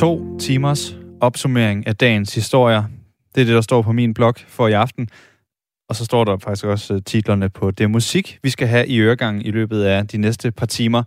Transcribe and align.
To 0.00 0.38
timers 0.38 0.96
opsummering 1.20 1.86
af 1.86 1.96
dagens 1.96 2.34
historier. 2.34 2.84
Det 3.34 3.40
er 3.40 3.44
det, 3.44 3.54
der 3.54 3.60
står 3.60 3.82
på 3.82 3.92
min 3.92 4.14
blog 4.14 4.34
for 4.46 4.68
i 4.68 4.72
aften. 4.72 5.08
Og 5.88 5.96
så 5.96 6.04
står 6.04 6.24
der 6.24 6.38
faktisk 6.38 6.64
også 6.64 6.94
øh, 6.94 7.00
titlerne 7.06 7.48
på 7.50 7.70
det 7.70 7.90
musik, 7.90 8.38
vi 8.42 8.50
skal 8.50 8.68
have 8.68 8.86
i 8.86 9.00
øregangen 9.00 9.42
i 9.42 9.50
løbet 9.50 9.82
af 9.82 10.08
de 10.08 10.18
næste 10.18 10.50
par 10.50 10.66
timer. 10.66 11.02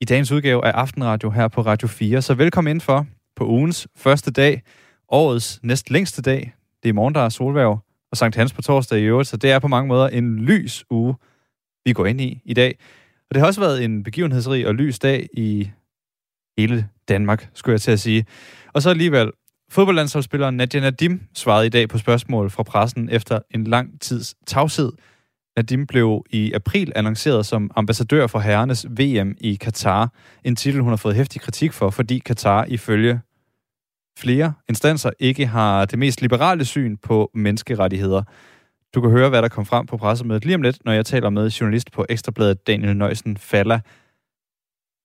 I 0.00 0.04
dagens 0.04 0.32
udgave 0.32 0.66
af 0.66 0.70
Aftenradio 0.70 1.30
her 1.30 1.48
på 1.48 1.60
Radio 1.60 1.88
4. 1.88 2.22
Så 2.22 2.34
velkommen 2.34 2.70
ind 2.70 2.80
for 2.80 3.06
på 3.36 3.46
ugens 3.46 3.88
første 3.96 4.30
dag, 4.30 4.62
årets 5.08 5.60
næst 5.62 5.90
længste 5.90 6.22
dag. 6.22 6.54
Det 6.82 6.88
er 6.88 6.92
i 6.92 6.92
morgen, 6.92 7.14
der 7.14 7.20
er 7.20 7.28
solværv, 7.28 7.78
og 8.10 8.16
Sankt 8.16 8.36
Hans 8.36 8.52
på 8.52 8.62
torsdag 8.62 8.98
i 8.98 9.04
øvrigt, 9.04 9.28
så 9.28 9.36
det 9.36 9.50
er 9.50 9.58
på 9.58 9.68
mange 9.68 9.88
måder 9.88 10.08
en 10.08 10.36
lys 10.36 10.84
uge, 10.90 11.14
vi 11.84 11.92
går 11.92 12.06
ind 12.06 12.20
i 12.20 12.40
i 12.44 12.54
dag. 12.54 12.78
Og 13.30 13.34
det 13.34 13.40
har 13.40 13.46
også 13.46 13.60
været 13.60 13.84
en 13.84 14.02
begivenhedsrig 14.02 14.66
og 14.66 14.74
lys 14.74 14.98
dag 14.98 15.28
i 15.32 15.70
hele 16.58 16.88
Danmark, 17.08 17.48
skulle 17.54 17.74
jeg 17.74 17.80
til 17.80 17.90
at 17.90 18.00
sige. 18.00 18.26
Og 18.72 18.82
så 18.82 18.90
alligevel, 18.90 19.30
fodboldlandsholdsspilleren 19.70 20.56
Nadia 20.56 20.80
Nadim 20.80 21.20
svarede 21.34 21.66
i 21.66 21.70
dag 21.70 21.88
på 21.88 21.98
spørgsmål 21.98 22.50
fra 22.50 22.62
pressen 22.62 23.08
efter 23.08 23.38
en 23.50 23.64
lang 23.64 24.00
tids 24.00 24.34
tavshed. 24.46 24.92
Nadim 25.56 25.86
blev 25.86 26.24
i 26.30 26.52
april 26.52 26.92
annonceret 26.96 27.46
som 27.46 27.70
ambassadør 27.76 28.26
for 28.26 28.38
herrenes 28.38 28.86
VM 28.90 29.36
i 29.40 29.54
Katar. 29.54 30.12
En 30.44 30.56
titel, 30.56 30.80
hun 30.80 30.90
har 30.90 30.96
fået 30.96 31.14
hæftig 31.14 31.40
kritik 31.40 31.72
for, 31.72 31.90
fordi 31.90 32.18
Katar 32.18 32.64
ifølge 32.64 33.20
flere 34.18 34.52
instanser 34.68 35.10
ikke 35.18 35.46
har 35.46 35.84
det 35.84 35.98
mest 35.98 36.20
liberale 36.20 36.64
syn 36.64 36.96
på 36.96 37.30
menneskerettigheder. 37.34 38.22
Du 38.94 39.00
kan 39.00 39.10
høre, 39.10 39.28
hvad 39.28 39.42
der 39.42 39.48
kom 39.48 39.66
frem 39.66 39.86
på 39.86 39.96
pressemødet 39.96 40.44
lige 40.44 40.54
om 40.54 40.62
lidt, 40.62 40.84
når 40.84 40.92
jeg 40.92 41.06
taler 41.06 41.30
med 41.30 41.50
journalist 41.50 41.92
på 41.92 42.06
Ekstrabladet 42.08 42.66
Daniel 42.66 42.96
Nøjsen 42.96 43.36
Falla. 43.36 43.80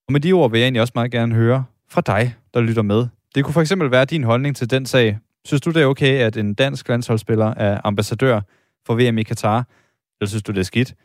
Og 0.08 0.14
med 0.14 0.20
de 0.20 0.34
ord 0.34 0.52
vil 0.52 0.60
jeg 0.60 0.66
egentlig 0.66 0.82
også 0.82 0.92
meget 0.96 1.12
gerne 1.12 1.36
høre 1.36 1.66
fra 1.90 2.02
dig, 2.02 2.36
der 2.54 2.62
lytter 2.62 2.82
med. 2.82 3.08
Det 3.36 3.44
kunne 3.44 3.54
for 3.54 3.62
eksempel 3.62 3.92
være 3.92 4.06
din 4.06 4.24
holdning 4.24 4.56
til 4.56 4.70
den 4.70 4.86
sag. 4.86 5.20
Synes 5.46 5.62
du, 5.62 5.72
det 5.72 5.82
er 5.82 5.86
okay, 5.86 6.20
at 6.20 6.38
en 6.38 6.54
dansk 6.54 6.90
landsholdsspiller 6.90 7.54
er 7.54 7.82
ambassadør 7.84 8.42
for 8.86 8.96
VM 8.96 9.18
i 9.18 9.24
Katar? 9.24 9.68
Eller 10.22 10.30
synes 10.30 10.44
du, 10.44 10.52
det 10.52 10.60
er 10.60 10.64
skidt? 10.64 10.96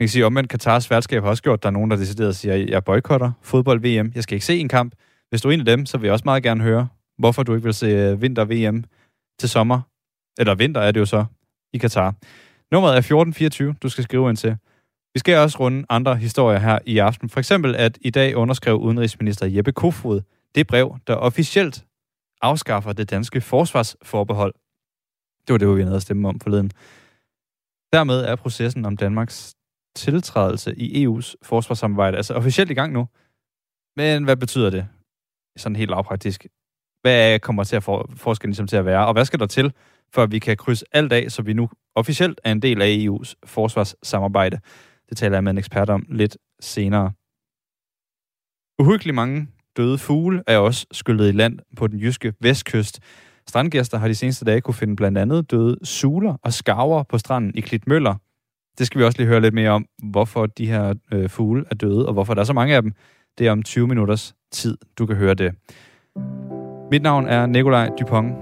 Man 0.00 0.06
kan 0.06 0.08
sige, 0.08 0.26
omvendt 0.26 0.50
Katars 0.50 0.90
værtskab 0.90 1.22
har 1.22 1.30
også 1.30 1.42
gjort, 1.42 1.58
at 1.58 1.62
der 1.62 1.68
er 1.68 1.72
nogen, 1.72 1.90
der 1.90 1.96
decideret 1.96 2.36
siger, 2.36 2.54
at 2.54 2.68
jeg 2.68 2.84
boykotter 2.84 3.32
fodbold-VM. 3.42 4.12
Jeg 4.14 4.22
skal 4.22 4.34
ikke 4.34 4.46
se 4.46 4.58
en 4.58 4.68
kamp. 4.68 4.94
Hvis 5.28 5.42
du 5.42 5.48
er 5.48 5.52
en 5.52 5.60
af 5.60 5.66
dem, 5.66 5.86
så 5.86 5.98
vil 5.98 6.06
jeg 6.06 6.12
også 6.12 6.24
meget 6.24 6.42
gerne 6.42 6.62
høre, 6.62 6.88
hvorfor 7.18 7.42
du 7.42 7.54
ikke 7.54 7.64
vil 7.64 7.74
se 7.74 7.86
øh, 7.86 8.22
vinter-VM 8.22 8.84
til 9.38 9.48
sommer. 9.48 9.80
Eller 10.38 10.54
vinter 10.54 10.80
er 10.80 10.92
det 10.92 11.00
jo 11.00 11.06
så 11.06 11.24
i 11.72 11.78
Katar. 11.78 12.14
Nummeret 12.72 12.92
er 12.92 12.98
1424, 12.98 13.74
du 13.82 13.88
skal 13.88 14.04
skrive 14.04 14.28
ind 14.28 14.36
til. 14.36 14.56
Vi 15.14 15.18
skal 15.18 15.36
også 15.36 15.58
runde 15.60 15.86
andre 15.88 16.16
historier 16.16 16.58
her 16.58 16.78
i 16.86 16.98
aften. 16.98 17.28
For 17.28 17.40
eksempel, 17.40 17.76
at 17.76 17.98
i 18.00 18.10
dag 18.10 18.36
underskrev 18.36 18.76
udenrigsminister 18.76 19.46
Jeppe 19.46 19.72
Kofod 19.72 20.20
det 20.54 20.66
brev, 20.66 20.98
der 21.06 21.14
officielt 21.14 21.86
afskaffer 22.42 22.92
det 22.92 23.10
danske 23.10 23.40
forsvarsforbehold. 23.40 24.54
Det 25.46 25.52
var 25.52 25.58
det, 25.58 25.76
vi 25.76 25.82
havde 25.82 25.96
at 25.96 26.02
stemme 26.02 26.28
om 26.28 26.40
forleden. 26.40 26.70
Dermed 27.92 28.20
er 28.20 28.36
processen 28.36 28.84
om 28.84 28.96
Danmarks 28.96 29.54
tiltrædelse 29.96 30.74
i 30.76 31.06
EU's 31.06 31.34
forsvarssamarbejde 31.42 32.16
altså 32.16 32.34
officielt 32.34 32.70
i 32.70 32.74
gang 32.74 32.92
nu. 32.92 33.08
Men 33.96 34.24
hvad 34.24 34.36
betyder 34.36 34.70
det? 34.70 34.88
Sådan 35.56 35.76
helt 35.76 35.90
lavpraktisk. 35.90 36.46
Hvad 37.02 37.38
kommer 37.38 37.64
til 37.64 37.76
at 37.76 37.82
for, 37.82 38.10
forskellen 38.16 38.50
ligesom 38.50 38.66
til 38.66 38.76
at 38.76 38.84
være? 38.84 39.06
Og 39.06 39.12
hvad 39.12 39.24
skal 39.24 39.40
der 39.40 39.46
til, 39.46 39.72
for 40.12 40.22
at 40.22 40.30
vi 40.30 40.38
kan 40.38 40.56
krydse 40.56 40.84
alt 40.92 41.12
af, 41.12 41.30
så 41.30 41.42
vi 41.42 41.52
nu 41.52 41.70
officielt 41.94 42.40
er 42.44 42.52
en 42.52 42.62
del 42.62 42.82
af 42.82 43.06
EU's 43.06 43.34
forsvarssamarbejde? 43.44 44.60
Det 45.10 45.16
taler 45.16 45.36
jeg 45.36 45.44
med 45.44 45.52
en 45.52 45.58
ekspert 45.58 45.90
om 45.90 46.06
lidt 46.08 46.36
senere. 46.60 47.12
Uhyggeligt 48.78 49.14
mange 49.14 49.48
døde 49.76 49.98
fugle 49.98 50.42
er 50.46 50.58
også 50.58 50.86
skyllet 50.92 51.28
i 51.28 51.32
land 51.32 51.58
på 51.76 51.86
den 51.86 51.98
jyske 51.98 52.34
vestkyst. 52.40 53.00
Strandgæster 53.48 53.98
har 53.98 54.08
de 54.08 54.14
seneste 54.14 54.44
dage 54.44 54.60
kunne 54.60 54.74
finde 54.74 54.96
blandt 54.96 55.18
andet 55.18 55.50
døde 55.50 55.76
suler 55.82 56.36
og 56.44 56.52
skarver 56.52 57.02
på 57.02 57.18
stranden 57.18 57.52
i 57.54 57.60
Klitmøller. 57.60 58.14
Det 58.78 58.86
skal 58.86 58.98
vi 58.98 59.04
også 59.04 59.18
lige 59.18 59.28
høre 59.28 59.40
lidt 59.40 59.54
mere 59.54 59.70
om, 59.70 59.86
hvorfor 60.10 60.46
de 60.46 60.66
her 60.66 60.94
øh, 61.12 61.28
fugle 61.28 61.64
er 61.70 61.74
døde, 61.74 62.06
og 62.06 62.12
hvorfor 62.12 62.34
der 62.34 62.40
er 62.40 62.44
så 62.44 62.52
mange 62.52 62.76
af 62.76 62.82
dem. 62.82 62.92
Det 63.38 63.46
er 63.46 63.52
om 63.52 63.62
20 63.62 63.86
minutters 63.86 64.34
tid, 64.52 64.78
du 64.98 65.06
kan 65.06 65.16
høre 65.16 65.34
det. 65.34 65.54
Mit 66.90 67.02
navn 67.02 67.26
er 67.26 67.46
Nikolaj 67.46 67.90
Dupont. 68.00 68.34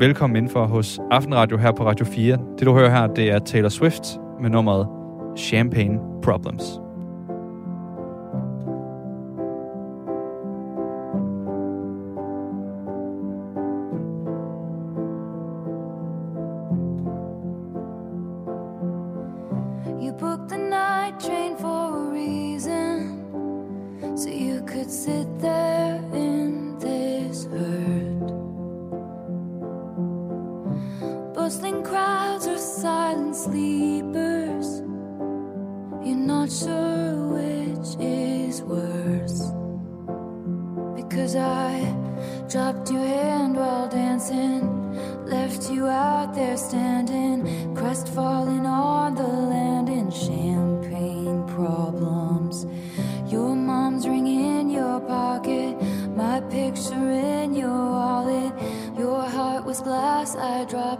Velkommen 0.00 0.36
indenfor 0.36 0.66
hos 0.66 1.00
Aftenradio 1.10 1.56
her 1.56 1.72
på 1.72 1.86
Radio 1.86 2.06
4. 2.06 2.38
Det 2.58 2.66
du 2.66 2.72
hører 2.72 2.90
her, 2.90 3.06
det 3.06 3.30
er 3.30 3.38
Taylor 3.38 3.68
Swift 3.68 4.02
med 4.40 4.50
nummeret 4.50 5.03
Champagne 5.34 6.00
Problems. 6.20 6.83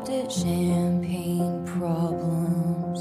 at 0.08 0.30
champagne 0.30 1.64
problems. 1.64 3.00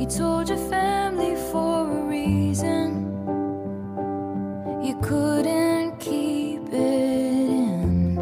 You 0.00 0.06
told 0.06 0.48
your 0.48 0.58
family 0.70 1.34
for 1.50 1.90
a 1.90 2.06
reason, 2.06 3.06
you 4.84 4.96
couldn't 5.02 5.98
keep 5.98 6.62
it 6.68 6.74
in. 6.74 8.16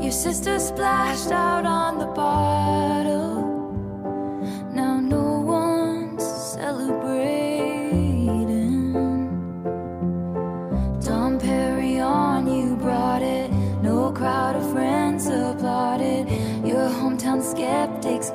Your 0.00 0.12
sister 0.12 0.58
splashed 0.58 1.30
out 1.30 1.64
on 1.64 1.98
the 1.98 2.09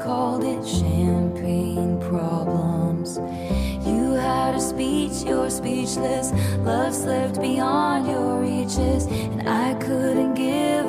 called 0.06 0.44
it 0.44 0.64
champagne 0.64 2.00
problems. 2.00 3.18
You 3.88 4.14
had 4.14 4.54
a 4.54 4.62
speech, 4.62 5.24
you're 5.26 5.50
speechless. 5.50 6.32
Love 6.60 6.94
slipped 6.94 7.42
beyond 7.42 8.06
your 8.06 8.40
reaches, 8.40 9.08
and 9.08 9.50
I 9.50 9.74
couldn't 9.74 10.36
give. 10.36 10.85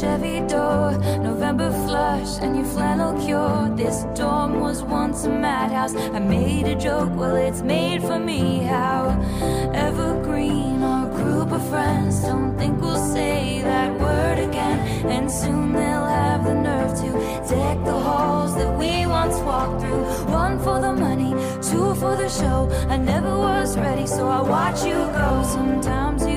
Chevy 0.00 0.46
door, 0.46 0.92
November 1.18 1.72
flush, 1.72 2.38
and 2.40 2.54
your 2.54 2.66
flannel 2.66 3.20
cure. 3.26 3.68
This 3.74 4.04
dorm 4.14 4.60
was 4.60 4.80
once 4.80 5.24
a 5.24 5.28
madhouse. 5.28 5.92
I 5.96 6.20
made 6.20 6.68
a 6.68 6.76
joke, 6.76 7.10
well, 7.16 7.34
it's 7.34 7.62
made 7.62 8.02
for 8.02 8.20
me. 8.20 8.62
How 8.62 9.08
evergreen 9.74 10.84
our 10.84 11.08
group 11.08 11.50
of 11.50 11.68
friends 11.68 12.22
don't 12.22 12.56
think 12.56 12.80
we'll 12.80 13.04
say 13.12 13.60
that 13.62 13.98
word 13.98 14.38
again. 14.38 14.78
And 15.10 15.28
soon 15.28 15.72
they'll 15.72 16.06
have 16.06 16.44
the 16.44 16.54
nerve 16.54 16.94
to 17.00 17.10
deck 17.52 17.84
the 17.84 17.98
halls 17.98 18.54
that 18.54 18.78
we 18.78 19.04
once 19.04 19.36
walked 19.40 19.80
through. 19.80 20.04
One 20.32 20.60
for 20.60 20.80
the 20.80 20.92
money, 20.92 21.32
two 21.60 21.92
for 21.96 22.14
the 22.14 22.28
show. 22.28 22.70
I 22.88 22.98
never 22.98 23.36
was 23.36 23.76
ready, 23.76 24.06
so 24.06 24.28
I 24.28 24.42
watch 24.42 24.84
you 24.84 24.94
go 24.94 25.42
sometimes 25.42 26.27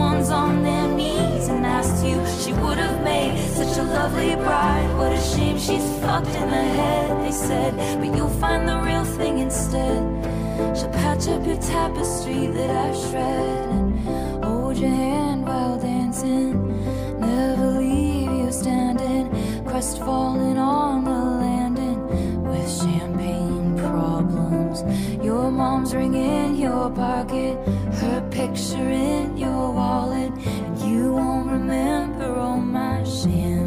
someone's 0.00 0.30
on 0.30 0.62
their 0.62 0.88
knees 0.88 1.48
and 1.48 1.66
asks 1.66 2.02
you. 2.02 2.16
She 2.42 2.52
would 2.62 2.78
have 2.78 3.04
made 3.04 3.36
such 3.50 3.76
a 3.78 3.82
lovely 3.82 4.34
bride. 4.34 4.88
What 4.96 5.12
a 5.12 5.20
shame 5.20 5.58
she's 5.58 5.84
fucked 6.00 6.34
in 6.40 6.48
the 6.48 6.64
head, 6.80 7.22
they 7.22 7.32
said. 7.32 7.72
But 8.00 8.16
you'll 8.16 8.36
find 8.44 8.66
the 8.66 8.78
real 8.78 9.04
thing 9.04 9.38
instead. 9.38 10.00
She'll 10.76 10.94
patch 11.02 11.28
up 11.28 11.46
your 11.46 11.60
tapestry 11.60 12.46
that 12.46 12.70
I've 12.70 12.96
shred 12.96 13.68
and 13.76 13.98
hold 14.44 14.78
your 14.78 14.88
hand 14.88 15.46
while 15.46 15.78
dancing. 15.78 16.50
Never 17.20 17.66
leave 17.82 18.30
you 18.40 18.50
standing, 18.52 19.26
crestfallen 19.66 20.56
on 20.56 21.04
the 21.04 21.20
landing 21.44 21.98
with 22.48 22.68
champagne 22.80 23.76
problems. 23.78 24.78
Your 25.22 25.50
mom's 25.50 25.94
ring 25.94 26.14
in 26.14 26.56
your 26.56 26.90
pocket, 26.90 27.54
picture 28.40 28.90
in 28.90 29.36
your 29.36 29.70
wallet, 29.70 30.32
and 30.32 30.78
you 30.80 31.12
won't 31.12 31.50
remember 31.50 32.38
all 32.38 32.56
my 32.56 33.04
champagne 33.04 33.59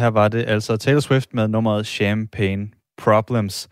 Her 0.00 0.06
var 0.06 0.28
det 0.28 0.44
altså 0.48 0.76
Taylor 0.76 1.00
Swift 1.00 1.34
med 1.34 1.48
nummeret 1.48 1.86
Champagne 1.86 2.68
Problems. 2.98 3.68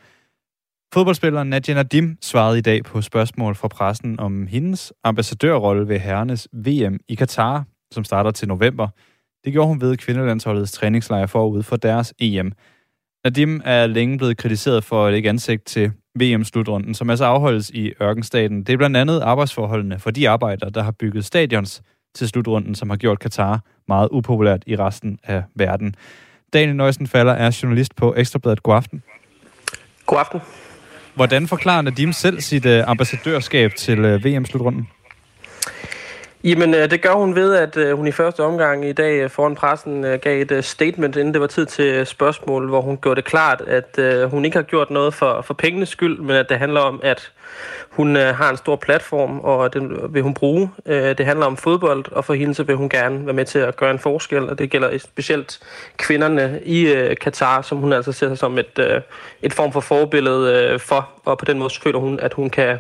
Fodboldspilleren 0.94 1.50
Nadia 1.50 1.74
Nadim 1.74 2.18
svarede 2.22 2.58
i 2.58 2.60
dag 2.60 2.84
på 2.84 3.02
spørgsmål 3.02 3.54
fra 3.54 3.68
pressen 3.68 4.20
om 4.20 4.46
hendes 4.46 4.92
ambassadørrolle 5.04 5.88
ved 5.88 5.98
herrenes 5.98 6.48
VM 6.52 6.98
i 7.08 7.14
Katar, 7.14 7.64
som 7.92 8.04
starter 8.04 8.30
til 8.30 8.48
november. 8.48 8.88
Det 9.44 9.52
gjorde 9.52 9.68
hun 9.68 9.80
ved 9.80 9.96
kvindelandsholdets 9.96 10.72
træningslejr 10.72 11.26
forud 11.26 11.62
for 11.62 11.76
deres 11.76 12.14
EM. 12.18 12.52
Nadim 13.24 13.60
er 13.64 13.86
længe 13.86 14.18
blevet 14.18 14.36
kritiseret 14.36 14.84
for 14.84 15.06
at 15.06 15.14
ikke 15.14 15.28
ansigt 15.28 15.64
til 15.64 15.92
VM-slutrunden, 16.20 16.94
som 16.94 17.10
altså 17.10 17.24
afholdes 17.24 17.70
i 17.70 17.92
ørkenstaten. 18.02 18.62
Det 18.62 18.72
er 18.72 18.76
blandt 18.76 18.96
andet 18.96 19.20
arbejdsforholdene 19.20 19.98
for 19.98 20.10
de 20.10 20.28
arbejdere, 20.28 20.70
der 20.70 20.82
har 20.82 20.92
bygget 20.92 21.24
stadions 21.24 21.82
til 22.18 22.28
slutrunden, 22.28 22.74
som 22.74 22.90
har 22.90 22.96
gjort 22.96 23.18
Katar 23.18 23.60
meget 23.88 24.08
upopulært 24.12 24.62
i 24.66 24.76
resten 24.76 25.18
af 25.24 25.42
verden. 25.54 25.94
Daniel 26.52 26.76
Nøjsen 26.76 27.06
falder 27.06 27.32
er 27.32 27.58
journalist 27.62 27.96
på 27.96 28.14
Ekstrabladet. 28.16 28.62
God 28.62 28.74
aften. 28.74 29.02
God 30.06 30.18
aften. 30.18 30.40
Hvordan 31.14 31.48
forklarer 31.48 31.82
Nadim 31.82 32.12
selv 32.12 32.40
sit 32.40 32.66
uh, 32.66 32.90
ambassadørskab 32.90 33.74
til 33.74 33.98
uh, 34.04 34.24
VM-slutrunden? 34.24 34.88
Jamen, 36.44 36.74
øh, 36.74 36.90
det 36.90 37.02
gør 37.02 37.12
hun 37.12 37.34
ved, 37.34 37.54
at 37.54 37.76
øh, 37.76 37.96
hun 37.96 38.06
i 38.06 38.12
første 38.12 38.42
omgang 38.42 38.84
i 38.84 38.92
dag 38.92 39.20
øh, 39.20 39.30
foran 39.30 39.54
pressen 39.54 40.02
gav 40.22 40.42
et 40.42 40.64
statement, 40.64 41.16
inden 41.16 41.34
det 41.34 41.40
var 41.40 41.46
tid 41.46 41.66
til 41.66 42.06
spørgsmål, 42.06 42.68
hvor 42.68 42.80
hun 42.80 42.96
gjorde 42.96 43.16
det 43.16 43.24
klart, 43.24 43.60
at 43.60 44.28
hun 44.30 44.44
ikke 44.44 44.56
har 44.56 44.62
gjort 44.62 44.90
noget 44.90 45.14
for, 45.14 45.42
for 45.42 45.54
pengenes 45.54 45.88
skyld, 45.88 46.18
men 46.18 46.36
at 46.36 46.48
det 46.48 46.58
handler 46.58 46.80
om, 46.80 47.00
at 47.02 47.32
hun 47.90 48.16
har 48.16 48.50
en 48.50 48.56
stor 48.56 48.76
platform, 48.76 49.40
og 49.40 49.74
den 49.74 50.14
vil 50.14 50.22
hun 50.22 50.34
bruge. 50.34 50.70
Det 50.86 51.26
handler 51.26 51.46
om 51.46 51.56
fodbold, 51.56 52.04
og 52.12 52.24
for 52.24 52.34
hende 52.34 52.54
så 52.54 52.62
vil 52.62 52.76
hun 52.76 52.88
gerne 52.88 53.26
være 53.26 53.34
med 53.34 53.44
til 53.44 53.58
at 53.58 53.76
gøre 53.76 53.90
en 53.90 53.98
forskel, 53.98 54.50
og 54.50 54.58
det 54.58 54.70
gælder 54.70 54.98
specielt 54.98 55.60
kvinderne 55.96 56.60
i 56.64 57.14
Katar, 57.20 57.62
som 57.62 57.78
hun 57.78 57.92
altså 57.92 58.12
ser 58.12 58.28
sig 58.28 58.38
som 58.38 58.58
et, 58.58 59.02
et 59.42 59.52
form 59.52 59.72
for 59.72 59.80
forbillede 59.80 60.78
for, 60.78 61.08
og 61.24 61.38
på 61.38 61.44
den 61.44 61.58
måde 61.58 61.70
føler 61.82 61.98
hun, 61.98 62.20
at 62.20 62.32
hun 62.34 62.50
kan 62.50 62.78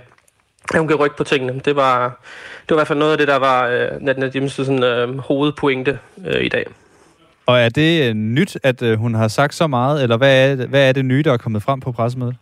Ja, 0.74 0.78
hun 0.78 0.88
kan 0.88 0.96
rykke 0.96 1.16
på 1.16 1.24
tingene. 1.24 1.60
Det 1.64 1.76
var, 1.76 2.20
det 2.60 2.70
var 2.70 2.76
i 2.76 2.78
hvert 2.78 2.86
fald 2.86 2.98
noget 2.98 3.12
af 3.12 3.18
det, 3.18 3.28
der 3.28 3.36
var 3.36 3.66
øh, 3.66 4.16
Nadims 4.18 4.52
sådan, 4.52 4.82
øh, 4.82 5.18
hovedpointe 5.18 5.98
øh, 6.26 6.44
i 6.44 6.48
dag. 6.48 6.66
Og 7.46 7.58
er 7.58 7.68
det 7.68 8.08
øh, 8.08 8.14
nyt, 8.14 8.58
at 8.62 8.82
øh, 8.82 8.98
hun 8.98 9.14
har 9.14 9.28
sagt 9.28 9.54
så 9.54 9.66
meget, 9.66 10.02
eller 10.02 10.16
hvad 10.16 10.50
er, 10.50 10.66
hvad 10.66 10.88
er 10.88 10.92
det 10.92 11.04
nye, 11.04 11.22
der 11.22 11.32
er 11.32 11.36
kommet 11.36 11.62
frem 11.62 11.80
på 11.80 11.92
pressemødet? 11.92 12.36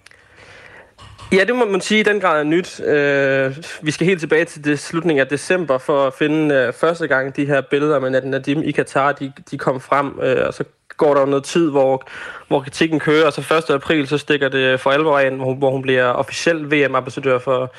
Ja, 1.33 1.45
det 1.45 1.57
må 1.57 1.65
man 1.65 1.81
sige 1.81 2.01
i 2.01 2.03
den 2.03 2.21
grad 2.21 2.41
er 2.41 2.45
nyt. 2.45 2.81
Øh, 2.81 3.57
vi 3.83 3.91
skal 3.91 4.07
helt 4.07 4.21
tilbage 4.21 4.45
til 4.45 4.65
det 4.65 4.79
slutningen 4.79 5.21
af 5.21 5.27
december 5.27 5.79
for 5.79 6.07
at 6.07 6.15
finde 6.15 6.55
øh, 6.55 6.73
første 6.73 7.07
gang 7.07 7.37
de 7.37 7.47
her 7.47 7.61
billeder 7.61 7.99
med 8.01 8.23
Nadim 8.23 8.63
i 8.63 8.71
Katar, 8.71 9.13
de, 9.13 9.33
de 9.51 9.59
kom 9.59 9.81
frem, 9.81 10.21
øh, 10.23 10.47
og 10.47 10.55
så 10.55 10.65
går 10.97 11.15
der 11.15 11.27
noget 11.27 11.45
tid, 11.45 11.71
hvor, 11.71 12.09
hvor 12.49 12.61
kritikken 12.61 13.01
kører, 13.01 13.27
og 13.27 13.33
så 13.33 13.55
1. 13.69 13.75
april, 13.75 14.09
så 14.09 14.19
stikker 14.19 14.49
det 14.49 14.81
for 14.81 14.91
alvor 14.91 15.19
ind, 15.19 15.37
hvor, 15.37 15.55
hvor 15.55 15.71
hun 15.71 15.83
bliver 15.83 16.05
officiel 16.05 16.71
VM-ambassadør 16.71 17.39
for, 17.39 17.73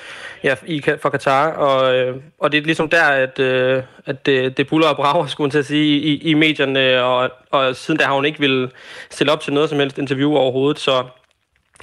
ja, 0.43 0.55
i, 0.65 0.83
for 1.01 1.09
Katar, 1.09 1.51
og, 1.51 1.95
øh, 1.95 2.15
og 2.39 2.51
det 2.51 2.57
er 2.57 2.61
ligesom 2.61 2.89
der, 2.89 3.03
at, 3.03 3.39
øh, 3.39 3.83
at 4.05 4.25
det, 4.25 4.57
det 4.57 4.67
buller 4.67 4.87
og 4.87 4.95
brager, 4.95 5.27
skulle 5.27 5.45
man 5.45 5.51
til 5.51 5.59
at 5.59 5.65
sige, 5.65 5.99
i, 5.99 6.17
i 6.17 6.33
medierne, 6.33 7.03
og, 7.03 7.31
og 7.51 7.75
siden 7.75 7.99
der 7.99 8.05
har 8.05 8.15
hun 8.15 8.25
ikke 8.25 8.39
vil 8.39 8.71
stille 9.09 9.31
op 9.31 9.41
til 9.41 9.53
noget 9.53 9.69
som 9.69 9.79
helst 9.79 9.97
interview 9.97 10.35
overhovedet, 10.35 10.79
så 10.79 11.03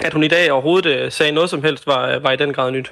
at 0.01 0.13
hun 0.13 0.23
i 0.23 0.27
dag 0.27 0.51
overhovedet 0.51 0.99
øh, 0.99 1.11
sagde 1.11 1.31
noget 1.31 1.49
som 1.49 1.63
helst, 1.63 1.87
var, 1.87 2.19
var 2.19 2.31
i 2.31 2.35
den 2.35 2.53
grad 2.53 2.71
nyt. 2.71 2.91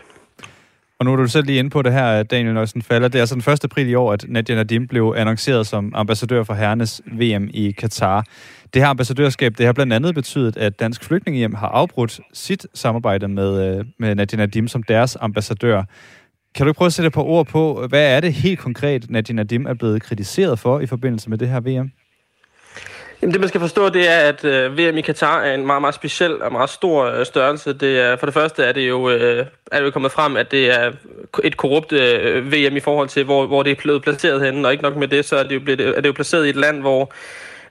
Og 1.03 1.07
nu 1.07 1.13
er 1.13 1.15
du 1.15 1.27
selv 1.27 1.45
lige 1.45 1.59
inde 1.59 1.69
på 1.69 1.81
det 1.81 1.93
her, 1.93 2.23
Daniel 2.23 2.53
Nøjsen 2.53 2.81
falder. 2.81 3.07
Det 3.07 3.15
er 3.15 3.21
altså 3.21 3.35
den 3.35 3.53
1. 3.53 3.63
april 3.63 3.89
i 3.89 3.95
år, 3.95 4.13
at 4.13 4.25
Nadia 4.27 4.55
Nadim 4.55 4.87
blev 4.87 5.13
annonceret 5.17 5.67
som 5.67 5.91
ambassadør 5.95 6.43
for 6.43 6.53
herrenes 6.53 7.01
VM 7.11 7.49
i 7.53 7.71
Katar. 7.71 8.25
Det 8.73 8.81
her 8.81 8.89
ambassadørskab, 8.89 9.57
det 9.57 9.65
har 9.65 9.73
blandt 9.73 9.93
andet 9.93 10.15
betydet, 10.15 10.57
at 10.57 10.79
Dansk 10.79 11.03
Flygtningehjem 11.03 11.53
har 11.53 11.67
afbrudt 11.67 12.19
sit 12.33 12.67
samarbejde 12.73 13.27
med, 13.27 13.77
øh, 13.77 13.85
med 13.99 14.15
Nadia 14.15 14.37
Nadim 14.37 14.67
som 14.67 14.83
deres 14.83 15.17
ambassadør. 15.21 15.83
Kan 16.55 16.67
du 16.67 16.73
prøve 16.73 16.85
at 16.85 16.93
sætte 16.93 17.11
på 17.11 17.23
ord 17.23 17.47
på, 17.47 17.85
hvad 17.89 18.15
er 18.15 18.19
det 18.19 18.33
helt 18.33 18.59
konkret, 18.59 19.09
Nadia 19.09 19.35
Nadim 19.35 19.65
er 19.65 19.73
blevet 19.73 20.01
kritiseret 20.01 20.59
for 20.59 20.79
i 20.79 20.85
forbindelse 20.85 21.29
med 21.29 21.37
det 21.37 21.49
her 21.49 21.59
VM? 21.59 21.91
Jamen, 23.23 23.33
det 23.33 23.41
man 23.41 23.49
skal 23.49 23.61
forstå, 23.61 23.89
det 23.89 24.09
er, 24.09 24.17
at 24.17 24.45
øh, 24.45 24.77
VM 24.77 24.97
i 24.97 25.01
Katar 25.01 25.41
er 25.41 25.53
en 25.53 25.65
meget, 25.65 25.81
meget 25.81 25.95
speciel 25.95 26.41
og 26.41 26.51
meget 26.51 26.69
stor 26.69 27.05
øh, 27.05 27.25
størrelse. 27.25 27.73
Det 27.73 27.99
er, 27.99 28.15
for 28.15 28.25
det 28.25 28.33
første 28.33 28.63
er 28.63 28.71
det, 28.71 28.89
jo, 28.89 29.09
øh, 29.09 29.45
er 29.71 29.79
det 29.79 29.85
jo 29.85 29.91
kommet 29.91 30.11
frem, 30.11 30.37
at 30.37 30.51
det 30.51 30.71
er 30.71 30.91
et 31.43 31.57
korrupt 31.57 31.91
øh, 31.91 32.51
VM 32.51 32.75
i 32.75 32.79
forhold 32.79 33.09
til, 33.09 33.23
hvor, 33.23 33.47
hvor 33.47 33.63
det 33.63 33.71
er 33.71 33.75
blevet 33.81 34.01
placeret 34.01 34.41
henne. 34.41 34.67
Og 34.67 34.71
ikke 34.71 34.83
nok 34.83 34.95
med 34.95 35.07
det, 35.07 35.25
så 35.25 35.35
er 35.35 35.43
det 35.43 35.55
jo, 35.55 35.59
blevet, 35.59 35.81
er 35.97 36.01
det 36.01 36.07
jo 36.07 36.13
placeret 36.13 36.45
i 36.45 36.49
et 36.49 36.55
land, 36.55 36.81
hvor 36.81 37.11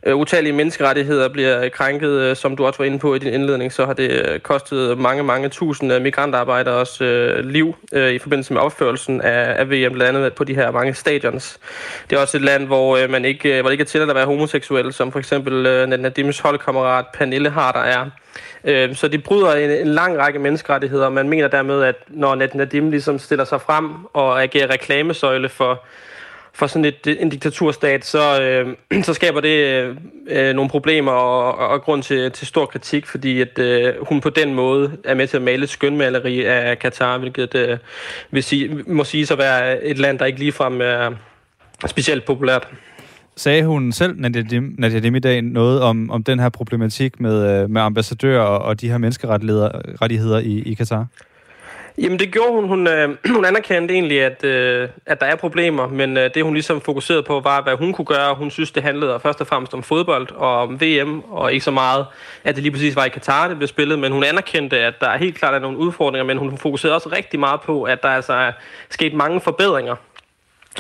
øh, 0.07 0.17
utallige 0.17 0.53
menneskerettigheder 0.53 1.29
bliver 1.29 1.69
krænket, 1.69 2.11
øh, 2.11 2.37
som 2.37 2.57
du 2.57 2.67
også 2.67 2.79
var 2.79 2.85
inde 2.85 2.99
på 2.99 3.15
i 3.15 3.19
din 3.19 3.33
indledning, 3.33 3.73
så 3.73 3.87
har 3.87 3.93
det 3.93 4.11
øh, 4.11 4.41
kostet 4.41 4.99
mange, 4.99 5.23
mange 5.23 5.49
tusinde 5.49 5.95
øh, 5.95 6.03
migrantarbejders 6.03 7.01
øh, 7.01 7.45
liv 7.45 7.77
øh, 7.93 8.13
i 8.13 8.19
forbindelse 8.19 8.53
med 8.53 8.61
opførelsen 8.61 9.21
af, 9.21 9.61
af 9.61 9.71
VM, 9.71 9.93
blandt 9.93 10.03
andet 10.03 10.35
på 10.35 10.45
de 10.45 10.55
her 10.55 10.71
mange 10.71 10.95
stadions. 10.95 11.59
Det 12.11 12.17
er 12.17 12.21
også 12.21 12.37
et 12.37 12.43
land, 12.43 12.67
hvor 12.67 12.97
øh, 12.97 13.11
man 13.11 13.25
ikke, 13.25 13.61
hvor 13.61 13.69
det 13.69 13.73
ikke 13.73 13.83
er 13.83 13.87
tilladt 13.87 14.11
at 14.11 14.17
være 14.17 14.27
homoseksuel, 14.27 14.93
som 14.93 15.13
for 15.13 15.19
eksempel 15.19 15.67
øh, 15.67 15.89
Nadims 15.89 16.41
holdkammerat 16.41 17.05
Pernille 17.15 17.51
Harder 17.51 17.81
er. 17.81 18.11
Øh, 18.65 18.95
så 18.97 19.09
de 19.09 19.19
bryder 19.19 19.55
en, 19.55 19.71
en 19.71 19.95
lang 19.95 20.19
række 20.19 20.39
menneskerettigheder, 20.39 21.07
og 21.07 21.13
man 21.13 21.29
mener 21.29 21.49
dermed, 21.49 21.83
at 21.83 21.97
når 22.09 22.35
Nadim 22.35 22.91
ligesom 22.91 23.19
stiller 23.19 23.45
sig 23.45 23.61
frem 23.61 23.91
og 24.13 24.43
agerer 24.43 24.71
reklamesøjle 24.71 25.49
for 25.49 25.85
for 26.55 26.67
sådan 26.67 26.85
et, 26.85 27.17
en 27.21 27.29
diktaturstat, 27.29 28.05
så, 28.05 28.43
øh, 28.43 28.77
så 29.05 29.15
skaber 29.15 29.41
det 29.41 29.49
øh, 29.49 29.97
øh, 30.29 30.55
nogle 30.55 30.71
problemer 30.71 31.13
og, 31.13 31.59
og, 31.59 31.69
og 31.69 31.83
grund 31.83 32.03
til, 32.03 32.31
til 32.31 32.47
stor 32.47 32.67
kritik, 32.67 33.07
fordi 33.07 33.41
at 33.41 33.59
øh, 33.59 33.95
hun 34.09 34.21
på 34.21 34.31
den 34.31 34.55
måde 34.55 34.93
er 35.05 35.15
med 35.15 35.27
til 35.27 35.37
at 35.37 35.43
male 35.43 35.63
et 35.63 35.69
skønmaleri 35.69 36.45
af 36.45 36.79
Katar, 36.79 37.19
hvilket 37.19 37.55
øh, 37.55 37.79
vil 38.31 38.43
sige, 38.43 38.83
må 38.87 39.05
sige 39.05 39.33
at 39.33 39.39
være 39.39 39.85
et 39.85 39.99
land, 39.99 40.19
der 40.19 40.25
ikke 40.25 40.39
ligefrem 40.39 40.81
er 40.81 41.11
specielt 41.87 42.25
populært. 42.25 42.69
Sagde 43.37 43.65
hun 43.65 43.93
selv, 43.93 44.21
Nadia 44.21 44.43
Dim, 45.01 45.15
i 45.15 45.19
dag, 45.19 45.43
noget 45.43 45.83
om, 45.83 46.11
om 46.11 46.25
den 46.25 46.39
her 46.39 46.49
problematik 46.49 47.21
med, 47.21 47.63
øh, 47.63 47.71
med 47.71 47.81
ambassadører 47.81 48.43
og, 48.43 48.59
og 48.59 48.81
de 48.81 48.91
her 48.91 48.99
menneskerettigheder 48.99 50.39
i, 50.39 50.59
i 50.59 50.75
Katar? 50.75 51.07
Jamen 51.99 52.19
det 52.19 52.33
gjorde 52.33 52.53
hun. 52.53 52.69
Hun, 52.69 52.87
øh, 52.87 53.17
hun 53.37 53.45
anerkendte 53.45 53.95
egentlig, 53.95 54.23
at, 54.23 54.45
øh, 54.45 54.89
at 55.07 55.21
der 55.21 55.27
er 55.27 55.37
problemer, 55.37 55.89
men 55.89 56.17
øh, 56.17 56.31
det 56.35 56.45
hun 56.45 56.55
ligesom 56.55 56.81
fokuserede 56.81 57.23
på 57.23 57.41
var, 57.41 57.63
hvad 57.63 57.77
hun 57.77 57.93
kunne 57.93 58.05
gøre. 58.05 58.35
Hun 58.35 58.51
synes, 58.51 58.71
det 58.71 58.83
handlede 58.83 59.21
først 59.21 59.41
og 59.41 59.47
fremmest 59.47 59.75
om 59.75 59.83
fodbold 59.83 60.31
og 60.31 60.63
om 60.63 60.81
VM, 60.81 61.21
og 61.31 61.53
ikke 61.53 61.65
så 61.65 61.71
meget, 61.71 62.07
at 62.45 62.55
det 62.55 62.63
lige 62.63 62.73
præcis 62.73 62.97
var 62.97 63.05
i 63.05 63.09
Katar, 63.09 63.49
det 63.49 63.57
blev 63.57 63.69
spillet. 63.69 63.99
Men 63.99 64.13
hun 64.13 64.25
anerkendte, 64.25 64.79
at 64.79 64.95
der 65.01 65.17
helt 65.17 65.39
klart 65.39 65.55
er 65.55 65.59
nogle 65.59 65.79
udfordringer, 65.79 66.25
men 66.25 66.39
hun 66.39 66.59
fokuserede 66.59 66.95
også 66.95 67.09
rigtig 67.09 67.41
meget 67.41 67.61
på, 67.61 67.83
at 67.83 68.03
der 68.03 68.09
altså 68.09 68.33
er 68.33 68.53
sket 68.91 69.15
mange 69.15 69.41
forbedringer 69.41 69.97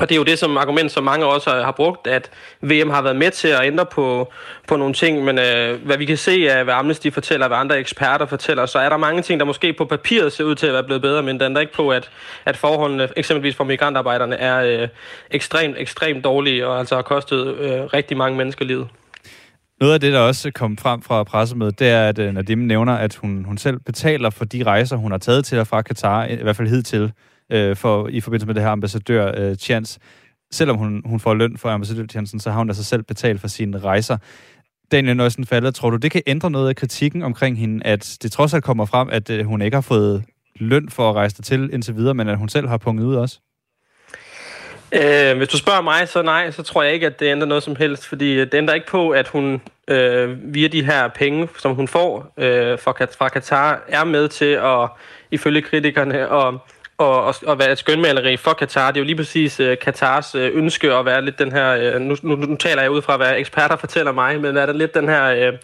og 0.00 0.08
det 0.08 0.14
er 0.14 0.16
jo 0.16 0.24
det 0.24 0.38
som 0.38 0.56
argument, 0.56 0.92
som 0.92 1.04
mange 1.04 1.26
også 1.26 1.50
har 1.50 1.72
brugt, 1.72 2.06
at 2.06 2.30
VM 2.60 2.90
har 2.90 3.02
været 3.02 3.16
med 3.16 3.30
til 3.30 3.48
at 3.48 3.64
ændre 3.64 3.86
på, 3.86 4.32
på 4.68 4.76
nogle 4.76 4.94
ting, 4.94 5.24
men 5.24 5.38
øh, 5.38 5.84
hvad 5.84 5.98
vi 5.98 6.04
kan 6.04 6.16
se 6.16 6.50
af, 6.50 6.64
hvad 6.64 6.74
Amnesty 6.74 7.10
fortæller, 7.10 7.48
hvad 7.48 7.56
andre 7.56 7.78
eksperter 7.78 8.26
fortæller, 8.26 8.66
så 8.66 8.78
er 8.78 8.88
der 8.88 8.96
mange 8.96 9.22
ting, 9.22 9.40
der 9.40 9.46
måske 9.46 9.72
på 9.72 9.84
papiret 9.84 10.32
ser 10.32 10.44
ud 10.44 10.54
til 10.54 10.66
at 10.66 10.72
være 10.72 10.84
blevet 10.84 11.02
bedre, 11.02 11.22
men 11.22 11.40
den 11.40 11.56
er 11.56 11.60
ikke 11.60 11.72
på, 11.72 11.88
at, 11.88 12.10
at 12.44 12.56
forholdene, 12.56 13.08
eksempelvis 13.16 13.56
for 13.56 13.64
migrantarbejderne, 13.64 14.36
er 14.36 14.82
øh, 14.82 14.88
ekstremt, 15.30 15.76
ekstremt 15.78 16.24
dårlige, 16.24 16.66
og 16.66 16.78
altså 16.78 16.94
har 16.94 17.02
kostet 17.02 17.56
øh, 17.56 17.84
rigtig 17.84 18.16
mange 18.16 18.38
mennesker 18.38 18.64
livet. 18.64 18.88
Noget 19.80 19.94
af 19.94 20.00
det, 20.00 20.12
der 20.12 20.20
også 20.20 20.50
kom 20.50 20.78
frem 20.78 21.02
fra 21.02 21.24
pressemødet, 21.24 21.78
det 21.78 21.88
er, 21.88 22.08
at 22.08 22.18
øh, 22.18 22.34
Nadim 22.34 22.58
nævner, 22.58 22.94
at 22.94 23.14
hun, 23.14 23.44
hun 23.44 23.58
selv 23.58 23.78
betaler 23.78 24.30
for 24.30 24.44
de 24.44 24.62
rejser, 24.62 24.96
hun 24.96 25.10
har 25.10 25.18
taget 25.18 25.44
til 25.44 25.58
og 25.58 25.66
fra 25.66 25.82
Katar, 25.82 26.24
i 26.24 26.34
hvert 26.34 26.56
fald 26.56 26.68
hidtil, 26.68 27.12
øh, 27.52 27.76
for, 27.76 28.08
i 28.08 28.20
forbindelse 28.20 28.46
med 28.46 28.54
det 28.54 28.62
her 28.62 28.70
ambassadør 28.70 29.32
øh, 29.36 29.56
Chance. 29.56 30.00
Selvom 30.52 30.76
hun, 30.76 31.02
hun 31.04 31.20
får 31.20 31.34
løn 31.34 31.56
for 31.56 31.68
ambassadør 31.68 32.06
Chancen, 32.06 32.40
så 32.40 32.50
har 32.50 32.58
hun 32.58 32.70
altså 32.70 32.84
selv 32.84 33.02
betalt 33.02 33.40
for 33.40 33.48
sine 33.48 33.78
rejser. 33.78 34.16
Daniel 34.92 35.16
Nøjsen 35.16 35.46
falder, 35.46 35.70
tror 35.70 35.90
du, 35.90 35.96
det 35.96 36.10
kan 36.10 36.22
ændre 36.26 36.50
noget 36.50 36.68
af 36.68 36.76
kritikken 36.76 37.22
omkring 37.22 37.58
hende, 37.58 37.86
at 37.86 38.18
det 38.22 38.32
trods 38.32 38.54
alt 38.54 38.64
kommer 38.64 38.84
frem, 38.84 39.08
at 39.12 39.30
øh, 39.30 39.44
hun 39.46 39.62
ikke 39.62 39.74
har 39.74 39.80
fået 39.80 40.24
løn 40.56 40.88
for 40.88 41.10
at 41.10 41.16
rejse 41.16 41.42
til 41.42 41.70
indtil 41.72 41.96
videre, 41.96 42.14
men 42.14 42.28
at 42.28 42.38
hun 42.38 42.48
selv 42.48 42.68
har 42.68 42.76
punget 42.76 43.04
ud 43.04 43.14
også? 43.14 43.38
Øh, 44.92 45.36
hvis 45.36 45.48
du 45.48 45.58
spørger 45.58 45.80
mig, 45.80 46.08
så 46.08 46.22
nej, 46.22 46.50
så 46.50 46.62
tror 46.62 46.82
jeg 46.82 46.92
ikke, 46.92 47.06
at 47.06 47.20
det 47.20 47.26
ændrer 47.26 47.46
noget 47.46 47.62
som 47.62 47.76
helst, 47.76 48.06
fordi 48.06 48.36
det 48.36 48.54
ændrer 48.54 48.74
ikke 48.74 48.86
på, 48.86 49.10
at 49.10 49.28
hun 49.28 49.60
øh, 49.88 50.54
via 50.54 50.68
de 50.68 50.84
her 50.84 51.08
penge, 51.08 51.48
som 51.58 51.74
hun 51.74 51.88
får 51.88 52.32
øh, 52.36 52.78
fra, 52.78 52.92
fra 53.18 53.28
Katar, 53.28 53.82
er 53.88 54.04
med 54.04 54.28
til 54.28 54.44
at, 54.44 54.88
ifølge 55.30 55.62
kritikerne, 55.62 56.18
at 56.18 56.54
og, 57.02 57.24
og, 57.24 57.34
og 57.46 57.58
være 57.58 57.72
et 57.72 57.78
skønmaleri 57.78 58.36
for 58.36 58.52
Katar. 58.52 58.90
Det 58.90 58.96
er 58.96 59.00
jo 59.00 59.04
lige 59.04 59.16
præcis 59.16 59.60
øh, 59.60 59.78
Katars 59.78 60.34
øh, 60.34 60.50
ønske 60.54 60.92
at 60.92 61.04
være 61.04 61.24
lidt 61.24 61.38
den 61.38 61.52
her... 61.52 61.94
Øh, 61.94 62.00
nu, 62.00 62.16
nu, 62.22 62.36
nu 62.36 62.56
taler 62.56 62.82
jeg 62.82 62.90
ud 62.90 63.02
fra, 63.02 63.16
hvad 63.16 63.32
eksperter 63.36 63.76
fortæller 63.76 64.12
mig, 64.12 64.40
men 64.40 64.56
er 64.56 64.66
der 64.66 64.72
lidt 64.72 64.94
den 64.94 65.08
her... 65.08 65.24
Øh, 65.24 65.58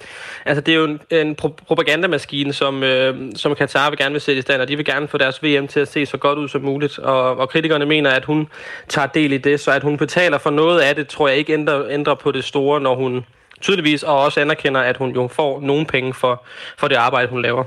altså, 0.44 0.60
det 0.60 0.74
er 0.74 0.78
jo 0.78 0.84
en, 0.84 1.00
en 1.10 1.36
pro- 1.42 1.64
propagandamaskine, 1.66 2.52
som, 2.52 2.82
øh, 2.82 3.16
som 3.36 3.54
Katar 3.54 3.90
vil 3.90 3.98
gerne 3.98 4.12
vil 4.12 4.20
sætte 4.20 4.38
i 4.38 4.42
stand, 4.42 4.62
og 4.62 4.68
de 4.68 4.76
vil 4.76 4.84
gerne 4.84 5.08
få 5.08 5.18
deres 5.18 5.42
VM 5.42 5.68
til 5.68 5.80
at 5.80 5.88
se 5.88 6.06
så 6.06 6.16
godt 6.16 6.38
ud 6.38 6.48
som 6.48 6.62
muligt. 6.62 6.98
Og, 6.98 7.36
og 7.36 7.48
kritikerne 7.48 7.86
mener, 7.86 8.10
at 8.10 8.24
hun 8.24 8.48
tager 8.88 9.06
del 9.06 9.32
i 9.32 9.38
det, 9.38 9.60
så 9.60 9.70
at 9.70 9.82
hun 9.82 9.96
betaler 9.96 10.38
for 10.38 10.50
noget 10.50 10.80
af 10.80 10.94
det, 10.94 11.08
tror 11.08 11.28
jeg 11.28 11.36
ikke 11.36 11.52
ændrer, 11.52 11.88
ændrer 11.90 12.14
på 12.14 12.32
det 12.32 12.44
store, 12.44 12.80
når 12.80 12.94
hun 12.94 13.24
tydeligvis 13.60 14.02
og 14.02 14.20
også 14.20 14.40
anerkender, 14.40 14.80
at 14.80 14.96
hun 14.96 15.10
jo 15.10 15.28
får 15.28 15.60
nogle 15.60 15.86
penge 15.86 16.14
for, 16.14 16.44
for 16.78 16.88
det 16.88 16.96
arbejde, 16.96 17.28
hun 17.28 17.42
laver. 17.42 17.64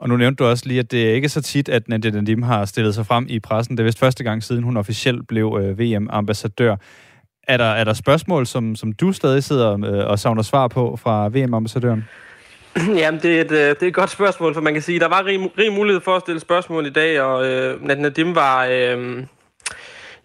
Og 0.00 0.08
nu 0.08 0.16
nævnte 0.16 0.44
du 0.44 0.48
også 0.48 0.66
lige, 0.66 0.80
at 0.80 0.90
det 0.90 1.10
er 1.10 1.14
ikke 1.14 1.28
så 1.28 1.42
tit, 1.42 1.68
at 1.68 1.88
Nadia 1.88 2.10
Nadim 2.10 2.42
har 2.42 2.64
stillet 2.64 2.94
sig 2.94 3.06
frem 3.06 3.26
i 3.28 3.40
pressen. 3.40 3.76
Det 3.76 3.82
er 3.82 3.84
vist 3.84 3.98
første 3.98 4.24
gang 4.24 4.42
siden, 4.42 4.62
hun 4.62 4.76
officielt 4.76 5.28
blev 5.28 5.58
øh, 5.62 5.78
VM-ambassadør. 5.78 6.76
Er 7.42 7.56
der, 7.56 7.64
er 7.64 7.84
der 7.84 7.92
spørgsmål, 7.92 8.46
som, 8.46 8.76
som 8.76 8.92
du 8.92 9.12
stadig 9.12 9.44
sidder 9.44 9.72
øh, 9.72 10.10
og 10.10 10.18
savner 10.18 10.42
svar 10.42 10.68
på 10.68 10.96
fra 10.96 11.28
VM-ambassadøren? 11.28 12.04
Jamen, 13.00 13.20
det 13.20 13.36
er, 13.36 13.40
et, 13.40 13.52
øh, 13.52 13.58
det 13.58 13.82
er 13.82 13.86
et 13.86 13.94
godt 13.94 14.10
spørgsmål, 14.10 14.54
for 14.54 14.60
man 14.60 14.72
kan 14.72 14.82
sige, 14.82 15.00
der 15.00 15.08
var 15.08 15.24
rig, 15.24 15.58
rig 15.58 15.72
mulighed 15.72 16.00
for 16.00 16.16
at 16.16 16.22
stille 16.22 16.40
spørgsmål 16.40 16.86
i 16.86 16.90
dag, 16.90 17.20
og 17.20 17.46
øh, 17.46 17.84
Nadia 17.84 18.02
Nadim 18.02 18.34
var... 18.34 18.66
Øh, 18.70 19.22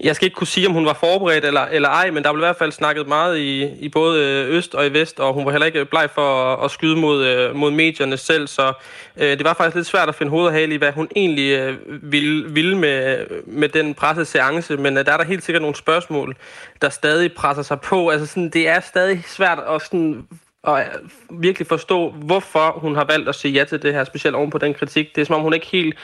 jeg 0.04 0.16
skal 0.16 0.26
ikke 0.26 0.36
kunne 0.36 0.48
sige, 0.48 0.68
om 0.68 0.74
hun 0.74 0.86
var 0.86 0.94
forberedt 0.94 1.46
eller, 1.46 1.62
eller 1.62 1.90
ej, 1.90 2.12
men 2.12 2.24
der 2.24 2.34
blev 2.34 2.42
i 2.42 2.46
hvert 2.46 2.56
fald 2.56 2.72
snakket 2.72 3.08
meget 3.08 3.38
i, 3.38 3.64
i 3.64 3.90
både 3.90 4.26
øh, 4.26 4.56
øst 4.56 4.76
og 4.76 4.88
i 4.88 4.94
vest, 4.94 5.20
og 5.20 5.34
hun 5.34 5.46
var 5.46 5.52
heller 5.52 5.66
ikke 5.66 5.86
bleg 5.86 6.10
for 6.14 6.54
at, 6.54 6.66
at 6.66 6.72
skyde 6.72 6.96
mod, 6.96 7.26
øh, 7.26 7.56
mod 7.56 7.72
medierne 7.72 8.18
selv, 8.18 8.48
så 8.48 8.74
øh, 9.18 9.38
det 9.38 9.44
var 9.44 9.54
faktisk 9.54 9.76
lidt 9.76 9.88
svært 9.88 10.10
at 10.10 10.16
finde 10.16 10.30
hoved 10.30 10.46
og 10.46 10.54
hale 10.54 10.74
i, 10.74 10.78
hvad 10.78 10.92
hun 10.92 11.08
egentlig 11.16 11.52
øh, 11.52 11.78
ville, 12.12 12.50
ville 12.54 12.78
med, 12.78 13.26
med 13.46 13.70
den 13.70 13.94
presseseance, 13.94 14.78
men 14.78 14.98
øh, 14.98 15.06
der 15.06 15.14
er 15.14 15.18
der 15.18 15.26
helt 15.26 15.44
sikkert 15.44 15.62
nogle 15.62 15.76
spørgsmål, 15.76 16.36
der 16.82 16.90
stadig 16.90 17.34
presser 17.34 17.64
sig 17.64 17.82
på. 17.82 18.10
Altså 18.10 18.28
sådan, 18.28 18.50
det 18.50 18.68
er 18.68 18.80
stadig 18.80 19.24
svært 19.28 19.60
at 19.70 19.82
sådan 19.82 20.28
og 20.64 20.80
øh, 20.80 21.42
virkelig 21.42 21.68
forstå, 21.68 22.10
hvorfor 22.10 22.80
hun 22.80 22.96
har 22.96 23.06
valgt 23.06 23.30
at 23.30 23.36
sige 23.36 23.52
ja 23.52 23.64
til 23.64 23.82
det 23.82 23.94
her, 23.94 24.04
specielt 24.04 24.36
oven 24.36 24.50
på 24.50 24.58
den 24.58 24.74
kritik. 24.74 25.16
Det 25.16 25.22
er 25.22 25.26
som 25.26 25.36
om, 25.36 25.42
hun 25.42 25.54
ikke 25.54 25.68
helt 25.68 25.96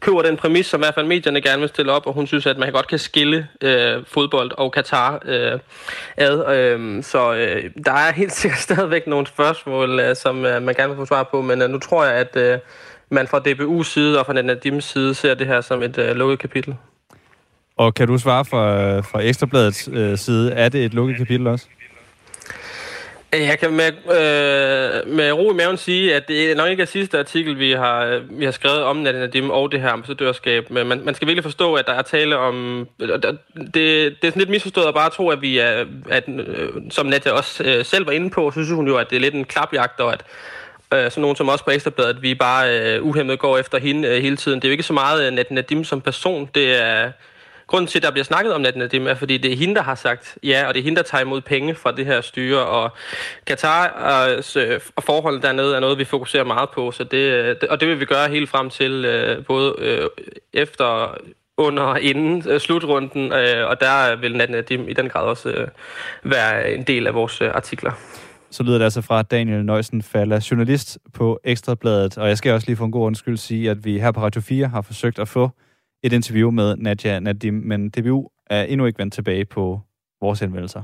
køber 0.00 0.22
den 0.22 0.36
præmis, 0.36 0.66
som 0.66 0.80
i 0.80 0.82
hvert 0.82 0.94
fald 0.94 1.06
medierne 1.06 1.40
gerne 1.40 1.60
vil 1.60 1.68
stille 1.68 1.92
op, 1.92 2.06
og 2.06 2.12
hun 2.12 2.26
synes, 2.26 2.46
at 2.46 2.58
man 2.58 2.72
godt 2.72 2.88
kan 2.88 2.98
skille 2.98 3.48
øh, 3.60 4.04
fodbold 4.06 4.50
og 4.58 4.72
Katar 4.72 5.22
øh, 5.24 5.58
ad. 6.16 6.56
Øh, 6.56 7.02
så 7.02 7.34
øh, 7.34 7.70
der 7.86 7.92
er 7.92 8.12
helt 8.12 8.32
sikkert 8.40 8.60
stadigvæk 8.60 9.06
nogle 9.06 9.26
spørgsmål, 9.26 10.00
øh, 10.00 10.16
som 10.16 10.44
øh, 10.44 10.62
man 10.62 10.74
gerne 10.74 10.88
vil 10.88 10.96
få 10.96 11.06
svar 11.06 11.22
på, 11.22 11.42
men 11.42 11.62
øh, 11.62 11.70
nu 11.70 11.78
tror 11.78 12.04
jeg, 12.04 12.14
at 12.14 12.36
øh, 12.36 12.58
man 13.10 13.26
fra 13.26 13.38
DBU's 13.38 13.84
side 13.84 14.20
og 14.20 14.26
fra 14.26 14.32
Nadims 14.32 14.84
side 14.84 15.14
ser 15.14 15.34
det 15.34 15.46
her 15.46 15.60
som 15.60 15.82
et 15.82 15.98
øh, 15.98 16.16
lukket 16.16 16.38
kapitel. 16.38 16.74
Og 17.76 17.94
kan 17.94 18.08
du 18.08 18.18
svare 18.18 18.44
fra, 18.44 18.82
øh, 18.82 19.04
fra 19.04 19.20
Ekstrabladets 19.22 19.88
øh, 19.92 20.18
side, 20.18 20.52
er 20.52 20.68
det 20.68 20.84
et 20.84 20.94
lukket 20.94 21.16
kapitel 21.16 21.46
også? 21.46 21.66
Jeg 23.40 23.58
kan 23.58 23.72
med, 23.72 23.86
øh, 23.86 25.14
med 25.14 25.32
ro 25.32 25.52
i 25.52 25.54
maven 25.54 25.76
sige, 25.76 26.14
at 26.14 26.28
det 26.28 26.50
er 26.50 26.54
nok 26.54 26.70
ikke 26.70 26.82
er 26.82 26.86
sidste 26.86 27.18
artikel, 27.18 27.58
vi 27.58 27.72
har, 27.72 28.04
øh, 28.04 28.38
vi 28.38 28.44
har 28.44 28.52
skrevet 28.52 28.82
om 28.82 28.96
Nadim 28.96 29.50
og 29.50 29.72
det 29.72 29.80
her 29.80 29.88
ambassadørskab. 29.88 30.70
Men 30.70 30.86
man, 30.86 31.04
man 31.04 31.14
skal 31.14 31.28
virkelig 31.28 31.44
forstå, 31.44 31.74
at 31.74 31.86
der 31.86 31.92
er 31.92 32.02
tale 32.02 32.36
om... 32.36 32.88
Det, 32.98 33.14
det 33.74 34.06
er 34.06 34.12
sådan 34.22 34.38
lidt 34.38 34.50
misforstået 34.50 34.86
at 34.86 34.94
bare 34.94 35.10
tro, 35.10 35.28
at 35.28 35.42
vi 35.42 35.58
er... 35.58 35.84
At, 36.10 36.24
øh, 36.28 36.68
som 36.90 37.06
Nadia 37.06 37.32
også 37.32 37.64
øh, 37.64 37.84
selv 37.84 38.06
var 38.06 38.12
inde 38.12 38.30
på, 38.30 38.50
så 38.50 38.54
synes 38.54 38.70
hun 38.70 38.88
jo, 38.88 38.96
at 38.96 39.10
det 39.10 39.16
er 39.16 39.20
lidt 39.20 39.34
en 39.34 39.44
klapjagt, 39.44 40.00
og 40.00 40.12
at 40.12 40.24
øh, 40.94 41.10
sådan 41.10 41.20
nogen 41.20 41.36
som 41.36 41.48
også 41.48 41.64
på 41.64 41.70
Ekstrabladet, 41.70 42.16
at 42.16 42.22
vi 42.22 42.34
bare 42.34 42.80
øh, 42.80 43.02
uhemmet 43.02 43.38
går 43.38 43.58
efter 43.58 43.78
hende 43.78 44.08
øh, 44.08 44.22
hele 44.22 44.36
tiden. 44.36 44.60
Det 44.60 44.64
er 44.64 44.68
jo 44.68 44.72
ikke 44.72 44.82
så 44.82 44.92
meget 44.92 45.26
øh, 45.26 45.44
Nadim 45.50 45.84
som 45.84 46.00
person, 46.00 46.50
det 46.54 46.82
er 46.82 47.12
grunden 47.66 47.88
til, 47.88 47.98
at 47.98 48.02
der 48.02 48.10
bliver 48.10 48.24
snakket 48.24 48.54
om 48.54 48.60
Nadia 48.60 48.78
Nadim, 48.78 49.06
er, 49.06 49.14
fordi 49.14 49.38
det 49.38 49.52
er 49.52 49.56
hende, 49.56 49.74
der 49.74 49.82
har 49.82 49.94
sagt 49.94 50.38
ja, 50.42 50.66
og 50.68 50.74
det 50.74 50.80
er 50.80 50.84
hende, 50.84 50.96
der 50.96 51.02
tager 51.02 51.22
imod 51.22 51.40
penge 51.40 51.74
fra 51.74 51.92
det 51.92 52.06
her 52.06 52.20
styre, 52.20 52.66
og 52.66 52.90
Katars 53.46 54.56
øh, 54.56 54.72
øh 54.72 54.80
forhold 55.00 55.42
dernede 55.42 55.76
er 55.76 55.80
noget, 55.80 55.98
vi 55.98 56.04
fokuserer 56.04 56.44
meget 56.44 56.68
på, 56.70 56.90
så 56.90 57.02
øh, 57.02 57.56
det, 57.60 57.68
og 57.68 57.80
det 57.80 57.88
vil 57.88 58.00
vi 58.00 58.04
gøre 58.04 58.28
helt 58.28 58.50
frem 58.50 58.70
til 58.70 59.04
øh, 59.04 59.44
både 59.44 59.74
øh, 59.78 60.08
efter 60.52 61.18
under 61.56 61.82
og 61.82 62.00
inden 62.00 62.48
øh, 62.48 62.60
slutrunden, 62.60 63.32
øh, 63.32 63.68
og 63.68 63.80
der 63.80 64.16
vil 64.16 64.36
Nadia 64.36 64.56
øh, 64.56 64.56
Nadim 64.56 64.88
i 64.88 64.92
den 64.92 65.08
grad 65.08 65.22
også 65.22 65.48
øh, 65.48 65.68
være 66.22 66.74
en 66.74 66.82
del 66.82 67.06
af 67.06 67.14
vores 67.14 67.40
øh, 67.40 67.50
artikler. 67.54 67.92
Så 68.50 68.62
lyder 68.62 68.78
det 68.78 68.84
altså 68.84 69.02
fra 69.02 69.22
Daniel 69.22 69.64
Nøjsen 69.64 70.02
Falla, 70.02 70.40
journalist 70.50 70.98
på 71.12 71.40
Ekstrabladet. 71.44 72.18
Og 72.18 72.28
jeg 72.28 72.38
skal 72.38 72.52
også 72.52 72.66
lige 72.66 72.76
for 72.76 72.84
en 72.84 72.90
god 72.90 73.06
undskyld 73.06 73.36
sige, 73.36 73.70
at 73.70 73.84
vi 73.84 73.98
her 73.98 74.12
på 74.12 74.20
Radio 74.20 74.40
4 74.40 74.68
har 74.68 74.82
forsøgt 74.82 75.18
at 75.18 75.28
få 75.28 75.50
et 76.04 76.12
interview 76.12 76.50
med 76.50 76.76
Nadia 76.76 77.20
Nadim, 77.20 77.54
men 77.54 77.90
DBU 77.90 78.30
er 78.46 78.62
endnu 78.62 78.86
ikke 78.86 78.98
vendt 78.98 79.14
tilbage 79.14 79.44
på 79.44 79.80
vores 80.20 80.40
henvendelser. 80.40 80.82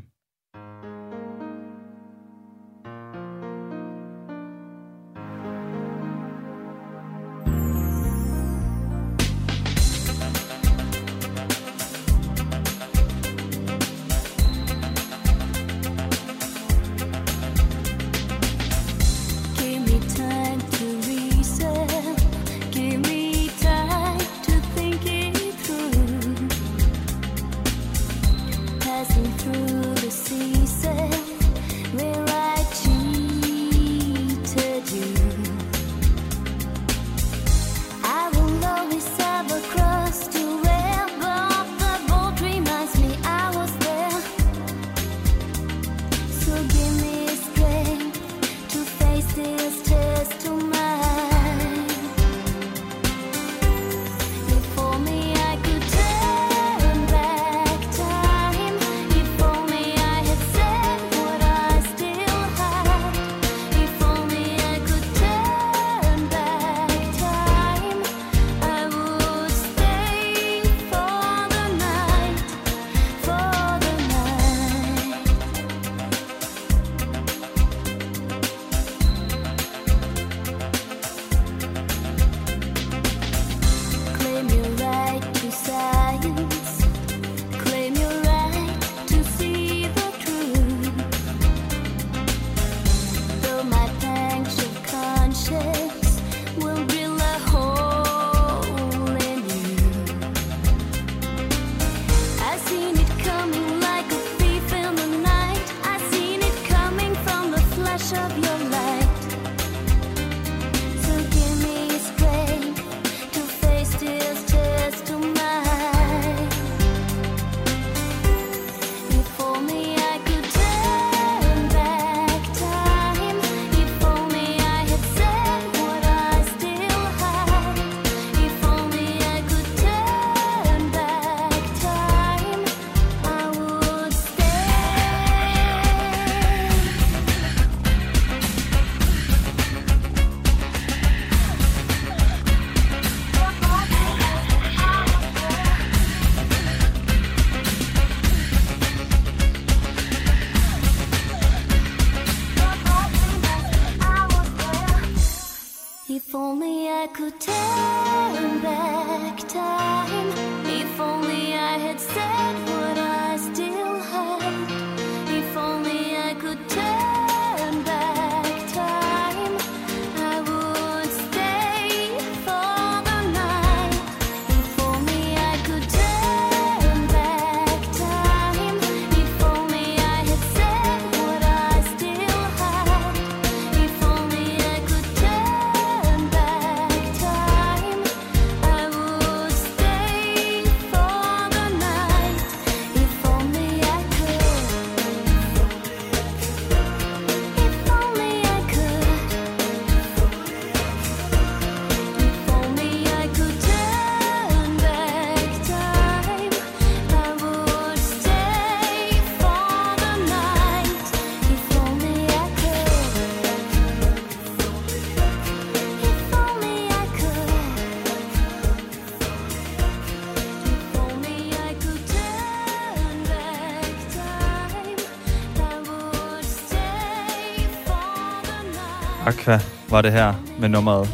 Aqua 229.30 229.58
var 229.90 230.02
det 230.02 230.12
her 230.12 230.34
med 230.60 230.68
nummeret 230.68 231.08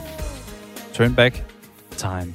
Turn 0.95 1.15
Back 1.15 1.45
Time. 1.91 2.35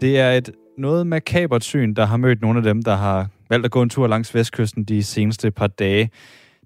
Det 0.00 0.18
er 0.18 0.30
et 0.30 0.50
noget 0.78 1.06
makabert 1.06 1.64
syn, 1.64 1.94
der 1.94 2.06
har 2.06 2.16
mødt 2.16 2.42
nogle 2.42 2.58
af 2.58 2.62
dem, 2.62 2.82
der 2.82 2.96
har 2.96 3.28
valgt 3.50 3.64
at 3.64 3.70
gå 3.70 3.82
en 3.82 3.88
tur 3.88 4.06
langs 4.06 4.34
vestkysten 4.34 4.84
de 4.84 5.02
seneste 5.02 5.50
par 5.50 5.66
dage. 5.66 6.10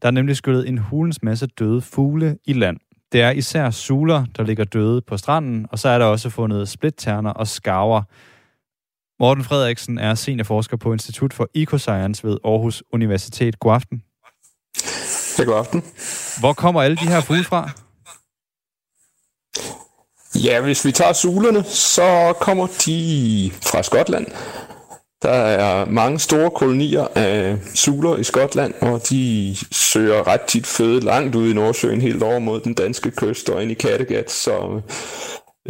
Der 0.02 0.08
er 0.08 0.12
nemlig 0.12 0.36
skyllet 0.36 0.68
en 0.68 0.78
hulens 0.78 1.22
masse 1.22 1.46
døde 1.46 1.80
fugle 1.80 2.38
i 2.44 2.52
land. 2.52 2.76
Det 3.12 3.22
er 3.22 3.30
især 3.30 3.70
suler, 3.70 4.24
der 4.36 4.42
ligger 4.42 4.64
døde 4.64 5.02
på 5.02 5.16
stranden, 5.16 5.66
og 5.70 5.78
så 5.78 5.88
er 5.88 5.98
der 5.98 6.06
også 6.06 6.30
fundet 6.30 6.68
splitterner 6.68 7.30
og 7.30 7.46
skarver. 7.46 8.02
Morten 9.20 9.44
Frederiksen 9.44 9.98
er 9.98 10.14
seniorforsker 10.14 10.76
på 10.76 10.92
Institut 10.92 11.34
for 11.34 11.48
Ecoscience 11.54 12.26
ved 12.26 12.38
Aarhus 12.44 12.82
Universitet. 12.92 13.58
God 13.58 13.74
aften. 13.74 14.02
Ja, 15.38 15.44
god 15.44 15.54
aften. 15.54 15.84
Hvor 16.40 16.52
kommer 16.52 16.82
alle 16.82 16.96
de 16.96 17.08
her 17.08 17.20
fugle 17.20 17.44
fra? 17.44 17.70
Ja, 20.44 20.60
hvis 20.60 20.84
vi 20.84 20.92
tager 20.92 21.12
sulerne, 21.12 21.64
så 21.64 22.34
kommer 22.40 22.66
de 22.86 23.50
fra 23.62 23.82
Skotland. 23.82 24.26
Der 25.22 25.30
er 25.30 25.84
mange 25.84 26.18
store 26.18 26.50
kolonier 26.50 27.06
af 27.14 27.58
suler 27.74 28.16
i 28.16 28.24
Skotland, 28.24 28.74
og 28.80 29.08
de 29.08 29.56
søger 29.72 30.26
ret 30.26 30.40
tit 30.40 30.66
føde 30.66 31.00
langt 31.00 31.34
ude 31.34 31.50
i 31.50 31.54
Nordsøen, 31.54 32.00
helt 32.00 32.22
over 32.22 32.38
mod 32.38 32.60
den 32.60 32.74
danske 32.74 33.10
kyst 33.10 33.48
og 33.48 33.62
ind 33.62 33.70
i 33.70 33.74
Kattegat, 33.74 34.30
så 34.30 34.80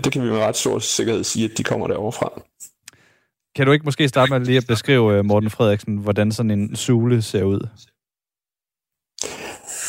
det 0.04 0.12
kan 0.12 0.22
vi 0.22 0.30
med 0.30 0.38
ret 0.38 0.56
stor 0.56 0.78
sikkerhed 0.78 1.24
sige, 1.24 1.44
at 1.44 1.58
de 1.58 1.64
kommer 1.64 1.86
derovre 1.86 2.12
fra. 2.12 2.42
Kan 3.56 3.66
du 3.66 3.72
ikke 3.72 3.84
måske 3.84 4.08
starte 4.08 4.32
med 4.32 4.40
lige 4.40 4.58
at 4.58 4.66
beskrive, 4.66 5.14
øh, 5.14 5.24
Morten 5.24 5.50
Frederiksen, 5.50 5.96
hvordan 5.96 6.32
sådan 6.32 6.50
en 6.50 6.76
sule 6.76 7.22
ser 7.22 7.42
ud? 7.42 7.68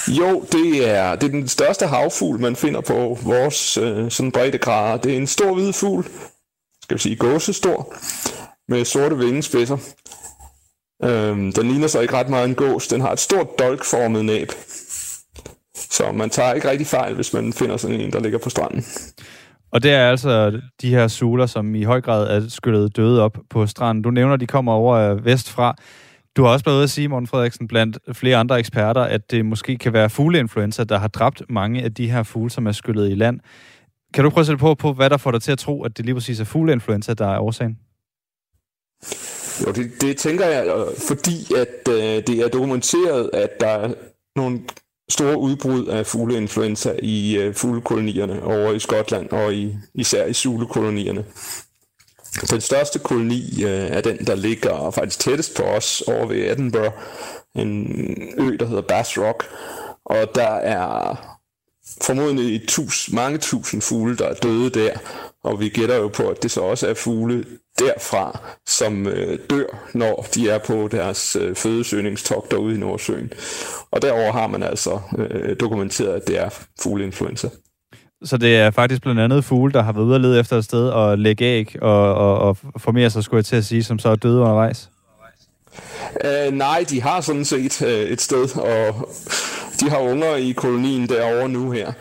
Jo, 0.07 0.45
det 0.51 0.89
er, 0.89 1.15
det 1.15 1.27
er 1.27 1.31
den 1.31 1.47
største 1.47 1.87
havfugl, 1.87 2.39
man 2.39 2.55
finder 2.55 2.81
på 2.81 3.17
vores 3.23 3.77
øh, 3.77 4.11
sådan 4.11 4.31
breddegrader. 4.31 4.97
Det 4.97 5.13
er 5.13 5.17
en 5.17 5.27
stor 5.27 5.53
hvid 5.53 5.73
fugl, 5.73 6.05
skal 6.83 6.97
vi 6.97 6.99
sige 6.99 7.15
gåsestor, 7.15 7.93
med 8.71 8.85
sorte 8.85 9.17
vingespidser. 9.17 9.77
Øhm, 11.03 11.53
den 11.53 11.67
ligner 11.67 11.87
så 11.87 11.99
ikke 11.99 12.13
ret 12.13 12.29
meget 12.29 12.49
en 12.49 12.55
gås. 12.55 12.87
Den 12.87 13.01
har 13.01 13.11
et 13.11 13.19
stort 13.19 13.59
dolkformet 13.59 14.25
næb. 14.25 14.51
Så 15.75 16.11
man 16.11 16.29
tager 16.29 16.53
ikke 16.53 16.69
rigtig 16.69 16.87
fejl, 16.87 17.15
hvis 17.15 17.33
man 17.33 17.53
finder 17.53 17.77
sådan 17.77 18.01
en, 18.01 18.11
der 18.11 18.19
ligger 18.19 18.39
på 18.39 18.49
stranden. 18.49 18.85
Og 19.71 19.83
det 19.83 19.91
er 19.91 20.09
altså 20.09 20.61
de 20.81 20.89
her 20.89 21.07
suler, 21.07 21.45
som 21.45 21.75
i 21.75 21.83
høj 21.83 22.01
grad 22.01 22.27
er 22.27 22.49
skyllet 22.49 22.95
døde 22.95 23.21
op 23.21 23.37
på 23.49 23.65
stranden. 23.65 24.03
Du 24.03 24.11
nævner, 24.11 24.33
at 24.33 24.39
de 24.39 24.47
kommer 24.47 24.71
over 24.71 24.95
øh, 24.95 25.25
vestfra. 25.25 25.75
Du 26.35 26.43
har 26.43 26.49
også 26.49 26.65
været 26.65 26.75
ude 26.75 26.83
at 26.83 26.89
sige, 26.89 27.07
Morten 27.07 27.27
Frederiksen, 27.27 27.67
blandt 27.67 27.97
flere 28.13 28.37
andre 28.37 28.59
eksperter, 28.59 29.01
at 29.01 29.31
det 29.31 29.45
måske 29.45 29.77
kan 29.77 29.93
være 29.93 30.09
fugleinfluenza, 30.09 30.83
der 30.83 30.97
har 30.97 31.07
dræbt 31.07 31.41
mange 31.49 31.83
af 31.83 31.93
de 31.93 32.11
her 32.11 32.23
fugle, 32.23 32.49
som 32.49 32.67
er 32.67 32.71
skyllet 32.71 33.11
i 33.11 33.15
land. 33.15 33.39
Kan 34.13 34.23
du 34.23 34.29
prøve 34.29 34.41
at 34.41 34.45
sætte 34.45 34.59
på, 34.59 34.75
på, 34.75 34.93
hvad 34.93 35.09
der 35.09 35.17
får 35.17 35.31
dig 35.31 35.41
til 35.41 35.51
at 35.51 35.59
tro, 35.59 35.83
at 35.83 35.97
det 35.97 36.05
lige 36.05 36.15
præcis 36.15 36.39
er 36.39 36.45
fugleinfluenza, 36.45 37.13
der 37.13 37.27
er 37.27 37.39
årsagen? 37.39 37.77
Jo, 39.67 39.71
det, 39.71 40.01
det 40.01 40.17
tænker 40.17 40.45
jeg, 40.45 40.67
øh, 40.67 40.97
fordi 41.07 41.53
at 41.55 41.93
øh, 41.93 42.23
det 42.27 42.29
er 42.29 42.47
dokumenteret, 42.47 43.29
at 43.33 43.49
der 43.59 43.67
er 43.67 43.93
nogle 44.35 44.59
store 45.09 45.37
udbrud 45.37 45.85
af 45.85 46.05
fugleinfluenza 46.05 46.95
i 47.03 47.37
øh, 47.37 47.53
fuglekolonierne 47.55 48.43
over 48.43 48.71
i 48.71 48.79
Skotland 48.79 49.29
og 49.29 49.53
i, 49.53 49.77
især 49.93 50.25
i 50.25 50.33
sulekolonierne. 50.33 51.25
Den 52.49 52.61
største 52.61 52.99
koloni 52.99 53.63
øh, 53.63 53.69
er 53.69 54.01
den, 54.01 54.17
der 54.17 54.35
ligger 54.35 54.91
faktisk 54.91 55.19
tættest 55.19 55.57
på 55.57 55.63
os 55.63 56.01
over 56.01 56.25
ved 56.25 56.51
Edinburgh, 56.51 56.93
en 57.55 57.87
ø, 58.37 58.57
der 58.59 58.65
hedder 58.65 58.81
Bass 58.81 59.17
Rock, 59.17 59.45
og 60.05 60.17
der 60.35 60.55
er 60.55 61.36
formodentlig 62.01 62.67
tus, 62.67 63.09
mange 63.13 63.37
tusind 63.37 63.81
fugle, 63.81 64.17
der 64.17 64.27
er 64.27 64.33
døde 64.33 64.69
der, 64.69 64.91
og 65.43 65.59
vi 65.59 65.69
gætter 65.69 65.95
jo 65.95 66.07
på, 66.07 66.23
at 66.23 66.43
det 66.43 66.51
så 66.51 66.61
også 66.61 66.87
er 66.87 66.93
fugle 66.93 67.45
derfra, 67.79 68.39
som 68.67 69.07
øh, 69.07 69.39
dør, 69.49 69.87
når 69.93 70.25
de 70.35 70.49
er 70.49 70.57
på 70.57 70.87
deres 70.91 71.35
øh, 71.35 71.55
fødesøgningstogt 71.55 72.51
derude 72.51 72.75
i 72.75 72.77
Nordsøen. 72.77 73.31
Og 73.91 74.01
derover 74.01 74.31
har 74.31 74.47
man 74.47 74.63
altså 74.63 74.99
øh, 75.17 75.55
dokumenteret, 75.59 76.13
at 76.13 76.27
det 76.27 76.39
er 76.39 76.49
fugleinfluenza. 76.81 77.49
Så 78.23 78.37
det 78.37 78.57
er 78.57 78.71
faktisk 78.71 79.01
blandt 79.01 79.21
andet 79.21 79.43
fugle, 79.43 79.73
der 79.73 79.81
har 79.81 79.93
været 79.93 80.05
ude 80.05 80.15
og 80.15 80.19
lede 80.19 80.39
efter 80.39 80.57
et 80.57 80.65
sted 80.65 80.89
og 80.89 81.17
lægge 81.17 81.45
æg 81.45 81.75
og, 81.81 82.15
og, 82.15 82.39
og 82.39 82.57
formere 82.77 83.09
sig, 83.09 83.23
skulle 83.23 83.37
jeg 83.37 83.45
til 83.45 83.55
at 83.55 83.65
sige, 83.65 83.83
som 83.83 83.99
så 83.99 84.09
er 84.09 84.15
døde 84.15 84.39
undervejs? 84.39 84.89
Uh, 86.25 86.53
nej, 86.53 86.85
de 86.89 87.01
har 87.01 87.21
sådan 87.21 87.45
set 87.45 87.81
uh, 87.81 87.87
et 87.87 88.21
sted, 88.21 88.57
og 88.57 89.09
de 89.79 89.89
har 89.89 89.99
unger 89.99 90.35
i 90.35 90.51
kolonien 90.51 91.09
derovre 91.09 91.49
nu 91.49 91.71
her. 91.71 91.91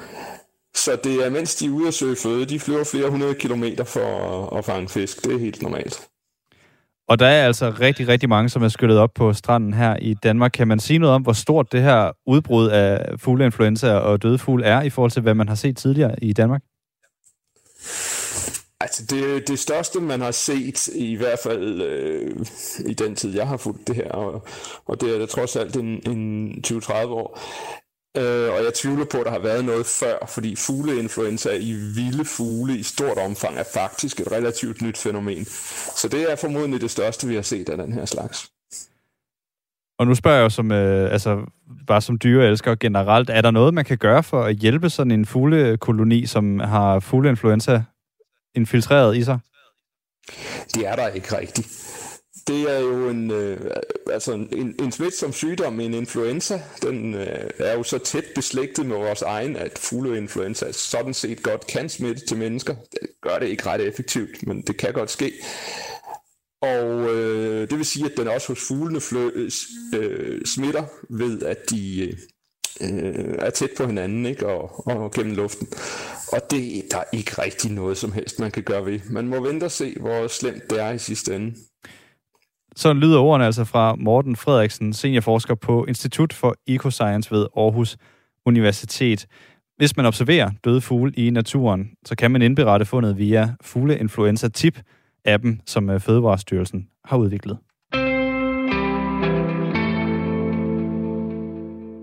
Så 0.75 0.99
det 1.05 1.27
er, 1.27 1.31
mens 1.31 1.55
de 1.55 1.67
er 1.67 1.71
ude 1.71 1.89
at 1.89 1.95
søge 1.95 2.17
føde, 2.23 2.45
de 2.45 2.61
flyver 2.61 2.85
flere 2.85 3.11
hundrede 3.11 3.35
kilometer 3.35 3.85
for 3.85 4.51
at, 4.53 4.59
at 4.59 4.65
fange 4.65 4.89
fisk. 4.89 5.25
Det 5.25 5.35
er 5.35 5.39
helt 5.39 5.63
normalt. 5.63 6.01
Og 7.09 7.19
der 7.19 7.27
er 7.27 7.47
altså 7.47 7.71
rigtig, 7.81 8.09
rigtig 8.09 8.29
mange, 8.29 8.49
som 8.49 8.63
er 8.63 8.69
skyllet 8.69 8.99
op 8.99 9.11
på 9.15 9.33
stranden 9.33 9.75
her 9.75 9.97
i 9.97 10.15
Danmark. 10.15 10.51
Kan 10.55 10.69
man 10.69 10.81
sige 10.81 10.99
noget 10.99 11.15
om, 11.15 11.23
hvor 11.23 11.33
stort 11.33 11.73
det 11.73 11.83
her 11.83 12.13
udbrud 12.27 12.69
af 12.69 13.19
fugleinfluenza 13.19 13.93
og 13.93 14.23
døde 14.23 14.39
fugle 14.39 14.65
er, 14.65 14.83
i 14.83 14.91
forhold 14.91 15.11
til, 15.11 15.23
hvad 15.23 15.35
man 15.35 15.49
har 15.49 15.55
set 15.55 15.77
tidligere 15.77 16.15
i 16.23 16.33
Danmark? 16.33 16.63
Altså 18.81 19.05
det, 19.11 19.49
det 19.49 19.59
største, 19.59 20.01
man 20.01 20.21
har 20.21 20.31
set, 20.31 20.89
i 20.89 21.15
hvert 21.15 21.39
fald 21.43 21.83
øh, 21.83 22.47
i 22.87 22.95
den 22.95 23.17
tid, 23.17 23.35
jeg 23.35 23.49
har 23.49 23.57
fulgt 23.57 23.89
det 23.89 23.97
her, 23.97 24.11
og, 24.11 24.47
og 24.87 25.01
det 25.01 25.15
er 25.15 25.19
da 25.19 25.27
trods 25.27 25.57
alt 25.57 25.77
en, 25.77 26.11
en 26.11 26.65
20-30 26.67 26.93
år, 26.93 27.39
Øh, 28.17 28.53
og 28.55 28.65
jeg 28.65 28.75
tvivler 28.75 29.05
på, 29.05 29.19
at 29.19 29.27
der 29.27 29.31
har 29.31 29.39
været 29.39 29.65
noget 29.65 29.87
før, 29.87 30.27
fordi 30.29 30.57
fugleinfluenza 30.57 31.51
i 31.51 31.73
vilde 31.73 32.25
fugle 32.25 32.77
i 32.77 32.83
stort 32.83 33.19
omfang 33.19 33.59
er 33.59 33.65
faktisk 33.75 34.21
et 34.21 34.33
relativt 34.33 34.83
nyt 34.83 34.99
fænomen. 34.99 35.45
Så 35.97 36.09
det 36.13 36.33
er 36.33 36.37
formodentlig 36.37 36.81
det 36.81 36.91
største, 36.91 37.29
vi 37.29 37.35
har 37.35 37.43
set 37.43 37.69
af 37.69 37.77
den 37.77 37.93
her 37.93 38.05
slags. 38.05 38.51
Og 39.99 40.07
nu 40.07 40.15
spørger 40.15 40.37
jeg 40.37 40.45
jo 40.45 40.49
som, 40.49 40.73
øh, 40.73 41.13
altså, 41.13 41.41
bare 41.87 42.01
som 42.01 42.19
dyreelsker 42.19 42.75
generelt, 42.75 43.31
er 43.31 43.41
der 43.41 43.51
noget, 43.51 43.75
man 43.75 43.85
kan 43.85 43.99
gøre 43.99 44.23
for 44.23 44.43
at 44.43 44.57
hjælpe 44.57 44.91
sådan 44.91 45.11
en 45.11 45.27
fuglekoloni, 45.27 46.27
som 46.27 46.59
har 46.59 47.01
fugleinfluenza 47.01 47.83
infiltreret 48.57 49.17
i 49.17 49.25
sig? 49.25 49.39
Det 50.75 50.87
er 50.87 50.97
der 50.97 51.09
ikke 51.09 51.39
rigtigt 51.39 51.69
det 52.47 52.71
er 52.77 52.79
jo 52.79 53.09
en, 53.09 53.31
øh, 53.31 53.71
altså 54.13 54.33
en, 54.33 54.75
en 54.83 54.93
smitsom 54.93 55.33
sygdom, 55.33 55.81
en 55.81 55.95
influenza. 55.95 56.61
Den 56.83 57.15
øh, 57.15 57.51
er 57.59 57.77
jo 57.77 57.83
så 57.83 57.99
tæt 57.99 58.25
beslægtet 58.35 58.87
med 58.87 58.97
vores 58.97 59.23
egen, 59.23 59.57
at 59.57 59.79
fugleinfluenza 59.79 60.73
sådan 60.73 61.15
set 61.15 61.43
godt 61.43 61.67
kan 61.67 61.89
smitte 61.89 62.27
til 62.27 62.37
mennesker. 62.37 62.75
Det 62.93 63.01
gør 63.23 63.39
det 63.39 63.47
ikke 63.47 63.67
ret 63.67 63.81
effektivt, 63.81 64.47
men 64.47 64.63
det 64.63 64.77
kan 64.77 64.93
godt 64.93 65.11
ske. 65.11 65.33
Og 66.63 67.15
øh, 67.15 67.71
det 67.71 67.79
vil 67.79 67.87
sige, 67.87 68.07
at 68.07 68.17
den 68.17 68.29
også 68.29 68.49
hos 68.49 68.61
fuglene 68.69 69.01
flø, 69.01 69.49
øh, 69.95 70.45
smitter 70.45 70.85
ved, 71.11 71.43
at 71.43 71.71
de 71.71 72.09
øh, 72.09 72.19
øh, 72.81 73.35
er 73.39 73.51
tæt 73.51 73.71
på 73.77 73.87
hinanden 73.87 74.27
ikke? 74.27 74.47
Og, 74.47 74.87
og 74.87 75.13
gennem 75.13 75.35
luften. 75.35 75.69
Og 76.33 76.41
det 76.51 76.83
der 76.91 76.99
er 76.99 77.05
ikke 77.13 77.43
rigtig 77.43 77.71
noget 77.73 77.97
som 77.97 78.13
helst, 78.13 78.41
man 78.41 78.51
kan 78.51 78.63
gøre 78.63 78.87
ved. 78.87 79.01
Man 79.11 79.29
må 79.29 79.41
vente 79.41 79.65
og 79.65 79.71
se, 79.71 79.95
hvor 80.01 80.27
slemt 80.27 80.71
det 80.71 80.83
er 80.83 80.91
i 80.91 80.99
sidste 80.99 81.37
ende. 81.37 81.55
Sådan 82.77 83.03
lyder 83.03 83.19
ordene 83.19 83.47
altså 83.47 83.65
fra 83.65 83.95
Morten 83.95 84.37
Frederiksen, 84.37 84.93
seniorforsker 84.93 85.55
på 85.55 85.85
Institut 85.85 86.33
for 86.33 86.57
Ecoscience 86.67 87.31
ved 87.31 87.47
Aarhus 87.57 87.97
Universitet. 88.47 89.27
Hvis 89.77 89.97
man 89.97 90.07
observerer 90.07 90.51
døde 90.65 90.81
fugle 90.81 91.13
i 91.17 91.31
naturen, 91.31 91.91
så 92.05 92.17
kan 92.17 92.31
man 92.31 92.43
indberette 92.43 92.87
fundet 92.87 93.19
via 93.19 93.55
Fugleinfluenza 93.63 94.49
Tip, 94.49 94.81
appen, 95.25 95.61
som 95.67 95.91
øh, 95.91 96.01
Fødevarestyrelsen 96.01 96.89
har 97.05 97.17
udviklet. 97.17 97.59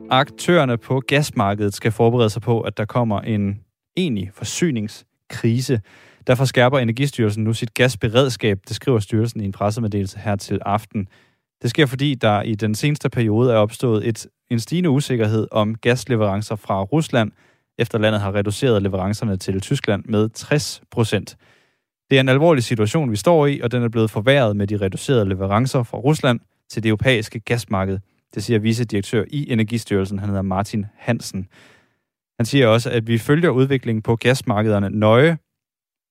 Aktørerne 0.10 0.78
på 0.78 1.00
gasmarkedet 1.00 1.74
skal 1.74 1.92
forberede 1.92 2.30
sig 2.30 2.42
på, 2.42 2.62
at 2.62 2.78
der 2.78 2.86
kommer 2.86 3.22
en 3.22 3.60
egentlig 3.98 4.32
forsyningskrise. 4.34 5.82
Derfor 6.28 6.46
skærper 6.46 6.80
Energistyrelsen 6.80 7.44
nu 7.44 7.54
sit 7.54 7.74
gasberedskab, 7.74 8.60
det 8.68 8.76
skriver 8.76 9.00
styrelsen 9.00 9.42
i 9.42 9.46
en 9.46 9.52
pressemeddelelse 9.52 10.20
her 10.20 10.36
til 10.36 10.60
aften. 10.66 11.08
Det 11.62 11.70
sker, 11.70 11.86
fordi 11.86 12.16
der 12.16 12.42
i 12.42 12.56
den 12.56 12.76
seneste 12.76 13.10
periode 13.10 13.54
er 13.54 13.58
opstået 13.58 14.08
et, 14.08 14.28
en 14.52 14.60
stigende 14.60 14.90
usikkerhed 14.90 15.48
om 15.52 15.76
gasleverancer 15.76 16.56
fra 16.56 16.84
Rusland, 16.84 17.32
efter 17.78 17.98
landet 17.98 18.22
har 18.22 18.36
reduceret 18.36 18.82
leverancerne 18.82 19.38
til 19.38 19.62
Tyskland 19.62 20.06
med 20.06 20.30
60 20.30 20.82
procent. 20.92 21.38
Det 22.10 22.16
er 22.16 22.22
en 22.22 22.30
alvorlig 22.30 22.64
situation, 22.64 23.12
vi 23.12 23.16
står 23.16 23.48
i, 23.48 23.60
og 23.60 23.72
den 23.72 23.84
er 23.84 23.90
blevet 23.90 24.12
forværret 24.12 24.56
med 24.56 24.68
de 24.68 24.78
reducerede 24.78 25.30
leverancer 25.30 25.84
fra 25.84 25.98
Rusland 25.98 26.40
til 26.70 26.84
det 26.84 26.90
europæiske 26.90 27.40
gasmarked. 27.40 28.00
Det 28.36 28.44
siger 28.44 28.60
vicedirektør 28.60 29.24
i 29.28 29.52
Energistyrelsen, 29.52 30.20
han 30.20 30.30
hedder 30.30 30.42
Martin 30.42 30.86
Hansen. 30.96 31.48
Han 32.40 32.46
siger 32.46 32.68
også, 32.68 32.90
at 32.90 33.08
vi 33.08 33.18
følger 33.18 33.50
udviklingen 33.50 34.02
på 34.02 34.16
gasmarkederne 34.16 34.90
nøje. 34.90 35.38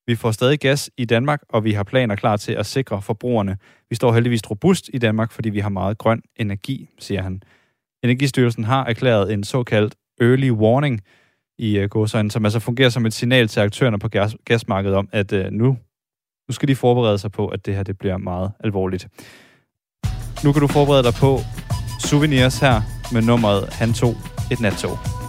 Vi 0.07 0.15
får 0.15 0.31
stadig 0.31 0.59
gas 0.59 0.91
i 0.97 1.05
Danmark, 1.05 1.41
og 1.49 1.63
vi 1.63 1.71
har 1.71 1.83
planer 1.83 2.15
klar 2.15 2.37
til 2.37 2.53
at 2.53 2.65
sikre 2.65 3.01
forbrugerne. 3.01 3.57
Vi 3.89 3.95
står 3.95 4.13
heldigvis 4.13 4.51
robust 4.51 4.89
i 4.93 4.97
Danmark, 4.97 5.31
fordi 5.31 5.49
vi 5.49 5.59
har 5.59 5.69
meget 5.69 5.97
grøn 5.97 6.21
energi, 6.35 6.89
siger 6.99 7.21
han. 7.21 7.41
Energistyrelsen 8.03 8.63
har 8.63 8.85
erklæret 8.85 9.33
en 9.33 9.43
såkaldt 9.43 9.95
early 10.21 10.51
warning 10.51 11.01
i 11.57 11.77
øh, 11.77 11.89
gåsøjne, 11.89 12.31
som 12.31 12.45
altså 12.45 12.59
fungerer 12.59 12.89
som 12.89 13.05
et 13.05 13.13
signal 13.13 13.47
til 13.47 13.59
aktørerne 13.59 13.99
på 13.99 14.09
gas- 14.09 14.35
gasmarkedet 14.45 14.97
om, 14.97 15.09
at 15.11 15.33
øh, 15.33 15.51
nu, 15.51 15.77
nu 16.47 16.51
skal 16.51 16.67
de 16.67 16.75
forberede 16.75 17.17
sig 17.17 17.31
på, 17.31 17.47
at 17.47 17.65
det 17.65 17.75
her 17.75 17.83
det 17.83 17.97
bliver 17.97 18.17
meget 18.17 18.51
alvorligt. 18.59 19.07
Nu 20.43 20.51
kan 20.53 20.61
du 20.61 20.67
forberede 20.67 21.03
dig 21.03 21.13
på, 21.13 21.39
Souvenirs 22.03 22.59
her 22.59 22.81
med 23.11 23.21
nummeret 23.21 23.73
Han 23.73 23.93
tog 23.93 24.17
et 24.51 24.59
nattog. 24.59 25.22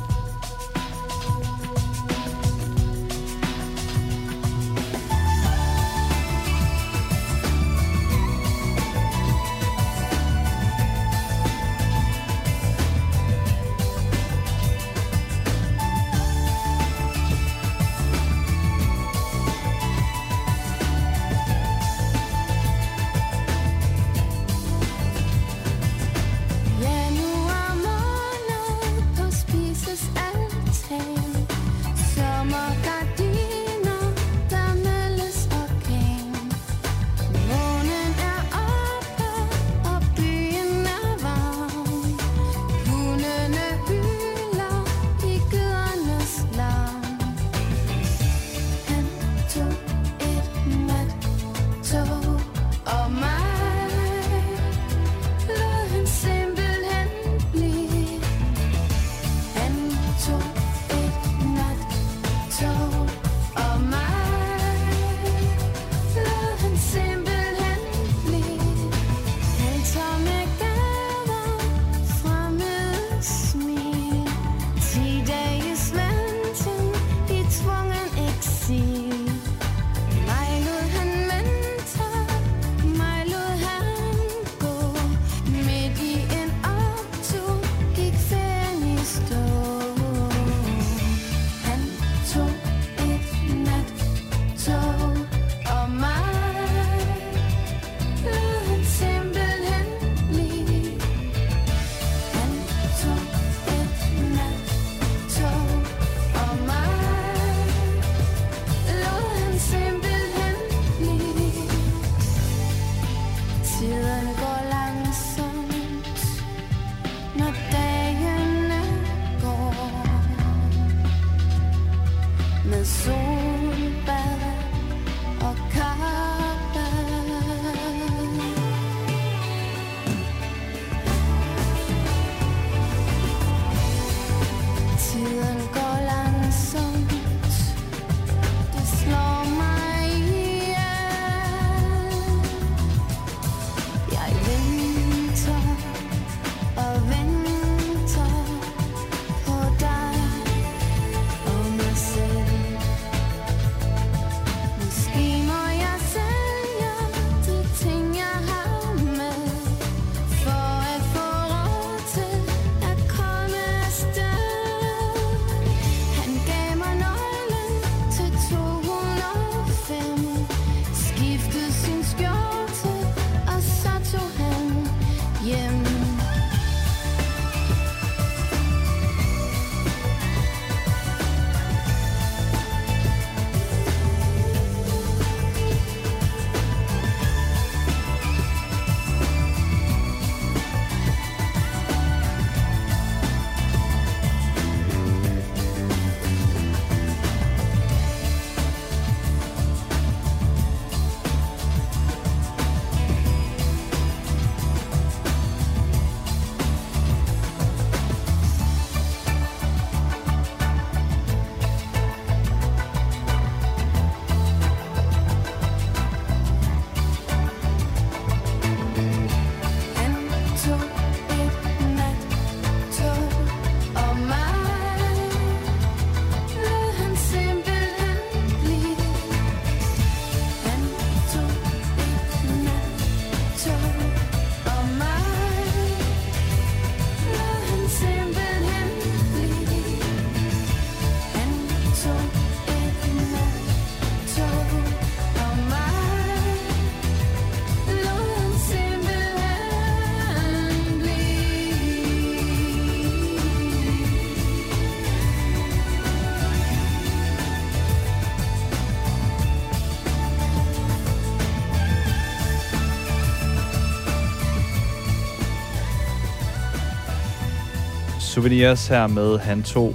Souvenirs 268.35 268.89
her 268.89 269.07
med, 269.07 269.39
han 269.39 269.63
tog 269.63 269.95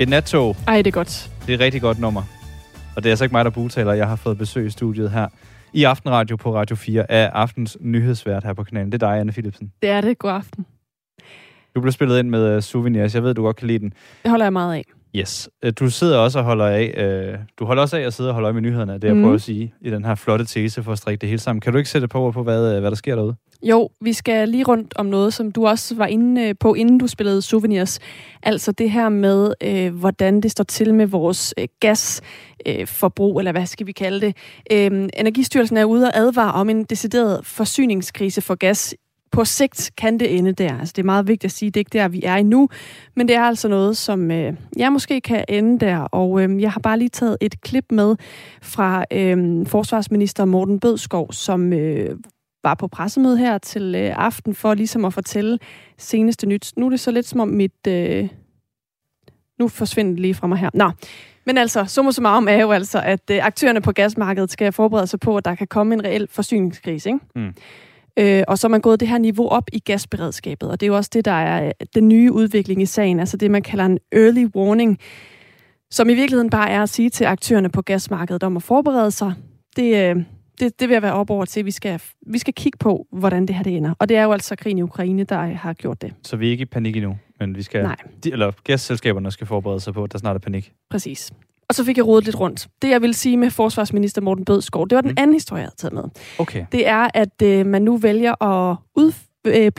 et 0.00 0.08
nattog. 0.08 0.56
Ej, 0.66 0.76
det 0.76 0.86
er 0.86 0.90
godt. 0.90 1.30
Det 1.40 1.48
er 1.50 1.54
et 1.54 1.60
rigtig 1.60 1.80
godt 1.80 1.98
nummer. 1.98 2.22
Og 2.96 3.02
det 3.02 3.08
er 3.08 3.12
altså 3.12 3.24
ikke 3.24 3.32
mig, 3.32 3.44
der 3.44 3.50
butaler. 3.50 3.92
Jeg 3.92 4.08
har 4.08 4.16
fået 4.16 4.38
besøg 4.38 4.66
i 4.66 4.70
studiet 4.70 5.10
her 5.10 5.28
i 5.72 5.84
Aftenradio 5.84 6.36
på 6.36 6.54
Radio 6.54 6.76
4 6.76 7.10
af 7.10 7.30
aftens 7.32 7.76
nyhedsvært 7.80 8.44
her 8.44 8.52
på 8.52 8.64
kanalen. 8.64 8.92
Det 8.92 9.02
er 9.02 9.08
dig, 9.08 9.20
Anne 9.20 9.32
Philipsen. 9.32 9.72
Det 9.82 9.90
er 9.90 10.00
det. 10.00 10.18
God 10.18 10.30
aften. 10.30 10.66
Du 11.74 11.80
blev 11.80 11.92
spillet 11.92 12.18
ind 12.18 12.28
med 12.28 12.56
uh, 12.56 12.62
Souvenirs. 12.62 13.14
Jeg 13.14 13.22
ved, 13.22 13.34
du 13.34 13.42
godt 13.42 13.56
kan 13.56 13.66
lide 13.66 13.78
den. 13.78 13.92
Det 14.22 14.30
holder 14.30 14.44
jeg 14.44 14.52
meget 14.52 14.74
af. 14.74 14.84
Yes. 15.16 15.48
Øh, 15.64 15.72
Du 15.78 15.90
sidder 15.90 16.18
også 16.18 16.38
og 16.38 16.44
holder 16.44 16.66
af, 16.66 16.94
øh, 16.96 17.38
du 17.58 17.64
holder 17.64 17.82
også 17.82 17.96
af 17.96 18.00
at 18.00 18.14
sidde 18.14 18.30
og 18.30 18.34
holde 18.34 18.46
øje 18.46 18.52
med 18.52 18.62
nyhederne, 18.62 18.94
det 18.94 19.04
er 19.04 19.08
jeg 19.08 19.14
Mhm. 19.14 19.22
prøver 19.24 19.34
at 19.34 19.42
sige, 19.42 19.74
i 19.80 19.90
den 19.90 20.04
her 20.04 20.14
flotte 20.14 20.44
tese 20.44 20.82
for 20.82 20.92
at 20.92 20.98
strikke 20.98 21.20
det 21.20 21.28
hele 21.28 21.38
sammen. 21.40 21.60
Kan 21.60 21.72
du 21.72 21.78
ikke 21.78 21.90
sætte 21.90 22.08
på 22.08 22.20
ord 22.20 22.32
på, 22.32 22.42
hvad, 22.42 22.74
øh, 22.74 22.80
hvad 22.80 22.90
der 22.90 22.96
sker 22.96 23.14
derude? 23.14 23.34
Jo, 23.62 23.88
vi 24.00 24.12
skal 24.12 24.48
lige 24.48 24.64
rundt 24.64 24.94
om 24.96 25.06
noget, 25.06 25.34
som 25.34 25.52
du 25.52 25.66
også 25.66 25.94
var 25.94 26.06
inde 26.06 26.54
på, 26.54 26.74
inden 26.74 26.98
du 26.98 27.06
spillede 27.06 27.42
Souvenirs. 27.42 27.98
Altså 28.42 28.72
det 28.72 28.90
her 28.90 29.08
med, 29.08 29.52
øh, 29.62 29.94
hvordan 29.94 30.40
det 30.40 30.50
står 30.50 30.64
til 30.64 30.94
med 30.94 31.06
vores 31.06 31.54
øh, 31.58 31.68
gasforbrug, 31.80 33.38
øh, 33.38 33.40
eller 33.40 33.52
hvad 33.52 33.66
skal 33.66 33.86
vi 33.86 33.92
kalde 33.92 34.20
det. 34.26 34.36
Øh, 34.72 35.08
Energistyrelsen 35.16 35.76
er 35.76 35.84
ude 35.84 36.04
og 36.06 36.16
advare 36.18 36.52
om 36.52 36.70
en 36.70 36.84
decideret 36.84 37.40
forsyningskrise 37.46 38.40
for 38.40 38.54
gas. 38.54 38.94
På 39.32 39.44
sigt 39.44 39.90
kan 39.96 40.20
det 40.20 40.38
ende 40.38 40.52
der. 40.52 40.78
Altså 40.78 40.92
det 40.96 41.02
er 41.02 41.06
meget 41.06 41.28
vigtigt 41.28 41.44
at 41.44 41.56
sige, 41.56 41.70
det 41.70 41.76
er 41.76 41.80
ikke 41.80 41.98
der, 41.98 42.08
vi 42.08 42.22
er 42.24 42.34
endnu. 42.34 42.68
Men 43.16 43.28
det 43.28 43.36
er 43.36 43.42
altså 43.42 43.68
noget, 43.68 43.96
som 43.96 44.30
øh, 44.30 44.52
jeg 44.76 44.92
måske 44.92 45.20
kan 45.20 45.44
ende 45.48 45.86
der. 45.86 45.98
Og 45.98 46.42
øh, 46.42 46.62
jeg 46.62 46.72
har 46.72 46.80
bare 46.80 46.98
lige 46.98 47.08
taget 47.08 47.36
et 47.40 47.60
klip 47.60 47.84
med 47.90 48.16
fra 48.62 49.04
øh, 49.12 49.66
forsvarsminister 49.66 50.44
Morten 50.44 50.80
Bødskov, 50.80 51.32
som 51.32 51.72
øh, 51.72 52.16
var 52.62 52.74
på 52.74 52.88
pressemøde 52.88 53.38
her 53.38 53.58
til 53.58 53.94
øh, 53.94 54.12
aften 54.16 54.54
for 54.54 54.74
ligesom 54.74 55.04
at 55.04 55.14
fortælle 55.14 55.58
seneste 55.98 56.46
nyt. 56.46 56.72
Nu 56.76 56.86
er 56.86 56.90
det 56.90 57.00
så 57.00 57.10
lidt 57.10 57.26
som 57.26 57.40
om 57.40 57.48
mit... 57.48 57.86
Øh, 57.88 58.28
nu 59.58 59.68
forsvinder 59.68 60.12
det 60.12 60.20
lige 60.20 60.34
fra 60.34 60.46
mig 60.46 60.58
her. 60.58 60.70
Nå, 60.74 60.90
men 61.46 61.58
altså, 61.58 61.84
summa 61.84 62.10
summarum 62.10 62.48
er 62.48 62.60
jo 62.60 62.70
altså, 62.70 63.00
at 63.00 63.30
øh, 63.30 63.46
aktørerne 63.46 63.80
på 63.80 63.92
gasmarkedet 63.92 64.50
skal 64.50 64.72
forberede 64.72 65.06
sig 65.06 65.20
på, 65.20 65.36
at 65.36 65.44
der 65.44 65.54
kan 65.54 65.66
komme 65.66 65.94
en 65.94 66.04
reel 66.04 66.28
forsyningskrise, 66.30 67.08
ikke? 67.08 67.20
Mm. 67.34 67.54
Øh, 68.18 68.42
og 68.48 68.58
så 68.58 68.66
er 68.66 68.68
man 68.68 68.80
gået 68.80 69.00
det 69.00 69.08
her 69.08 69.18
niveau 69.18 69.48
op 69.48 69.68
i 69.72 69.78
gasberedskabet, 69.78 70.70
og 70.70 70.80
det 70.80 70.86
er 70.86 70.88
jo 70.88 70.96
også 70.96 71.10
det, 71.12 71.24
der 71.24 71.30
er 71.30 71.66
øh, 71.66 71.72
den 71.94 72.08
nye 72.08 72.32
udvikling 72.32 72.82
i 72.82 72.86
sagen, 72.86 73.20
altså 73.20 73.36
det, 73.36 73.50
man 73.50 73.62
kalder 73.62 73.86
en 73.86 73.98
early 74.12 74.46
warning, 74.56 74.98
som 75.90 76.08
i 76.08 76.14
virkeligheden 76.14 76.50
bare 76.50 76.70
er 76.70 76.82
at 76.82 76.88
sige 76.88 77.10
til 77.10 77.24
aktørerne 77.24 77.68
på 77.68 77.82
gasmarkedet 77.82 78.42
om 78.42 78.56
at 78.56 78.62
forberede 78.62 79.10
sig. 79.10 79.32
Det, 79.76 80.10
øh, 80.10 80.16
det, 80.60 80.80
det 80.80 80.88
vil 80.88 80.94
jeg 80.94 81.02
være 81.02 81.12
op 81.12 81.30
over 81.30 81.44
til. 81.44 81.64
Vi 81.64 81.70
skal, 81.70 82.00
vi 82.26 82.38
skal 82.38 82.54
kigge 82.54 82.78
på, 82.78 83.06
hvordan 83.12 83.46
det 83.46 83.56
her 83.56 83.62
det 83.62 83.76
ender. 83.76 83.94
Og 83.98 84.08
det 84.08 84.16
er 84.16 84.22
jo 84.22 84.32
altså 84.32 84.56
krigen 84.56 84.78
i 84.78 84.82
Ukraine, 84.82 85.24
der 85.24 85.42
har 85.42 85.72
gjort 85.72 86.02
det. 86.02 86.14
Så 86.22 86.36
vi 86.36 86.46
er 86.46 86.50
ikke 86.50 86.62
i 86.62 86.64
panik 86.64 86.96
endnu, 86.96 87.18
men 87.40 87.56
vi 87.56 87.62
skal, 87.62 87.82
Nej. 87.82 87.96
de, 88.24 88.32
eller 88.32 88.52
gasselskaberne 88.64 89.30
skal 89.30 89.46
forberede 89.46 89.80
sig 89.80 89.94
på, 89.94 90.04
at 90.04 90.12
der 90.12 90.18
snart 90.18 90.36
er 90.36 90.40
panik. 90.40 90.72
Præcis. 90.90 91.32
Og 91.68 91.74
så 91.74 91.84
fik 91.84 91.96
jeg 91.96 92.06
rodet 92.06 92.24
lidt 92.24 92.40
rundt. 92.40 92.68
Det, 92.82 92.88
jeg 92.90 93.02
vil 93.02 93.14
sige 93.14 93.36
med 93.36 93.50
forsvarsminister 93.50 94.20
Morten 94.22 94.44
Bødskov, 94.44 94.88
det 94.88 94.96
var 94.96 95.02
den 95.02 95.10
Mm. 95.10 95.16
anden 95.18 95.34
historie, 95.34 95.60
jeg 95.60 95.66
havde 95.66 95.76
taget 95.76 95.92
med. 95.92 96.02
Okay. 96.38 96.66
Det 96.72 96.86
er, 96.88 97.08
at 97.14 97.42
øh, 97.42 97.66
man 97.66 97.82
nu 97.82 97.96
vælger 97.96 98.42
at 98.42 98.76
ud, 98.96 99.12
øh, 99.46 99.72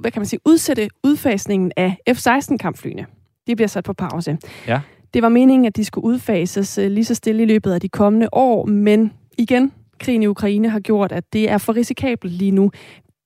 hvad 0.00 0.10
kan 0.10 0.20
man 0.20 0.26
sige, 0.26 0.40
udsætte 0.44 0.88
udfasningen 1.04 1.72
af 1.76 1.96
F-16-kampflyene. 2.10 3.06
De 3.46 3.56
bliver 3.56 3.68
sat 3.68 3.84
på 3.84 3.92
pause. 3.92 4.38
Ja. 4.66 4.80
Det 5.14 5.22
var 5.22 5.28
meningen, 5.28 5.66
at 5.66 5.76
de 5.76 5.84
skulle 5.84 6.04
udfases 6.04 6.78
øh, 6.78 6.90
lige 6.90 7.04
så 7.04 7.14
stille 7.14 7.42
i 7.42 7.46
løbet 7.46 7.72
af 7.72 7.80
de 7.80 7.88
kommende 7.88 8.28
år, 8.32 8.64
men 8.66 9.12
igen, 9.38 9.72
krigen 10.00 10.22
i 10.22 10.26
Ukraine 10.26 10.68
har 10.68 10.80
gjort, 10.80 11.12
at 11.12 11.24
det 11.32 11.50
er 11.50 11.58
for 11.58 11.76
risikabelt 11.76 12.32
lige 12.32 12.50
nu. 12.50 12.70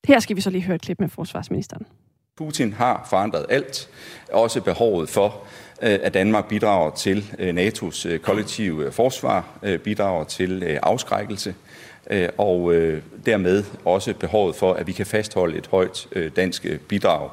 Her 0.07 0.19
skal 0.21 0.37
vi 0.37 0.41
så 0.41 0.51
lige 0.51 0.63
høre 0.63 0.75
et 0.75 0.83
klip 0.83 1.01
med 1.01 1.09
forsvarsministeren. 1.09 1.87
Putin 2.37 2.73
har 2.73 3.07
forandret 3.11 3.47
alt, 3.49 3.89
også 4.33 4.61
behovet 4.61 5.09
for, 5.09 5.45
øh, 5.83 5.99
at 6.03 6.15
Danmark 6.15 6.49
bidrager 6.49 6.91
til 6.91 7.35
øh, 7.39 7.55
NATO's 7.55 8.09
øh, 8.09 8.19
kollektive 8.19 8.93
forsvar, 8.93 9.45
bidrager 9.85 10.25
til 10.25 10.79
afskrækkelse, 10.83 11.55
og 12.39 12.75
dermed 13.27 13.65
også 13.85 14.15
behovet 14.15 14.57
for, 14.57 14.73
at 14.73 14.87
vi 14.87 14.93
kan 14.93 15.07
fastholde 15.07 15.59
et 15.59 15.67
højt 15.67 16.09
dansk 16.37 16.67
bidrag 16.89 17.31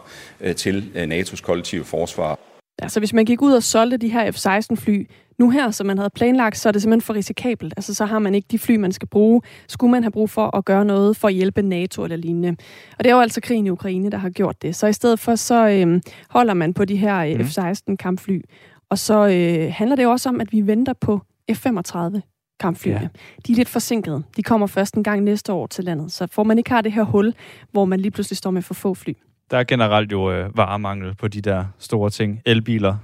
til 0.55 0.91
NATO's 0.95 1.41
kollektive 1.41 1.85
forsvar. 1.85 2.39
Altså 2.79 2.99
hvis 2.99 3.13
man 3.13 3.25
gik 3.25 3.41
ud 3.41 3.51
og 3.53 3.63
solgte 3.63 3.97
de 3.97 4.09
her 4.09 4.31
F-16-fly 4.31 5.05
nu 5.39 5.49
her, 5.49 5.71
som 5.71 5.87
man 5.87 5.97
havde 5.97 6.09
planlagt, 6.09 6.57
så 6.57 6.69
er 6.69 6.73
det 6.73 6.81
simpelthen 6.81 7.01
for 7.05 7.13
risikabelt. 7.13 7.73
Altså 7.77 7.93
så 7.93 8.05
har 8.05 8.19
man 8.19 8.35
ikke 8.35 8.47
de 8.51 8.59
fly, 8.59 8.75
man 8.75 8.91
skal 8.91 9.07
bruge. 9.07 9.41
Skulle 9.67 9.91
man 9.91 10.03
have 10.03 10.11
brug 10.11 10.29
for 10.29 10.57
at 10.57 10.65
gøre 10.65 10.85
noget 10.85 11.17
for 11.17 11.27
at 11.27 11.33
hjælpe 11.33 11.61
NATO 11.61 12.03
eller 12.03 12.15
lignende. 12.17 12.49
Og 12.97 13.03
det 13.03 13.09
er 13.09 13.15
jo 13.15 13.21
altså 13.21 13.41
krigen 13.41 13.65
i 13.67 13.69
Ukraine, 13.69 14.09
der 14.09 14.17
har 14.17 14.29
gjort 14.29 14.61
det. 14.61 14.75
Så 14.75 14.87
i 14.87 14.93
stedet 14.93 15.19
for, 15.19 15.35
så 15.35 15.67
øh, 15.69 16.01
holder 16.29 16.53
man 16.53 16.73
på 16.73 16.85
de 16.85 16.95
her 16.95 17.17
øh, 17.17 17.31
Mhm. 17.37 17.43
F-16-kampfly. 17.47 18.41
Og 18.89 18.97
så 18.99 19.27
øh, 19.27 19.73
handler 19.73 19.95
det 19.95 20.03
jo 20.03 20.11
også 20.11 20.29
om, 20.29 20.41
at 20.41 20.51
vi 20.51 20.67
venter 20.67 20.93
på 20.93 21.21
F-35 21.51 22.19
kampflyene. 22.59 22.97
Ja. 22.97 23.01
Ja. 23.01 23.07
De 23.47 23.51
er 23.51 23.55
lidt 23.55 23.69
forsinkede. 23.69 24.23
De 24.37 24.43
kommer 24.43 24.67
først 24.67 24.95
en 24.95 25.03
gang 25.03 25.21
næste 25.23 25.53
år 25.53 25.67
til 25.67 25.83
landet. 25.83 26.11
Så 26.11 26.27
får 26.31 26.43
man 26.43 26.57
ikke 26.57 26.69
har 26.69 26.81
det 26.81 26.91
her 26.91 27.03
hul, 27.03 27.33
hvor 27.71 27.85
man 27.85 27.99
lige 27.99 28.11
pludselig 28.11 28.37
står 28.37 28.51
med 28.51 28.61
for 28.61 28.73
få 28.73 28.93
fly. 28.93 29.13
Der 29.51 29.57
er 29.57 29.63
generelt 29.63 30.11
jo 30.11 30.31
øh, 30.31 30.57
varemangel 30.57 31.15
på 31.15 31.27
de 31.27 31.41
der 31.41 31.65
store 31.79 32.09
ting. 32.09 32.41
Elbiler, 32.45 32.97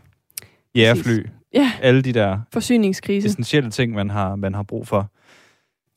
jægerfly, 0.76 1.26
Ja, 1.54 1.72
alle 1.82 2.02
de 2.02 2.14
der 2.14 2.40
forsyningskrise. 2.54 3.28
essentielle 3.28 3.72
ting, 3.72 3.94
man 3.94 4.10
har, 4.10 4.36
man 4.36 4.54
har 4.54 4.64
brug 4.64 4.88
for. 4.88 5.12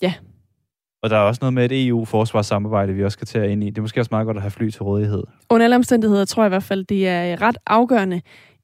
Ja. 0.02 0.14
Og 1.02 1.10
der 1.10 1.16
er 1.16 1.20
også 1.20 1.38
noget 1.42 1.54
med 1.54 1.70
et 1.70 1.86
EU-forsvarssamarbejde, 1.88 2.92
vi 2.92 3.04
også 3.04 3.18
skal 3.22 3.40
at 3.42 3.50
ind 3.50 3.64
i. 3.64 3.70
Det 3.70 3.78
er 3.78 3.82
måske 3.82 4.00
også 4.00 4.08
meget 4.12 4.26
godt 4.26 4.36
at 4.36 4.42
have 4.42 4.50
fly 4.50 4.70
til 4.70 4.82
rådighed. 4.82 5.24
Under 5.50 5.64
alle 5.64 5.76
omstændigheder 5.76 6.24
tror 6.24 6.42
jeg 6.42 6.48
i 6.48 6.54
hvert 6.54 6.62
fald, 6.62 6.84
det 6.84 7.08
er 7.08 7.42
ret 7.42 7.56
afgørende 7.66 8.20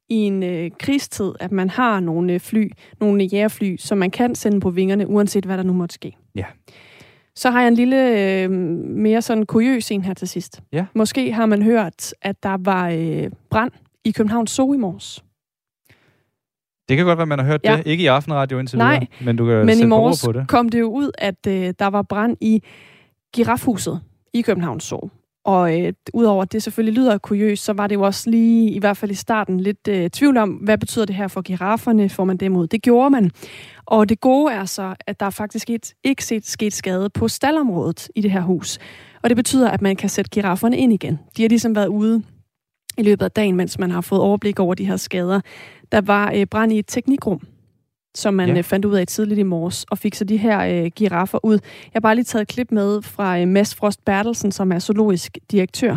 i 0.09 0.15
en 0.15 0.43
øh, 0.43 0.71
krigstid, 0.79 1.33
at 1.39 1.51
man 1.51 1.69
har 1.69 1.99
nogle 1.99 2.33
øh, 2.33 2.39
fly, 2.39 2.71
nogle 2.99 3.23
jægerfly, 3.23 3.75
som 3.77 3.97
man 3.97 4.11
kan 4.11 4.35
sende 4.35 4.59
på 4.59 4.69
vingerne, 4.69 5.07
uanset 5.07 5.45
hvad 5.45 5.57
der 5.57 5.63
nu 5.63 5.73
måtte 5.73 5.93
ske. 5.93 6.17
Ja. 6.35 6.45
Så 7.37 7.49
har 7.49 7.59
jeg 7.61 7.67
en 7.67 7.73
lille, 7.75 8.19
øh, 8.43 8.51
mere 8.51 9.21
sådan 9.21 9.45
kuriøs 9.45 9.91
en 9.91 10.03
her 10.03 10.13
til 10.13 10.27
sidst. 10.27 10.61
Ja. 10.73 10.85
Måske 10.95 11.33
har 11.33 11.45
man 11.45 11.61
hørt, 11.61 12.13
at 12.21 12.43
der 12.43 12.57
var 12.59 12.89
øh, 12.89 13.29
brand 13.49 13.71
i 14.03 14.11
Københavns 14.11 14.51
Zoo 14.51 14.73
i 14.73 14.77
morges. 14.77 15.23
Det 16.89 16.97
kan 16.97 17.05
godt 17.05 17.17
være, 17.17 17.25
man 17.27 17.39
har 17.39 17.45
hørt 17.45 17.61
Ja. 17.63 17.77
det. 17.77 17.87
Ikke 17.87 18.03
i 18.03 18.07
aftenradio 18.07 18.59
indtil 18.59 18.77
Nej, 18.77 18.93
videre, 18.93 19.07
men 19.25 19.35
du 19.35 19.45
kan 19.45 19.65
Men 19.65 19.79
i 19.79 19.85
morges 19.85 20.25
på 20.25 20.31
det. 20.31 20.47
kom 20.47 20.69
det 20.69 20.79
jo 20.79 20.85
ud, 20.91 21.11
at 21.17 21.47
øh, 21.47 21.73
der 21.79 21.87
var 21.87 22.01
brand 22.01 22.37
i 22.41 22.63
girafhuset 23.35 24.01
i 24.33 24.41
Københavns 24.41 24.83
Zoo. 24.83 25.09
Og 25.47 25.81
øh, 25.81 25.93
udover 26.13 26.41
at 26.41 26.51
det 26.51 26.63
selvfølgelig 26.63 26.93
lyder 26.93 27.17
kuriøst, 27.17 27.63
så 27.63 27.73
var 27.73 27.87
det 27.87 27.95
jo 27.95 28.01
også 28.01 28.29
lige, 28.29 28.71
i 28.71 28.79
hvert 28.79 28.97
fald 28.97 29.11
i 29.11 29.15
starten, 29.15 29.59
lidt 29.59 29.87
øh, 29.87 30.09
tvivl 30.09 30.37
om, 30.37 30.49
hvad 30.49 30.77
betyder 30.77 31.05
det 31.05 31.15
her 31.15 31.27
for 31.27 31.41
girafferne? 31.41 32.09
Får 32.09 32.25
man 32.25 32.37
det 32.37 32.45
imod? 32.45 32.67
Det 32.67 32.81
gjorde 32.81 33.09
man. 33.09 33.31
Og 33.85 34.09
det 34.09 34.21
gode 34.21 34.53
er 34.53 34.65
så, 34.65 34.95
at 35.07 35.19
der 35.19 35.29
faktisk 35.29 35.69
et, 35.69 35.93
ikke 36.03 36.25
set 36.25 36.47
sket 36.47 36.73
skade 36.73 37.09
på 37.09 37.27
staldområdet 37.27 38.09
i 38.15 38.21
det 38.21 38.31
her 38.31 38.41
hus. 38.41 38.79
Og 39.23 39.29
det 39.29 39.37
betyder, 39.37 39.69
at 39.69 39.81
man 39.81 39.95
kan 39.95 40.09
sætte 40.09 40.31
girafferne 40.31 40.77
ind 40.77 40.93
igen. 40.93 41.19
De 41.37 41.41
har 41.41 41.49
ligesom 41.49 41.75
været 41.75 41.87
ude 41.87 42.23
i 42.97 43.03
løbet 43.03 43.25
af 43.25 43.31
dagen, 43.31 43.55
mens 43.55 43.79
man 43.79 43.91
har 43.91 44.01
fået 44.01 44.21
overblik 44.21 44.59
over 44.59 44.73
de 44.73 44.85
her 44.85 44.97
skader. 44.97 45.41
Der 45.91 46.01
var 46.01 46.31
øh, 46.35 46.45
brand 46.45 46.73
i 46.73 46.79
et 46.79 46.87
teknikrum, 46.87 47.41
som 48.23 48.33
man 48.33 48.49
Ja. 48.49 48.55
ja. 48.55 48.61
fandt 48.71 48.85
ud 48.85 48.95
af 49.01 49.07
tidligt 49.07 49.39
i 49.39 49.43
morges, 49.43 49.85
og 49.91 49.97
fik 49.97 50.15
så 50.15 50.25
de 50.25 50.37
her 50.45 50.57
øh, 50.71 50.91
giraffer 50.99 51.39
ud. 51.49 51.57
Jeg 51.63 51.95
har 51.99 52.05
bare 52.07 52.15
lige 52.15 52.29
taget 52.31 52.41
et 52.47 52.53
klip 52.55 52.69
med 52.71 53.01
fra 53.15 53.27
øh, 53.39 53.47
Mads 53.47 53.71
Frost 53.79 53.99
Bertelsen, 54.05 54.51
som 54.51 54.71
er 54.71 54.79
zoologisk 54.79 55.31
direktør 55.51 55.93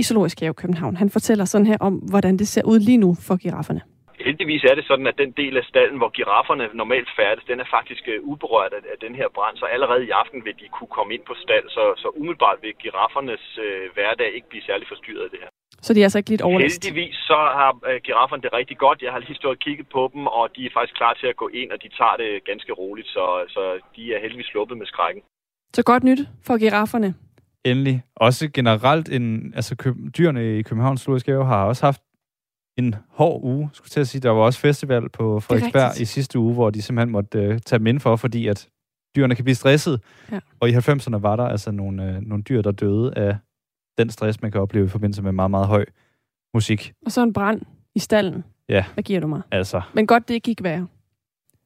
i 0.00 0.02
Zoologisk 0.02 0.40
Have 0.40 0.54
København. 0.62 0.96
Han 0.96 1.10
fortæller 1.10 1.44
sådan 1.44 1.66
her 1.66 1.78
om, 1.80 1.94
hvordan 2.12 2.34
det 2.40 2.48
ser 2.54 2.64
ud 2.72 2.78
lige 2.88 3.00
nu 3.04 3.10
for 3.26 3.36
girafferne. 3.44 3.80
Heldigvis 4.28 4.64
er 4.70 4.74
det 4.78 4.84
sådan, 4.90 5.06
at 5.12 5.18
den 5.22 5.30
del 5.42 5.54
af 5.60 5.64
stallen, 5.72 5.98
hvor 6.00 6.10
girafferne 6.18 6.64
normalt 6.82 7.10
færdes, 7.18 7.44
den 7.50 7.58
er 7.64 7.68
faktisk 7.76 8.04
øh, 8.12 8.18
uberørt 8.32 8.72
af, 8.78 8.82
af 8.94 8.98
den 9.06 9.14
her 9.20 9.28
brand, 9.36 9.56
så 9.62 9.66
allerede 9.74 10.02
i 10.08 10.12
aften 10.22 10.38
vil 10.46 10.54
de 10.60 10.66
kunne 10.76 10.92
komme 10.96 11.10
ind 11.16 11.24
på 11.30 11.34
stald, 11.44 11.66
så, 11.76 11.84
så 12.02 12.08
umiddelbart 12.20 12.58
vil 12.64 12.72
giraffernes 12.84 13.44
øh, 13.66 13.84
hverdag 13.96 14.30
ikke 14.36 14.48
blive 14.52 14.64
særlig 14.68 14.86
forstyrret 14.92 15.24
af 15.26 15.30
det 15.34 15.40
her. 15.44 15.50
Så 15.84 15.94
de 15.94 16.00
er 16.00 16.04
altså 16.04 16.18
ikke 16.18 16.30
lidt 16.30 16.42
overlast. 16.42 16.84
Heldigvis 16.84 17.16
så 17.30 17.38
har 17.58 17.70
øh, 17.88 18.00
girafferne 18.06 18.42
det 18.42 18.52
rigtig 18.52 18.78
godt. 18.84 18.98
Jeg 19.02 19.12
har 19.12 19.18
lige 19.18 19.34
stået 19.34 19.56
og 19.56 19.62
kigget 19.66 19.86
på 19.96 20.02
dem, 20.14 20.22
og 20.26 20.44
de 20.56 20.60
er 20.66 20.70
faktisk 20.78 20.96
klar 21.00 21.14
til 21.20 21.26
at 21.32 21.36
gå 21.42 21.48
ind, 21.60 21.70
og 21.74 21.78
de 21.82 21.88
tager 21.98 22.16
det 22.22 22.30
ganske 22.50 22.72
roligt, 22.72 23.08
så, 23.08 23.24
så 23.54 23.62
de 23.96 24.02
er 24.14 24.18
heldigvis 24.22 24.46
sluppet 24.46 24.76
med 24.78 24.86
skrækken. 24.86 25.22
Så 25.76 25.82
godt 25.82 26.04
nyt 26.04 26.20
for 26.46 26.54
girafferne. 26.58 27.14
Endelig. 27.64 28.02
Også 28.16 28.50
generelt, 28.58 29.08
en, 29.16 29.52
altså 29.58 29.76
køb, 29.76 29.94
dyrene 30.18 30.58
i 30.58 30.62
Københavns 30.62 31.00
Zoologiske 31.00 31.32
Have 31.32 31.44
har 31.44 31.64
også 31.64 31.86
haft 31.86 32.02
en 32.78 32.94
hård 33.18 33.40
uge, 33.42 33.70
skulle 33.72 33.88
til 33.88 34.00
at 34.00 34.08
sige. 34.08 34.20
Der 34.22 34.30
var 34.30 34.42
også 34.42 34.60
festival 34.60 35.08
på 35.08 35.40
Frederiksberg 35.40 36.00
i 36.00 36.04
sidste 36.04 36.38
uge, 36.38 36.54
hvor 36.54 36.70
de 36.70 36.82
simpelthen 36.82 37.12
måtte 37.12 37.38
øh, 37.38 37.58
tage 37.58 37.78
dem 37.78 37.86
ind 37.86 38.00
for, 38.00 38.16
fordi 38.16 38.46
at 38.48 38.68
dyrene 39.16 39.34
kan 39.34 39.44
blive 39.44 39.54
stresset. 39.54 40.00
Ja. 40.32 40.38
Og 40.60 40.68
i 40.68 40.72
90'erne 40.72 41.16
var 41.16 41.36
der 41.36 41.46
altså 41.54 41.70
nogle, 41.70 42.04
øh, 42.04 42.20
nogle 42.20 42.42
dyr, 42.42 42.62
der 42.62 42.72
døde 42.72 43.18
af 43.18 43.36
den 43.98 44.10
stress, 44.10 44.42
man 44.42 44.52
kan 44.52 44.60
opleve 44.60 44.84
i 44.84 44.88
forbindelse 44.88 45.22
med 45.22 45.32
meget, 45.32 45.50
meget 45.50 45.66
høj 45.66 45.84
musik. 46.54 46.92
Og 47.06 47.12
så 47.12 47.22
en 47.22 47.32
brand 47.32 47.62
i 47.94 47.98
stallen. 47.98 48.44
Ja. 48.68 48.84
Hvad 48.94 49.04
giver 49.04 49.20
du 49.20 49.26
mig? 49.26 49.42
Altså, 49.50 49.80
Men 49.94 50.06
godt, 50.06 50.28
det 50.28 50.34
ikke 50.34 50.44
gik 50.44 50.62
værre. 50.62 50.86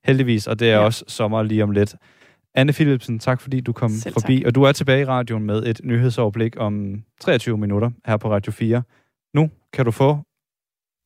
heldigvis, 0.04 0.46
og 0.46 0.58
det 0.60 0.70
er 0.70 0.74
Ja. 0.74 0.78
også 0.84 1.04
sommer 1.08 1.42
lige 1.42 1.62
om 1.62 1.70
lidt. 1.70 1.94
Anne 2.54 2.72
Philipsen, 2.72 3.18
tak 3.18 3.40
fordi 3.40 3.60
du 3.60 3.72
kom 3.72 3.90
Selv 3.90 4.12
forbi, 4.12 4.42
og 4.46 4.54
du 4.54 4.62
er 4.62 4.72
tilbage 4.72 5.00
i 5.02 5.04
radioen 5.04 5.44
med 5.44 5.66
et 5.66 5.80
nyhedsoverblik 5.84 6.54
om 6.58 7.02
23 7.20 7.58
minutter 7.58 7.90
her 8.06 8.16
på 8.16 8.30
Radio 8.30 8.52
4. 8.52 8.82
Nu 9.34 9.50
kan 9.72 9.84
du 9.84 9.90
få 9.90 10.18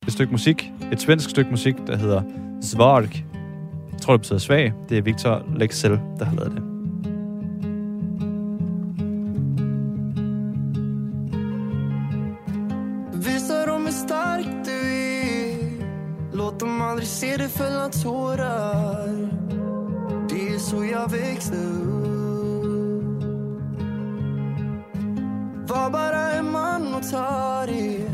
et 0.07 0.13
stykke 0.13 0.31
musik, 0.31 0.71
et 0.91 1.01
svensk 1.01 1.29
stykke 1.29 1.51
musik, 1.51 1.75
der 1.87 1.97
hedder 1.97 2.21
Svarg. 2.61 3.03
Jeg 3.91 4.01
tror, 4.01 4.13
det 4.13 4.21
betyder 4.21 4.39
svag. 4.39 4.73
Det 4.89 4.97
er 4.97 5.01
Victor 5.01 5.45
Lexell, 5.55 5.93
der 6.19 6.25
har 6.25 6.35
lavet 6.35 6.51
det. 6.51 6.72
Mina 16.65 17.89
tårar 17.89 19.29
Det 20.29 20.55
är 20.55 20.59
så 20.59 20.85
jag 20.85 21.11
växte 21.11 21.55
upp 21.55 22.03
Var 25.69 25.89
bara 25.89 26.31
en 26.31 26.51
man 26.51 26.95
och 26.95 27.09
tar 27.11 27.67
det 27.67 28.09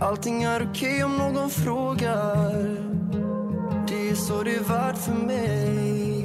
Allting 0.00 0.42
är 0.42 0.68
okej 0.70 1.04
om 1.04 1.16
någon 1.16 1.50
frågar 1.50 2.52
Det 3.88 4.10
är 4.10 4.14
så 4.14 4.42
det 4.42 4.54
är 4.54 4.60
värt 4.60 4.98
för 4.98 5.12
mig. 5.12 6.24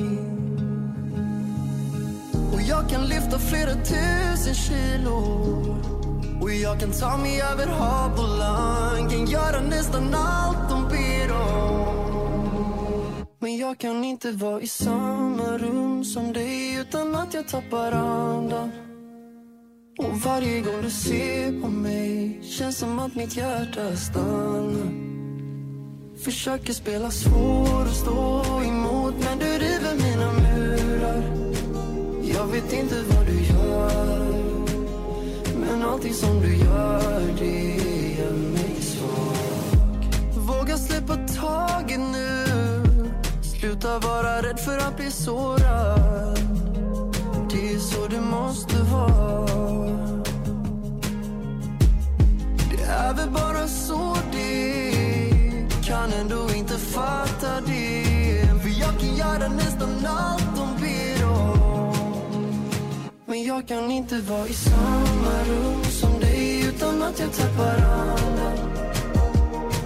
Och 2.53 2.61
jag 2.61 2.89
kan 2.89 3.05
lyfta 3.05 3.39
flera 3.39 3.73
tusen 3.73 4.53
kilo. 4.53 5.17
Och 6.41 6.51
jag 6.51 6.79
kan 6.79 6.91
ta 6.91 7.17
mig 7.17 7.41
över 7.41 7.67
hav 7.67 8.11
och 8.19 8.37
land 8.37 9.11
Kan 9.11 9.25
göra 9.25 9.61
nästan 9.61 10.15
allt 10.15 10.69
de 10.69 10.89
vill 10.89 11.02
men 13.39 13.57
jag 13.57 13.77
kan 13.77 14.03
inte 14.03 14.31
vara 14.31 14.61
i 14.61 14.67
samma 14.67 15.57
rum 15.57 16.05
som 16.05 16.33
dig 16.33 16.75
Utan 16.75 17.15
att 17.15 17.33
jag 17.33 17.47
tappar 17.47 17.91
andan. 17.91 18.71
Och 19.97 20.17
varje 20.25 20.61
gång 20.61 20.81
du 20.81 20.89
ser 20.89 21.61
på 21.61 21.67
mig 21.67 22.39
Känns 22.43 22.77
som 22.77 22.99
att 22.99 23.15
mitt 23.15 23.37
hjärta 23.37 23.95
stannar. 23.95 25.13
Försöker 26.23 26.73
spela 26.73 27.11
svår 27.11 27.81
och 27.81 27.95
stå 27.95 28.43
emot 28.63 29.13
Men 29.19 29.39
du 29.39 29.45
river 29.45 29.95
mina 29.95 30.31
murar. 30.31 31.23
Jag 32.23 32.47
vet 32.47 32.73
inte 32.73 32.95
vad 33.09 33.25
du 33.25 33.43
gör 33.43 34.23
Men 35.59 35.83
allting 35.83 36.13
som 36.13 36.41
du 36.41 36.55
gör 36.55 37.21
det 37.39 37.75
gör 37.75 37.82
jag 40.73 40.79
släppa 40.79 41.15
taget 41.15 41.99
nu. 41.99 42.45
Sluta 43.41 43.99
vara 43.99 44.41
rädd 44.41 44.59
för 44.59 44.77
att 44.77 44.97
bli 44.97 45.11
sårad. 45.11 46.39
Det 47.51 47.73
är 47.73 47.79
så 47.79 48.07
det 48.07 48.21
måste 48.21 48.75
vara. 48.75 49.47
Det 52.71 52.83
är 52.83 53.13
väl 53.13 53.29
bara 53.29 53.67
så 53.67 54.17
det 54.31 54.93
Kan 55.83 56.13
ändå 56.13 56.49
inte 56.55 56.77
fatta 56.77 57.61
det. 57.67 58.45
För 58.61 58.79
jag 58.79 58.99
kan 58.99 59.15
göra 59.15 59.47
nästan 59.47 60.05
allt 60.05 60.55
de 60.55 60.67
ber 60.81 61.25
om. 61.25 61.93
Men 63.25 63.43
jag 63.43 63.67
kan 63.67 63.91
inte 63.91 64.15
vara 64.15 64.47
i 64.47 64.53
samma 64.53 65.43
rum 65.47 65.83
som 65.83 66.19
dig 66.19 66.65
Utan 66.67 67.01
att 67.01 67.19
jag 67.19 67.33
tappar 67.33 67.77
andan. 67.77 68.73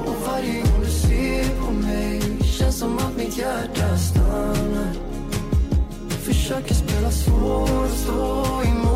Och 0.06 0.16
varje 0.28 0.67
hjärta 3.38 3.98
stannar 3.98 4.94
Försöker 6.10 6.74
spela 6.74 7.12
svår 7.12 7.84
och 7.84 7.90
stå 7.90 8.64
emot 8.64 8.87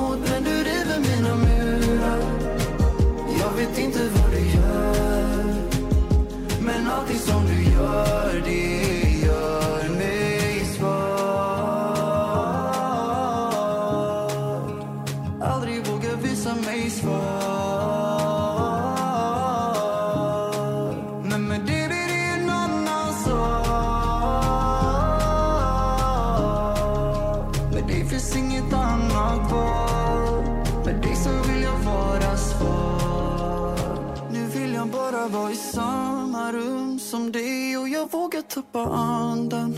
jag 38.62 38.72
barndom 38.74 39.76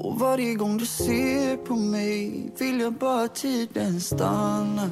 Og 0.00 0.12
andan 0.12 0.18
varje 0.20 0.54
gång 0.54 0.78
du 0.78 0.86
ser 0.86 1.56
på 1.56 1.76
mig 1.76 2.50
Vill 2.58 2.80
jag 2.80 2.92
bara 2.92 3.28
tiden 3.28 4.00
stanna 4.00 4.90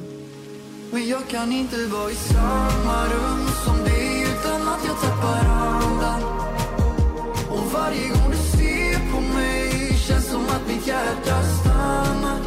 Men 0.91 1.07
jag 1.07 1.27
kan 1.27 1.51
inte 1.51 1.75
vara 1.87 2.11
i 2.11 2.15
samma 2.15 3.05
rum 3.05 3.47
som 3.65 3.83
dig 3.83 4.23
Utan 4.23 4.67
att 4.67 4.85
jag 4.85 5.01
tappar 5.01 5.45
andan. 5.45 6.23
Och 7.49 7.71
varje 7.73 8.07
gång 8.07 8.31
du 8.31 8.57
ser 8.57 9.11
på 9.11 9.21
mig 9.21 9.97
Känns 10.07 10.25
som 10.31 10.41
att 10.41 10.67
mitt 10.67 10.87
hjärta 10.87 11.43
stannar 11.61 12.39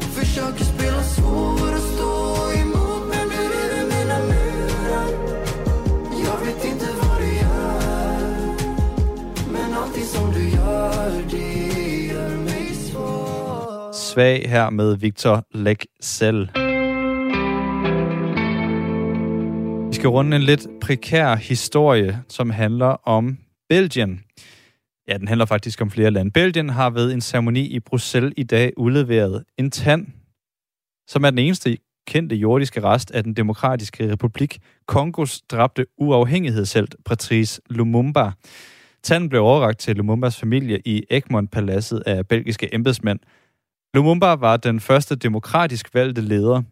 Försöker 0.00 0.64
Svag 14.14 14.48
her 14.48 14.70
med 14.70 14.96
Victor 14.96 15.46
Lexell. 15.54 16.40
Vi 19.88 19.94
skal 19.94 20.08
runde 20.08 20.36
en 20.36 20.42
lidt 20.42 20.66
prekær 20.82 21.36
historie, 21.36 22.22
som 22.28 22.50
handler 22.50 22.86
om 22.86 23.38
Belgien. 23.68 24.20
Ja, 25.08 25.18
den 25.18 25.28
handler 25.28 25.46
faktisk 25.46 25.80
om 25.80 25.90
flere 25.90 26.10
lande. 26.10 26.30
Belgien 26.30 26.68
har 26.68 26.90
ved 26.90 27.12
en 27.12 27.20
ceremoni 27.20 27.66
i 27.66 27.80
Bruxelles 27.80 28.32
i 28.36 28.42
dag 28.42 28.72
udleveret 28.76 29.44
en 29.58 29.70
tand, 29.70 30.06
som 31.08 31.24
er 31.24 31.30
den 31.30 31.38
eneste 31.38 31.76
kendte 32.06 32.36
jordiske 32.36 32.82
rest 32.82 33.10
af 33.10 33.24
den 33.24 33.34
demokratiske 33.34 34.12
republik 34.12 34.58
Kongos 34.86 35.42
dræbte 35.42 35.86
uafhængighedshelt 35.98 36.96
Patrice 37.04 37.60
Lumumba. 37.70 38.32
Tanden 39.02 39.28
blev 39.28 39.42
overragt 39.42 39.78
til 39.78 39.96
Lumumbas 39.96 40.40
familie 40.40 40.80
i 40.84 41.04
Egmont-paladset 41.10 42.02
af 42.06 42.28
belgiske 42.28 42.74
embedsmænd. 42.74 43.20
Lumumba 43.94 44.34
var 44.34 44.56
den 44.56 44.80
første 44.80 45.16
demokratisk 45.16 45.94
valgte 45.94 46.20
leder 46.20 46.62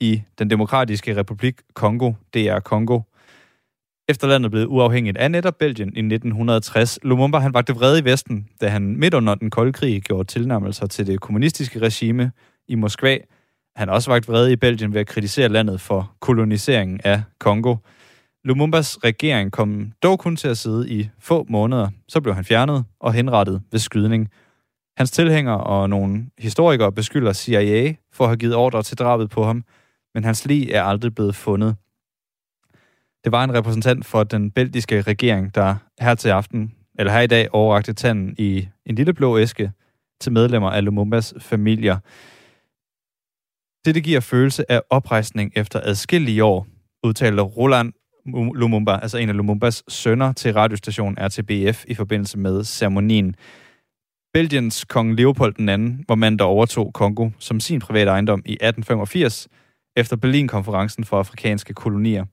i 0.00 0.22
den 0.38 0.50
demokratiske 0.50 1.16
republik 1.16 1.60
Kongo, 1.74 2.12
DR 2.34 2.58
Kongo. 2.58 3.00
Efter 4.08 4.28
landet 4.28 4.50
blev 4.50 4.66
uafhængigt 4.68 5.16
af 5.16 5.30
netop 5.30 5.58
Belgien 5.58 5.88
i 5.88 5.98
1960. 5.98 6.98
Lumumba 7.02 7.38
han 7.38 7.54
vagte 7.54 7.74
vrede 7.74 7.98
i 7.98 8.04
Vesten, 8.04 8.48
da 8.60 8.68
han 8.68 8.96
midt 8.96 9.14
under 9.14 9.34
den 9.34 9.50
kolde 9.50 9.72
krig 9.72 10.02
gjorde 10.02 10.24
tilnærmelser 10.24 10.86
til 10.86 11.06
det 11.06 11.20
kommunistiske 11.20 11.78
regime 11.78 12.32
i 12.68 12.74
Moskva. 12.74 13.18
Han 13.76 13.88
har 13.88 13.94
også 13.94 14.10
vagt 14.10 14.28
vrede 14.28 14.52
i 14.52 14.56
Belgien 14.56 14.94
ved 14.94 15.00
at 15.00 15.06
kritisere 15.06 15.48
landet 15.48 15.80
for 15.80 16.12
koloniseringen 16.20 17.00
af 17.04 17.22
Kongo. 17.38 17.76
Lumumbas 18.44 19.04
regering 19.04 19.52
kom 19.52 19.92
dog 20.02 20.18
kun 20.18 20.36
til 20.36 20.48
at 20.48 20.58
sidde 20.58 20.90
i 20.90 21.08
få 21.18 21.46
måneder. 21.48 21.88
Så 22.08 22.20
blev 22.20 22.34
han 22.34 22.44
fjernet 22.44 22.84
og 23.00 23.12
henrettet 23.12 23.62
ved 23.72 23.80
skydning. 23.80 24.30
Hans 24.98 25.10
tilhængere 25.10 25.60
og 25.64 25.90
nogle 25.90 26.26
historikere 26.38 26.92
beskylder 26.92 27.32
CIA 27.32 27.94
for 28.12 28.24
at 28.24 28.30
have 28.30 28.36
givet 28.36 28.54
ordre 28.54 28.82
til 28.82 28.98
drabet 28.98 29.30
på 29.30 29.44
ham, 29.44 29.64
men 30.14 30.24
hans 30.24 30.46
lig 30.46 30.70
er 30.70 30.82
aldrig 30.82 31.14
blevet 31.14 31.34
fundet. 31.34 31.76
Det 33.24 33.32
var 33.32 33.44
en 33.44 33.54
repræsentant 33.54 34.06
for 34.06 34.24
den 34.24 34.50
belgiske 34.50 35.00
regering, 35.02 35.54
der 35.54 35.76
her 36.00 36.14
til 36.14 36.28
aften, 36.28 36.74
eller 36.98 37.12
her 37.12 37.20
i 37.20 37.26
dag, 37.26 37.48
overrakte 37.54 37.92
tanden 37.92 38.34
i 38.38 38.68
en 38.86 38.94
lille 38.94 39.14
blå 39.14 39.38
æske 39.38 39.72
til 40.20 40.32
medlemmer 40.32 40.70
af 40.70 40.84
Lumumbas 40.84 41.34
familier. 41.38 41.98
Det, 43.84 43.94
det 43.94 44.04
giver 44.04 44.20
følelse 44.20 44.72
af 44.72 44.82
oprejsning 44.90 45.52
efter 45.56 45.80
adskillige 45.82 46.44
år, 46.44 46.66
udtaler 47.02 47.42
Roland 47.42 47.92
Lumumba, 48.54 48.98
altså 49.02 49.18
en 49.18 49.28
af 49.28 49.36
Lumumbas 49.36 49.82
sønner, 49.88 50.32
til 50.32 50.54
radiostationen 50.54 51.18
RTBF 51.20 51.84
i 51.88 51.94
forbindelse 51.94 52.38
med 52.38 52.64
ceremonien. 52.64 53.36
Belgiens 54.32 54.84
kong 54.84 55.14
Leopold 55.14 55.54
II 55.60 56.04
hvor 56.06 56.14
mand, 56.14 56.38
der 56.38 56.44
overtog 56.44 56.92
Kongo 56.94 57.30
som 57.38 57.60
sin 57.60 57.80
private 57.80 58.10
ejendom 58.10 58.42
i 58.46 58.52
1885, 58.52 59.48
efter 59.96 60.16
Berlin-konferencen 60.16 61.04
for 61.04 61.18
afrikanske 61.18 61.74
kolonier. 61.74 62.24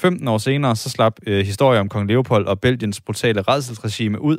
15 0.00 0.28
år 0.28 0.38
senere 0.38 0.76
så 0.76 0.90
slap 0.90 1.20
øh, 1.26 1.46
historier 1.46 1.80
om 1.80 1.88
kong 1.88 2.08
Leopold 2.08 2.46
og 2.46 2.60
Belgiens 2.60 3.00
brutale 3.00 3.42
redselsregime 3.42 4.20
ud 4.20 4.38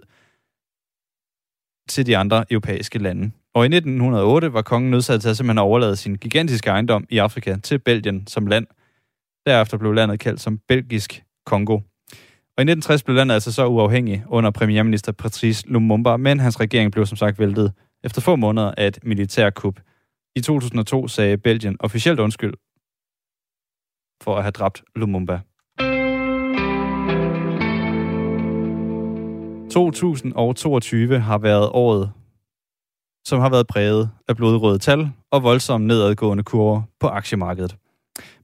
til 1.89 2.05
de 2.05 2.17
andre 2.17 2.45
europæiske 2.51 2.99
lande. 2.99 3.31
Og 3.53 3.63
i 3.63 3.69
1908 3.75 4.53
var 4.53 4.61
kongen 4.61 4.91
nødsaget 4.91 5.21
til 5.21 5.29
at 5.29 5.37
simpelthen 5.37 5.57
overlade 5.57 5.95
sin 5.95 6.15
gigantiske 6.15 6.69
ejendom 6.69 7.05
i 7.09 7.17
Afrika 7.17 7.57
til 7.63 7.79
Belgien 7.79 8.27
som 8.27 8.47
land. 8.47 8.67
Derefter 9.45 9.77
blev 9.77 9.93
landet 9.93 10.19
kaldt 10.19 10.41
som 10.41 10.59
Belgisk 10.67 11.23
Kongo. 11.45 11.79
Og 12.57 12.61
i 12.61 12.63
1960 12.63 13.03
blev 13.03 13.15
landet 13.15 13.33
altså 13.33 13.51
så 13.51 13.67
uafhængig 13.67 14.23
under 14.27 14.51
premierminister 14.51 15.11
Patrice 15.11 15.67
Lumumba, 15.67 16.17
men 16.17 16.39
hans 16.39 16.59
regering 16.59 16.91
blev 16.91 17.05
som 17.05 17.17
sagt 17.17 17.39
væltet 17.39 17.73
efter 18.03 18.21
få 18.21 18.35
måneder 18.35 18.73
af 18.77 18.87
et 18.87 18.99
militærkup. 19.03 19.79
I 20.35 20.41
2002 20.41 21.07
sagde 21.07 21.37
Belgien 21.37 21.77
officielt 21.79 22.19
undskyld 22.19 22.53
for 24.23 24.35
at 24.35 24.43
have 24.43 24.51
dræbt 24.51 24.83
Lumumba. 24.95 25.39
2022 29.71 31.19
har 31.19 31.37
været 31.37 31.69
året, 31.73 32.11
som 33.27 33.39
har 33.39 33.49
været 33.49 33.67
præget 33.67 34.09
af 34.27 34.35
blodrøde 34.35 34.79
tal 34.79 35.09
og 35.31 35.43
voldsomme 35.43 35.87
nedadgående 35.87 36.43
kurver 36.43 36.81
på 36.99 37.07
aktiemarkedet. 37.07 37.75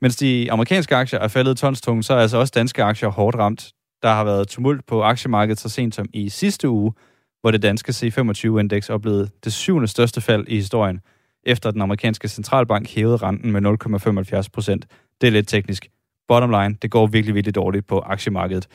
Mens 0.01 0.15
de 0.15 0.51
amerikanske 0.51 0.95
aktier 0.95 1.19
er 1.19 1.27
faldet 1.27 1.57
tonstunge, 1.57 2.03
så 2.03 2.13
er 2.13 2.17
altså 2.17 2.37
også 2.37 2.51
danske 2.55 2.83
aktier 2.83 3.09
hårdt 3.09 3.37
ramt. 3.37 3.73
Der 4.03 4.09
har 4.09 4.23
været 4.23 4.47
tumult 4.47 4.85
på 4.85 5.03
aktiemarkedet 5.03 5.59
så 5.59 5.69
sent 5.69 5.95
som 5.95 6.05
i 6.13 6.29
sidste 6.29 6.69
uge, 6.69 6.93
hvor 7.41 7.51
det 7.51 7.61
danske 7.61 7.89
C25-indeks 7.89 8.89
oplevede 8.89 9.29
det 9.43 9.53
syvende 9.53 9.87
største 9.87 10.21
fald 10.21 10.45
i 10.47 10.55
historien, 10.55 11.01
efter 11.43 11.71
den 11.71 11.81
amerikanske 11.81 12.27
centralbank 12.27 12.89
hævede 12.89 13.17
renten 13.17 13.51
med 13.51 13.61
0,75 14.41 14.47
procent. 14.53 14.85
Det 15.21 15.27
er 15.27 15.31
lidt 15.31 15.47
teknisk. 15.47 15.89
Bottom 16.27 16.49
line, 16.49 16.77
det 16.81 16.91
går 16.91 17.07
virkelig, 17.07 17.35
virkelig 17.35 17.55
dårligt 17.55 17.87
på 17.87 17.99
aktiemarkedet. 17.99 18.67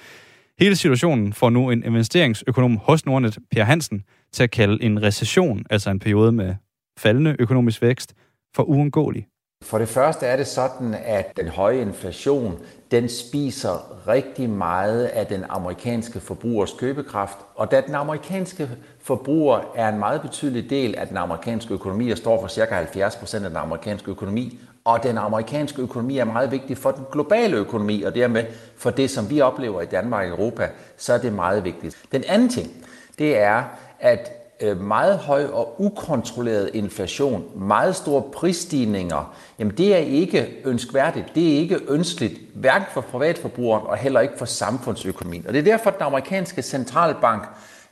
Hele 0.59 0.77
situationen 0.77 1.33
får 1.33 1.51
nu 1.51 1.71
en 1.71 1.85
investeringsøkonom 1.85 2.77
hos 2.77 3.07
Nordnet, 3.07 3.39
Per 3.51 3.65
Hansen, 3.65 4.05
til 4.33 4.43
at 4.43 4.51
kalde 4.51 4.83
en 4.83 5.03
recession, 5.03 5.67
altså 5.71 5.91
en 5.91 5.99
periode 5.99 6.33
med 6.33 6.55
faldende 6.99 7.37
økonomisk 7.39 7.83
vækst, 7.83 8.15
for 8.55 8.63
uundgåelig. 8.63 9.27
For 9.63 9.79
det 9.79 9.89
første 9.89 10.27
er 10.27 10.37
det 10.37 10.47
sådan, 10.47 10.95
at 11.05 11.37
den 11.37 11.49
høje 11.49 11.81
inflation, 11.81 12.59
den 12.91 13.09
spiser 13.09 14.09
rigtig 14.09 14.51
meget 14.51 15.05
af 15.05 15.27
den 15.27 15.45
amerikanske 15.49 16.21
forbrugers 16.21 16.73
købekraft. 16.73 17.39
Og 17.55 17.71
da 17.71 17.81
den 17.81 17.95
amerikanske 17.95 18.71
forbruger 19.03 19.61
er 19.75 19.89
en 19.89 19.99
meget 19.99 20.23
betydelig 20.23 20.71
del 20.71 20.95
af 20.95 21.09
den 21.09 21.17
amerikanske 21.17 21.75
økonomi, 21.75 22.11
og 22.11 22.19
står 22.19 22.41
for 22.41 22.49
ca. 22.49 22.83
70% 22.83 23.35
af 23.35 23.51
den 23.51 23.57
amerikanske 23.57 24.11
økonomi, 24.11 24.59
og 24.85 25.03
den 25.03 25.19
amerikanske 25.19 25.83
økonomi 25.83 26.19
er 26.19 26.25
meget 26.25 26.51
vigtig 26.51 26.79
for 26.79 26.91
den 26.91 27.05
globale 27.13 27.57
økonomi, 27.57 28.03
og 28.03 28.15
dermed 28.15 28.45
for 28.77 28.91
det, 28.91 29.11
som 29.11 29.31
vi 29.31 29.41
oplever 29.41 29.83
i 29.83 29.87
Danmark 29.87 30.25
og 30.25 30.39
Europa, 30.39 30.69
så 30.97 31.13
er 31.13 31.19
det 31.19 31.33
meget 31.33 31.65
vigtigt. 31.65 31.97
Den 32.13 32.25
anden 32.29 32.49
ting, 32.49 32.87
det 33.19 33.39
er, 33.39 33.65
at 34.01 34.38
Øh, 34.61 34.81
meget 34.81 35.19
høj 35.19 35.45
og 35.45 35.75
ukontrolleret 35.81 36.71
inflation, 36.75 37.45
meget 37.57 37.97
store 37.97 38.23
prisstigninger, 38.23 39.35
jamen 39.59 39.77
det 39.77 39.95
er 39.95 39.99
ikke 39.99 40.63
ønskværdigt, 40.65 41.27
det 41.35 41.55
er 41.55 41.59
ikke 41.59 41.81
ønskeligt, 41.89 42.41
hverken 42.55 42.87
for 42.93 43.01
privatforbrugeren 43.01 43.87
og 43.87 43.97
heller 43.97 44.21
ikke 44.21 44.35
for 44.39 44.45
samfundsøkonomien. 44.45 45.47
Og 45.47 45.53
det 45.53 45.59
er 45.59 45.65
derfor, 45.65 45.91
at 45.91 45.99
den 45.99 46.07
amerikanske 46.07 46.63
centralbank 46.63 47.43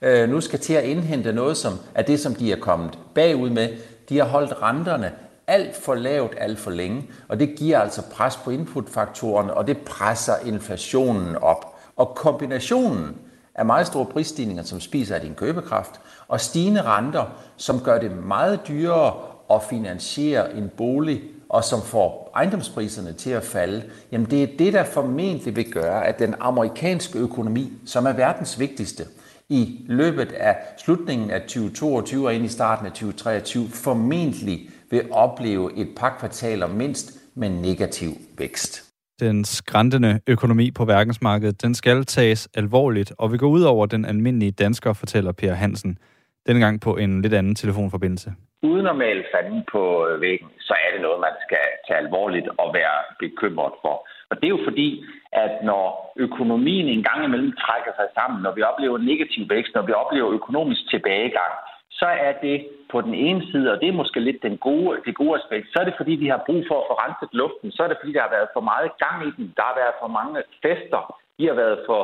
øh, 0.02 0.28
nu 0.28 0.40
skal 0.40 0.58
til 0.58 0.72
at 0.72 0.84
indhente 0.84 1.32
noget 1.32 1.56
som, 1.56 1.72
af 1.94 2.04
det, 2.04 2.20
som 2.20 2.34
de 2.34 2.52
er 2.52 2.60
kommet 2.60 2.98
bagud 3.14 3.50
med. 3.50 3.68
De 4.08 4.18
har 4.18 4.24
holdt 4.24 4.62
renterne 4.62 5.12
alt 5.46 5.76
for 5.76 5.94
lavt, 5.94 6.34
alt 6.38 6.58
for 6.58 6.70
længe, 6.70 7.10
og 7.28 7.40
det 7.40 7.54
giver 7.56 7.80
altså 7.80 8.02
pres 8.12 8.36
på 8.36 8.50
inputfaktorerne, 8.50 9.54
og 9.54 9.66
det 9.66 9.78
presser 9.78 10.34
inflationen 10.44 11.36
op. 11.36 11.72
Og 11.96 12.14
kombinationen 12.14 13.16
af 13.57 13.66
meget 13.66 13.86
store 13.86 14.07
prisstigninger, 14.07 14.62
som 14.62 14.80
spiser 14.80 15.14
af 15.14 15.20
din 15.20 15.34
købekraft, 15.34 16.00
og 16.28 16.40
stigende 16.40 16.82
renter, 16.82 17.24
som 17.57 17.80
gør 17.80 17.98
det 17.98 18.24
meget 18.24 18.61
dyrere 18.68 19.14
at 19.50 19.62
finansiere 19.62 20.57
en 20.57 20.70
bolig, 20.76 21.22
og 21.48 21.64
som 21.64 21.82
får 21.82 22.32
ejendomspriserne 22.34 23.12
til 23.12 23.30
at 23.30 23.42
falde, 23.42 23.82
jamen 24.12 24.30
det 24.30 24.42
er 24.42 24.57
det, 24.59 24.72
der 24.72 24.84
formentlig 24.84 25.57
vil 25.57 25.72
gøre, 25.72 26.07
at 26.07 26.18
den 26.18 26.34
amerikanske 26.40 27.18
økonomi, 27.18 27.72
som 27.86 28.07
er 28.07 28.12
verdens 28.12 28.59
vigtigste, 28.59 29.04
i 29.48 29.84
løbet 29.88 30.32
af 30.32 30.57
slutningen 30.78 31.30
af 31.30 31.40
2022 31.40 32.26
og 32.26 32.34
ind 32.34 32.44
i 32.44 32.48
starten 32.48 32.86
af 32.86 32.92
2023 32.92 33.68
formentlig 33.68 34.70
vil 34.90 35.12
opleve 35.12 35.76
et 35.76 35.88
par 35.96 36.16
kvartaler 36.18 36.66
mindst 36.66 37.12
med 37.34 37.48
negativ 37.48 38.18
vækst. 38.38 38.86
Den 39.20 39.44
skræntende 39.44 40.20
økonomi 40.26 40.70
på 40.70 40.84
verdensmarkedet, 40.84 41.62
den 41.62 41.74
skal 41.74 42.04
tages 42.04 42.48
alvorligt, 42.54 43.12
og 43.18 43.32
vi 43.32 43.38
går 43.38 43.46
ud 43.46 43.62
over 43.62 43.86
den 43.86 44.04
almindelige 44.04 44.52
dansker, 44.52 44.92
fortæller 44.92 45.32
Per 45.32 45.52
Hansen, 45.52 45.98
denne 46.46 46.60
gang 46.60 46.80
på 46.80 46.96
en 46.96 47.22
lidt 47.22 47.34
anden 47.34 47.54
telefonforbindelse. 47.54 48.30
Uden 48.62 48.86
at 48.86 48.96
male 48.96 49.24
fanden 49.34 49.62
på 49.72 49.82
øh, 50.08 50.20
væggen, 50.20 50.48
så 50.60 50.74
er 50.84 50.88
det 50.92 51.00
noget, 51.02 51.20
man 51.20 51.36
skal 51.46 51.64
tage 51.86 52.02
alvorligt 52.04 52.48
og 52.62 52.68
være 52.78 52.98
bekymret 53.24 53.72
for. 53.82 53.94
Og 54.30 54.34
det 54.36 54.46
er 54.46 54.54
jo 54.56 54.66
fordi, 54.68 54.88
at 55.32 55.52
når 55.70 56.12
økonomien 56.16 56.86
en 56.88 57.02
gang 57.08 57.20
imellem 57.24 57.52
trækker 57.64 57.92
sig 57.96 58.08
sammen, 58.18 58.38
når 58.42 58.52
vi 58.54 58.62
oplever 58.70 58.98
negativ 58.98 59.42
vækst, 59.54 59.72
når 59.74 59.84
vi 59.88 59.92
oplever 60.02 60.28
økonomisk 60.38 60.82
tilbagegang, 60.90 61.52
så 62.01 62.09
er 62.28 62.32
det 62.47 62.68
på 62.92 63.01
den 63.01 63.14
ene 63.14 63.42
side, 63.51 63.72
og 63.72 63.80
det 63.80 63.88
er 63.88 64.01
måske 64.01 64.20
lidt 64.20 64.42
den 64.42 64.57
gode, 64.59 65.01
det 65.07 65.14
gode 65.14 65.34
aspekt, 65.40 65.66
så 65.72 65.76
er 65.80 65.84
det 65.84 65.94
fordi, 65.97 66.12
vi 66.12 66.28
har 66.34 66.42
brug 66.47 66.64
for 66.68 66.78
at 66.80 66.86
få 66.88 66.94
renset 67.05 67.30
luften, 67.32 67.72
så 67.72 67.82
er 67.82 67.88
det 67.88 67.99
fordi, 68.01 68.12
der 68.12 68.22
har 68.26 68.36
været 68.36 68.49
for 68.57 68.61
meget 68.72 68.90
gang 69.05 69.16
i 69.28 69.30
den, 69.36 69.47
der 69.57 69.64
har 69.70 69.76
været 69.82 69.94
for 70.03 70.09
mange 70.18 70.42
fester, 70.62 71.03
de 71.38 71.47
har 71.47 71.55
været 71.55 71.78
for, 71.86 72.03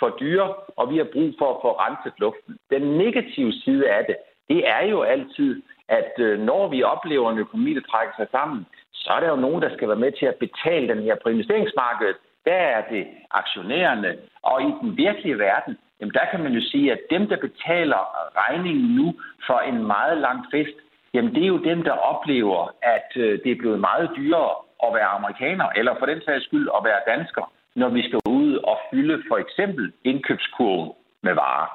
for 0.00 0.08
dyre, 0.20 0.48
og 0.78 0.84
vi 0.90 0.96
har 0.96 1.08
brug 1.14 1.30
for 1.38 1.48
at 1.54 1.60
få 1.64 1.70
renset 1.84 2.14
luften. 2.18 2.52
Den 2.70 2.82
negative 3.04 3.52
side 3.52 3.84
af 3.96 4.04
det, 4.08 4.16
det 4.48 4.60
er 4.76 4.82
jo 4.92 5.02
altid, 5.02 5.62
at 5.88 6.12
øh, 6.18 6.40
når 6.40 6.68
vi 6.68 6.82
oplever 6.82 7.30
en 7.30 7.38
økonomi, 7.38 7.74
der 7.74 7.80
trækker 7.90 8.14
sig 8.16 8.28
sammen, 8.30 8.66
så 8.92 9.10
er 9.12 9.20
der 9.20 9.28
jo 9.28 9.44
nogen, 9.46 9.62
der 9.62 9.70
skal 9.76 9.88
være 9.88 10.04
med 10.04 10.12
til 10.12 10.26
at 10.26 10.40
betale 10.44 10.88
den 10.88 11.02
her 11.02 11.16
på 11.22 11.28
investeringsmarkedet. 11.28 12.16
Der 12.44 12.60
er 12.76 12.82
det 12.90 13.06
aktionærerne, 13.30 14.18
og 14.42 14.62
i 14.62 14.70
den 14.82 14.96
virkelige 14.96 15.38
verden, 15.38 15.78
jamen 16.02 16.14
der 16.14 16.26
kan 16.30 16.40
man 16.42 16.52
jo 16.52 16.62
sige, 16.70 16.92
at 16.92 17.00
dem, 17.10 17.22
der 17.28 17.38
betaler 17.46 18.00
regningen 18.42 18.86
nu 18.98 19.06
for 19.46 19.58
en 19.70 19.86
meget 19.94 20.18
lang 20.26 20.38
fest, 20.52 20.76
jamen 21.14 21.34
det 21.34 21.42
er 21.42 21.52
jo 21.54 21.60
dem, 21.70 21.82
der 21.82 21.92
oplever, 22.12 22.60
at 22.82 23.08
øh, 23.16 23.38
det 23.44 23.50
er 23.52 23.58
blevet 23.62 23.80
meget 23.80 24.10
dyrere 24.16 24.54
at 24.86 24.94
være 24.94 25.08
amerikaner, 25.18 25.68
eller 25.78 25.92
for 25.98 26.06
den 26.06 26.20
sags 26.26 26.44
skyld 26.44 26.68
at 26.76 26.84
være 26.84 27.00
dansker, 27.12 27.44
når 27.76 27.88
vi 27.88 28.02
skal 28.08 28.20
ud 28.28 28.54
og 28.70 28.76
fylde 28.90 29.22
for 29.28 29.36
eksempel 29.44 29.92
indkøbskurven 30.04 30.92
med 31.22 31.34
varer. 31.34 31.68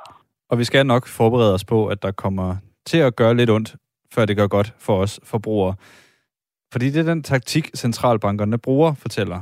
Og 0.49 0.57
vi 0.59 0.63
skal 0.63 0.85
nok 0.85 1.07
forberede 1.07 1.53
os 1.53 1.65
på, 1.65 1.87
at 1.87 2.01
der 2.01 2.11
kommer 2.11 2.55
til 2.85 2.97
at 2.97 3.15
gøre 3.15 3.35
lidt 3.35 3.49
ondt, 3.49 3.75
før 4.13 4.25
det 4.25 4.37
gør 4.37 4.47
godt 4.47 4.73
for 4.79 4.95
os 5.03 5.19
forbrugere. 5.23 5.75
Fordi 6.71 6.85
det 6.89 6.99
er 6.99 7.13
den 7.13 7.23
taktik, 7.23 7.65
centralbankerne 7.75 8.57
bruger, 8.57 8.93
fortæller 8.93 9.41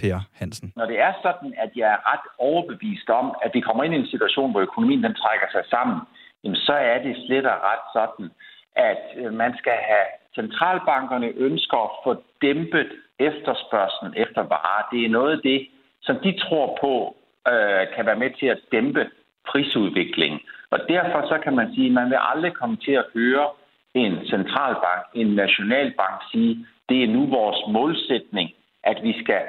Per 0.00 0.18
Hansen. 0.40 0.72
Når 0.76 0.86
det 0.86 0.98
er 1.00 1.12
sådan, 1.22 1.54
at 1.64 1.70
jeg 1.76 1.88
er 1.92 2.12
ret 2.12 2.26
overbevist 2.38 3.08
om, 3.10 3.26
at 3.44 3.50
vi 3.54 3.60
kommer 3.60 3.84
ind 3.84 3.94
i 3.94 3.98
en 3.98 4.12
situation, 4.14 4.50
hvor 4.50 4.60
økonomien 4.60 5.02
den 5.02 5.14
trækker 5.14 5.48
sig 5.52 5.64
sammen, 5.70 5.98
jamen 6.44 6.56
så 6.56 6.72
er 6.72 6.98
det 7.02 7.16
slet 7.26 7.46
og 7.46 7.58
ret 7.70 7.84
sådan, 7.92 8.30
at 8.76 9.02
øh, 9.16 9.32
man 9.32 9.52
skal 9.58 9.78
have 9.90 10.06
centralbankerne 10.34 11.28
ønsker 11.46 11.78
at 11.84 11.96
få 12.04 12.22
dæmpet 12.42 12.90
efterspørgselen 13.18 14.14
efter 14.16 14.42
varer. 14.42 14.88
Det 14.92 15.04
er 15.04 15.08
noget 15.08 15.32
af 15.36 15.42
det, 15.42 15.68
som 16.02 16.16
de 16.24 16.38
tror 16.38 16.78
på 16.80 17.16
øh, 17.52 17.82
kan 17.94 18.06
være 18.06 18.22
med 18.24 18.30
til 18.40 18.46
at 18.46 18.60
dæmpe 18.72 19.10
prisudviklingen. 19.48 20.40
Og 20.70 20.78
derfor 20.88 21.20
så 21.28 21.38
kan 21.44 21.54
man 21.56 21.74
sige, 21.74 21.86
at 21.86 21.92
man 21.92 22.10
vil 22.10 22.18
aldrig 22.20 22.52
komme 22.52 22.76
til 22.76 22.92
at 22.92 23.06
høre 23.14 23.46
en 23.94 24.26
centralbank, 24.26 25.02
en 25.14 25.26
nationalbank 25.26 26.16
sige, 26.32 26.66
det 26.88 27.04
er 27.04 27.08
nu 27.08 27.26
vores 27.26 27.60
målsætning, 27.68 28.50
at 28.82 28.98
vi 29.02 29.12
skal 29.22 29.42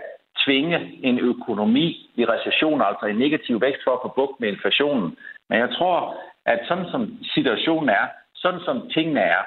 tvinge 0.45 0.99
en 1.03 1.19
økonomi 1.19 2.09
i 2.15 2.25
recession, 2.25 2.81
altså 2.81 3.05
i 3.05 3.13
negativ 3.13 3.61
vækst 3.61 3.83
for 3.83 3.91
at 3.91 3.99
få 4.03 4.07
bukt 4.15 4.39
med 4.39 4.49
inflationen. 4.49 5.17
Men 5.49 5.59
jeg 5.59 5.69
tror, 5.77 6.15
at 6.45 6.59
sådan 6.67 6.85
som 6.91 7.17
situationen 7.33 7.89
er, 7.89 8.05
sådan 8.35 8.59
som 8.65 8.89
tingene 8.89 9.19
er, 9.19 9.43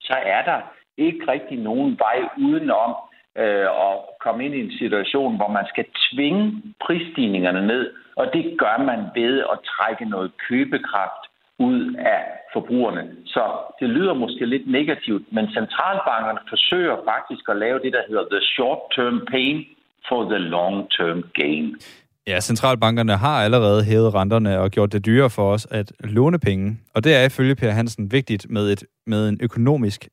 så 0.00 0.16
er 0.22 0.42
der 0.42 0.60
ikke 0.98 1.32
rigtig 1.32 1.58
nogen 1.58 1.98
vej 1.98 2.18
udenom 2.38 2.94
øh, 3.38 3.66
at 3.88 3.94
komme 4.20 4.44
ind 4.44 4.54
i 4.54 4.64
en 4.64 4.78
situation, 4.78 5.36
hvor 5.36 5.48
man 5.48 5.66
skal 5.66 5.84
tvinge 6.10 6.62
prisstigningerne 6.84 7.66
ned, 7.66 7.92
og 8.16 8.26
det 8.32 8.58
gør 8.58 8.76
man 8.90 9.00
ved 9.14 9.40
at 9.52 9.58
trække 9.64 10.04
noget 10.04 10.30
købekraft 10.48 11.24
ud 11.58 11.94
af 11.94 12.22
forbrugerne. 12.52 13.16
Så 13.26 13.42
det 13.80 13.88
lyder 13.88 14.14
måske 14.14 14.46
lidt 14.46 14.70
negativt, 14.70 15.32
men 15.32 15.48
centralbankerne 15.48 16.40
forsøger 16.48 16.96
faktisk 17.04 17.48
at 17.48 17.56
lave 17.56 17.78
det, 17.78 17.92
der 17.92 18.02
hedder 18.08 18.24
the 18.30 18.40
short-term 18.40 19.24
pain 19.30 19.66
for 20.08 20.20
the 20.32 20.38
long-term 20.38 21.20
gain. 21.34 21.76
Ja, 22.26 22.40
centralbankerne 22.40 23.16
har 23.16 23.44
allerede 23.44 23.84
hævet 23.84 24.14
renterne 24.14 24.60
og 24.60 24.70
gjort 24.70 24.92
det 24.92 25.06
dyrere 25.06 25.30
for 25.30 25.52
os 25.52 25.66
at 25.70 25.92
låne 26.00 26.38
penge. 26.38 26.66
Og 26.94 27.04
det 27.04 27.14
er 27.14 27.24
ifølge 27.24 27.54
Per 27.54 27.70
Hansen 27.70 28.12
vigtigt 28.12 28.46
med, 28.50 28.72
et, 28.72 28.84
med 29.06 29.28
en 29.28 29.38
økonomisk 29.42 30.08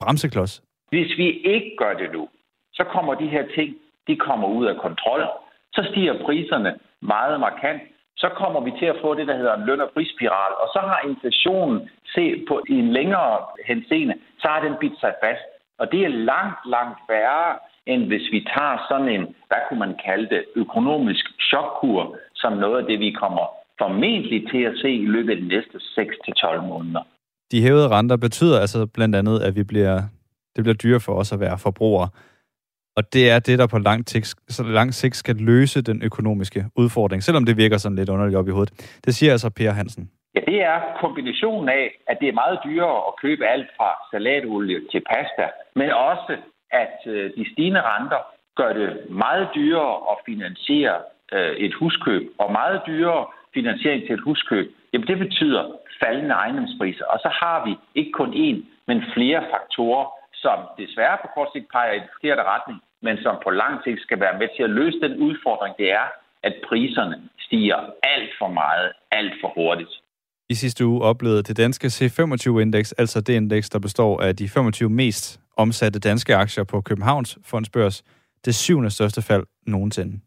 bremseklods. 0.00 0.62
Hvis 0.88 1.10
vi 1.16 1.28
ikke 1.54 1.70
gør 1.78 1.92
det 1.94 2.08
nu, 2.12 2.28
så 2.72 2.84
kommer 2.94 3.14
de 3.14 3.28
her 3.28 3.44
ting, 3.56 3.74
de 4.08 4.16
kommer 4.16 4.48
ud 4.48 4.66
af 4.66 4.76
kontrol. 4.86 5.22
Så 5.72 5.86
stiger 5.90 6.24
priserne 6.24 6.74
meget 7.02 7.40
markant. 7.40 7.82
Så 8.16 8.28
kommer 8.40 8.60
vi 8.60 8.72
til 8.80 8.86
at 8.86 8.96
få 9.02 9.14
det, 9.14 9.26
der 9.26 9.36
hedder 9.36 9.54
en 9.56 9.66
løn- 9.66 9.80
og 9.86 9.90
prisspiral. 9.94 10.52
Og 10.62 10.68
så 10.74 10.80
har 10.90 11.00
inflationen 11.10 11.88
set 12.14 12.44
på 12.48 12.54
i 12.68 12.74
en 12.84 12.92
længere 12.92 13.38
henseende, 13.66 14.14
så 14.40 14.46
har 14.48 14.60
den 14.66 14.74
bidt 14.80 15.00
sig 15.00 15.12
fast. 15.24 15.44
Og 15.78 15.92
det 15.92 16.00
er 16.04 16.08
langt, 16.32 16.58
langt 16.76 16.98
værre, 17.08 17.58
end 17.86 18.02
hvis 18.06 18.26
vi 18.32 18.40
tager 18.54 18.76
sådan 18.88 19.08
en, 19.08 19.22
hvad 19.48 19.62
kunne 19.68 19.78
man 19.78 19.94
kalde 20.06 20.28
det, 20.34 20.44
økonomisk 20.56 21.24
chokkur, 21.48 22.16
som 22.34 22.52
noget 22.52 22.78
af 22.80 22.86
det, 22.86 22.98
vi 23.00 23.10
kommer 23.10 23.44
formentlig 23.78 24.50
til 24.50 24.62
at 24.62 24.74
se 24.82 24.90
i 24.90 25.06
løbet 25.06 25.30
af 25.30 25.36
de 25.36 25.48
næste 25.48 25.78
6-12 25.78 26.60
måneder. 26.60 27.02
De 27.52 27.62
hævede 27.62 27.88
renter 27.88 28.16
betyder 28.16 28.60
altså 28.60 28.86
blandt 28.94 29.16
andet, 29.16 29.42
at 29.42 29.56
vi 29.56 29.64
bliver, 29.64 30.02
det 30.56 30.64
bliver 30.64 30.80
dyre 30.84 31.00
for 31.00 31.12
os 31.12 31.32
at 31.32 31.40
være 31.40 31.58
forbrugere. 31.58 32.08
Og 32.96 33.12
det 33.12 33.30
er 33.30 33.38
det, 33.38 33.58
der 33.58 33.66
på 33.66 33.78
lang, 33.78 34.08
sigt, 34.08 34.34
så 34.48 34.62
lang 34.62 34.94
sigt 34.94 35.16
skal 35.16 35.36
løse 35.36 35.82
den 35.82 36.02
økonomiske 36.02 36.64
udfordring, 36.76 37.22
selvom 37.22 37.44
det 37.44 37.56
virker 37.56 37.76
sådan 37.76 37.96
lidt 37.96 38.08
underligt 38.08 38.38
op 38.38 38.48
i 38.48 38.50
hovedet. 38.50 39.00
Det 39.04 39.14
siger 39.14 39.32
altså 39.32 39.50
Per 39.50 39.70
Hansen. 39.70 40.10
Ja, 40.34 40.40
det 40.40 40.62
er 40.62 40.78
kombinationen 41.00 41.68
af, 41.68 41.84
at 42.06 42.16
det 42.20 42.28
er 42.28 42.40
meget 42.42 42.58
dyrere 42.64 42.98
at 43.08 43.14
købe 43.22 43.44
alt 43.54 43.68
fra 43.76 43.90
salatolie 44.10 44.78
til 44.92 45.02
pasta, 45.10 45.46
men 45.76 45.90
også, 45.90 46.36
at 46.70 46.96
øh, 47.06 47.30
de 47.36 47.52
stigende 47.52 47.82
renter 47.82 48.20
gør 48.56 48.72
det 48.72 49.10
meget 49.10 49.48
dyrere 49.54 49.96
at 50.12 50.16
finansiere 50.26 50.96
øh, 51.32 51.56
et 51.66 51.74
huskøb, 51.74 52.22
og 52.38 52.52
meget 52.52 52.80
dyrere 52.86 53.26
finansiering 53.54 54.02
til 54.06 54.14
et 54.14 54.26
huskøb. 54.28 54.66
Jamen 54.92 55.08
det 55.08 55.18
betyder 55.18 55.62
faldende 56.02 56.34
ejendomspriser, 56.34 57.04
og 57.04 57.18
så 57.24 57.30
har 57.42 57.58
vi 57.66 57.72
ikke 58.00 58.12
kun 58.20 58.30
én, 58.48 58.58
men 58.88 58.98
flere 59.14 59.40
faktorer, 59.54 60.06
som 60.44 60.58
desværre 60.78 61.18
på 61.22 61.28
kort 61.34 61.48
sigt 61.52 61.66
peger 61.72 61.92
i 61.92 61.98
den 61.98 62.08
forkerte 62.14 62.42
retning, 62.52 62.78
men 63.02 63.16
som 63.24 63.34
på 63.44 63.50
lang 63.50 63.74
sigt 63.84 64.00
skal 64.02 64.20
være 64.20 64.38
med 64.38 64.48
til 64.56 64.62
at 64.62 64.70
løse 64.70 64.98
den 65.00 65.14
udfordring, 65.26 65.74
det 65.80 65.88
er, 65.92 66.06
at 66.42 66.54
priserne 66.68 67.16
stiger 67.46 67.78
alt 68.02 68.30
for 68.40 68.48
meget, 68.48 68.92
alt 69.10 69.34
for 69.40 69.52
hurtigt. 69.56 69.92
I 70.48 70.54
sidste 70.54 70.86
uge 70.86 71.02
oplevede 71.02 71.42
det 71.42 71.56
danske 71.56 71.86
C25-indeks, 71.86 72.92
altså 72.92 73.20
det 73.20 73.34
indeks, 73.34 73.70
der 73.70 73.78
består 73.78 74.20
af 74.20 74.36
de 74.36 74.48
25 74.48 74.90
mest 74.90 75.40
omsatte 75.56 75.98
danske 75.98 76.36
aktier 76.36 76.64
på 76.64 76.80
Københavns 76.80 77.38
Fondsbørs, 77.44 78.02
det 78.44 78.54
syvende 78.54 78.90
største 78.90 79.22
fald 79.22 79.44
nogensinde. 79.66 80.20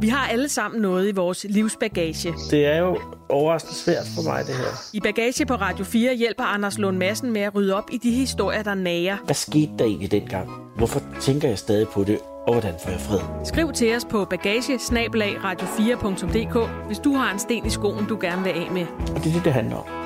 Vi 0.00 0.08
har 0.08 0.26
alle 0.26 0.48
sammen 0.48 0.82
noget 0.82 1.08
i 1.08 1.12
vores 1.12 1.46
livsbagage. 1.48 2.34
Det 2.50 2.66
er 2.66 2.78
jo 2.78 3.00
overraskende 3.28 3.74
svært 3.74 4.06
for 4.14 4.30
mig, 4.30 4.44
det 4.46 4.54
her. 4.54 4.90
I 4.92 5.00
Bagage 5.00 5.46
på 5.46 5.54
Radio 5.54 5.84
4 5.84 6.14
hjælper 6.14 6.44
Anders 6.44 6.78
Lund 6.78 6.96
Madsen 6.96 7.32
med 7.32 7.40
at 7.40 7.54
rydde 7.54 7.74
op 7.74 7.84
i 7.92 7.98
de 7.98 8.10
historier, 8.10 8.62
der 8.62 8.74
nager. 8.74 9.16
Hvad 9.24 9.34
skete 9.34 9.72
der 9.78 9.84
egentlig 9.84 10.10
dengang? 10.10 10.50
Hvorfor 10.76 11.02
tænker 11.20 11.48
jeg 11.48 11.58
stadig 11.58 11.88
på 11.88 12.04
det? 12.04 12.18
Og 12.46 12.52
hvordan 12.52 12.74
får 12.84 12.90
jeg 12.90 13.00
fred? 13.00 13.44
Skriv 13.44 13.72
til 13.72 13.96
os 13.96 14.04
på 14.04 14.24
bagage 14.24 14.76
radio4.dk, 14.76 16.86
hvis 16.86 16.98
du 16.98 17.14
har 17.14 17.32
en 17.32 17.38
sten 17.38 17.66
i 17.66 17.70
skoen, 17.70 18.06
du 18.06 18.18
gerne 18.20 18.42
vil 18.42 18.50
af 18.50 18.70
med. 18.72 18.86
Og 18.86 19.24
det 19.24 19.26
er 19.26 19.34
det, 19.34 19.44
det 19.44 19.52
handler 19.52 19.76
om. 19.76 20.05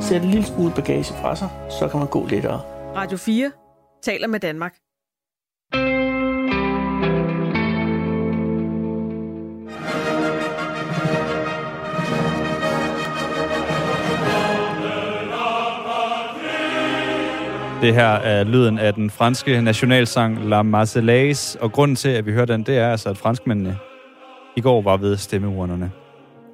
Sæt 0.00 0.22
en 0.22 0.28
lille 0.30 0.46
smule 0.46 0.72
bagage 0.74 1.14
fra 1.14 1.36
sig, 1.36 1.48
så 1.70 1.88
kan 1.88 1.98
man 1.98 2.08
gå 2.08 2.26
lettere. 2.26 2.60
Radio 2.96 3.16
4 3.18 3.50
taler 4.02 4.26
med 4.28 4.40
Danmark. 4.40 4.74
Det 17.82 17.94
her 17.94 18.06
er 18.06 18.44
lyden 18.44 18.78
af 18.78 18.94
den 18.94 19.10
franske 19.10 19.60
nationalsang 19.60 20.44
La 20.44 20.62
Marseillaise, 20.62 21.62
og 21.62 21.72
grunden 21.72 21.96
til, 21.96 22.08
at 22.08 22.26
vi 22.26 22.32
hører 22.32 22.46
den, 22.46 22.62
det 22.62 22.78
er 22.78 22.90
altså, 22.90 23.10
at 23.10 23.18
franskmændene 23.18 23.78
i 24.56 24.60
går 24.60 24.82
var 24.82 24.96
ved 24.96 25.16
stemmeurnerne. 25.16 25.92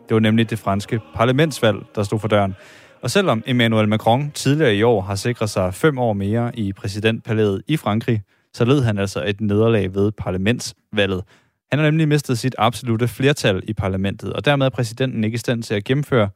Det 0.09 0.15
var 0.15 0.21
nemlig 0.21 0.51
det 0.51 0.59
franske 0.59 1.01
parlamentsvalg, 1.15 1.79
der 1.95 2.03
stod 2.03 2.19
for 2.19 2.29
døren. 2.29 2.55
Og 3.03 3.11
selvom 3.11 3.43
Emmanuel 3.47 3.89
Macron 3.89 4.31
tidligere 4.31 4.77
i 4.77 4.83
år 4.83 5.01
har 5.01 5.15
sikret 5.15 5.51
sig 5.51 5.75
fem 5.75 5.99
år 5.99 6.13
mere 6.13 6.59
i 6.59 6.73
præsidentpalæet 6.73 7.63
i 7.69 7.77
Frankrig, 7.77 8.23
så 8.55 8.65
led 8.65 8.83
han 8.83 8.99
altså 8.99 9.25
et 9.25 9.41
nederlag 9.41 9.95
ved 9.95 10.13
parlamentsvalget. 10.13 11.25
Han 11.71 11.79
har 11.79 11.87
nemlig 11.87 12.09
mistet 12.09 12.39
sit 12.39 12.55
absolute 12.59 13.09
flertal 13.09 13.63
i 13.69 13.73
parlamentet, 13.73 14.33
og 14.33 14.45
dermed 14.45 14.67
er 14.67 14.71
præsidenten 14.71 15.25
ikke 15.25 15.35
i 15.35 15.39
stand 15.39 15.63
til 15.63 15.75
at 15.75 15.85
gennemføre 15.85 16.29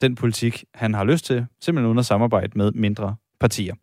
den 0.00 0.14
politik, 0.14 0.64
han 0.74 0.94
har 0.94 1.04
lyst 1.04 1.24
til, 1.24 1.46
simpelthen 1.60 1.86
uden 1.86 1.98
at 1.98 2.06
samarbejde 2.06 2.50
med 2.54 2.72
mindre 2.72 3.16
partier. 3.40 3.74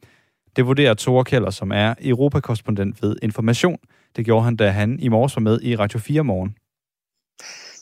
Det 0.56 0.68
vurderer 0.68 0.94
Tore 0.94 1.26
Keller, 1.26 1.50
som 1.50 1.72
er 1.72 1.94
europakorrespondent 2.02 3.04
ved 3.04 3.16
Information. 3.22 3.78
Det 4.16 4.26
gjorde 4.26 4.44
han, 4.44 4.56
da 4.56 4.70
han 4.70 5.00
i 5.00 5.08
morges 5.08 5.36
var 5.36 5.42
med 5.42 5.60
i 5.62 5.76
Radio 5.76 6.00
4 6.00 6.24
morgen. 6.24 6.56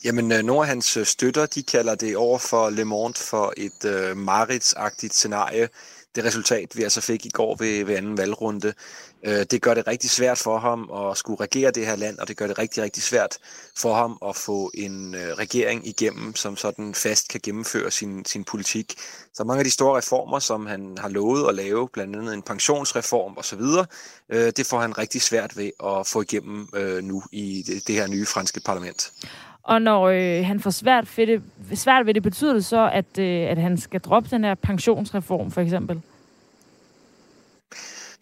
Jamen, 0.06 0.32
øh, 0.32 0.42
nogle 0.42 0.62
af 0.62 0.68
hans 0.68 0.96
øh, 0.96 1.06
støtter, 1.06 1.46
de 1.46 1.62
kalder 1.62 1.94
det 1.94 2.16
over 2.16 2.38
for 2.38 2.70
Le 2.70 2.84
Monde 2.84 3.14
for 3.18 3.52
et 3.56 3.84
øh, 3.84 4.16
maritsagtigt 4.16 5.14
scenarie. 5.14 5.68
Det 6.14 6.24
resultat, 6.24 6.76
vi 6.76 6.82
altså 6.82 7.00
fik 7.00 7.26
i 7.26 7.28
går 7.28 7.56
ved, 7.56 7.84
ved 7.84 7.96
anden 7.96 8.18
valgrunde, 8.18 8.72
øh, 9.24 9.46
det 9.50 9.62
gør 9.62 9.74
det 9.74 9.86
rigtig 9.86 10.10
svært 10.10 10.38
for 10.38 10.58
ham 10.58 10.90
at 10.90 11.16
skulle 11.16 11.40
regere 11.40 11.70
det 11.70 11.86
her 11.86 11.96
land, 11.96 12.18
og 12.18 12.28
det 12.28 12.36
gør 12.36 12.46
det 12.46 12.58
rigtig, 12.58 12.82
rigtig 12.82 13.02
svært 13.02 13.38
for 13.76 13.94
ham 13.94 14.18
at 14.28 14.36
få 14.36 14.70
en 14.74 15.14
øh, 15.14 15.32
regering 15.32 15.86
igennem, 15.86 16.36
som 16.36 16.56
sådan 16.56 16.94
fast 16.94 17.28
kan 17.28 17.40
gennemføre 17.44 17.90
sin, 17.90 18.24
sin 18.24 18.44
politik. 18.44 18.94
Så 19.34 19.44
mange 19.44 19.58
af 19.58 19.64
de 19.64 19.70
store 19.70 19.98
reformer, 19.98 20.38
som 20.38 20.66
han 20.66 20.98
har 20.98 21.08
lovet 21.08 21.48
at 21.48 21.54
lave, 21.54 21.88
blandt 21.88 22.16
andet 22.16 22.34
en 22.34 22.42
pensionsreform 22.42 23.38
osv., 23.38 23.62
øh, 24.28 24.52
det 24.56 24.66
får 24.66 24.80
han 24.80 24.98
rigtig 24.98 25.22
svært 25.22 25.56
ved 25.56 25.70
at 25.84 26.06
få 26.06 26.22
igennem 26.22 26.68
øh, 26.74 27.04
nu 27.04 27.22
i 27.32 27.64
det, 27.66 27.86
det 27.86 27.94
her 27.94 28.06
nye 28.06 28.26
franske 28.26 28.60
parlament. 28.60 29.12
Og 29.66 29.82
når 29.82 30.08
øh, 30.08 30.46
han 30.46 30.60
får 30.60 30.70
svært 30.70 31.18
ved, 31.18 31.26
det, 31.26 31.42
svært 31.74 32.06
ved 32.06 32.14
det, 32.14 32.22
betyder 32.22 32.52
det 32.52 32.64
så, 32.64 32.90
at, 32.92 33.18
øh, 33.18 33.50
at 33.50 33.58
han 33.58 33.76
skal 33.76 34.00
droppe 34.00 34.28
den 34.30 34.44
her 34.44 34.54
pensionsreform, 34.54 35.50
for 35.50 35.60
eksempel? 35.60 36.00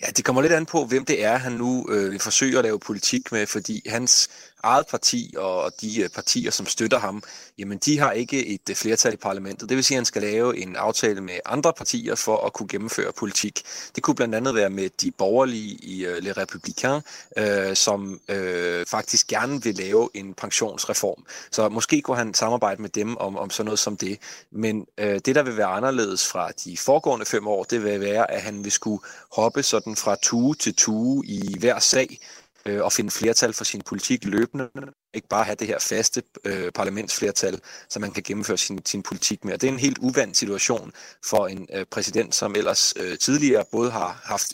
Ja, 0.01 0.07
det 0.07 0.25
kommer 0.25 0.43
lidt 0.43 0.53
an 0.53 0.67
på, 0.67 0.85
hvem 0.85 1.05
det 1.05 1.25
er, 1.25 1.37
han 1.37 1.53
nu 1.53 1.87
øh, 1.91 2.21
forsøger 2.21 2.59
at 2.59 2.65
lave 2.65 2.79
politik 2.79 3.33
med, 3.33 3.47
fordi 3.47 3.83
hans 3.89 4.29
eget 4.65 4.87
parti 4.87 5.35
og 5.37 5.73
de 5.81 6.01
øh, 6.01 6.09
partier, 6.09 6.51
som 6.51 6.67
støtter 6.67 6.99
ham, 6.99 7.23
jamen 7.59 7.79
de 7.79 7.99
har 7.99 8.13
ikke 8.13 8.47
et 8.47 8.71
øh, 8.71 8.77
flertal 8.77 9.15
i 9.15 9.17
parlamentet. 9.17 9.69
Det 9.69 9.77
vil 9.77 9.85
sige, 9.85 9.97
at 9.97 9.99
han 9.99 10.05
skal 10.05 10.23
lave 10.23 10.59
en 10.59 10.77
aftale 10.77 11.21
med 11.21 11.35
andre 11.47 11.73
partier 11.73 12.15
for 12.15 12.47
at 12.47 12.53
kunne 12.53 12.69
gennemføre 12.69 13.13
politik. 13.13 13.63
Det 13.95 14.03
kunne 14.03 14.15
blandt 14.15 14.35
andet 14.35 14.55
være 14.55 14.71
med 14.71 14.91
de 15.01 15.11
borgerlige 15.11 15.75
i 15.83 16.07
øh, 16.07 16.35
Républicain, 16.39 17.01
øh, 17.37 17.77
som 17.77 18.21
øh, 18.29 18.87
faktisk 18.87 19.27
gerne 19.27 19.63
vil 19.63 19.75
lave 19.75 20.09
en 20.15 20.35
pensionsreform. 20.35 21.25
Så 21.51 21.69
måske 21.69 22.03
kunne 22.03 22.17
han 22.17 22.35
samarbejde 22.35 22.83
med 22.83 22.91
dem 22.91 23.17
om, 23.17 23.37
om 23.37 23.51
sådan 23.51 23.65
noget 23.65 23.79
som 23.79 23.97
det. 23.97 24.19
Men 24.51 24.87
øh, 24.99 25.21
det, 25.27 25.35
der 25.35 25.43
vil 25.43 25.57
være 25.57 25.67
anderledes 25.67 26.27
fra 26.27 26.51
de 26.65 26.77
foregående 26.77 27.27
fem 27.27 27.47
år, 27.47 27.65
det 27.65 27.85
vil 27.85 28.01
være, 28.01 28.31
at 28.31 28.43
han 28.43 28.65
vil 28.65 28.73
skulle 28.73 29.03
hoppe 29.33 29.63
sådan 29.85 29.97
fra 29.97 30.17
tue 30.23 30.55
til 30.55 30.75
tue 30.75 31.27
i 31.27 31.59
hver 31.59 31.79
sag, 31.79 32.19
øh, 32.67 32.83
og 32.85 32.93
finde 32.93 33.11
flertal 33.11 33.53
for 33.53 33.65
sin 33.65 33.83
politik 33.83 34.25
løbende. 34.25 34.69
Ikke 35.15 35.29
bare 35.29 35.45
have 35.45 35.57
det 35.57 35.67
her 35.67 35.79
faste 35.79 36.23
øh, 36.45 36.73
parlamentsflertal, 36.73 37.61
så 37.89 37.99
man 37.99 38.11
kan 38.11 38.23
gennemføre 38.23 38.59
sin, 38.59 38.81
sin 38.87 39.03
politik 39.03 39.45
med. 39.45 39.55
Og 39.55 39.61
det 39.61 39.69
er 39.69 39.73
en 39.73 39.79
helt 39.79 39.99
uvandt 39.99 40.37
situation 40.37 40.93
for 41.25 41.47
en 41.47 41.69
øh, 41.73 41.87
præsident, 41.91 42.35
som 42.35 42.55
ellers 42.55 42.95
øh, 42.97 43.19
tidligere 43.19 43.65
både 43.73 43.91
har 43.91 44.21
haft 44.25 44.53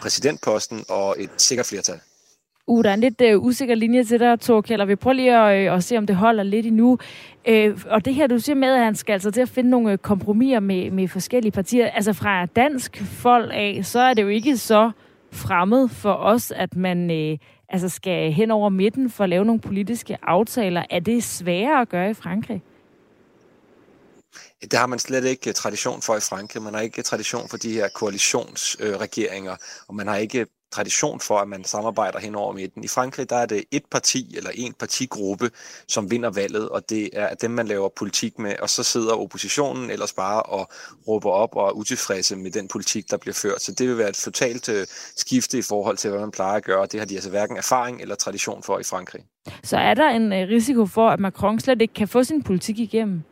præsidentposten 0.00 0.84
og 0.88 1.16
et 1.18 1.30
sikkert 1.38 1.66
flertal. 1.66 2.00
Uh, 2.66 2.84
der 2.84 2.90
er 2.90 2.94
en 2.94 3.00
lidt 3.00 3.20
øh, 3.20 3.42
usikker 3.42 3.74
linje 3.74 4.04
til 4.04 4.20
dig, 4.20 4.40
Torkjell, 4.40 4.82
og 4.82 4.88
vi 4.88 4.96
prøver 4.96 5.14
lige 5.14 5.36
at, 5.36 5.66
øh, 5.66 5.76
at 5.76 5.84
se, 5.84 5.98
om 5.98 6.06
det 6.06 6.16
holder 6.16 6.42
lidt 6.42 6.66
endnu. 6.66 6.98
Øh, 7.48 7.78
og 7.86 8.04
det 8.04 8.14
her, 8.14 8.26
du 8.26 8.38
siger 8.38 8.56
med, 8.56 8.68
at 8.68 8.84
han 8.84 8.94
skal 8.94 9.12
altså 9.12 9.30
til 9.30 9.40
at 9.40 9.48
finde 9.48 9.70
nogle 9.70 9.92
øh, 9.92 9.98
kompromiser 9.98 10.60
med, 10.60 10.90
med 10.90 11.08
forskellige 11.08 11.52
partier. 11.52 11.90
Altså 11.90 12.12
fra 12.12 12.46
dansk 12.46 13.02
folk 13.04 13.50
af, 13.54 13.80
så 13.82 14.00
er 14.00 14.14
det 14.14 14.22
jo 14.22 14.28
ikke 14.28 14.56
så 14.56 14.90
fremmed 15.32 15.88
for 15.88 16.12
os, 16.12 16.50
at 16.50 16.76
man 16.76 17.10
øh, 17.10 17.38
altså 17.68 17.88
skal 17.88 18.32
hen 18.32 18.50
over 18.50 18.68
midten 18.68 19.10
for 19.10 19.24
at 19.24 19.30
lave 19.30 19.44
nogle 19.44 19.60
politiske 19.60 20.18
aftaler. 20.22 20.82
Er 20.90 21.00
det 21.00 21.24
sværere 21.24 21.80
at 21.80 21.88
gøre 21.88 22.10
i 22.10 22.14
Frankrig? 22.14 22.62
Det 24.62 24.74
har 24.78 24.86
man 24.86 24.98
slet 24.98 25.24
ikke 25.24 25.50
øh, 25.50 25.54
tradition 25.54 26.02
for 26.02 26.16
i 26.16 26.20
Frankrig. 26.20 26.62
Man 26.62 26.74
har 26.74 26.80
ikke 26.80 27.00
øh, 27.00 27.04
tradition 27.04 27.48
for 27.48 27.56
de 27.56 27.72
her 27.72 27.88
koalitionsregeringer, 27.94 29.56
og 29.88 29.94
man 29.94 30.06
har 30.06 30.16
ikke 30.16 30.46
tradition 30.72 31.20
for, 31.20 31.38
at 31.38 31.48
man 31.48 31.64
samarbejder 31.64 32.18
hen 32.18 32.34
over 32.34 32.52
midten. 32.52 32.84
I 32.84 32.88
Frankrig 32.88 33.30
der 33.30 33.36
er 33.36 33.46
det 33.46 33.64
et 33.70 33.84
parti 33.90 34.36
eller 34.36 34.50
en 34.54 34.72
partigruppe, 34.72 35.50
som 35.88 36.10
vinder 36.10 36.30
valget, 36.30 36.68
og 36.68 36.90
det 36.90 37.10
er 37.12 37.34
dem, 37.34 37.50
man 37.50 37.66
laver 37.66 37.88
politik 37.96 38.38
med, 38.38 38.54
og 38.62 38.70
så 38.70 38.82
sidder 38.82 39.14
oppositionen 39.14 39.90
ellers 39.90 40.12
bare 40.12 40.42
og 40.42 40.70
råber 41.08 41.30
op 41.30 41.56
og 41.56 41.68
er 41.68 41.72
utilfredse 41.72 42.36
med 42.36 42.50
den 42.50 42.68
politik, 42.68 43.10
der 43.10 43.16
bliver 43.16 43.34
ført. 43.34 43.62
Så 43.62 43.72
det 43.72 43.88
vil 43.88 43.98
være 43.98 44.08
et 44.08 44.14
totalt 44.14 44.68
øh, 44.68 44.86
skifte 45.16 45.58
i 45.58 45.62
forhold 45.62 45.96
til, 45.96 46.10
hvad 46.10 46.20
man 46.20 46.30
plejer 46.30 46.56
at 46.56 46.64
gøre. 46.64 46.86
Det 46.86 47.00
har 47.00 47.06
de 47.06 47.14
altså 47.14 47.30
hverken 47.30 47.56
erfaring 47.56 48.00
eller 48.00 48.14
tradition 48.14 48.62
for 48.62 48.78
i 48.78 48.82
Frankrig. 48.82 49.22
Så 49.62 49.76
er 49.76 49.94
der 49.94 50.08
en 50.08 50.32
øh, 50.32 50.48
risiko 50.48 50.86
for, 50.86 51.08
at 51.10 51.20
Macron 51.20 51.60
slet 51.60 51.82
ikke 51.82 51.94
kan 51.94 52.08
få 52.08 52.24
sin 52.24 52.42
politik 52.42 52.78
igennem? 52.78 53.22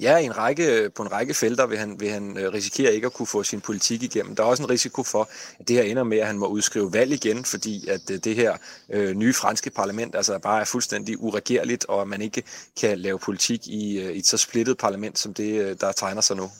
Ja, 0.00 0.16
i 0.16 0.24
en 0.24 0.36
række, 0.36 0.90
på 0.94 1.02
en 1.02 1.12
række 1.12 1.34
felter 1.34 1.66
vil 1.66 1.78
han, 1.78 2.00
vil 2.00 2.10
han 2.10 2.38
øh, 2.38 2.52
risikere 2.52 2.94
ikke 2.94 3.06
at 3.06 3.12
kunne 3.12 3.26
få 3.26 3.42
sin 3.42 3.60
politik 3.60 4.02
igennem. 4.02 4.36
Der 4.36 4.42
er 4.42 4.46
også 4.46 4.62
en 4.62 4.70
risiko 4.70 5.02
for, 5.02 5.28
at 5.60 5.68
det 5.68 5.76
her 5.76 5.82
ender 5.82 6.02
med, 6.02 6.18
at 6.18 6.26
han 6.26 6.38
må 6.38 6.46
udskrive 6.46 6.92
valg 6.92 7.12
igen, 7.12 7.44
fordi 7.44 7.88
at 7.88 8.10
øh, 8.10 8.18
det 8.18 8.36
her 8.36 8.56
øh, 8.90 9.14
nye 9.14 9.34
franske 9.34 9.70
parlament 9.70 10.14
altså 10.14 10.38
bare 10.38 10.60
er 10.60 10.64
fuldstændig 10.64 11.22
uregerligt, 11.22 11.84
og 11.84 12.08
man 12.08 12.22
ikke 12.22 12.42
kan 12.80 12.98
lave 12.98 13.18
politik 13.18 13.66
i, 13.66 14.00
øh, 14.00 14.12
i 14.12 14.18
et 14.18 14.26
så 14.26 14.36
splittet 14.36 14.78
parlament, 14.78 15.18
som 15.18 15.34
det, 15.34 15.80
der 15.80 15.92
tegner 15.92 16.20
sig 16.20 16.36
nu. 16.36 16.50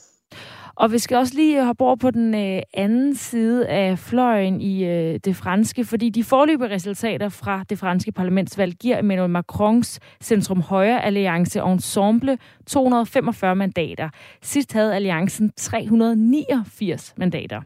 Og 0.75 0.91
vi 0.91 0.99
skal 0.99 1.17
også 1.17 1.33
lige 1.35 1.65
hoppe 1.65 1.83
over 1.83 1.95
på 1.95 2.11
den 2.11 2.35
øh, 2.35 2.61
anden 2.73 3.15
side 3.15 3.67
af 3.67 3.99
fløjen 3.99 4.61
i 4.61 4.85
øh, 4.85 5.19
det 5.25 5.35
franske, 5.35 5.85
fordi 5.85 6.09
de 6.09 6.23
forløbige 6.23 6.69
resultater 6.69 7.29
fra 7.29 7.63
det 7.69 7.79
franske 7.79 8.11
parlamentsvalg 8.11 8.73
giver 8.73 8.99
Emmanuel 8.99 9.29
Macrons 9.29 9.99
centrum-højre 10.23 11.05
alliance 11.05 11.59
Ensemble 11.59 12.37
245 12.67 13.55
mandater. 13.55 14.09
Sidst 14.41 14.73
havde 14.73 14.95
alliancen 14.95 15.51
389 15.57 17.13
mandater. 17.17 17.61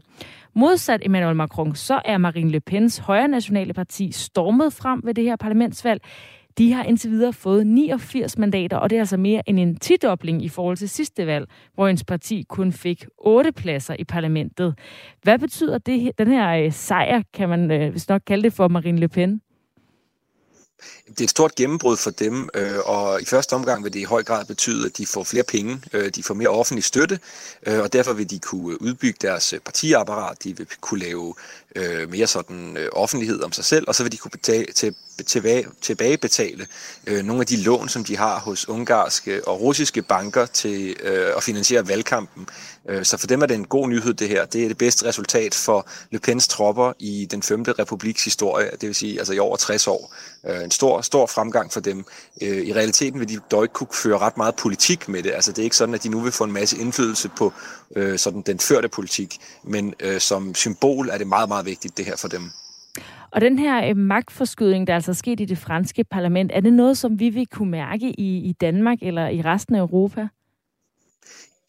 Modsat 0.58 1.02
Emmanuel 1.06 1.36
Macron, 1.36 1.76
så 1.76 2.02
er 2.06 2.18
Marine 2.18 2.52
Le 2.52 2.60
Pens 2.60 2.98
højre 2.98 3.28
nationale 3.28 3.74
parti 3.74 4.12
stormet 4.12 4.74
frem 4.74 5.02
ved 5.04 5.14
det 5.14 5.24
her 5.24 5.36
parlamentsvalg. 5.36 6.02
De 6.58 6.74
har 6.74 6.84
indtil 6.84 7.12
videre 7.12 7.34
fået 7.34 7.68
89 7.68 8.38
mandater, 8.38 8.78
og 8.78 8.90
det 8.90 8.96
er 8.96 9.00
altså 9.00 9.18
mere 9.18 9.50
end 9.50 9.60
en 9.60 9.76
tidobling 9.76 10.44
i 10.46 10.50
forhold 10.50 10.78
til 10.78 10.90
sidste 10.90 11.28
valg, 11.28 11.48
hvor 11.74 11.88
ens 11.88 12.04
parti 12.04 12.46
kun 12.50 12.74
fik 12.74 13.06
8 13.18 13.52
pladser 13.52 13.96
i 14.00 14.04
parlamentet. 14.04 14.76
Hvad 15.24 15.40
betyder 15.40 15.78
det, 15.78 16.12
den 16.18 16.28
her 16.28 16.50
øh, 16.50 16.74
sejr, 16.74 17.22
kan 17.34 17.50
man 17.50 17.72
øh, 17.72 18.00
nok 18.10 18.22
kalde 18.28 18.44
det 18.44 18.54
for 18.54 18.68
Marine 18.68 19.00
Le 19.00 19.08
Pen? 19.08 19.42
Det 21.08 21.20
er 21.20 21.24
et 21.24 21.30
stort 21.30 21.56
gennembrud 21.56 21.98
for 21.98 22.10
dem, 22.10 22.50
øh, 22.56 22.78
og 22.86 23.22
i 23.22 23.26
første 23.26 23.54
omgang 23.54 23.84
vil 23.84 23.94
det 23.94 24.00
i 24.00 24.04
høj 24.04 24.24
grad 24.24 24.46
betyde, 24.46 24.86
at 24.86 24.98
de 24.98 25.06
får 25.06 25.24
flere 25.24 25.44
penge, 25.44 25.82
øh, 25.94 26.10
de 26.16 26.24
får 26.24 26.34
mere 26.34 26.50
offentlig 26.50 26.84
støtte, 26.84 27.20
og 27.68 27.94
derfor 27.94 28.14
vil 28.14 28.30
de 28.30 28.40
kunne 28.40 28.82
udbygge 28.82 29.18
deres 29.22 29.54
partiapparat, 29.66 30.44
de 30.44 30.58
vil 30.58 30.68
kunne 30.82 31.00
lave 31.00 31.36
øh, 31.76 32.12
mere 32.12 32.28
sådan 32.28 32.78
øh, 32.78 32.90
offentlighed 32.92 33.42
om 33.42 33.52
sig 33.52 33.66
selv, 33.66 33.86
og 33.88 33.96
så 33.96 34.04
vil 34.04 34.12
de 34.12 34.18
kunne 34.18 34.32
betale, 34.32 34.66
til, 34.66 34.96
tilbage, 35.26 35.66
tilbagebetale 35.82 36.68
øh, 37.08 37.24
nogle 37.24 37.42
af 37.42 37.48
de 37.48 37.58
lån, 37.58 37.90
som 37.90 38.04
de 38.04 38.18
har 38.18 38.40
hos 38.40 38.70
ungarske 38.70 39.48
og 39.48 39.62
russiske 39.62 40.02
banker 40.02 40.46
til 40.46 40.96
øh, 41.04 41.32
at 41.38 41.44
finansiere 41.44 41.88
valgkampen. 41.88 42.48
Øh, 42.90 43.06
så 43.06 43.18
for 43.18 43.28
dem 43.28 43.42
er 43.42 43.46
det 43.46 43.56
en 43.56 43.66
god 43.66 43.90
nyhed, 43.90 44.14
det 44.14 44.30
her. 44.30 44.46
Det 44.46 44.64
er 44.64 44.68
det 44.68 44.78
bedste 44.78 45.06
resultat 45.06 45.56
for 45.56 45.88
Le 46.12 46.20
Pens 46.20 46.48
tropper 46.48 46.94
i 47.00 47.28
den 47.32 47.44
5. 47.44 47.62
republiks 47.62 48.24
historie, 48.24 48.70
det 48.72 48.88
vil 48.88 48.96
sige 48.96 49.20
altså 49.20 49.34
i 49.34 49.40
over 49.40 49.56
60 49.56 49.88
år. 49.88 50.16
Øh, 50.48 50.64
en 50.64 50.72
stor, 50.72 51.02
stor 51.02 51.26
fremgang 51.26 51.74
for 51.74 51.80
dem. 51.80 52.06
Øh, 52.42 52.58
I 52.58 52.74
realiteten 52.74 53.20
vil 53.20 53.30
de 53.30 53.40
dog 53.52 53.64
ikke 53.64 53.74
kunne 53.74 53.88
føre 53.94 54.18
ret 54.18 54.38
meget 54.38 54.56
politik 54.56 55.10
med 55.10 55.24
det. 55.24 55.32
Altså 55.32 55.52
det 55.52 55.60
er 55.60 55.64
ikke 55.64 55.76
sådan, 55.76 55.96
at 55.96 56.04
de 56.04 56.10
nu 56.10 56.20
vil 56.20 56.32
få 56.32 56.44
en 56.44 56.52
masse 56.52 56.78
indflydelse 56.78 57.30
på 57.38 57.54
øh, 57.96 58.20
sådan 58.20 58.42
den 58.42 58.60
førte 58.60 58.88
politik, 58.88 59.38
men 59.64 59.94
øh, 60.00 60.20
som 60.20 60.56
symbol 60.56 61.10
er 61.10 61.18
det 61.18 61.28
meget, 61.28 61.50
meget 61.50 61.65
vigtigt 61.66 61.98
det 61.98 62.06
her 62.06 62.18
for 62.18 62.28
dem. 62.28 62.52
Og 63.32 63.42
den 63.42 63.60
her 63.60 63.90
øh, 63.90 63.98
magtforskydning, 63.98 64.88
der 64.88 64.96
altså 64.96 65.12
er 65.12 65.16
sket 65.16 65.40
i 65.40 65.46
det 65.46 65.58
franske 65.58 66.04
parlament, 66.04 66.52
er 66.54 66.60
det 66.62 66.74
noget, 66.74 66.98
som 66.98 67.20
vi 67.20 67.30
vil 67.30 67.48
kunne 67.48 67.72
mærke 67.72 68.10
i, 68.20 68.38
i 68.38 68.54
Danmark 68.62 68.98
eller 69.02 69.28
i 69.28 69.42
resten 69.42 69.76
af 69.76 69.80
Europa? 69.80 70.28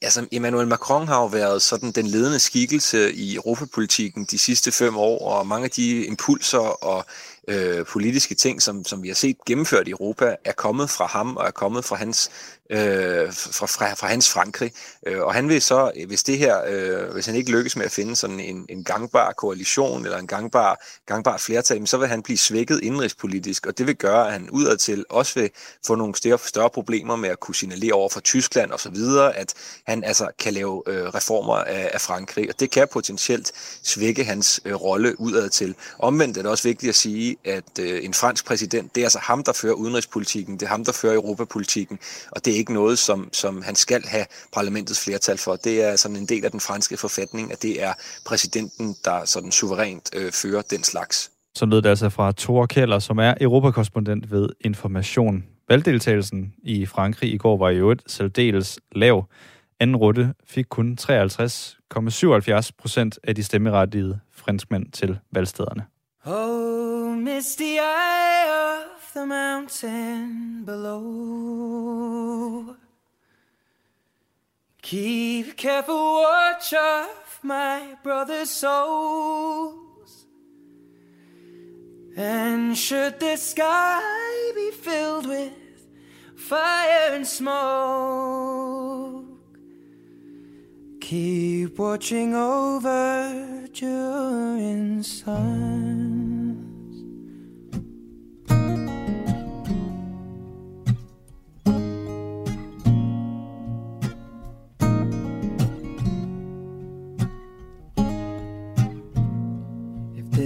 Altså, 0.03 0.27
Emmanuel 0.33 0.69
Macron 0.69 1.09
har 1.09 1.21
jo 1.21 1.27
været 1.27 1.63
sådan 1.63 1.91
den 1.91 2.07
ledende 2.07 2.39
skikkelse 2.39 3.15
i 3.15 3.35
europapolitikken 3.35 4.25
de 4.25 4.39
sidste 4.39 4.73
fem 4.73 4.97
år, 4.97 5.29
og 5.29 5.47
mange 5.47 5.65
af 5.65 5.71
de 5.71 6.05
impulser 6.07 6.85
og 6.85 7.05
øh, 7.49 7.87
politiske 7.87 8.35
ting, 8.35 8.63
som, 8.63 8.85
som 8.85 9.03
vi 9.03 9.09
har 9.09 9.15
set 9.15 9.37
gennemført 9.47 9.89
i 9.89 9.91
Europa, 9.91 10.37
er 10.45 10.53
kommet 10.53 10.91
fra 10.91 11.07
ham 11.07 11.37
og 11.37 11.47
er 11.47 11.51
kommet 11.51 11.85
fra 11.85 11.97
hans, 11.97 12.31
øh, 12.71 13.33
fra, 13.33 13.67
fra, 13.67 13.95
fra 13.95 14.07
hans 14.07 14.29
Frankrig. 14.29 14.73
Øh, 15.07 15.23
og 15.23 15.35
han 15.35 15.49
vil 15.49 15.63
så, 15.63 15.93
øh, 15.97 16.07
hvis 16.07 16.23
det 16.23 16.39
her, 16.39 16.63
øh, 16.67 17.13
hvis 17.13 17.27
han 17.27 17.35
ikke 17.35 17.51
lykkes 17.51 17.77
med 17.77 17.85
at 17.85 17.93
finde 17.93 18.17
sådan 18.17 18.41
en, 18.41 18.67
en 18.69 18.85
gangbar 18.85 19.33
koalition 19.33 20.05
eller 20.05 20.19
en 20.19 20.27
gangbar, 20.27 20.85
gangbar 21.07 21.37
flertal, 21.37 21.87
så 21.87 21.97
vil 21.97 22.09
han 22.09 22.23
blive 22.23 22.39
svækket 22.39 22.81
indrigspolitisk, 22.83 23.67
og 23.67 23.79
det 23.79 23.87
vil 23.87 23.97
gøre, 23.97 24.27
at 24.27 24.33
han 24.33 24.51
udadtil 24.51 25.05
også 25.11 25.41
vil 25.41 25.51
få 25.87 25.95
nogle 25.95 26.15
større, 26.15 26.39
større 26.39 26.71
problemer 26.71 27.17
med 27.17 27.29
at 27.29 27.41
kunne 27.41 27.55
signalere 27.55 27.93
over 27.93 28.09
for 28.09 28.21
Tyskland 28.21 28.71
og 28.71 28.81
så 28.81 28.91
videre, 28.91 29.37
at 29.37 29.55
han 29.87 30.05
altså 30.05 30.29
kan 30.39 30.53
lave 30.53 30.83
øh, 30.87 31.05
reformer 31.07 31.55
af, 31.55 31.91
af 31.95 32.01
Frankrig, 32.01 32.49
og 32.49 32.61
det 32.61 32.71
kan 32.71 32.89
potentielt 32.93 33.53
svække 33.83 34.25
hans 34.25 34.61
øh, 34.65 34.75
rolle 34.75 35.21
udadtil. 35.21 35.75
Omvendt 35.99 36.37
er 36.37 36.43
det 36.43 36.51
også 36.51 36.69
vigtigt 36.69 36.89
at 36.89 36.97
sige, 36.97 37.37
at 37.45 37.79
øh, 37.81 38.05
en 38.05 38.15
fransk 38.15 38.45
præsident, 38.45 38.95
det 38.95 39.01
er 39.01 39.05
altså 39.05 39.19
ham, 39.19 39.45
der 39.45 39.53
fører 39.53 39.75
udenrigspolitikken, 39.75 40.55
det 40.55 40.63
er 40.63 40.71
ham, 40.71 40.85
der 40.85 40.93
fører 40.93 41.15
europapolitikken, 41.15 41.99
og 42.31 42.45
det 42.45 42.56
ikke 42.57 42.73
noget, 42.73 42.99
som, 42.99 43.29
som 43.33 43.63
han 43.63 43.75
skal 43.75 44.03
have 44.07 44.27
parlamentets 44.53 45.05
flertal 45.05 45.39
for. 45.39 45.57
Det 45.57 45.85
er 45.85 45.97
sådan 45.97 46.17
en 46.17 46.27
del 46.27 46.45
af 46.45 46.51
den 46.51 46.61
franske 46.61 46.97
forfatning, 46.97 47.53
at 47.53 47.63
det 47.63 47.83
er 47.83 47.93
præsidenten, 48.27 48.97
der 49.05 49.25
sådan 49.25 49.53
suverænt 49.53 50.11
øh, 50.15 50.33
fører 50.33 50.63
den 50.63 50.85
slags. 50.85 51.31
Så 51.55 51.67
lød 51.67 51.83
det 51.83 51.89
altså 51.89 52.09
fra 52.09 52.33
Thor 52.37 52.67
Keller, 52.67 52.99
som 52.99 53.19
er 53.19 53.35
europakorrespondent 53.41 54.31
ved 54.31 54.49
Information. 54.61 55.45
Valgdeltagelsen 55.69 56.53
i 56.63 56.87
Frankrig 56.87 57.33
i 57.33 57.37
går 57.37 57.57
var 57.57 57.71
i 57.71 57.77
øvrigt 57.77 58.03
særdeles 58.07 58.79
lav. 58.93 59.29
Anden 59.81 59.97
runde 59.97 60.35
fik 60.47 60.65
kun 60.71 60.99
53,77 61.01 62.71
procent 62.79 63.19
af 63.25 63.35
de 63.35 63.45
stemmerettigede 63.45 64.19
franskmænd 64.33 64.93
til 64.93 65.19
valgstederne. 65.33 65.85
Oh, 66.29 67.15
misty 67.15 67.79
eye 67.79 68.83
of 68.83 69.13
the 69.15 69.25
mountain 69.27 70.65
below. 70.65 72.75
Keep 74.83 75.57
careful 75.57 75.95
watch 75.95 76.73
of 76.73 77.39
my 77.45 77.95
brother's 78.03 78.51
souls. 78.51 80.27
And 82.17 82.77
should 82.77 83.21
the 83.21 83.37
sky 83.37 84.51
be 84.57 84.73
filled 84.73 85.29
with 85.29 85.53
fire 86.35 87.15
and 87.15 87.25
smoke, 87.25 89.27
keep 91.01 91.79
watching 91.79 92.35
over 92.35 93.69
during 93.73 95.05
suns. 95.05 96.06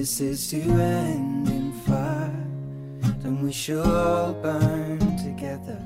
This 0.01 0.19
is 0.23 0.49
to 0.49 0.57
end 0.57 1.47
in 1.49 1.71
fire, 1.85 2.47
then 3.21 3.43
we 3.43 3.53
shall 3.53 3.85
all 3.85 4.33
burn 4.33 4.99
together. 5.19 5.79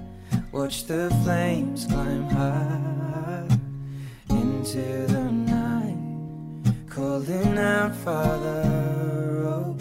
Watch 0.52 0.84
the 0.84 1.10
flames 1.24 1.84
climb 1.86 2.28
high 2.30 3.48
into 4.30 5.06
the 5.08 5.32
night, 5.32 5.98
calling 6.88 7.58
out, 7.58 7.92
Father, 8.04 8.62
oh, 9.48 9.76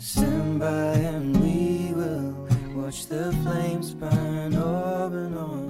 stand 0.00 0.58
by 0.58 0.94
and 1.12 1.40
we 1.40 1.92
will 1.94 2.48
watch 2.74 3.06
the 3.06 3.30
flames 3.44 3.94
burn 3.94 4.56
up 4.56 5.12
and 5.12 5.38
on 5.38 5.68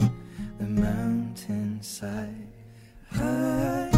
the 0.58 0.64
mountainside. 0.64 2.48
High. 3.12 3.89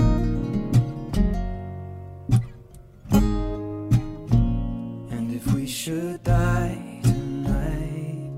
Should 5.85 6.23
die 6.23 7.01
tonight, 7.03 8.31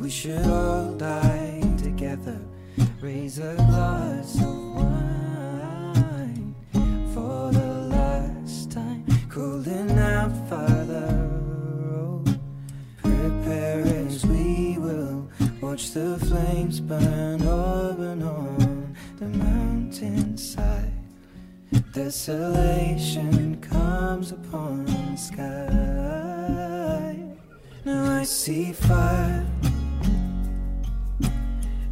we 0.00 0.10
should 0.10 0.44
all 0.46 0.92
die 0.94 1.62
together. 1.80 2.40
Raise 3.00 3.38
a 3.38 3.54
glass 3.54 4.34
of 4.42 4.74
wine 4.74 6.56
for 7.14 7.52
the 7.52 7.72
last 7.96 8.72
time. 8.72 9.06
Calling 9.28 9.96
out, 9.96 10.32
Father, 10.48 11.30
oh, 11.94 12.24
prepare 13.00 13.82
as 13.82 14.26
we 14.26 14.76
will 14.76 15.30
watch 15.60 15.92
the 15.92 16.18
flames 16.18 16.80
burn 16.80 17.42
up 17.42 17.96
and 18.00 18.24
on 18.24 18.96
the 19.20 19.28
mountainside. 19.28 20.91
Desolation 21.72 23.60
comes 23.60 24.32
upon 24.32 24.84
the 24.84 25.16
sky. 25.16 25.42
Now 27.84 28.20
I 28.20 28.24
see 28.24 28.72
fire 28.72 29.46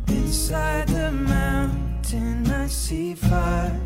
inside 0.08 0.88
the 0.88 1.10
mountain. 1.12 2.50
I 2.50 2.66
see 2.66 3.14
fire 3.14 3.80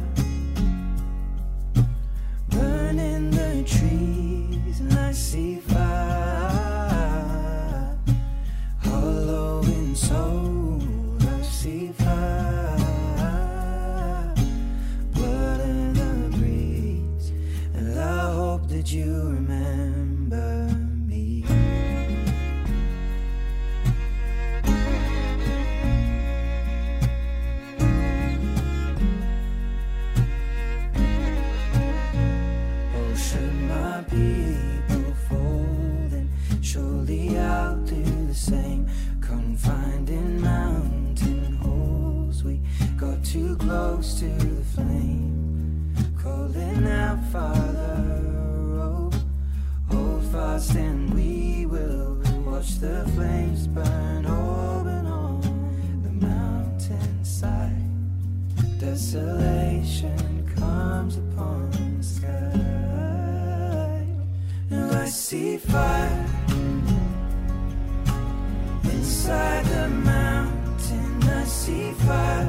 burning 2.48 3.30
the 3.30 3.62
trees, 3.64 4.80
and 4.80 4.92
I 4.94 5.12
see 5.12 5.56
fire 5.56 6.13
you 18.94 19.33
see 65.34 65.56
fire 65.56 66.26
inside 68.84 69.64
the 69.74 69.88
mountain. 69.88 71.22
I 71.40 71.44
see 71.44 71.90
fire 72.06 72.43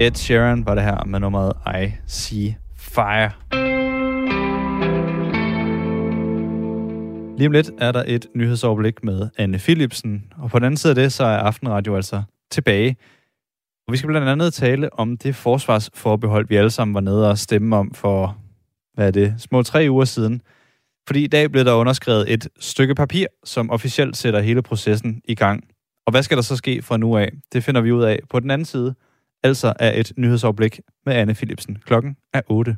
Ed 0.00 0.14
Sheeran 0.14 0.66
var 0.66 0.74
det 0.74 0.84
her 0.84 1.04
med 1.04 1.20
nummeret 1.20 1.52
I 1.82 1.92
See 2.06 2.56
Fire. 2.76 3.30
Lige 7.38 7.46
om 7.46 7.52
lidt 7.52 7.70
er 7.78 7.92
der 7.92 8.04
et 8.06 8.26
nyhedsoverblik 8.34 9.04
med 9.04 9.28
Anne 9.38 9.58
Philipsen, 9.58 10.32
og 10.36 10.50
på 10.50 10.58
den 10.58 10.64
anden 10.64 10.76
side 10.76 10.90
af 10.90 10.94
det, 10.94 11.12
så 11.12 11.24
er 11.24 11.38
Aftenradio 11.38 11.96
altså 11.96 12.22
tilbage. 12.50 12.96
Og 13.86 13.92
vi 13.92 13.96
skal 13.96 14.08
blandt 14.08 14.28
andet 14.28 14.54
tale 14.54 14.92
om 14.92 15.16
det 15.16 15.36
forsvarsforbehold, 15.36 16.48
vi 16.48 16.56
alle 16.56 16.70
sammen 16.70 16.94
var 16.94 17.00
nede 17.00 17.30
og 17.30 17.38
stemme 17.38 17.76
om 17.76 17.94
for, 17.94 18.38
hvad 18.94 19.06
er 19.06 19.10
det, 19.10 19.34
små 19.38 19.62
tre 19.62 19.86
uger 19.90 20.04
siden. 20.04 20.42
Fordi 21.06 21.24
i 21.24 21.28
dag 21.28 21.50
blev 21.50 21.64
der 21.64 21.74
underskrevet 21.74 22.32
et 22.32 22.48
stykke 22.58 22.94
papir, 22.94 23.26
som 23.44 23.70
officielt 23.70 24.16
sætter 24.16 24.40
hele 24.40 24.62
processen 24.62 25.22
i 25.24 25.34
gang. 25.34 25.64
Og 26.06 26.10
hvad 26.10 26.22
skal 26.22 26.36
der 26.36 26.42
så 26.42 26.56
ske 26.56 26.82
fra 26.82 26.96
nu 26.96 27.16
af? 27.16 27.32
Det 27.52 27.64
finder 27.64 27.80
vi 27.80 27.92
ud 27.92 28.02
af 28.02 28.18
på 28.30 28.40
den 28.40 28.50
anden 28.50 28.64
side, 28.64 28.94
altså 29.42 29.72
er 29.78 30.00
et 30.00 30.12
nyhedsoverblik 30.16 30.80
med 31.06 31.14
Anne 31.14 31.34
Philipsen. 31.34 31.78
Klokken 31.86 32.16
er 32.34 32.40
8. 32.48 32.76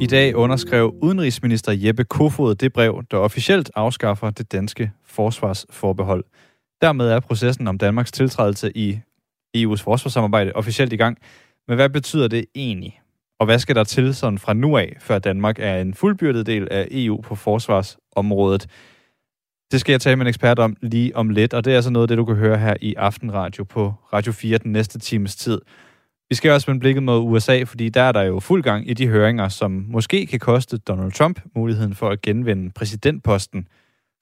I 0.00 0.06
dag 0.06 0.36
underskrev 0.36 0.94
udenrigsminister 1.02 1.72
Jeppe 1.72 2.04
Kofod 2.04 2.54
det 2.54 2.72
brev, 2.72 3.02
der 3.10 3.16
officielt 3.16 3.70
afskaffer 3.74 4.30
det 4.30 4.52
danske 4.52 4.92
forsvarsforbehold. 5.04 6.24
Dermed 6.80 7.08
er 7.08 7.20
processen 7.20 7.68
om 7.68 7.78
Danmarks 7.78 8.12
tiltrædelse 8.12 8.76
i 8.76 8.98
EU's 9.56 9.82
forsvarssamarbejde 9.82 10.52
officielt 10.54 10.92
i 10.92 10.96
gang. 10.96 11.18
Men 11.68 11.76
hvad 11.76 11.88
betyder 11.88 12.28
det 12.28 12.44
egentlig? 12.54 13.00
Og 13.40 13.46
hvad 13.46 13.58
skal 13.58 13.76
der 13.76 13.84
til 13.84 14.14
sådan 14.14 14.38
fra 14.38 14.54
nu 14.54 14.76
af, 14.76 14.96
før 15.00 15.18
Danmark 15.18 15.58
er 15.58 15.80
en 15.80 15.94
fuldbyrdet 15.94 16.46
del 16.46 16.68
af 16.70 16.88
EU 16.90 17.20
på 17.20 17.34
forsvarsområdet? 17.34 18.66
Det 19.74 19.80
skal 19.80 19.92
jeg 19.92 20.00
tale 20.00 20.16
med 20.16 20.24
en 20.26 20.28
ekspert 20.28 20.58
om 20.58 20.76
lige 20.82 21.16
om 21.16 21.28
lidt, 21.30 21.54
og 21.54 21.64
det 21.64 21.70
er 21.70 21.76
altså 21.76 21.90
noget 21.90 22.04
af 22.04 22.08
det, 22.08 22.18
du 22.18 22.24
kan 22.24 22.36
høre 22.36 22.58
her 22.58 22.74
i 22.80 22.94
Aftenradio 22.94 23.64
på 23.64 23.94
Radio 24.12 24.32
4 24.32 24.58
den 24.58 24.72
næste 24.72 24.98
times 24.98 25.36
tid. 25.36 25.60
Vi 26.28 26.34
skal 26.34 26.50
også 26.50 26.66
vende 26.66 26.80
blikket 26.80 27.02
mod 27.02 27.20
USA, 27.20 27.62
fordi 27.62 27.88
der 27.88 28.02
er 28.02 28.12
der 28.12 28.22
jo 28.22 28.40
fuld 28.40 28.62
gang 28.62 28.90
i 28.90 28.94
de 28.94 29.08
høringer, 29.08 29.48
som 29.48 29.84
måske 29.88 30.26
kan 30.26 30.40
koste 30.40 30.78
Donald 30.78 31.12
Trump 31.12 31.40
muligheden 31.56 31.94
for 31.94 32.10
at 32.10 32.22
genvinde 32.22 32.70
præsidentposten. 32.70 33.68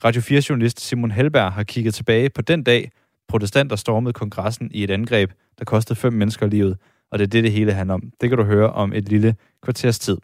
Radio 0.04 0.20
4-journalist 0.20 0.80
Simon 0.80 1.10
Helberg 1.10 1.52
har 1.52 1.62
kigget 1.62 1.94
tilbage 1.94 2.30
på 2.30 2.42
den 2.42 2.62
dag, 2.62 2.90
protestanter 3.28 3.76
stormede 3.76 4.12
kongressen 4.12 4.70
i 4.74 4.84
et 4.84 4.90
angreb, 4.90 5.30
der 5.58 5.64
kostede 5.64 5.98
fem 5.98 6.12
mennesker 6.12 6.46
livet, 6.46 6.76
og 7.10 7.18
det 7.18 7.24
er 7.24 7.30
det, 7.30 7.44
det 7.44 7.52
hele 7.52 7.72
handler 7.72 7.94
om. 7.94 8.02
Det 8.20 8.28
kan 8.28 8.38
du 8.38 8.44
høre 8.44 8.70
om 8.72 8.92
et 8.92 9.08
lille 9.08 9.34
kvarters 9.62 9.98
tid. 9.98 10.16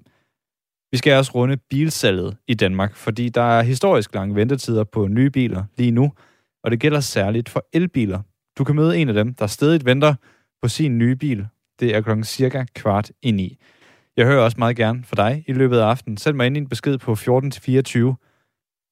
Vi 0.92 0.96
skal 0.98 1.18
også 1.18 1.32
runde 1.34 1.56
bilsalget 1.56 2.36
i 2.46 2.54
Danmark, 2.54 2.96
fordi 2.96 3.28
der 3.28 3.42
er 3.42 3.62
historisk 3.62 4.14
lange 4.14 4.34
ventetider 4.34 4.84
på 4.84 5.08
nye 5.08 5.30
biler 5.30 5.64
lige 5.78 5.90
nu, 5.90 6.12
og 6.64 6.70
det 6.70 6.80
gælder 6.80 7.00
særligt 7.00 7.48
for 7.48 7.66
elbiler. 7.72 8.20
Du 8.58 8.64
kan 8.64 8.76
møde 8.76 8.98
en 8.98 9.08
af 9.08 9.14
dem, 9.14 9.34
der 9.34 9.46
stadig 9.46 9.84
venter 9.84 10.14
på 10.62 10.68
sin 10.68 10.98
nye 10.98 11.16
bil. 11.16 11.46
Det 11.80 11.96
er 11.96 12.00
klokken 12.00 12.24
cirka 12.24 12.64
kvart 12.74 13.10
i 13.22 13.30
ni. 13.30 13.56
Jeg 14.16 14.26
hører 14.26 14.44
også 14.44 14.58
meget 14.58 14.76
gerne 14.76 15.04
for 15.04 15.16
dig 15.16 15.44
i 15.46 15.52
løbet 15.52 15.78
af 15.78 15.84
aftenen. 15.84 16.16
Send 16.16 16.36
mig 16.36 16.46
ind 16.46 16.56
i 16.56 16.60
en 16.60 16.68
besked 16.68 16.98
på 16.98 17.14
14 17.14 17.50
til 17.50 17.62
24. 17.62 18.16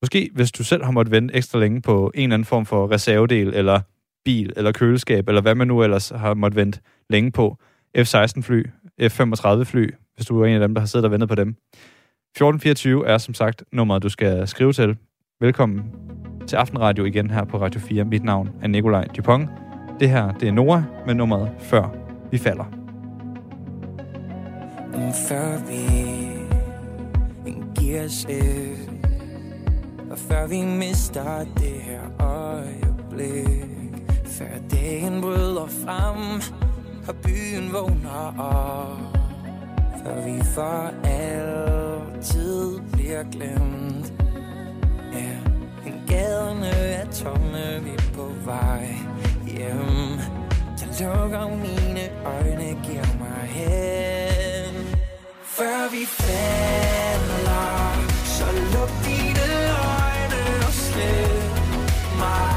Måske 0.02 0.30
hvis 0.34 0.52
du 0.52 0.64
selv 0.64 0.84
har 0.84 0.90
måttet 0.90 1.12
vente 1.12 1.34
ekstra 1.34 1.58
længe 1.58 1.82
på 1.82 2.12
en 2.14 2.22
eller 2.22 2.34
anden 2.34 2.44
form 2.44 2.66
for 2.66 2.90
reservedel, 2.90 3.54
eller 3.54 3.80
bil, 4.24 4.52
eller 4.56 4.72
køleskab, 4.72 5.28
eller 5.28 5.40
hvad 5.40 5.54
man 5.54 5.66
nu 5.66 5.82
ellers 5.82 6.08
har 6.08 6.34
måttet 6.34 6.56
vente 6.56 6.80
længe 7.10 7.32
på. 7.32 7.56
F-16-fly, 7.98 8.62
F-35-fly, 9.00 9.90
hvis 10.16 10.26
du 10.26 10.42
er 10.42 10.46
en 10.46 10.54
af 10.54 10.60
dem, 10.60 10.74
der 10.74 10.80
har 10.80 10.86
siddet 10.86 11.04
og 11.04 11.10
ventet 11.10 11.28
på 11.28 11.34
dem. 11.34 11.48
1424 11.48 13.06
er 13.06 13.18
som 13.18 13.34
sagt 13.34 13.64
nummeret, 13.72 14.02
du 14.02 14.08
skal 14.08 14.48
skrive 14.48 14.72
til. 14.72 14.96
Velkommen 15.40 15.84
til 16.46 16.56
Aftenradio 16.56 17.04
igen 17.04 17.30
her 17.30 17.44
på 17.44 17.60
Radio 17.60 17.80
4. 17.80 18.04
Mit 18.04 18.24
navn 18.24 18.50
er 18.62 18.68
Nikolaj 18.68 19.04
Dupont. 19.04 19.48
Det 20.00 20.10
her, 20.10 20.32
det 20.32 20.48
er 20.48 20.52
Nora 20.52 20.84
med 21.06 21.14
nummeret 21.14 21.50
Før 21.58 21.94
vi 22.30 22.38
falder. 22.38 22.64
Før 25.28 25.58
vi 25.68 25.86
giver 27.80 28.04
os 28.04 28.24
et 28.24 28.90
Og 30.10 30.18
før 30.18 30.46
vi 30.46 30.62
mister 30.62 31.44
det 31.44 31.80
her 31.82 32.00
øjeblik 32.20 33.70
Før 34.24 34.46
dagen 34.70 35.20
bryder 35.20 35.66
frem 35.66 36.42
Og 37.08 37.14
byen 37.16 37.72
vågner 37.72 38.34
op 38.38 39.15
før 40.06 40.20
vi 40.24 40.42
for 40.54 40.92
altid 41.04 42.80
bliver 42.92 43.22
glemt. 43.22 44.12
Ja, 45.12 45.32
men 45.84 46.02
gaderne 46.08 46.68
er 46.68 47.10
tomme, 47.10 47.82
vi 47.84 47.90
er 47.90 48.12
på 48.14 48.32
vej 48.44 48.94
hjem. 49.46 50.20
Jeg 50.80 50.88
lukker 51.00 51.48
mine 51.48 52.10
øjne, 52.24 52.78
giver 52.84 53.18
mig 53.18 53.48
hen. 53.48 54.74
Før 55.42 55.90
vi 55.90 56.06
falder 56.06 57.66
Så 58.24 58.44
luk 58.72 58.90
dine 59.04 59.46
øjne 59.94 60.66
og 60.66 60.72
slet 60.72 61.62
mig. 62.18 62.55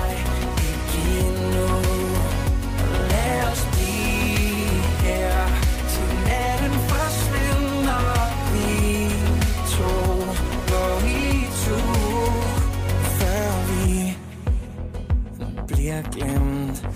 Er 15.99 16.11
glemt. 16.11 16.87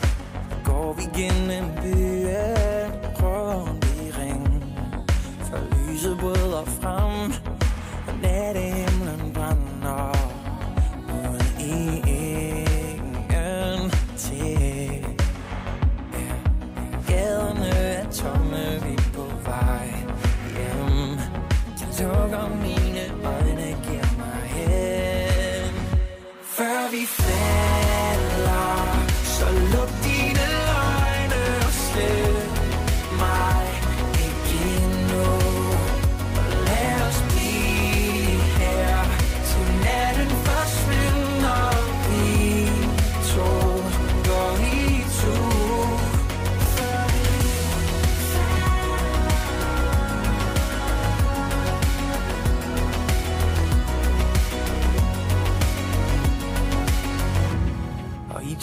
Går 0.65 0.93
vi 0.93 1.03
gennem 1.21 1.65
byen 1.81 2.91
rundt 3.21 3.85
i 3.85 4.11
ring. 4.19 4.63
For 5.39 5.59
lyset 5.71 6.17
bryder 6.19 6.65
frem 6.65 7.33
Og 8.07 8.13
natten 8.21 8.92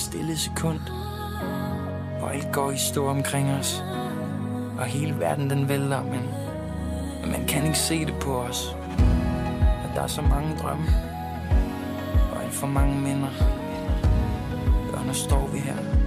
stille 0.00 0.36
sekund 0.36 0.80
Hvor 2.18 2.28
alt 2.28 2.52
går 2.52 2.70
i 2.70 2.78
stå 2.78 3.06
omkring 3.06 3.50
os 3.50 3.84
Og 4.78 4.84
hele 4.84 5.20
verden 5.20 5.50
den 5.50 5.68
vælter 5.68 6.02
Men 6.02 6.22
man 7.26 7.46
kan 7.46 7.64
ikke 7.66 7.78
se 7.78 8.06
det 8.06 8.14
på 8.20 8.38
os 8.38 8.76
At 9.84 9.90
der 9.94 10.02
er 10.02 10.06
så 10.06 10.22
mange 10.22 10.56
drømme 10.62 10.86
Og 12.32 12.42
alt 12.42 12.52
for 12.52 12.66
mange 12.66 13.00
minder. 13.00 13.30
Og 14.92 15.06
nu 15.06 15.12
står 15.12 15.46
vi 15.46 15.58
her? 15.58 15.99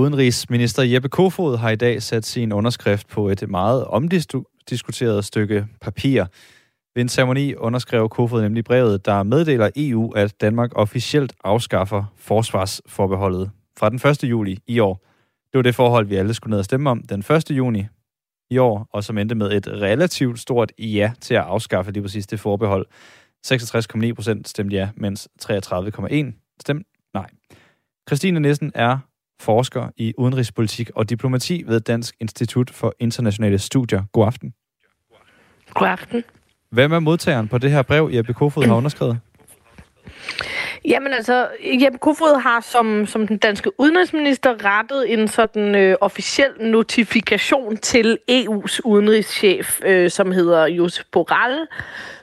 Udenrigsminister 0.00 0.82
Jeppe 0.82 1.08
Kofod 1.08 1.56
har 1.56 1.70
i 1.70 1.76
dag 1.76 2.02
sat 2.02 2.26
sin 2.26 2.52
underskrift 2.52 3.08
på 3.08 3.28
et 3.28 3.48
meget 3.48 3.84
omdiskuteret 3.84 5.24
stykke 5.24 5.66
papir. 5.80 6.24
Ved 6.94 7.02
en 7.02 7.08
ceremoni 7.08 7.54
underskrev 7.54 8.08
Kofod 8.08 8.42
nemlig 8.42 8.64
brevet, 8.64 9.06
der 9.06 9.22
meddeler 9.22 9.70
EU, 9.76 10.12
at 10.12 10.40
Danmark 10.40 10.70
officielt 10.74 11.32
afskaffer 11.44 12.04
forsvarsforbeholdet 12.16 13.50
fra 13.78 13.90
den 13.90 14.10
1. 14.10 14.24
juli 14.24 14.58
i 14.66 14.78
år. 14.78 14.94
Det 15.52 15.58
var 15.58 15.62
det 15.62 15.74
forhold, 15.74 16.06
vi 16.06 16.16
alle 16.16 16.34
skulle 16.34 16.50
ned 16.50 16.58
og 16.58 16.64
stemme 16.64 16.90
om 16.90 17.02
den 17.02 17.20
1. 17.20 17.50
juni 17.50 17.86
i 18.50 18.58
år, 18.58 18.88
og 18.92 19.04
som 19.04 19.18
endte 19.18 19.34
med 19.34 19.52
et 19.52 19.68
relativt 19.68 20.40
stort 20.40 20.72
ja 20.78 21.12
til 21.20 21.34
at 21.34 21.42
afskaffe 21.42 21.92
lige 21.92 22.02
præcis 22.02 22.26
det 22.26 22.40
forbehold. 22.40 22.86
66,9 23.46 24.12
procent 24.12 24.48
stemte 24.48 24.76
ja, 24.76 24.88
mens 24.96 25.28
33,1 25.42 26.56
stemte 26.60 26.90
nej. 27.14 27.30
Christine 28.08 28.40
Nissen 28.40 28.72
er 28.74 28.98
forsker 29.40 29.88
i 29.96 30.14
udenrigspolitik 30.18 30.90
og 30.94 31.10
diplomati 31.10 31.62
ved 31.66 31.80
Dansk 31.80 32.14
Institut 32.20 32.70
for 32.70 32.94
Internationale 32.98 33.58
Studier. 33.58 34.02
God 34.12 34.26
aften. 34.26 34.54
God 35.74 35.88
aften. 35.88 36.24
Hvem 36.70 36.92
er 36.92 36.98
modtageren 36.98 37.48
på 37.48 37.58
det 37.58 37.70
her 37.70 37.82
brev, 37.82 38.10
Jeppe 38.12 38.32
Kofod 38.32 38.64
har 38.66 38.74
underskrevet? 38.74 39.20
Jamen 40.84 41.12
altså, 41.12 41.48
Jeppe 41.82 41.98
Kofod 41.98 42.40
har 42.42 42.60
som, 42.60 43.06
som 43.06 43.26
den 43.26 43.38
danske 43.38 43.80
udenrigsminister 43.80 44.64
rettet 44.64 45.12
en 45.12 45.28
sådan 45.28 45.74
øh, 45.74 45.96
officiel 46.00 46.50
notifikation 46.60 47.76
til 47.76 48.18
EU's 48.30 48.80
udenrigschef, 48.84 49.80
øh, 49.84 50.10
som 50.10 50.32
hedder 50.32 50.66
Josep 50.66 51.06
Borrell, 51.12 51.66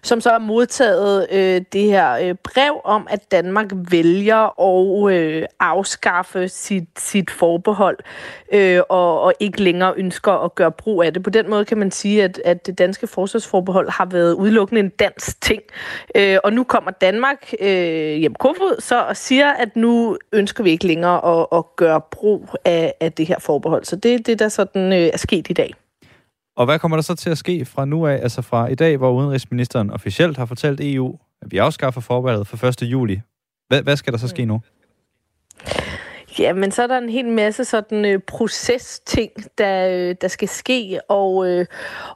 som 0.08 0.22
så 0.22 0.30
har 0.30 0.40
modtaget 0.40 1.28
øh, 1.32 1.62
det 1.74 1.82
her 1.84 2.14
øh, 2.14 2.36
brev 2.44 2.82
om, 2.84 3.08
at 3.10 3.32
Danmark 3.32 3.66
vælger 3.92 4.62
at 4.62 5.14
øh, 5.14 5.46
afskaffe 5.60 6.48
sit, 6.48 6.84
sit 6.98 7.32
forbehold 7.32 7.98
øh, 8.54 8.82
og, 8.90 9.22
og 9.22 9.34
ikke 9.40 9.64
længere 9.64 9.94
ønsker 9.98 10.32
at 10.32 10.56
gøre 10.56 10.72
brug 10.72 11.04
af 11.04 11.14
det. 11.14 11.24
På 11.24 11.30
den 11.30 11.50
måde 11.50 11.66
kan 11.66 11.78
man 11.78 11.92
sige, 11.92 12.24
at, 12.24 12.42
at 12.46 12.68
det 12.68 12.78
danske 12.78 13.08
forsvarsforbehold 13.08 13.90
har 13.90 14.06
været 14.06 14.34
udelukkende 14.34 14.82
en 14.82 14.90
dansk 14.90 15.42
ting. 15.42 15.62
Øh, 16.16 16.38
og 16.44 16.54
nu 16.54 16.64
kommer 16.64 16.92
Danmark, 16.92 17.54
øh, 17.60 18.16
hjem 18.16 18.36
Kofod, 18.36 18.82
så 18.82 19.02
og 19.02 19.18
siger, 19.18 19.52
at 19.52 19.76
nu 19.76 20.18
ønsker 20.34 20.64
vi 20.64 20.70
ikke 20.72 20.88
længere 20.88 21.40
at, 21.40 21.48
at 21.52 21.64
gøre 21.76 22.02
brug 22.12 22.50
af, 22.66 22.94
af 23.00 23.12
det 23.14 23.28
her 23.28 23.40
forbehold. 23.40 23.86
Så 23.86 23.96
det 23.96 24.14
er 24.14 24.20
det, 24.20 24.40
der 24.40 24.50
sådan 24.50 24.94
øh, 24.94 25.10
er 25.14 25.18
sket 25.18 25.50
i 25.50 25.54
dag. 25.54 25.74
Og 26.58 26.66
hvad 26.66 26.80
kommer 26.80 26.98
der 26.98 27.02
så 27.02 27.16
til 27.16 27.30
at 27.30 27.38
ske 27.38 27.66
fra 27.66 27.86
nu 27.86 28.08
af, 28.08 28.14
altså 28.14 28.42
fra 28.42 28.68
i 28.68 28.76
dag, 28.76 28.98
hvor 28.98 29.12
udenrigsministeren 29.12 29.92
officielt 29.92 30.38
har 30.38 30.46
fortalt 30.46 30.80
EU, 30.84 31.20
at 31.42 31.52
vi 31.52 31.58
afskaffer 31.58 32.02
forbeholdet 32.02 32.48
for 32.48 32.68
1. 32.68 32.82
juli? 32.82 33.22
Hvad, 33.68 33.84
hvad 33.84 33.98
skal 33.98 34.14
der 34.14 34.20
så 34.20 34.28
ske 34.28 34.46
nu? 34.46 34.62
Ja, 36.40 36.54
men 36.54 36.72
så 36.72 36.84
er 36.84 36.88
der 36.88 36.98
en 36.98 37.10
hel 37.10 37.26
masse 37.26 37.66
sådan 37.66 38.06
øh, 38.06 38.20
procesting, 38.20 39.32
der, 39.58 39.90
øh, 39.90 40.16
der 40.22 40.28
skal 40.28 40.48
ske, 40.48 41.00
og, 41.08 41.50
øh, 41.50 41.66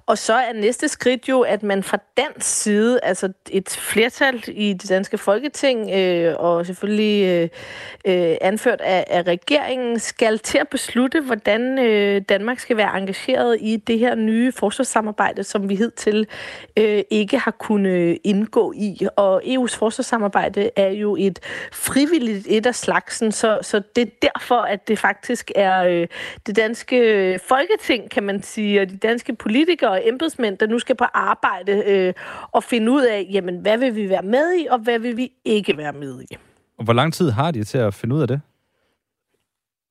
og 0.05 0.17
så 0.17 0.33
er 0.33 0.53
næste 0.53 0.87
skridt 0.87 1.29
jo, 1.29 1.41
at 1.41 1.63
man 1.63 1.83
fra 1.83 1.97
dansk 2.17 2.61
side, 2.61 2.99
altså 3.03 3.33
et 3.51 3.69
flertal 3.69 4.43
i 4.47 4.73
det 4.73 4.89
danske 4.89 5.17
folketing, 5.17 5.91
øh, 5.91 6.35
og 6.39 6.65
selvfølgelig 6.65 7.27
øh, 7.27 7.49
øh, 8.05 8.37
anført 8.41 8.81
af, 8.81 9.05
af 9.07 9.23
regeringen, 9.23 9.99
skal 9.99 10.39
til 10.39 10.57
at 10.57 10.67
beslutte, 10.67 11.21
hvordan 11.21 11.79
øh, 11.79 12.21
Danmark 12.29 12.59
skal 12.59 12.77
være 12.77 12.97
engageret 12.97 13.57
i 13.61 13.77
det 13.77 13.99
her 13.99 14.15
nye 14.15 14.51
forsvarssamarbejde, 14.51 15.43
som 15.43 15.69
vi 15.69 15.75
hidtil 15.75 16.27
øh, 16.77 17.03
ikke 17.09 17.37
har 17.37 17.51
kunnet 17.51 18.17
indgå 18.23 18.73
i. 18.75 19.07
Og 19.15 19.43
EU's 19.43 19.77
forsvarssamarbejde 19.77 20.69
er 20.75 20.89
jo 20.89 21.15
et 21.19 21.39
frivilligt 21.71 22.47
et 22.49 22.65
af 22.65 22.75
slagsen, 22.75 23.31
så, 23.31 23.59
så 23.61 23.81
det 23.95 24.10
derfor, 24.21 24.61
at 24.61 24.87
det 24.87 24.99
faktisk 24.99 25.51
er 25.55 25.83
øh, 25.83 26.07
det 26.45 26.55
danske 26.55 26.97
øh, 26.97 27.39
folketing, 27.47 28.09
kan 28.09 28.23
man 28.23 28.43
sige, 28.43 28.81
og 28.81 28.89
de 28.89 28.97
danske 28.97 29.35
politikere 29.35 29.91
og 29.91 30.07
embedsmænd, 30.07 30.57
der 30.57 30.67
nu 30.67 30.79
skal 30.79 30.95
på 30.95 31.05
arbejde 31.13 31.83
øh, 31.85 32.13
og 32.51 32.63
finde 32.63 32.91
ud 32.91 33.01
af, 33.01 33.27
jamen, 33.31 33.57
hvad 33.57 33.77
vil 33.77 33.95
vi 33.95 34.09
være 34.09 34.21
med 34.23 34.53
i, 34.59 34.67
og 34.69 34.79
hvad 34.79 34.99
vil 34.99 35.17
vi 35.17 35.31
ikke 35.45 35.77
være 35.77 35.93
med 35.93 36.21
i. 36.21 36.37
Og 36.77 36.83
hvor 36.83 36.93
lang 36.93 37.13
tid 37.13 37.29
har 37.29 37.51
de 37.51 37.63
til 37.63 37.77
at 37.77 37.93
finde 37.93 38.15
ud 38.15 38.21
af 38.21 38.27
det? 38.27 38.41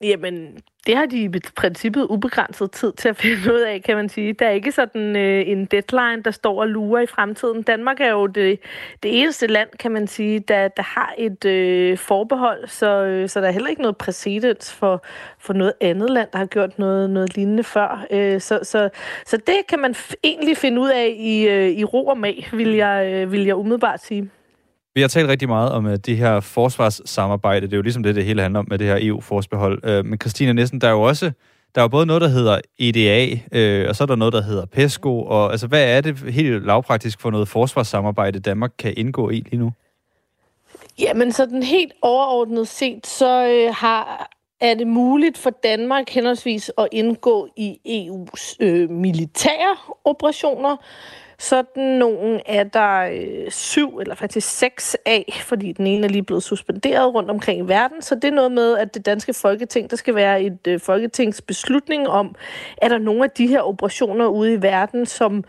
Jamen, 0.02 0.58
det 0.86 0.96
har 0.96 1.06
de 1.06 1.22
i 1.22 1.28
princippet 1.56 2.06
ubegrænset 2.10 2.70
tid 2.70 2.92
til 2.92 3.08
at 3.08 3.16
finde 3.22 3.54
ud 3.54 3.60
af, 3.60 3.82
kan 3.82 3.96
man 3.96 4.08
sige. 4.08 4.32
Der 4.32 4.46
er 4.46 4.50
ikke 4.50 4.72
sådan 4.72 5.16
øh, 5.16 5.48
en 5.48 5.64
deadline, 5.64 6.22
der 6.22 6.30
står 6.30 6.60
og 6.60 6.68
lurer 6.68 7.02
i 7.02 7.06
fremtiden. 7.06 7.62
Danmark 7.62 8.00
er 8.00 8.10
jo 8.10 8.26
det, 8.26 8.60
det 9.02 9.20
eneste 9.20 9.46
land, 9.46 9.68
kan 9.78 9.90
man 9.92 10.06
sige, 10.06 10.38
der, 10.40 10.68
der 10.68 10.82
har 10.82 11.14
et 11.18 11.44
øh, 11.44 11.98
forbehold, 11.98 12.68
så, 12.68 13.04
øh, 13.04 13.28
så 13.28 13.40
der 13.40 13.46
er 13.48 13.52
heller 13.52 13.68
ikke 13.68 13.82
noget 13.82 13.96
præcedens 13.96 14.72
for, 14.72 15.04
for 15.38 15.52
noget 15.52 15.72
andet 15.80 16.10
land, 16.10 16.28
der 16.32 16.38
har 16.38 16.46
gjort 16.46 16.78
noget, 16.78 17.10
noget 17.10 17.36
lignende 17.36 17.64
før. 17.64 18.06
Øh, 18.10 18.40
så, 18.40 18.60
så, 18.62 18.88
så 19.26 19.36
det 19.36 19.56
kan 19.68 19.78
man 19.78 19.90
f- 19.94 20.14
egentlig 20.24 20.56
finde 20.56 20.80
ud 20.80 20.88
af 20.90 21.14
i, 21.18 21.48
øh, 21.48 21.68
i 21.68 21.84
ro 21.84 22.06
og 22.06 22.18
mag, 22.18 22.48
vil 22.52 22.74
jeg, 22.74 23.12
øh, 23.12 23.32
vil 23.32 23.44
jeg 23.44 23.56
umiddelbart 23.56 24.02
sige. 24.04 24.30
Vi 24.94 25.00
har 25.00 25.08
talt 25.08 25.28
rigtig 25.28 25.48
meget 25.48 25.72
om 25.72 25.86
uh, 25.86 25.94
det 25.94 26.16
her 26.16 26.40
forsvarssamarbejde. 26.40 27.66
Det 27.66 27.72
er 27.72 27.76
jo 27.76 27.82
ligesom 27.82 28.02
det, 28.02 28.14
det 28.14 28.24
hele 28.24 28.42
handler 28.42 28.60
om 28.60 28.66
med 28.68 28.78
det 28.78 28.86
her 28.86 28.98
EU-forsbehold. 29.00 29.84
Uh, 29.84 29.90
øh, 29.90 30.04
men 30.04 30.18
Christina 30.18 30.52
Nissen, 30.52 30.80
der 30.80 30.88
er 30.88 30.92
jo 30.92 31.02
også 31.02 31.32
der 31.74 31.80
er 31.80 31.84
jo 31.84 31.88
både 31.88 32.06
noget, 32.06 32.22
der 32.22 32.28
hedder 32.28 32.60
EDA, 32.78 33.38
øh, 33.52 33.88
og 33.88 33.96
så 33.96 34.04
er 34.04 34.06
der 34.06 34.16
noget, 34.16 34.32
der 34.32 34.42
hedder 34.42 34.66
PESCO. 34.66 35.22
Og 35.22 35.50
altså, 35.50 35.66
hvad 35.66 35.96
er 35.96 36.00
det 36.00 36.18
helt 36.18 36.66
lavpraktisk 36.66 37.20
for 37.20 37.30
noget 37.30 37.48
forsvarssamarbejde, 37.48 38.40
Danmark 38.40 38.70
kan 38.78 38.94
indgå 38.96 39.30
i 39.30 39.40
lige 39.40 39.56
nu? 39.56 39.72
Jamen, 40.98 41.32
så 41.32 41.46
den 41.46 41.62
helt 41.62 41.92
overordnet 42.02 42.68
set, 42.68 43.06
så 43.06 43.46
øh, 43.46 43.74
har 43.74 44.30
er 44.60 44.74
det 44.74 44.86
muligt 44.86 45.38
for 45.38 45.50
Danmark 45.50 46.10
henholdsvis 46.10 46.70
at 46.78 46.88
indgå 46.92 47.48
i 47.56 47.78
EU's 47.86 48.56
øh, 48.60 48.90
militære 48.90 49.76
operationer. 50.04 50.76
Sådan 51.40 51.82
nogen 51.82 52.40
er 52.46 52.64
der 52.64 53.00
øh, 53.00 53.50
syv 53.50 53.98
eller 53.98 54.14
faktisk 54.14 54.58
seks 54.58 54.96
af, 55.06 55.40
fordi 55.44 55.72
den 55.72 55.86
ene 55.86 56.06
er 56.06 56.10
lige 56.10 56.22
blevet 56.22 56.42
suspenderet 56.42 57.14
rundt 57.14 57.30
omkring 57.30 57.60
i 57.60 57.68
verden. 57.68 58.02
Så 58.02 58.14
det 58.14 58.24
er 58.24 58.30
noget 58.30 58.52
med, 58.52 58.78
at 58.78 58.94
det 58.94 59.06
danske 59.06 59.34
folketing, 59.34 59.90
der 59.90 59.96
skal 59.96 60.14
være 60.14 60.42
et 60.42 60.66
øh, 60.68 60.80
folketingsbeslutning 60.80 62.08
om, 62.08 62.34
er 62.76 62.88
der 62.88 62.98
nogle 62.98 63.24
af 63.24 63.30
de 63.30 63.46
her 63.46 63.60
operationer 63.60 64.26
ude 64.26 64.52
i 64.52 64.62
verden, 64.62 65.06
som 65.06 65.44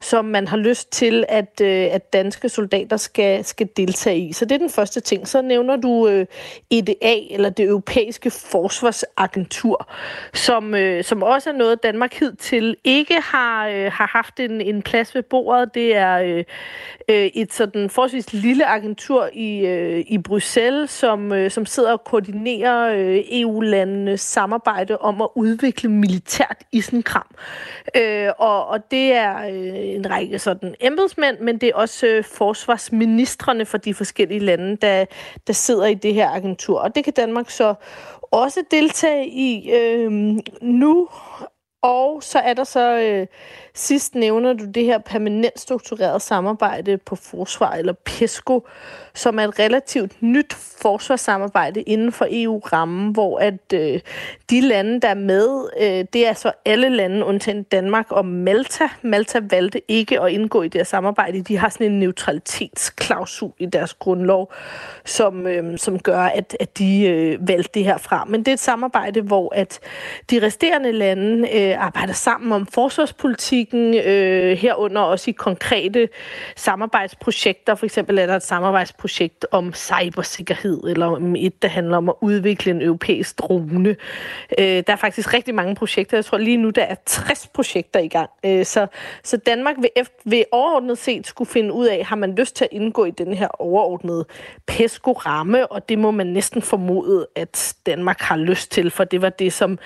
som 0.00 0.24
man 0.24 0.48
har 0.48 0.56
lyst 0.56 0.92
til, 0.92 1.24
at, 1.28 1.60
øh, 1.62 1.88
at 1.92 2.12
danske 2.12 2.48
soldater 2.48 2.96
skal, 2.96 3.44
skal 3.44 3.68
deltage 3.76 4.18
i. 4.18 4.32
Så 4.32 4.44
det 4.44 4.54
er 4.54 4.58
den 4.58 4.70
første 4.70 5.00
ting. 5.00 5.28
Så 5.28 5.42
nævner 5.42 5.76
du 5.76 6.08
øh, 6.08 6.26
EDA, 6.70 7.14
eller 7.30 7.50
det 7.50 7.64
europæiske 7.64 8.30
forsvarsagentur, 8.30 9.88
som, 10.34 10.74
øh, 10.74 11.04
som 11.04 11.22
også 11.22 11.50
er 11.50 11.54
noget, 11.54 11.82
Danmark 11.82 12.14
hidtil 12.14 12.76
ikke 12.84 13.20
har, 13.20 13.68
øh, 13.68 13.92
har 13.92 14.10
haft 14.12 14.40
en, 14.40 14.60
en 14.60 14.82
plads 14.82 15.14
ved 15.14 15.22
bordet. 15.22 15.74
Det 15.74 15.96
er 15.96 16.18
øh, 16.18 16.44
øh, 17.08 17.26
et 17.34 17.52
sådan 17.52 17.90
forholdsvis 17.90 18.32
lille 18.32 18.66
agentur 18.66 19.28
i, 19.32 19.66
øh, 19.66 20.04
i 20.08 20.18
Bruxelles, 20.18 20.90
som, 20.90 21.32
øh, 21.32 21.50
som 21.50 21.66
sidder 21.66 21.92
og 21.92 22.04
koordinerer 22.04 22.94
øh, 22.96 23.24
EU-landenes 23.30 24.20
samarbejde 24.20 24.98
om 24.98 25.22
at 25.22 25.28
udvikle 25.34 25.90
militært 25.90 26.56
isenkram. 26.72 27.26
Øh, 27.96 28.28
og, 28.38 28.66
og 28.66 28.90
det 28.90 29.12
er 29.12 29.36
øh, 29.48 29.85
en 29.94 30.10
række 30.10 30.38
sådan 30.38 30.74
embedsmænd, 30.80 31.38
men 31.38 31.58
det 31.58 31.68
er 31.68 31.74
også 31.74 32.06
øh, 32.06 32.24
forsvarsministerne 32.24 33.66
for 33.66 33.78
de 33.78 33.94
forskellige 33.94 34.40
lande, 34.40 34.76
der, 34.76 35.04
der 35.46 35.52
sidder 35.52 35.86
i 35.86 35.94
det 35.94 36.14
her 36.14 36.30
agentur. 36.30 36.80
Og 36.80 36.94
det 36.94 37.04
kan 37.04 37.12
Danmark 37.12 37.50
så 37.50 37.74
også 38.30 38.62
deltage 38.70 39.28
i 39.28 39.70
øh, 39.70 40.10
nu. 40.62 41.08
Og 41.82 42.22
så 42.22 42.38
er 42.38 42.54
der 42.54 42.64
så 42.64 42.98
øh, 42.98 43.26
sidst 43.76 44.14
nævner 44.14 44.52
du 44.52 44.64
det 44.64 44.84
her 44.84 44.98
permanent 44.98 45.60
struktureret 45.60 46.22
samarbejde 46.22 46.96
på 46.98 47.16
forsvar, 47.16 47.72
eller 47.72 47.92
PESCO, 47.92 48.66
som 49.14 49.38
er 49.38 49.44
et 49.44 49.58
relativt 49.58 50.22
nyt 50.22 50.54
forsvarssamarbejde 50.82 51.82
inden 51.82 52.12
for 52.12 52.26
EU-rammen, 52.30 53.12
hvor 53.12 53.38
at 53.38 53.72
øh, 53.74 54.00
de 54.50 54.60
lande, 54.60 55.00
der 55.00 55.08
er 55.08 55.14
med, 55.14 55.68
øh, 55.80 56.04
det 56.12 56.26
er 56.26 56.32
så 56.32 56.52
alle 56.64 56.88
lande, 56.88 57.24
undtagen 57.24 57.62
Danmark 57.62 58.12
og 58.12 58.26
Malta. 58.26 58.88
Malta 59.02 59.40
valgte 59.50 59.82
ikke 59.88 60.20
at 60.20 60.32
indgå 60.32 60.62
i 60.62 60.68
det 60.68 60.78
her 60.78 60.84
samarbejde. 60.84 61.42
De 61.42 61.56
har 61.56 61.68
sådan 61.68 61.86
en 61.92 62.00
neutralitetsklausul 62.00 63.52
i 63.58 63.66
deres 63.66 63.94
grundlov, 63.94 64.52
som, 65.04 65.46
øh, 65.46 65.78
som 65.78 65.98
gør, 65.98 66.20
at, 66.20 66.56
at 66.60 66.78
de 66.78 67.06
øh, 67.06 67.48
valgte 67.48 67.70
det 67.74 67.84
her 67.84 67.98
fra. 67.98 68.24
Men 68.24 68.40
det 68.40 68.48
er 68.48 68.52
et 68.52 68.60
samarbejde, 68.60 69.20
hvor 69.20 69.54
at 69.54 69.80
de 70.30 70.46
resterende 70.46 70.92
lande 70.92 71.48
øh, 71.54 71.84
arbejder 71.84 72.12
sammen 72.12 72.52
om 72.52 72.66
politikken, 73.70 73.94
øh, 73.94 74.56
herunder 74.58 75.00
også 75.00 75.30
i 75.30 75.32
konkrete 75.32 76.08
samarbejdsprojekter. 76.56 77.74
For 77.74 77.86
eksempel 77.86 78.18
er 78.18 78.26
der 78.26 78.36
et 78.36 78.42
samarbejdsprojekt 78.42 79.46
om 79.50 79.72
cybersikkerhed, 79.74 80.80
eller 80.84 81.06
om 81.06 81.36
et, 81.36 81.62
der 81.62 81.68
handler 81.68 81.96
om 81.96 82.08
at 82.08 82.14
udvikle 82.20 82.72
en 82.72 82.82
europæisk 82.82 83.38
drone. 83.38 83.96
Øh, 84.58 84.82
der 84.86 84.92
er 84.92 84.96
faktisk 84.96 85.34
rigtig 85.34 85.54
mange 85.54 85.74
projekter. 85.74 86.16
Jeg 86.16 86.24
tror 86.24 86.38
lige 86.38 86.56
nu, 86.56 86.70
der 86.70 86.82
er 86.82 86.94
60 87.06 87.48
projekter 87.54 88.00
i 88.00 88.08
gang. 88.08 88.30
Øh, 88.44 88.64
så, 88.64 88.86
så 89.22 89.36
Danmark 89.36 89.76
vil, 89.78 89.90
efter, 89.96 90.14
vil 90.24 90.44
overordnet 90.52 90.98
set 90.98 91.26
skulle 91.26 91.50
finde 91.50 91.72
ud 91.72 91.86
af, 91.86 92.04
har 92.04 92.16
man 92.16 92.34
lyst 92.34 92.56
til 92.56 92.64
at 92.64 92.68
indgå 92.72 93.04
i 93.04 93.10
den 93.10 93.34
her 93.34 93.48
overordnede 93.48 94.24
PESCO-ramme, 94.66 95.66
og 95.66 95.88
det 95.88 95.98
må 95.98 96.10
man 96.10 96.26
næsten 96.26 96.62
formode, 96.62 97.26
at 97.36 97.74
Danmark 97.86 98.20
har 98.20 98.36
lyst 98.36 98.72
til, 98.72 98.90
for 98.90 99.04
det 99.04 99.22
var 99.22 99.28
det, 99.30 99.52
som 99.52 99.78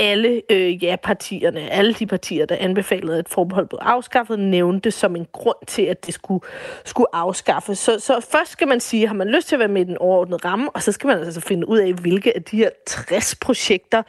alle 0.00 0.42
øh, 0.50 0.84
ja-partierne, 0.84 1.70
alle 1.70 1.94
de 1.94 2.06
partier, 2.06 2.46
der 2.46 2.56
anbefalede, 2.60 3.18
at 3.18 3.28
forbehold 3.28 3.68
blev 3.68 3.78
afskaffet, 3.82 4.38
nævnte 4.38 4.90
som 4.90 5.16
en 5.16 5.26
grund 5.32 5.66
til, 5.66 5.82
at 5.82 6.06
det 6.06 6.14
skulle, 6.14 6.44
skulle 6.84 7.06
afskaffes. 7.12 7.78
Så, 7.78 8.00
så 8.00 8.26
først 8.32 8.50
skal 8.50 8.68
man 8.68 8.80
sige, 8.80 9.06
har 9.06 9.14
man 9.14 9.28
lyst 9.28 9.48
til 9.48 9.56
at 9.56 9.58
være 9.58 9.68
med 9.68 9.82
i 9.82 9.84
den 9.84 9.98
overordnede 9.98 10.36
ramme, 10.44 10.70
og 10.70 10.82
så 10.82 10.92
skal 10.92 11.08
man 11.08 11.18
altså 11.18 11.40
finde 11.40 11.68
ud 11.68 11.78
af, 11.78 11.92
hvilke 11.92 12.36
af 12.36 12.42
de 12.42 12.56
her 12.56 12.70
60 12.86 13.34
projekter, 13.34 14.02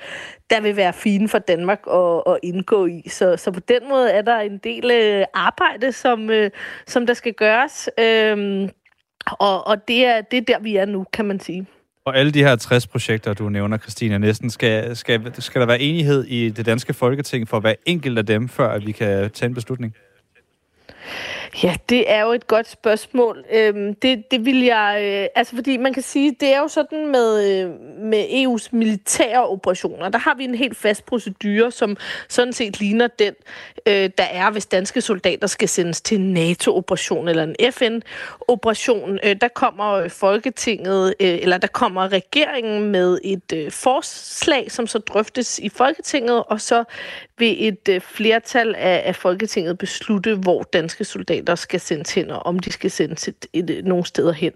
der 0.49 0.61
vil 0.61 0.75
være 0.75 0.93
fine 0.93 1.29
for 1.29 1.39
Danmark 1.39 1.79
at, 1.93 2.23
at 2.27 2.39
indgå 2.43 2.85
i. 2.85 3.09
Så, 3.09 3.37
så 3.37 3.51
på 3.51 3.59
den 3.59 3.89
måde 3.89 4.11
er 4.11 4.21
der 4.21 4.37
en 4.37 4.57
del 4.57 4.91
øh, 4.91 5.25
arbejde, 5.33 5.91
som, 5.91 6.29
øh, 6.29 6.51
som 6.87 7.05
der 7.05 7.13
skal 7.13 7.33
gøres. 7.33 7.89
øh, 7.99 8.69
og 9.25 9.67
og 9.67 9.87
det, 9.87 10.05
er, 10.05 10.21
det 10.21 10.37
er 10.37 10.41
der, 10.41 10.59
vi 10.59 10.75
er 10.75 10.85
nu, 10.85 11.05
kan 11.13 11.25
man 11.25 11.39
sige. 11.39 11.67
Og 12.05 12.17
alle 12.17 12.31
de 12.31 12.39
her 12.39 12.55
60 12.55 12.87
projekter, 12.87 13.33
du 13.33 13.49
nævner, 13.49 13.77
Christina, 13.77 14.17
næsten, 14.17 14.49
skal, 14.49 14.95
skal, 14.95 15.41
skal 15.41 15.61
der 15.61 15.67
være 15.67 15.81
enighed 15.81 16.23
i 16.23 16.49
det 16.49 16.65
danske 16.65 16.93
folketing 16.93 17.47
for 17.47 17.59
hver 17.59 17.73
enkelt 17.85 18.17
af 18.17 18.25
dem, 18.25 18.49
før 18.49 18.69
at 18.69 18.87
vi 18.87 18.91
kan 18.91 19.31
tage 19.31 19.47
en 19.47 19.53
beslutning? 19.53 19.95
Ja, 21.63 21.75
det 21.89 22.11
er 22.11 22.21
jo 22.21 22.31
et 22.31 22.47
godt 22.47 22.69
spørgsmål. 22.69 23.45
Øhm, 23.53 23.95
det, 23.95 24.31
det 24.31 24.45
vil 24.45 24.63
jeg... 24.63 24.97
Øh, 25.01 25.27
altså, 25.35 25.55
fordi 25.55 25.77
man 25.77 25.93
kan 25.93 26.03
sige, 26.03 26.35
det 26.39 26.53
er 26.53 26.59
jo 26.59 26.67
sådan 26.67 27.07
med, 27.07 27.61
øh, 27.61 27.69
med 27.99 28.23
EU's 28.23 28.69
militære 28.71 29.47
operationer. 29.47 30.09
Der 30.09 30.19
har 30.19 30.35
vi 30.35 30.43
en 30.43 30.55
helt 30.55 30.77
fast 30.77 31.05
procedure, 31.05 31.71
som 31.71 31.97
sådan 32.29 32.53
set 32.53 32.79
ligner 32.79 33.07
den, 33.07 33.33
øh, 33.87 34.09
der 34.17 34.23
er, 34.23 34.51
hvis 34.51 34.65
danske 34.65 35.01
soldater 35.01 35.47
skal 35.47 35.69
sendes 35.69 36.01
til 36.01 36.17
en 36.19 36.33
NATO-operation 36.33 37.27
eller 37.27 37.43
en 37.43 37.55
FN-operation. 37.71 39.19
Øh, 39.23 39.35
der 39.41 39.47
kommer 39.47 40.07
Folketinget, 40.07 41.13
øh, 41.19 41.39
eller 41.41 41.57
der 41.57 41.67
kommer 41.67 42.11
regeringen 42.11 42.91
med 42.91 43.19
et 43.23 43.53
øh, 43.53 43.71
forslag, 43.71 44.71
som 44.71 44.87
så 44.87 44.99
drøftes 44.99 45.59
i 45.59 45.69
Folketinget, 45.69 46.43
og 46.43 46.61
så 46.61 46.83
vil 47.37 47.67
et 47.67 47.89
øh, 47.89 48.01
flertal 48.01 48.75
af, 48.75 49.03
af 49.05 49.15
Folketinget 49.15 49.77
beslutte, 49.77 50.35
hvor 50.35 50.63
danske 50.63 51.00
soldater 51.05 51.55
skal 51.55 51.79
sendes 51.79 52.13
hen, 52.13 52.29
og 52.29 52.45
om 52.45 52.59
de 52.59 52.71
skal 52.71 52.91
sendes 52.91 53.27
et, 53.27 53.45
et, 53.53 53.69
et, 53.69 53.85
nogle 53.85 54.05
steder 54.05 54.31
hen. 54.31 54.51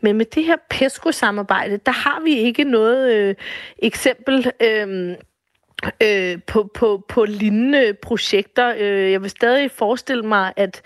Men 0.00 0.16
med 0.16 0.26
det 0.26 0.44
her 0.44 0.56
PESCO-samarbejde, 0.70 1.76
der 1.86 1.92
har 1.92 2.20
vi 2.24 2.32
ikke 2.32 2.64
noget 2.64 3.14
øh, 3.14 3.34
eksempel... 3.78 4.50
Øh, 4.62 5.16
øh, 6.02 6.38
på, 6.46 6.70
på, 6.74 7.04
på 7.08 7.24
lignende 7.24 7.94
projekter. 8.02 8.74
Øh, 8.78 9.12
jeg 9.12 9.22
vil 9.22 9.30
stadig 9.30 9.70
forestille 9.70 10.22
mig, 10.22 10.52
at, 10.56 10.82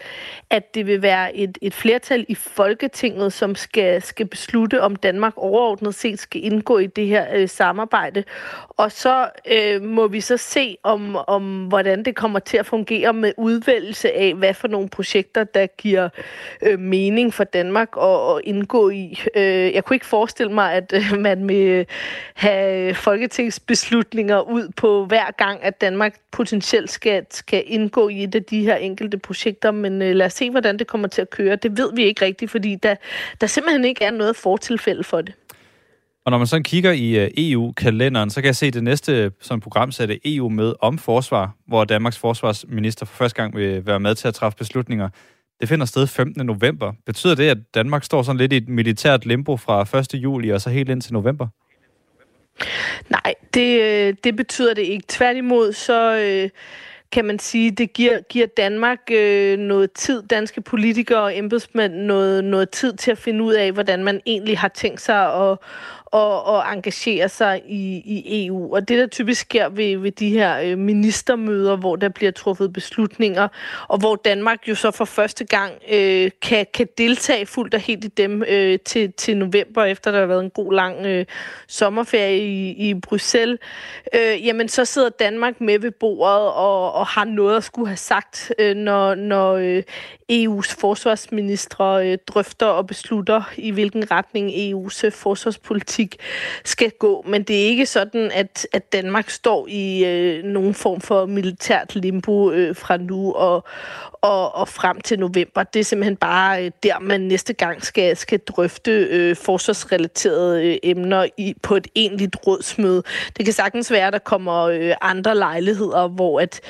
at 0.51 0.75
det 0.75 0.87
vil 0.87 1.03
være 1.03 1.37
et, 1.37 1.59
et 1.63 1.75
flertal 1.75 2.27
i 2.29 2.35
Folketinget, 2.35 3.33
som 3.33 3.55
skal, 3.55 4.03
skal 4.03 4.27
beslutte, 4.27 4.83
om 4.83 4.97
Danmark 4.97 5.33
overordnet 5.37 5.95
set 5.95 6.19
skal 6.19 6.45
indgå 6.45 6.79
i 6.79 6.87
det 6.87 7.07
her 7.07 7.27
øh, 7.35 7.49
samarbejde. 7.49 8.25
Og 8.69 8.93
så 8.93 9.29
øh, 9.51 9.83
må 9.83 10.07
vi 10.09 10.21
så 10.21 10.37
se, 10.37 10.77
om, 10.83 11.17
om 11.27 11.65
hvordan 11.65 12.05
det 12.05 12.17
kommer 12.17 12.39
til 12.39 12.57
at 12.57 12.67
fungere 12.67 13.13
med 13.13 13.33
udvælgelse 13.37 14.13
af, 14.13 14.35
hvad 14.35 14.55
for 14.55 14.69
nogle 14.69 14.89
projekter, 14.89 15.45
der 15.45 15.67
giver 15.67 16.09
øh, 16.63 16.79
mening 16.79 17.35
for 17.35 17.45
Danmark 17.45 17.89
at, 18.03 18.37
at 18.37 18.41
indgå 18.45 18.91
i. 18.91 19.21
Øh, 19.37 19.75
jeg 19.75 19.85
kunne 19.85 19.97
ikke 19.97 20.07
forestille 20.07 20.53
mig, 20.53 20.73
at 20.73 20.93
øh, 20.97 21.19
man 21.19 21.49
vil 21.49 21.67
øh, 21.67 21.87
have 22.35 22.89
øh, 22.89 22.95
folketingsbeslutninger 22.95 24.41
ud 24.41 24.69
på 24.77 24.84
hver 24.85 25.31
gang, 25.39 25.63
at 25.63 25.81
Danmark 25.81 26.15
potentielt 26.33 26.91
skal, 26.91 27.27
skal 27.31 27.63
indgå 27.67 28.09
i 28.09 28.23
et 28.23 28.35
af 28.35 28.45
de 28.45 28.63
her 28.63 28.77
enkelte 28.77 29.19
projekter, 29.19 29.71
men 29.71 30.03
øh, 30.03 30.15
lad 30.15 30.27
os 30.27 30.33
se, 30.33 30.51
hvordan 30.51 30.79
det 30.79 30.87
kommer 30.87 31.09
til 31.09 31.23
at 31.23 31.31
køre. 31.31 31.57
Det 31.57 31.79
ved 31.79 31.95
vi 31.95 32.05
ikke 32.05 32.25
rigtigt, 32.25 32.51
fordi 32.51 32.75
der, 32.75 32.95
der 33.41 33.47
simpelthen 33.47 33.85
ikke 33.85 34.05
er 34.05 34.11
noget 34.11 34.37
fortilfælde 34.37 35.05
for 35.05 35.21
det. 35.21 35.35
Og 36.25 36.31
når 36.31 36.39
man 36.39 36.47
så 36.47 36.61
kigger 36.63 36.93
i 36.93 37.25
øh, 37.25 37.31
EU-kalenderen, 37.37 38.31
så 38.31 38.41
kan 38.41 38.47
jeg 38.47 38.57
se 38.57 38.71
det 38.71 38.85
næste 38.85 39.13
øh, 39.13 39.31
som 39.41 39.61
program 39.61 39.93
sætte 39.93 40.21
EU 40.37 40.49
med 40.49 40.75
om 40.81 40.99
forsvar, 40.99 41.51
hvor 41.67 41.85
Danmarks 41.85 42.19
forsvarsminister 42.19 43.07
for 43.07 43.17
første 43.17 43.43
gang 43.43 43.57
vil 43.57 43.87
være 43.87 44.01
med 44.01 44.15
til 44.15 44.29
at 44.29 44.35
træffe 44.35 44.59
beslutninger. 44.59 45.09
Det 45.61 45.69
finder 45.69 45.87
sted 45.87 46.07
15. 46.07 46.47
november. 46.47 46.93
Betyder 47.07 47.35
det, 47.35 47.49
at 47.49 47.59
Danmark 47.75 48.05
står 48.05 48.23
sådan 48.23 48.39
lidt 48.39 48.53
i 48.53 48.57
et 48.57 48.69
militært 48.69 49.27
limbo 49.27 49.57
fra 49.57 49.99
1. 49.99 50.15
juli 50.15 50.51
og 50.51 50.61
så 50.61 50.71
helt 50.71 50.89
ind 50.89 51.01
til 51.01 51.13
november? 51.13 51.47
Nej, 53.09 53.35
det, 53.55 53.81
øh, 53.81 54.15
det 54.25 54.37
betyder 54.37 54.75
det 54.75 54.83
ikke. 54.83 55.05
Tværtimod, 55.09 55.73
så 55.73 56.17
øh, 56.17 56.51
kan 57.13 57.25
man 57.25 57.39
sige, 57.39 57.71
det 57.71 57.93
giver, 57.93 58.21
giver 58.21 58.47
Danmark 58.47 58.99
øh, 59.13 59.59
noget 59.59 59.93
tid, 59.93 60.23
danske 60.23 60.61
politikere 60.61 61.23
og 61.23 61.39
embedsmænd, 61.39 61.95
noget, 61.95 62.45
noget 62.45 62.71
tid 62.71 62.93
til 62.93 63.11
at 63.11 63.19
finde 63.19 63.45
ud 63.45 63.53
af, 63.53 63.73
hvordan 63.73 64.05
man 64.05 64.21
egentlig 64.27 64.59
har 64.59 64.69
tænkt 64.69 65.01
sig 65.01 65.51
at, 65.51 65.59
og, 66.15 66.45
og 66.45 66.73
engagere 66.73 67.29
sig 67.29 67.63
i, 67.69 68.03
i 68.05 68.47
EU. 68.47 68.75
Og 68.75 68.89
det, 68.89 68.99
der 68.99 69.07
typisk 69.07 69.41
sker 69.41 69.69
ved, 69.69 69.97
ved 69.97 70.11
de 70.11 70.31
her 70.31 70.61
øh, 70.61 70.79
ministermøder, 70.79 71.77
hvor 71.77 71.97
der 71.97 72.09
bliver 72.09 72.33
truffet 72.33 72.73
beslutninger, 72.73 73.49
og 73.89 73.99
hvor 73.99 74.17
Danmark 74.17 74.69
jo 74.69 74.75
så 74.75 74.91
for 74.91 75.05
første 75.05 75.45
gang 75.45 75.73
øh, 75.93 76.31
kan, 76.43 76.67
kan 76.75 76.89
deltage 76.99 77.47
fuldt 77.47 77.75
og 77.75 77.81
helt 77.81 78.05
i 78.05 78.09
dem 78.09 78.43
øh, 78.49 78.79
til, 78.85 79.13
til 79.13 79.37
november, 79.37 79.85
efter 79.85 80.11
der 80.11 80.19
har 80.19 80.27
været 80.27 80.45
en 80.45 80.51
god 80.51 80.73
lang 80.73 81.07
øh, 81.07 81.27
sommerferie 81.69 82.39
i, 82.39 82.91
i 82.91 82.95
Bruxelles, 82.95 83.59
øh, 84.15 84.47
jamen 84.47 84.69
så 84.69 84.85
sidder 84.85 85.09
Danmark 85.09 85.61
med 85.61 85.79
ved 85.79 85.91
bordet 85.91 86.47
og, 86.47 86.93
og 86.93 87.07
har 87.07 87.25
noget 87.25 87.57
at 87.57 87.65
skulle 87.65 87.89
have 87.89 87.97
sagt, 87.97 88.53
øh, 88.59 88.77
når, 88.77 89.15
når 89.15 89.53
øh, 89.55 89.83
EU's 90.33 90.77
forsvarsministre 90.81 92.09
øh, 92.09 92.19
drøfter 92.27 92.67
og 92.67 92.87
beslutter, 92.87 93.43
i 93.57 93.71
hvilken 93.71 94.11
retning 94.11 94.51
EU's 94.51 95.07
øh, 95.07 95.13
forsvarspolitik 95.13 96.04
skal 96.65 96.91
gå. 96.91 97.25
Men 97.29 97.43
det 97.43 97.63
er 97.63 97.67
ikke 97.67 97.87
sådan, 97.87 98.31
at, 98.35 98.67
at 98.73 98.93
Danmark 98.93 99.31
står 99.31 99.67
i 99.69 100.05
øh, 100.05 100.45
nogen 100.45 100.75
form 100.75 101.01
for 101.01 101.27
militært 101.27 101.95
limbo 101.95 102.51
øh, 102.51 102.77
fra 102.77 102.97
nu 102.97 103.33
og, 103.33 103.65
og, 104.25 104.55
og 104.55 104.69
frem 104.69 105.01
til 105.01 105.19
november. 105.19 105.63
Det 105.63 105.81
er 105.81 105.85
simpelthen 105.85 106.17
bare 106.17 106.65
øh, 106.65 106.71
der, 106.83 106.99
man 107.01 107.21
næste 107.21 107.53
gang 107.53 107.85
skal, 107.85 108.17
skal 108.17 108.39
drøfte 108.39 108.91
øh, 108.91 109.37
forsvarsrelaterede 109.37 110.67
øh, 110.67 110.77
emner 110.83 111.27
i, 111.37 111.55
på 111.63 111.77
et 111.77 111.87
egentligt 111.95 112.37
rådsmøde. 112.47 113.03
Det 113.37 113.45
kan 113.45 113.55
sagtens 113.55 113.91
være, 113.91 114.07
at 114.07 114.13
der 114.13 114.19
kommer 114.19 114.63
øh, 114.63 114.93
andre 115.01 115.35
lejligheder, 115.37 116.09
hvor 116.09 116.41
at 116.41 116.61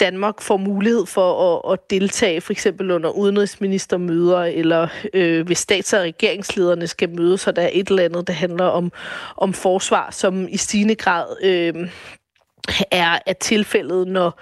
Danmark 0.00 0.40
får 0.40 0.56
mulighed 0.56 1.06
for 1.06 1.56
at, 1.66 1.72
at 1.72 1.90
deltage, 1.90 2.40
for 2.40 2.52
eksempel 2.52 2.90
under 2.90 3.10
udenrigsministermøder, 3.10 4.44
eller 4.44 4.88
øh, 5.14 5.46
hvis 5.46 5.58
stats- 5.58 5.92
og 5.92 6.00
regeringslederne 6.00 6.86
skal 6.86 7.10
mødes, 7.10 7.40
så 7.40 7.52
der 7.52 7.62
er 7.62 7.70
et 7.72 7.88
eller 7.88 8.04
andet, 8.04 8.26
der 8.26 8.32
handler 8.32 8.64
om, 8.76 8.92
om 9.36 9.52
forsvar, 9.52 10.10
som 10.10 10.48
i 10.50 10.56
stigende 10.56 10.94
grad 10.94 11.26
øh, 11.42 11.88
er, 12.90 13.18
er 13.26 13.32
tilfældet, 13.32 14.08
når 14.08 14.40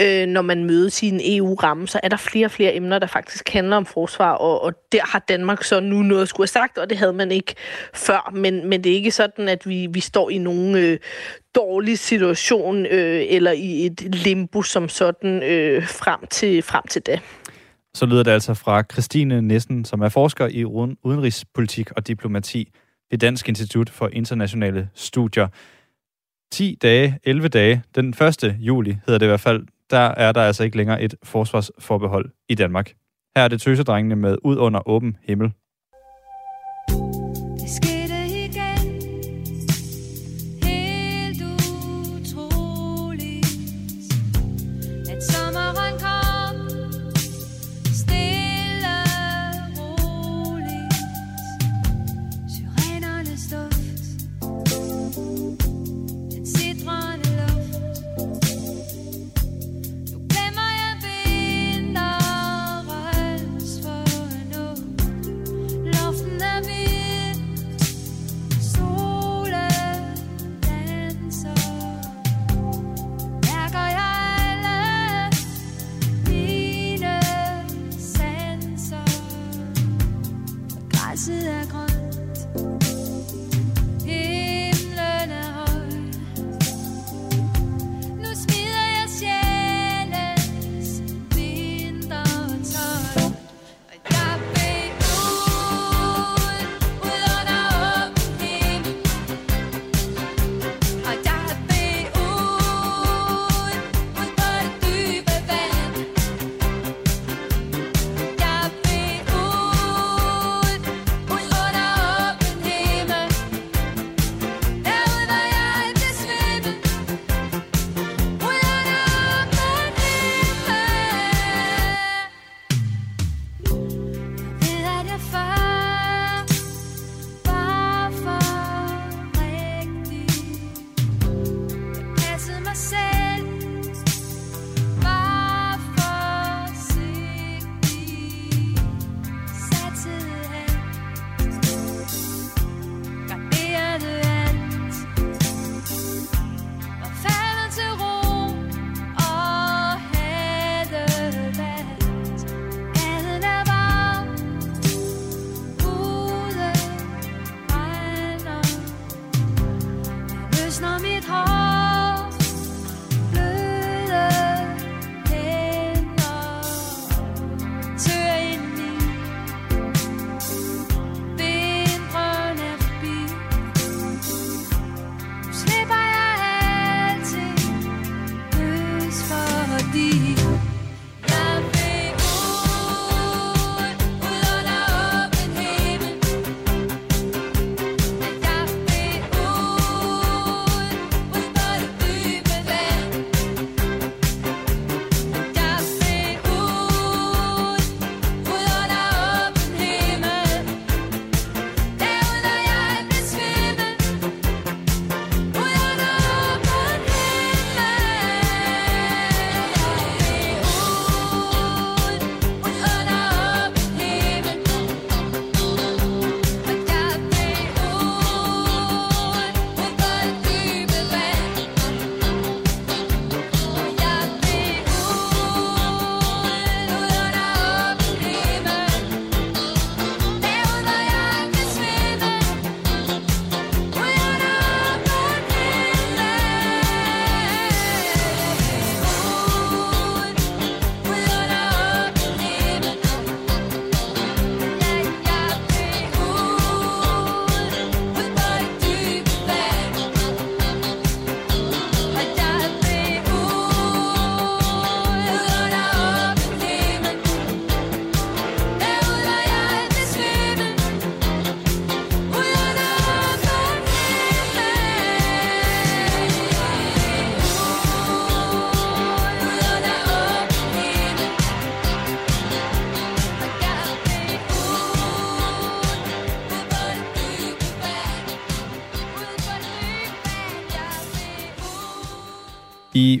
øh, 0.00 0.26
når 0.26 0.42
man 0.42 0.64
mødes 0.64 1.02
i 1.02 1.08
en 1.08 1.20
EU-ramme, 1.24 1.88
så 1.88 2.00
er 2.02 2.08
der 2.08 2.16
flere 2.16 2.46
og 2.46 2.50
flere 2.50 2.74
emner, 2.74 2.98
der 2.98 3.06
faktisk 3.06 3.48
handler 3.48 3.76
om 3.76 3.86
forsvar, 3.86 4.32
og, 4.32 4.62
og 4.62 4.72
der 4.92 5.00
har 5.04 5.24
Danmark 5.28 5.64
så 5.64 5.80
nu 5.80 6.02
noget 6.02 6.22
at 6.22 6.28
skulle 6.28 6.44
have 6.44 6.62
sagt, 6.62 6.78
og 6.78 6.90
det 6.90 6.98
havde 6.98 7.12
man 7.12 7.32
ikke 7.32 7.54
før. 7.94 8.30
Men, 8.34 8.68
men 8.68 8.84
det 8.84 8.92
er 8.92 8.96
ikke 8.96 9.10
sådan, 9.10 9.48
at 9.48 9.68
vi, 9.68 9.86
vi 9.90 10.00
står 10.00 10.30
i 10.30 10.38
nogen 10.38 10.76
øh, 10.76 10.98
dårlig 11.54 11.98
situation, 11.98 12.86
øh, 12.86 13.24
eller 13.28 13.52
i 13.52 13.86
et 13.86 14.00
limbo 14.00 14.62
som 14.62 14.88
sådan 14.88 15.42
øh, 15.42 15.88
frem, 15.88 16.26
til, 16.30 16.62
frem 16.62 16.82
til 16.90 17.06
det. 17.06 17.20
Så 17.94 18.06
lyder 18.06 18.22
det 18.22 18.30
altså 18.30 18.54
fra 18.54 18.82
Christine 18.92 19.42
Nissen, 19.42 19.84
som 19.84 20.00
er 20.00 20.08
forsker 20.08 20.46
i 20.46 20.64
udenrigspolitik 21.04 21.90
og 21.90 22.06
diplomati 22.06 22.68
ved 23.10 23.18
Dansk 23.18 23.48
Institut 23.48 23.90
for 23.90 24.08
Internationale 24.12 24.88
Studier. 24.94 25.48
10 26.52 26.78
dage, 26.82 27.18
11 27.24 27.48
dage, 27.48 27.82
den 27.94 28.08
1. 28.08 28.56
juli 28.58 28.98
hedder 29.06 29.18
det 29.18 29.26
i 29.26 29.28
hvert 29.28 29.40
fald, 29.40 29.66
der 29.90 29.98
er 29.98 30.32
der 30.32 30.42
altså 30.42 30.64
ikke 30.64 30.76
længere 30.76 31.02
et 31.02 31.14
forsvarsforbehold 31.22 32.30
i 32.48 32.54
Danmark. 32.54 32.94
Her 33.36 33.44
er 33.44 33.48
det 33.48 33.60
tøsedrengene 33.60 34.16
med 34.16 34.36
Ud 34.44 34.56
under 34.56 34.88
åben 34.88 35.16
himmel. 35.22 35.52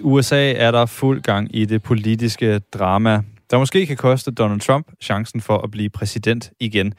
USA 0.06 0.52
er 0.52 0.70
der 0.70 0.86
fuld 0.86 1.22
gang 1.22 1.56
i 1.56 1.64
det 1.64 1.82
politiske 1.82 2.58
drama, 2.58 3.22
der 3.50 3.58
måske 3.58 3.86
kan 3.86 3.96
koste 3.96 4.30
Donald 4.30 4.60
Trump 4.60 4.92
chancen 5.00 5.40
for 5.40 5.58
at 5.58 5.70
blive 5.70 5.90
præsident 5.90 6.52
igen. 6.60 6.94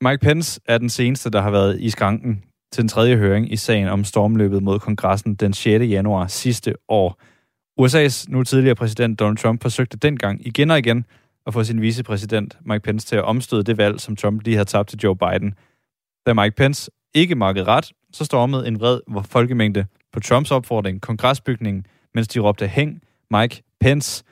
Mike 0.00 0.18
Pence 0.18 0.60
er 0.66 0.78
den 0.78 0.90
seneste, 0.90 1.30
der 1.30 1.40
har 1.40 1.50
været 1.50 1.80
i 1.80 1.90
skranken 1.90 2.44
til 2.72 2.82
den 2.82 2.88
tredje 2.88 3.16
høring 3.16 3.52
i 3.52 3.56
sagen 3.56 3.88
om 3.88 4.04
stormløbet 4.04 4.62
mod 4.62 4.78
kongressen 4.78 5.34
den 5.34 5.52
6. 5.52 5.84
januar 5.84 6.26
sidste 6.26 6.74
år. 6.88 7.20
USA's 7.80 8.24
nu 8.28 8.42
tidligere 8.42 8.74
præsident 8.74 9.20
Donald 9.20 9.36
Trump 9.36 9.62
forsøgte 9.62 9.96
dengang 9.96 10.46
igen 10.46 10.70
og 10.70 10.78
igen 10.78 11.04
at 11.46 11.54
få 11.54 11.64
sin 11.64 11.80
vicepræsident 11.80 12.58
Mike 12.66 12.82
Pence 12.82 13.06
til 13.06 13.16
at 13.16 13.24
omstøde 13.24 13.62
det 13.62 13.78
valg, 13.78 14.00
som 14.00 14.16
Trump 14.16 14.42
lige 14.42 14.54
havde 14.54 14.68
tabt 14.68 14.88
til 14.88 14.98
Joe 14.98 15.16
Biden. 15.16 15.54
Da 16.26 16.34
Mike 16.34 16.56
Pence 16.56 16.90
ikke 17.14 17.34
markede 17.34 17.64
ret, 17.64 17.92
så 18.12 18.24
stormede 18.24 18.68
en 18.68 18.80
vred 18.80 19.00
folkemængde 19.24 19.86
på 20.12 20.20
Trumps 20.20 20.50
opfordring 20.50 21.00
kongresbygningen, 21.00 21.86
mens 22.14 22.28
de 22.28 22.38
råbte 22.38 22.68
hæng 22.68 23.02
Mike 23.30 23.62
Pence. 23.80 24.24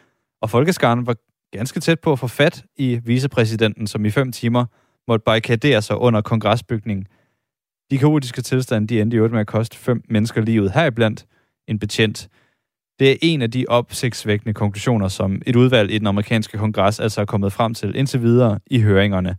Og 0.43 0.51
folkeskaren 0.51 1.07
var 1.07 1.17
ganske 1.53 1.81
tæt 1.81 2.01
på 2.01 2.13
at 2.13 2.19
få 2.19 2.27
fat 2.27 2.65
i 2.77 3.01
vicepræsidenten, 3.05 3.87
som 3.87 4.05
i 4.05 4.11
fem 4.11 4.33
timer 4.33 4.65
måtte 5.09 5.23
barrikadere 5.25 5.83
sig 5.83 5.97
under 5.97 6.21
kongresbygningen. 6.21 7.07
De 7.91 7.99
kaotiske 7.99 8.43
tilstande, 8.43 8.89
de 8.89 9.01
endte 9.01 9.15
i 9.15 9.19
øvrigt 9.19 9.33
med 9.33 9.41
at 9.41 9.47
koste 9.47 9.77
fem 9.77 10.03
mennesker 10.09 10.41
livet, 10.41 10.73
heriblandt 10.73 11.27
en 11.69 11.79
betjent. 11.79 12.29
Det 12.99 13.11
er 13.11 13.17
en 13.23 13.43
af 13.43 13.51
de 13.51 13.65
opsigtsvækkende 13.69 14.55
konklusioner, 14.55 15.09
som 15.09 15.43
et 15.47 15.57
udvalg 15.57 15.91
i 15.91 15.99
den 15.99 16.07
amerikanske 16.07 16.59
kongres 16.59 17.01
altså 17.01 17.21
er 17.21 17.25
kommet 17.25 17.53
frem 17.53 17.75
til 17.75 17.97
indtil 17.97 18.23
videre 18.23 18.61
i 18.67 18.81
høringerne. 18.81 19.37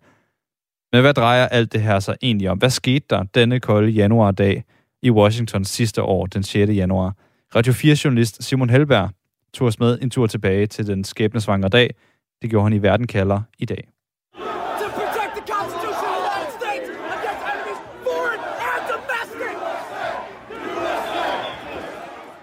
Men 0.92 1.02
hvad 1.02 1.14
drejer 1.14 1.48
alt 1.48 1.74
det 1.74 1.82
her 1.82 2.00
sig 2.00 2.16
egentlig 2.22 2.50
om? 2.50 2.58
Hvad 2.58 2.70
skete 2.70 3.06
der 3.10 3.24
denne 3.24 3.60
kolde 3.60 3.92
januardag 3.92 4.64
i 5.02 5.12
Washington 5.12 5.66
sidste 5.66 6.04
år, 6.04 6.26
den 6.26 6.44
6. 6.44 6.72
januar? 6.72 7.16
Radio 7.56 7.74
4-journalist 7.74 8.44
Simon 8.44 8.70
Helberg 8.70 9.10
tog 9.54 9.68
os 9.68 9.80
med 9.80 10.00
en 10.02 10.10
tur 10.10 10.28
tilbage 10.28 10.68
til 10.68 10.88
den 10.88 11.04
skæbnesvangre 11.04 11.70
dag. 11.70 11.96
Det 12.42 12.50
gjorde 12.50 12.64
han 12.64 12.74
i 12.74 12.82
Verden 12.82 13.08
kalder 13.08 13.42
i 13.60 13.66
dag. 13.66 13.88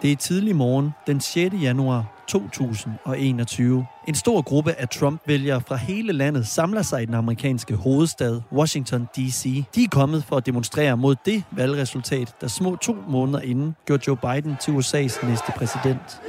Det 0.02 0.12
er 0.12 0.16
tidlig 0.16 0.56
morgen 0.56 0.90
den 1.06 1.20
6. 1.20 1.54
januar 1.62 2.13
2021. 2.28 3.86
En 4.08 4.14
stor 4.14 4.42
gruppe 4.42 4.72
af 4.72 4.88
Trump-vælgere 4.88 5.60
fra 5.60 5.76
hele 5.76 6.12
landet 6.12 6.46
samler 6.46 6.82
sig 6.82 7.02
i 7.02 7.06
den 7.06 7.14
amerikanske 7.14 7.74
hovedstad, 7.74 8.40
Washington 8.52 9.08
D.C. 9.16 9.64
De 9.74 9.84
er 9.84 9.88
kommet 9.90 10.24
for 10.24 10.36
at 10.36 10.46
demonstrere 10.46 10.96
mod 10.96 11.16
det 11.24 11.44
valgresultat, 11.50 12.34
der 12.40 12.48
små 12.48 12.76
to 12.76 12.96
måneder 13.08 13.40
inden 13.40 13.76
gjorde 13.86 14.02
Joe 14.06 14.16
Biden 14.16 14.56
til 14.60 14.70
USA's 14.70 15.26
næste 15.26 15.52
præsident. 15.56 16.20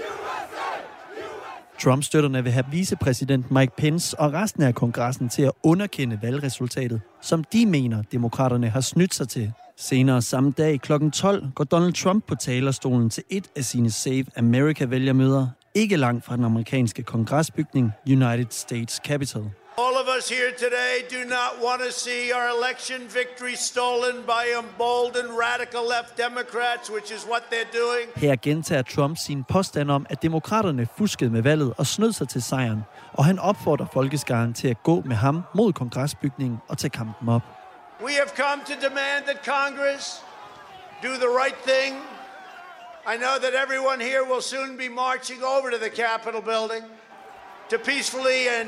Trump-støtterne 1.84 2.44
vil 2.44 2.52
have 2.52 2.66
vicepræsident 2.72 3.52
Mike 3.52 3.74
Pence 3.78 4.20
og 4.20 4.34
resten 4.34 4.64
af 4.64 4.76
kongressen 4.76 5.30
til 5.30 5.42
at 5.42 5.52
underkende 5.64 6.20
valgresultatet, 6.22 7.02
som 7.22 7.44
de 7.44 7.66
mener, 7.66 8.02
demokraterne 8.12 8.70
har 8.70 8.82
snydt 8.82 9.14
sig 9.14 9.30
til. 9.30 9.52
Senere 9.78 10.22
samme 10.22 10.52
dag 10.52 10.82
kl. 10.82 10.94
12 11.14 11.52
går 11.56 11.64
Donald 11.64 11.94
Trump 11.94 12.28
på 12.28 12.36
talerstolen 12.36 13.10
til 13.10 13.24
et 13.30 13.48
af 13.56 13.64
sine 13.66 13.92
Save 13.92 14.26
America-vælgermøder, 14.38 15.48
ikke 15.76 15.98
langt 15.98 16.26
fra 16.26 16.36
den 16.36 16.46
amerikanske 16.46 17.04
kongresbygning 17.04 17.92
United 18.08 18.52
States 18.52 19.02
Capitol. 19.06 19.52
All 19.78 19.96
of 20.04 20.08
us 20.18 20.30
here 20.30 20.52
today 20.66 20.96
do 21.16 21.22
not 21.38 21.52
want 21.66 21.82
to 21.88 21.92
see 21.92 22.32
our 22.38 22.48
election 22.58 23.00
victory 23.22 23.56
stolen 23.56 24.16
by 24.34 24.44
emboldened 24.64 25.32
radical 25.48 25.84
left 25.96 26.12
Democrats, 26.26 26.86
which 26.96 27.10
is 27.16 27.22
what 27.32 27.44
they're 27.52 27.74
doing. 27.84 28.06
Her 28.16 28.36
gentager 28.36 28.82
Trump 28.82 29.18
sin 29.18 29.44
påstand 29.44 29.92
om, 29.92 30.06
at 30.10 30.22
demokraterne 30.22 30.88
fuskede 30.98 31.30
med 31.30 31.42
valget 31.42 31.74
og 31.78 31.88
snød 31.88 32.12
sig 32.12 32.30
til 32.30 32.42
sejren, 32.42 32.82
og 33.14 33.26
han 33.26 33.40
opfordrer 33.40 33.86
folkeskaren 33.94 34.54
til 34.54 34.68
at 34.68 34.84
gå 34.84 35.02
med 35.06 35.16
ham 35.16 35.44
mod 35.56 35.74
kongresbygningen 35.74 36.60
og 36.68 36.78
tage 36.78 36.90
kampen 36.90 37.30
op. 37.30 37.42
We 38.06 38.12
have 38.12 38.32
come 38.44 38.62
to 38.70 38.76
demand 38.88 39.24
that 39.26 39.40
Congress 39.46 40.22
do 41.04 41.12
the 41.24 41.32
right 41.42 41.60
thing. 41.68 42.15
I 43.14 43.18
know 43.18 43.36
that 43.44 43.54
everyone 43.64 44.00
here 44.02 44.24
will 44.32 44.42
soon 44.42 44.78
be 44.78 44.90
marching 44.90 45.40
over 45.44 45.68
to 45.70 45.78
the 45.86 45.92
Capitol 46.04 46.42
building 46.42 46.84
to 47.70 47.78
peacefully 47.78 48.40
and 48.60 48.68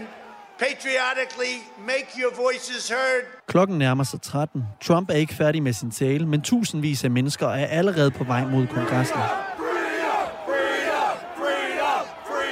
patriotically 0.60 1.56
make 1.94 2.08
your 2.22 2.32
voices 2.46 2.90
heard. 2.90 3.24
Klokken 3.48 3.78
nærmer 3.78 4.04
sig 4.04 4.22
13. 4.22 4.66
Trump 4.82 5.10
er 5.10 5.14
ikke 5.14 5.34
færdig 5.34 5.64
med 5.64 5.74
sin 5.74 5.92
tale, 5.92 6.26
men 6.26 6.42
tusindvis 6.42 7.04
af 7.04 7.12
mennesker 7.12 7.48
er 7.48 7.66
allerede 7.66 8.12
på 8.12 8.24
vej 8.24 8.46
mod 8.46 8.68
kongressen. 8.68 9.18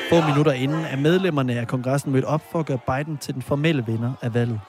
Få 0.09 0.21
minutter 0.21 0.51
inden 0.51 0.85
er 0.85 0.95
medlemmerne 0.97 1.59
af 1.59 1.67
kongressen 1.67 2.11
mødt 2.11 2.25
op 2.25 2.41
for 2.51 2.59
at 2.59 2.65
gøre 2.65 2.79
Biden 2.87 3.17
til 3.17 3.33
den 3.33 3.41
formelle 3.41 3.85
vinder 3.85 4.13
af 4.21 4.33
valget. 4.33 4.59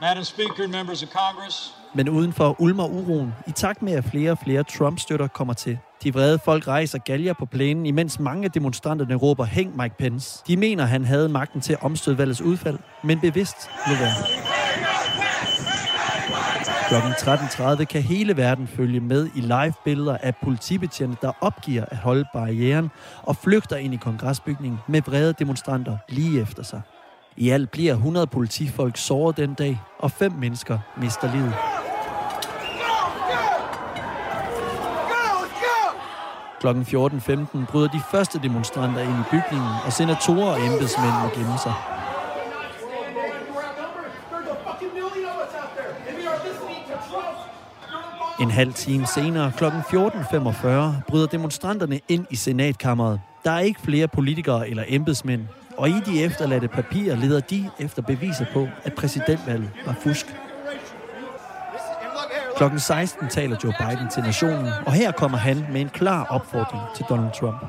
Madam 0.00 0.24
Speaker, 0.24 0.68
members 0.68 1.02
of 1.02 1.08
Congress, 1.08 1.77
men 1.94 2.08
udenfor 2.08 2.56
ulmer 2.60 2.84
uroen, 2.84 3.34
i 3.46 3.50
takt 3.50 3.82
med 3.82 3.92
at 3.92 4.04
flere 4.04 4.30
og 4.30 4.38
flere 4.38 4.62
Trump-støtter 4.62 5.26
kommer 5.26 5.54
til. 5.54 5.78
De 6.02 6.14
vrede 6.14 6.38
folk 6.44 6.68
rejser 6.68 6.98
galger 6.98 7.32
på 7.32 7.46
plænen, 7.46 7.86
imens 7.86 8.20
mange 8.20 8.44
af 8.44 8.50
demonstranterne 8.50 9.14
råber 9.14 9.44
hæng 9.44 9.76
Mike 9.76 9.94
Pence. 9.98 10.42
De 10.46 10.56
mener, 10.56 10.84
han 10.84 11.04
havde 11.04 11.28
magten 11.28 11.60
til 11.60 11.72
at 11.72 11.82
omstøde 11.82 12.18
valgets 12.18 12.42
udfald, 12.42 12.78
men 13.04 13.20
bevidst 13.20 13.70
lå. 13.86 13.94
Klokken 16.88 17.12
13.30 17.12 17.84
kan 17.84 18.02
hele 18.02 18.36
verden 18.36 18.66
følge 18.66 19.00
med 19.00 19.28
i 19.34 19.40
live-billeder 19.40 20.16
af 20.16 20.34
politibetjente, 20.42 21.18
der 21.22 21.32
opgiver 21.40 21.84
at 21.84 21.96
holde 21.96 22.24
barrieren 22.34 22.90
og 23.22 23.36
flygter 23.36 23.76
ind 23.76 23.94
i 23.94 23.96
kongresbygningen 23.96 24.80
med 24.88 25.02
vrede 25.02 25.34
demonstranter 25.38 25.96
lige 26.08 26.40
efter 26.40 26.62
sig. 26.62 26.80
I 27.36 27.50
alt 27.50 27.70
bliver 27.70 27.92
100 27.92 28.26
politifolk 28.26 28.96
såret 28.96 29.36
den 29.36 29.54
dag, 29.54 29.80
og 29.98 30.10
fem 30.10 30.32
mennesker 30.32 30.78
mister 31.00 31.32
livet. 31.32 31.77
Klokken 36.60 36.82
14.15 36.82 37.66
bryder 37.72 37.88
de 37.88 38.00
første 38.10 38.38
demonstranter 38.42 39.00
ind 39.00 39.10
i 39.10 39.24
bygningen, 39.30 39.70
og 39.86 39.92
senatorer 39.92 40.50
og 40.50 40.66
embedsmænd 40.66 41.12
må 41.22 41.28
gemme 41.34 41.58
sig. 41.62 41.74
En 48.40 48.50
halv 48.50 48.72
time 48.72 49.06
senere, 49.06 49.52
kl. 49.56 49.64
14.45, 49.64 50.68
bryder 51.08 51.26
demonstranterne 51.26 52.00
ind 52.08 52.26
i 52.30 52.36
senatkammeret. 52.36 53.20
Der 53.44 53.50
er 53.50 53.58
ikke 53.58 53.80
flere 53.80 54.08
politikere 54.08 54.70
eller 54.70 54.84
embedsmænd, 54.88 55.42
og 55.76 55.88
i 55.88 56.00
de 56.06 56.22
efterladte 56.22 56.68
papirer 56.68 57.16
leder 57.16 57.40
de 57.40 57.70
efter 57.78 58.02
beviser 58.02 58.44
på, 58.52 58.68
at 58.84 58.94
præsidentvalget 58.94 59.70
var 59.86 59.96
fusk. 60.02 60.26
Klokken 62.58 62.80
16 62.80 63.28
taler 63.28 63.56
Joe 63.64 63.72
Biden 63.78 64.10
til 64.10 64.22
nationen, 64.22 64.72
og 64.86 64.92
her 64.92 65.12
kommer 65.12 65.38
han 65.38 65.66
med 65.72 65.80
en 65.80 65.88
klar 65.88 66.24
opfordring 66.24 66.82
til 66.96 67.04
Donald 67.08 67.32
Trump. 67.40 67.62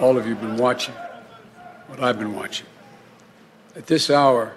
All 0.00 0.18
of 0.18 0.24
you 0.26 0.34
have 0.34 0.48
been 0.48 0.60
watching 0.60 0.96
what 1.88 2.00
I've 2.00 2.18
been 2.18 2.36
watching. 2.36 2.68
At 3.76 3.84
this 3.84 4.10
hour, 4.10 4.48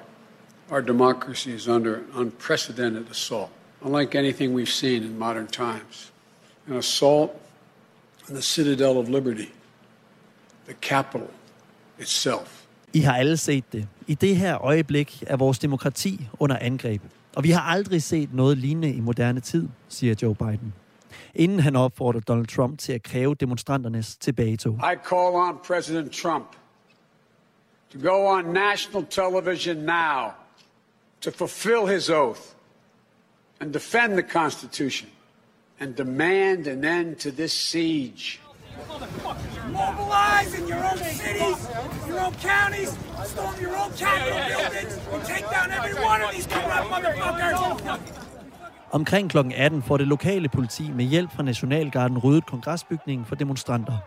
our 0.71 0.81
democracy 0.81 1.47
is 1.47 1.67
under 1.67 1.95
an 1.95 2.03
unprecedented 2.15 3.05
assault, 3.11 3.49
unlike 3.81 4.19
anything 4.19 4.55
we've 4.55 4.73
seen 4.73 5.03
in 5.03 5.19
modern 5.19 5.47
times. 5.47 6.11
An 6.67 6.77
assault 6.77 7.31
on 8.29 8.35
the 8.35 8.41
citadel 8.41 8.97
of 8.97 9.09
liberty, 9.09 9.51
the 10.65 10.75
capital 10.81 11.27
itself. 11.99 12.63
I 12.93 12.99
har 12.99 13.15
alle 13.15 13.37
set 13.37 13.73
det. 13.73 13.87
I 14.07 14.13
det 14.13 14.35
her 14.35 14.57
øjeblik 14.65 15.23
er 15.27 15.37
vores 15.37 15.59
demokrati 15.59 16.27
under 16.39 16.57
angreb. 16.61 17.01
Og 17.37 17.43
vi 17.43 17.51
har 17.51 17.61
aldrig 17.61 18.03
set 18.03 18.33
noget 18.33 18.57
lignende 18.57 18.93
i 18.93 18.99
moderne 18.99 19.39
tid, 19.39 19.67
siger 19.89 20.15
Joe 20.21 20.35
Biden. 20.35 20.73
Inden 21.35 21.59
han 21.59 21.75
opfordrer 21.75 22.19
Donald 22.19 22.47
Trump 22.47 22.79
til 22.79 22.93
at 22.93 23.03
kræve 23.03 23.35
demonstranternes 23.35 24.15
tilbagetog. 24.15 24.73
I 24.73 24.95
call 25.09 25.35
on 25.35 25.57
President 25.67 26.11
Trump 26.11 26.45
to 27.93 27.99
go 27.99 28.27
on 28.27 28.45
national 28.45 29.05
television 29.09 29.77
now 29.77 30.31
to 31.21 31.31
fulfill 31.31 31.87
his 31.87 32.09
oath 32.09 32.41
and 33.59 33.73
defend 33.73 34.13
the 34.13 34.29
Constitution 34.29 35.09
and 35.79 35.95
demand 35.95 36.67
an 36.67 36.83
end 36.83 37.15
to 37.15 37.29
this 37.31 37.51
siege. 37.51 38.41
Mobilize 39.81 40.51
in 40.59 40.67
your 40.67 40.83
own 40.89 40.97
cities, 40.97 41.59
your 42.09 42.19
own 42.25 42.33
counties, 42.33 42.91
storm 43.25 43.55
your 43.61 43.75
own 43.81 43.91
Capitol 44.03 44.39
buildings, 44.51 44.93
and 45.13 45.21
take 45.33 45.45
down 45.55 45.67
every 45.77 45.95
one 46.11 46.21
of 46.25 46.29
these 46.35 46.47
corrupt 46.53 46.87
motherfuckers. 46.93 47.57
Omkring 48.91 49.29
kl. 49.29 49.37
18 49.37 49.81
får 49.81 49.97
det 49.97 50.07
lokale 50.07 50.49
politi 50.49 50.91
med 50.91 51.05
hjælp 51.05 51.31
fra 51.31 51.43
Nationalgarden 51.43 52.17
ryddet 52.17 52.45
kongresbygningen 52.45 53.25
for 53.25 53.35
demonstranter. 53.35 53.97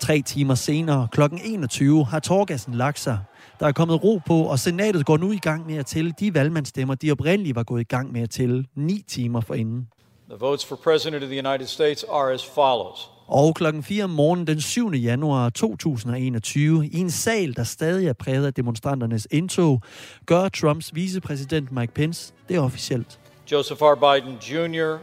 Tre 0.00 0.22
timer 0.22 0.54
senere, 0.54 1.08
kl. 1.12 1.20
21, 1.44 2.04
har 2.04 2.20
torgassen 2.20 2.74
lagt 2.74 2.98
sig. 3.00 3.18
Der 3.60 3.66
er 3.66 3.72
kommet 3.72 4.04
ro 4.04 4.20
på, 4.26 4.42
og 4.42 4.58
senatet 4.58 5.06
går 5.06 5.16
nu 5.16 5.32
i 5.32 5.38
gang 5.38 5.66
med 5.66 5.76
at 5.76 5.86
tælle 5.86 6.12
de 6.20 6.34
valgmandsstemmer, 6.34 6.94
de 6.94 7.12
oprindeligt 7.12 7.56
var 7.56 7.62
gået 7.62 7.80
i 7.80 7.84
gang 7.84 8.12
med 8.12 8.22
at 8.22 8.30
tælle 8.30 8.64
ni 8.74 9.04
timer 9.08 9.40
forinden. 9.40 9.88
The 10.28 10.38
votes 10.40 10.64
for 10.66 10.76
President 10.76 11.22
of 11.22 11.28
the 11.28 11.48
United 11.48 11.66
States 11.66 12.04
are 12.12 12.32
as 12.32 12.44
follows. 12.44 13.15
Og 13.26 13.54
klokken 13.54 13.82
4 13.82 14.04
om 14.04 14.10
morgenen 14.10 14.46
den 14.46 14.60
7. 14.60 14.92
januar 14.92 15.50
2021, 15.50 16.86
i 16.86 16.98
en 16.98 17.10
sal, 17.10 17.56
der 17.56 17.64
stadig 17.64 18.08
er 18.08 18.12
præget 18.12 18.46
af 18.46 18.54
demonstranternes 18.54 19.28
indtog, 19.30 19.82
gør 20.26 20.48
Trumps 20.48 20.94
vicepræsident 20.94 21.72
Mike 21.72 21.92
Pence 21.92 22.32
det 22.48 22.58
officielt. 22.58 23.18
Joseph 23.52 23.82
R. 23.82 23.94
Biden 23.94 24.34
Jr. 24.34 24.98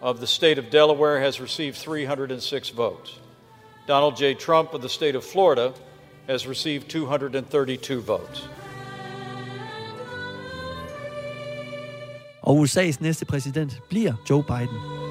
of 0.00 0.16
the 0.16 0.26
state 0.26 0.58
of 0.58 0.64
Delaware 0.72 1.20
has 1.20 1.42
received 1.42 1.74
306 1.74 2.76
votes. 2.76 3.20
Donald 3.88 4.14
J. 4.20 4.34
Trump 4.46 4.68
of 4.72 4.80
the 4.80 4.88
state 4.88 5.16
of 5.16 5.22
Florida 5.32 5.70
has 6.28 6.48
received 6.48 6.82
232 6.88 8.06
votes. 8.06 8.50
Og 12.42 12.60
USA's 12.60 12.96
næste 13.00 13.24
præsident 13.24 13.80
bliver 13.88 14.12
Joe 14.30 14.42
Biden. 14.42 15.03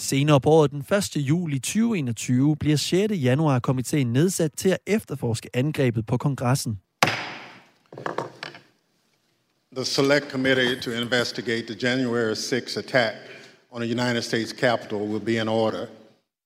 Senere 0.00 0.40
på 0.40 0.50
året, 0.50 0.70
den 0.70 0.80
1. 0.80 1.16
juli 1.16 1.58
2021, 1.58 2.56
bliver 2.56 2.76
6. 2.76 3.12
januar 3.12 3.58
komiteen 3.58 4.12
nedsat 4.12 4.50
til 4.56 4.68
at 4.68 4.78
efterforske 4.86 5.48
angrebet 5.54 6.06
på 6.06 6.16
kongressen. 6.16 6.80
The 9.76 9.84
Select 9.84 10.30
Committee 10.30 10.80
to 10.80 10.90
investigate 10.90 11.66
the 11.66 11.88
January 11.88 12.34
6 12.34 12.76
attack 12.76 13.14
on 13.70 13.82
the 13.82 13.90
United 13.90 14.22
States 14.22 14.50
Capitol 14.50 15.02
will 15.02 15.24
be 15.24 15.40
in 15.40 15.48
order. 15.48 15.86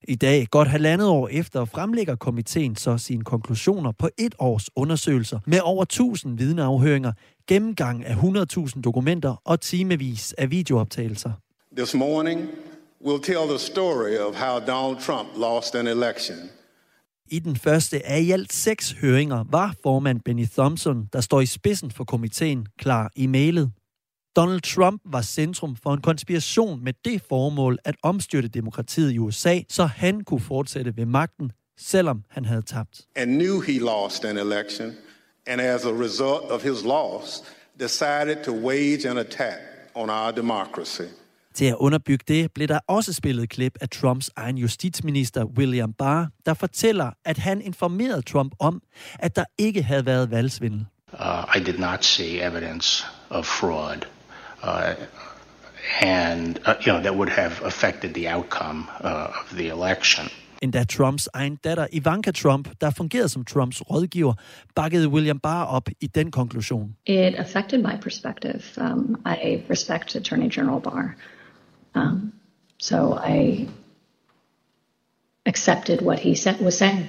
I 0.09 0.15
dag, 0.15 0.47
godt 0.51 0.69
halvandet 0.69 1.09
år 1.09 1.29
efter, 1.29 1.65
fremlægger 1.65 2.17
komiteen 2.17 2.77
så 2.77 2.99
sine 2.99 3.25
konklusioner 3.25 3.93
på 3.93 4.09
et 4.19 4.35
års 4.39 4.71
undersøgelser 4.77 5.39
med 5.47 5.61
over 5.63 5.83
1000 5.83 6.39
vidneafhøringer, 6.39 7.13
gennemgang 7.47 8.05
af 8.05 8.15
100.000 8.15 8.81
dokumenter 8.81 9.37
og 9.45 9.61
timevis 9.61 10.33
af 10.33 10.51
videooptagelser. 10.51 11.33
This 11.77 11.95
morning, 11.95 12.49
we'll 13.05 13.21
tell 13.23 13.47
the 13.49 13.59
story 13.59 14.19
of 14.19 14.35
how 14.37 14.59
Donald 14.59 14.99
Trump 15.01 15.29
lost 15.37 15.75
an 15.75 15.87
election. 15.87 16.37
I 17.31 17.39
den 17.39 17.57
første 17.57 18.07
af 18.07 18.21
i 18.21 18.31
alt 18.31 18.53
seks 18.53 18.91
høringer 18.93 19.45
var 19.51 19.75
formand 19.83 20.21
Benny 20.25 20.47
Thompson, 20.47 21.09
der 21.13 21.21
står 21.21 21.41
i 21.41 21.47
spidsen 21.47 21.91
for 21.91 22.05
komiteen, 22.05 22.67
klar 22.79 23.13
i 23.17 23.27
mailet. 23.27 23.71
Donald 24.37 24.61
Trump 24.61 25.03
var 25.05 25.23
centrum 25.23 25.77
for 25.77 25.95
en 25.95 26.01
konspiration 26.01 26.85
med 26.85 26.93
det 27.05 27.23
formål 27.29 27.79
at 27.85 27.95
omstyrte 28.03 28.49
demokratiet 28.49 29.13
i 29.13 29.19
USA, 29.19 29.61
så 29.69 29.85
han 29.85 30.21
kunne 30.25 30.41
fortsætte 30.41 30.97
ved 30.97 31.07
magten, 31.07 31.53
selvom 31.79 32.25
han 32.31 32.45
havde 32.45 32.63
tabt. 32.63 33.01
and 33.17 33.31
knew 33.31 33.61
he 33.61 33.79
lost 33.79 34.25
an 34.25 34.37
election, 34.39 34.93
and 35.47 35.61
as 35.61 35.85
a 35.85 35.93
result 35.93 36.51
of 36.51 36.63
his 36.63 36.85
loss, 36.85 37.43
decided 37.81 38.45
to 38.45 38.53
wage 38.53 39.11
an 39.11 39.19
attack 39.19 39.59
on 39.95 40.11
our 40.11 40.31
democracy. 40.33 41.09
Til 41.55 41.65
at 41.65 41.75
underbygge 41.75 42.25
det 42.29 42.53
blev 42.53 42.69
der 42.69 42.79
også 42.87 43.13
spillet 43.13 43.49
klip 43.49 43.73
af 43.81 43.89
Trumps 43.89 44.31
egen 44.37 44.59
justitsminister 44.59 45.45
William 45.45 45.93
Barr, 45.93 46.29
der 46.47 46.55
fortæller, 46.55 47.11
at 47.25 47.39
han 47.39 47.61
informerede 47.61 48.23
Trump 48.23 48.55
om, 48.59 48.83
at 49.19 49.37
der 49.37 49.45
ikke 49.59 49.83
havde 49.83 50.07
været 50.07 50.31
valgsvindel. 50.31 50.87
Uh, 51.13 51.57
I 51.57 51.61
did 51.61 51.79
not 51.79 52.05
see 52.05 52.43
evidence 52.43 53.05
of 53.31 53.45
fraud, 53.47 53.99
uh, 54.63 54.95
and 56.01 56.59
uh, 56.67 56.75
you 56.87 56.93
know 56.93 57.01
that 57.01 57.15
would 57.15 57.31
have 57.31 57.53
affected 57.65 58.15
the 58.15 58.35
outcome 58.37 58.89
uh, 59.05 59.11
of 59.11 59.51
the 59.57 59.69
election. 59.69 60.29
Endda 60.63 60.85
Trumps 60.85 61.29
egen 61.35 61.57
datter 61.65 61.87
Ivanka 61.93 62.31
Trump, 62.31 62.69
der 62.81 62.91
fungerede 62.91 63.29
som 63.29 63.45
Trumps 63.45 63.83
rådgiver, 63.91 64.35
bakkede 64.75 65.09
William 65.09 65.39
Barr 65.39 65.65
op 65.65 65.89
i 66.01 66.07
den 66.07 66.31
konklusion. 66.31 66.97
It 67.07 67.35
affected 67.35 67.79
my 67.79 68.01
perspective. 68.03 68.63
Um, 68.77 69.17
I 69.27 69.63
respect 69.71 70.17
Attorney 70.17 70.51
General 70.51 70.81
Barr. 70.81 71.15
Um, 71.95 72.33
so 72.79 73.19
I 73.25 73.69
accepted 75.47 76.03
what 76.03 76.19
he 76.19 76.35
said, 76.35 76.61
was 76.61 76.75
saying. 76.75 77.07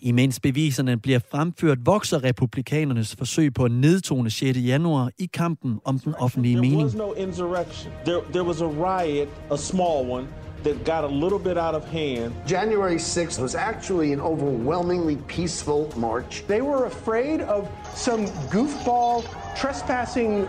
Imens 0.00 0.40
beviserne 0.40 0.96
bliver 0.96 1.18
fremført, 1.30 1.78
vokser 1.86 2.24
republikanernes 2.24 3.16
forsøg 3.16 3.54
på 3.54 3.64
at 3.64 3.70
nedtone 3.70 4.30
6. 4.30 4.58
januar 4.58 5.10
i 5.18 5.26
kampen 5.26 5.80
om 5.84 5.98
den 5.98 6.14
offentlige 6.14 6.56
There 6.56 6.84
was 6.84 6.94
no 6.94 7.14
insurrection. 7.14 7.92
There, 8.04 8.20
there 8.32 8.44
was 8.44 8.60
a 8.60 8.66
riot, 8.66 9.28
a 9.50 9.56
small 9.56 10.06
one, 10.10 10.26
that 10.64 10.84
got 10.84 11.04
a 11.04 11.14
little 11.24 11.38
bit 11.38 11.56
out 11.56 11.74
of 11.74 11.84
hand. 11.84 12.32
January 12.46 12.96
6th 12.96 13.40
was 13.42 13.54
actually 13.54 14.12
an 14.12 14.20
overwhelmingly 14.20 15.16
peaceful 15.28 15.92
march. 15.96 16.44
They 16.46 16.60
were 16.60 16.86
afraid 16.86 17.40
of 17.40 17.68
some 17.94 18.26
goofball, 18.50 19.24
trespassing, 19.56 20.48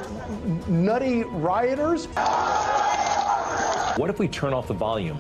nutty 0.68 1.24
rioters. 1.24 2.08
What 3.98 4.10
if 4.10 4.20
we 4.20 4.28
turn 4.28 4.54
off 4.54 4.66
the 4.66 4.74
volume 4.74 5.18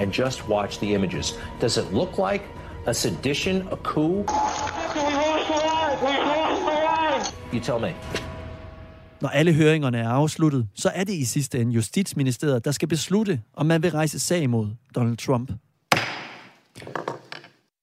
and 0.00 0.12
just 0.12 0.48
watch 0.48 0.78
the 0.78 0.94
images? 0.94 1.40
Does 1.60 1.76
it 1.78 1.92
look 1.92 2.18
like 2.32 2.42
a 2.86 2.92
sedition, 2.94 3.68
a 3.70 3.76
coup? 3.76 4.24
You 7.52 7.60
tell 7.60 7.80
me. 7.80 7.94
Når 9.20 9.28
alle 9.28 9.52
høringerne 9.52 9.98
er 9.98 10.08
afsluttet, 10.08 10.68
så 10.74 10.90
er 10.94 11.04
det 11.04 11.12
i 11.12 11.24
sidste 11.24 11.60
ende 11.60 11.72
Justitsministeriet, 11.72 12.64
der 12.64 12.70
skal 12.70 12.88
beslutte, 12.88 13.40
om 13.54 13.66
man 13.66 13.82
vil 13.82 13.90
rejse 13.90 14.18
sag 14.18 14.50
mod 14.50 14.68
Donald 14.94 15.16
Trump. 15.16 15.52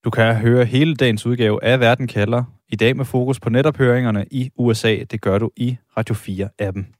Du 0.03 0.09
kan 0.09 0.35
høre 0.35 0.65
hele 0.65 0.95
dagens 0.95 1.25
udgave 1.25 1.63
af 1.63 1.79
Verden 1.79 2.07
kalder. 2.07 2.43
I 2.69 2.75
dag 2.75 2.97
med 2.97 3.05
fokus 3.05 3.39
på 3.39 3.49
netop 3.49 3.77
høringerne 3.77 4.25
i 4.31 4.51
USA. 4.57 4.97
Det 5.11 5.21
gør 5.21 5.39
du 5.39 5.51
i 5.55 5.77
Radio 5.97 6.15
4-appen. 6.15 6.98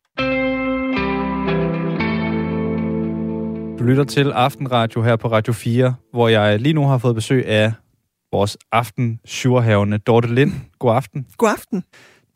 Du 3.79 3.83
lytter 3.83 4.03
til 4.03 4.31
Aftenradio 4.31 5.01
her 5.01 5.15
på 5.15 5.27
Radio 5.27 5.53
4, 5.53 5.95
hvor 6.11 6.27
jeg 6.27 6.59
lige 6.59 6.73
nu 6.73 6.85
har 6.85 6.97
fået 6.97 7.15
besøg 7.15 7.45
af 7.45 7.73
vores 8.31 8.57
aften 8.71 9.19
Dorte 10.07 10.35
Lind. 10.35 10.51
God 10.79 10.95
aften. 10.95 11.25
God 11.37 11.49
aften. 11.49 11.83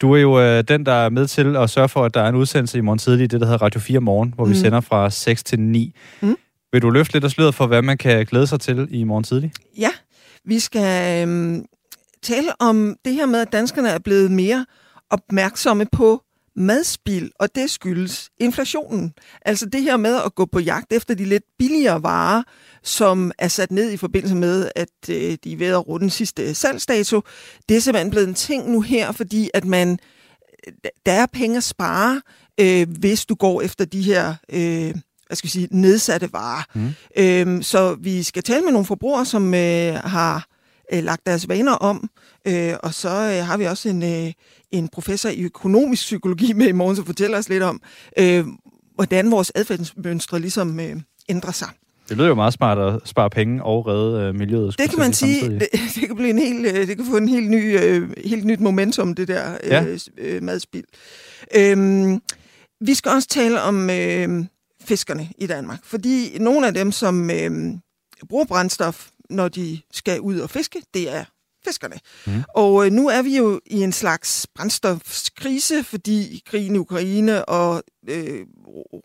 Du 0.01 0.13
er 0.13 0.19
jo 0.19 0.39
øh, 0.39 0.63
den, 0.67 0.85
der 0.85 0.91
er 0.91 1.09
med 1.09 1.27
til 1.27 1.55
at 1.55 1.69
sørge 1.69 1.89
for, 1.89 2.05
at 2.05 2.13
der 2.13 2.21
er 2.21 2.29
en 2.29 2.35
udsendelse 2.35 2.77
i 2.77 2.81
morgen 2.81 2.99
tidlig, 2.99 3.31
det 3.31 3.41
der 3.41 3.45
hedder 3.45 3.61
Radio 3.61 3.79
4 3.79 3.99
Morgen, 3.99 4.33
hvor 4.35 4.45
mm. 4.45 4.51
vi 4.51 4.55
sender 4.55 4.81
fra 4.81 5.09
6 5.09 5.43
til 5.43 5.59
9. 5.59 5.93
Mm. 6.21 6.37
Vil 6.71 6.81
du 6.81 6.89
løfte 6.89 7.13
lidt 7.13 7.23
af 7.23 7.31
sløret 7.31 7.55
for, 7.55 7.67
hvad 7.67 7.81
man 7.81 7.97
kan 7.97 8.25
glæde 8.25 8.47
sig 8.47 8.59
til 8.59 8.87
i 8.89 9.03
morgen 9.03 9.23
tidlig? 9.23 9.51
Ja, 9.77 9.89
vi 10.45 10.59
skal 10.59 11.21
øhm, 11.27 11.65
tale 12.21 12.47
om 12.59 12.95
det 13.05 13.13
her 13.13 13.25
med, 13.25 13.39
at 13.39 13.51
danskerne 13.51 13.89
er 13.89 13.99
blevet 13.99 14.31
mere 14.31 14.65
opmærksomme 15.09 15.85
på 15.91 16.23
madspil, 16.55 17.31
og 17.39 17.55
det 17.55 17.71
skyldes 17.71 18.29
inflationen. 18.37 19.13
Altså 19.45 19.65
det 19.65 19.81
her 19.81 19.97
med 19.97 20.15
at 20.25 20.35
gå 20.35 20.45
på 20.45 20.59
jagt 20.59 20.93
efter 20.93 21.15
de 21.15 21.25
lidt 21.25 21.43
billigere 21.59 22.03
varer, 22.03 22.43
som 22.83 23.31
er 23.37 23.47
sat 23.47 23.71
ned 23.71 23.91
i 23.91 23.97
forbindelse 23.97 24.35
med, 24.35 24.71
at 24.75 25.09
øh, 25.09 25.37
de 25.43 25.53
er 25.53 25.57
ved 25.57 25.67
at 25.67 25.87
runde 25.87 26.01
den 26.01 26.09
sidste 26.09 26.53
salgsdato. 26.53 27.21
Det 27.69 27.77
er 27.77 27.81
simpelthen 27.81 28.11
blevet 28.11 28.27
en 28.27 28.33
ting 28.33 28.71
nu 28.71 28.81
her, 28.81 29.11
fordi 29.11 29.49
at 29.53 29.65
man 29.65 29.99
der 31.05 31.11
er 31.11 31.25
penge 31.25 31.57
at 31.57 31.63
spare, 31.63 32.21
øh, 32.59 32.87
hvis 32.99 33.25
du 33.25 33.35
går 33.35 33.61
efter 33.61 33.85
de 33.85 34.01
her 34.01 34.35
øh, 34.49 34.95
hvad 35.27 35.37
skal 35.37 35.47
vi 35.47 35.51
sige, 35.51 35.67
nedsatte 35.71 36.33
varer. 36.33 36.63
Mm. 36.75 36.93
Øhm, 37.17 37.63
så 37.63 37.95
vi 37.95 38.23
skal 38.23 38.43
tale 38.43 38.63
med 38.63 38.71
nogle 38.71 38.85
forbrugere, 38.85 39.25
som 39.25 39.53
øh, 39.53 39.93
har 39.93 40.47
øh, 40.93 41.03
lagt 41.03 41.25
deres 41.25 41.47
vaner 41.49 41.71
om, 41.71 42.09
øh, 42.47 42.73
og 42.83 42.93
så 42.93 43.09
øh, 43.09 43.45
har 43.45 43.57
vi 43.57 43.65
også 43.65 43.89
en, 43.89 44.03
øh, 44.03 44.31
en 44.71 44.87
professor 44.87 45.29
i 45.29 45.41
økonomisk 45.43 46.03
psykologi 46.03 46.53
med 46.53 46.67
i 46.67 46.71
morgen, 46.71 46.95
som 46.95 47.05
fortæller 47.05 47.37
os 47.37 47.49
lidt 47.49 47.63
om, 47.63 47.81
øh, 48.19 48.45
hvordan 48.95 49.31
vores 49.31 49.51
adfærdsmønstre 49.55 50.39
ligesom 50.39 50.79
øh, 50.79 50.95
ændrer 51.29 51.51
sig. 51.51 51.67
Det 52.09 52.17
lyder 52.17 52.27
jo 52.27 52.35
meget 52.35 52.53
smart 52.53 52.77
at 52.79 53.01
spare 53.05 53.29
penge 53.29 53.63
og 53.63 53.87
redde 53.87 54.21
øh, 54.27 54.35
miljøet. 54.35 54.75
Det 54.79 54.89
kan 54.89 54.99
man 54.99 55.13
sige, 55.13 55.39
samtidig. 55.39 55.59
det, 55.59 55.79
det 55.95 56.07
kan 56.07 56.15
blive 56.15 56.29
en 56.29 56.39
helt, 56.39 56.65
øh, 56.65 56.87
det 56.87 56.97
kan 56.97 57.05
få 57.05 57.17
en 57.17 57.29
helt 57.29 57.49
ny, 57.49 57.79
øh, 57.79 58.09
helt 58.25 58.45
nyt 58.45 58.59
momentum, 58.59 59.15
det 59.15 59.27
der 59.27 59.53
øh, 59.63 59.69
Ja. 59.71 59.85
øh, 60.17 60.43
madspil. 60.43 60.83
Øhm, 61.55 62.21
vi 62.81 62.93
skal 62.93 63.11
også 63.11 63.27
tale 63.27 63.61
om 63.61 63.89
øh, 63.89 64.45
fiskerne 64.85 65.29
i 65.37 65.47
Danmark, 65.47 65.79
fordi 65.83 66.37
nogle 66.39 66.67
af 66.67 66.73
dem, 66.73 66.91
som 66.91 67.29
øh, 67.29 67.51
bruger 68.29 68.45
brændstof, 68.45 69.07
når 69.29 69.47
de 69.47 69.81
skal 69.91 70.21
ud 70.21 70.39
og 70.39 70.49
fiske, 70.49 70.81
det 70.93 71.09
er 71.09 71.25
fiskerne. 71.65 71.95
Mm. 72.27 72.43
Og 72.55 72.85
øh, 72.85 72.91
nu 72.91 73.07
er 73.07 73.21
vi 73.21 73.37
jo 73.37 73.59
i 73.65 73.81
en 73.81 73.91
slags 73.91 74.47
brændstofskrise, 74.55 75.83
fordi 75.83 76.41
krigen 76.45 76.75
i 76.75 76.79
Ukraine 76.79 77.45
og 77.45 77.83
øh, 78.09 78.45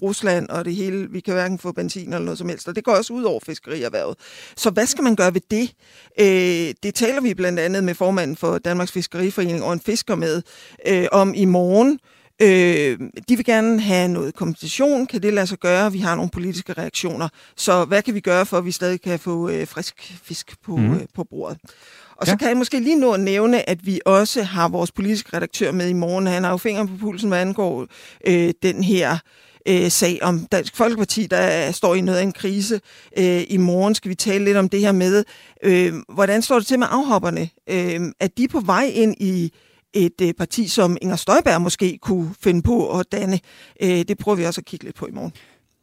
Rusland 0.03 0.49
og 0.49 0.65
det 0.65 0.75
hele, 0.75 1.11
vi 1.11 1.21
kan 1.21 1.35
hverken 1.35 1.59
få 1.59 1.73
benzin 1.73 2.13
eller 2.13 2.25
noget 2.25 2.39
som 2.39 2.49
helst, 2.49 2.69
og 2.69 2.77
det 2.77 2.85
går 2.85 2.93
også 2.93 3.13
ud 3.13 3.23
over 3.23 3.41
fiskerierhvervet. 3.41 4.17
Så 4.57 4.71
hvad 4.71 4.87
skal 4.87 5.05
man 5.05 5.17
gøre 5.17 5.35
ved 5.35 5.41
det? 5.51 5.73
Øh, 6.21 6.75
det 6.83 6.95
taler 6.95 7.21
vi 7.21 7.35
blandt 7.35 7.59
andet 7.59 7.85
med 7.85 7.95
formanden 7.95 8.37
for 8.37 8.59
Danmarks 8.59 8.93
Fiskeriforening 8.93 9.63
og 9.63 9.73
en 9.73 9.81
fisker 9.81 10.15
med 10.15 10.43
øh, 10.87 11.07
om 11.13 11.35
i 11.35 11.45
morgen. 11.45 11.93
Øh, 11.93 12.18
de 12.41 13.37
vil 13.37 13.45
gerne 13.45 13.81
have 13.81 14.09
noget 14.09 14.35
kompensation. 14.35 15.07
Kan 15.07 15.23
det 15.23 15.35
lade 15.35 15.47
sig 15.47 15.59
gøre? 15.59 15.93
Vi 15.93 15.99
har 15.99 16.15
nogle 16.15 16.31
politiske 16.31 16.73
reaktioner. 16.73 17.29
Så 17.57 17.85
hvad 17.85 18.03
kan 18.03 18.15
vi 18.15 18.21
gøre, 18.21 18.47
for 18.47 18.59
at 18.59 18.65
vi 18.65 18.71
stadig 18.71 19.01
kan 19.01 19.19
få 19.19 19.49
øh, 19.49 19.67
frisk 19.67 20.19
fisk 20.23 20.63
på, 20.63 20.77
mm. 20.77 20.95
øh, 20.95 21.01
på 21.15 21.25
bordet? 21.25 21.59
Og 22.17 22.27
så 22.27 22.37
kan 22.37 22.49
jeg 22.49 22.57
måske 22.57 22.81
lige 22.81 23.01
nå 23.01 23.13
at 23.13 23.21
nævne, 23.21 23.69
at 23.69 23.87
vi 23.87 24.01
også 24.05 24.43
har 24.43 24.69
vores 24.69 24.93
politiske 24.93 25.37
redaktør 25.37 25.73
med 25.73 25.89
i 25.89 25.93
morgen. 25.93 26.27
Han 26.27 26.45
har 26.45 26.51
jo 26.51 26.57
fingeren 26.57 26.89
på 26.89 26.95
pulsen, 27.01 27.29
hvad 27.29 27.41
angår 27.41 27.87
øh, 28.27 28.53
den 28.63 28.85
her 28.85 29.19
øh, 29.69 29.91
sag 29.91 30.19
om 30.23 30.47
Dansk 30.53 30.77
Folkeparti, 30.77 31.27
der 31.27 31.73
står 31.73 31.95
i 31.95 32.01
noget 32.01 32.19
af 32.19 32.23
en 32.23 32.33
krise. 32.33 32.81
Øh, 33.19 33.43
I 33.49 33.57
morgen 33.57 33.95
skal 33.95 34.09
vi 34.09 34.15
tale 34.15 34.45
lidt 34.45 34.57
om 34.57 34.69
det 34.69 34.81
her 34.81 34.93
med, 34.93 35.25
øh, 35.65 35.93
hvordan 36.15 36.43
står 36.43 36.59
det 36.59 36.67
til 36.67 36.79
med 36.79 36.87
afhopperne? 36.91 37.49
Øh, 37.71 38.01
er 38.21 38.29
de 38.39 38.49
på 38.49 38.61
vej 38.61 38.91
ind 38.95 39.15
i 39.21 39.53
et 39.95 40.21
øh, 40.23 40.35
parti, 40.39 40.69
som 40.69 40.97
Inger 41.03 41.17
Støjberg 41.17 41.63
måske 41.63 41.99
kunne 42.03 42.35
finde 42.41 42.63
på 42.63 42.99
at 42.99 43.07
danne? 43.13 43.39
Øh, 43.83 43.89
det 43.89 44.19
prøver 44.19 44.37
vi 44.37 44.45
også 44.45 44.61
at 44.61 44.65
kigge 44.65 44.85
lidt 44.85 44.97
på 44.97 45.07
i 45.07 45.11
morgen. 45.13 45.33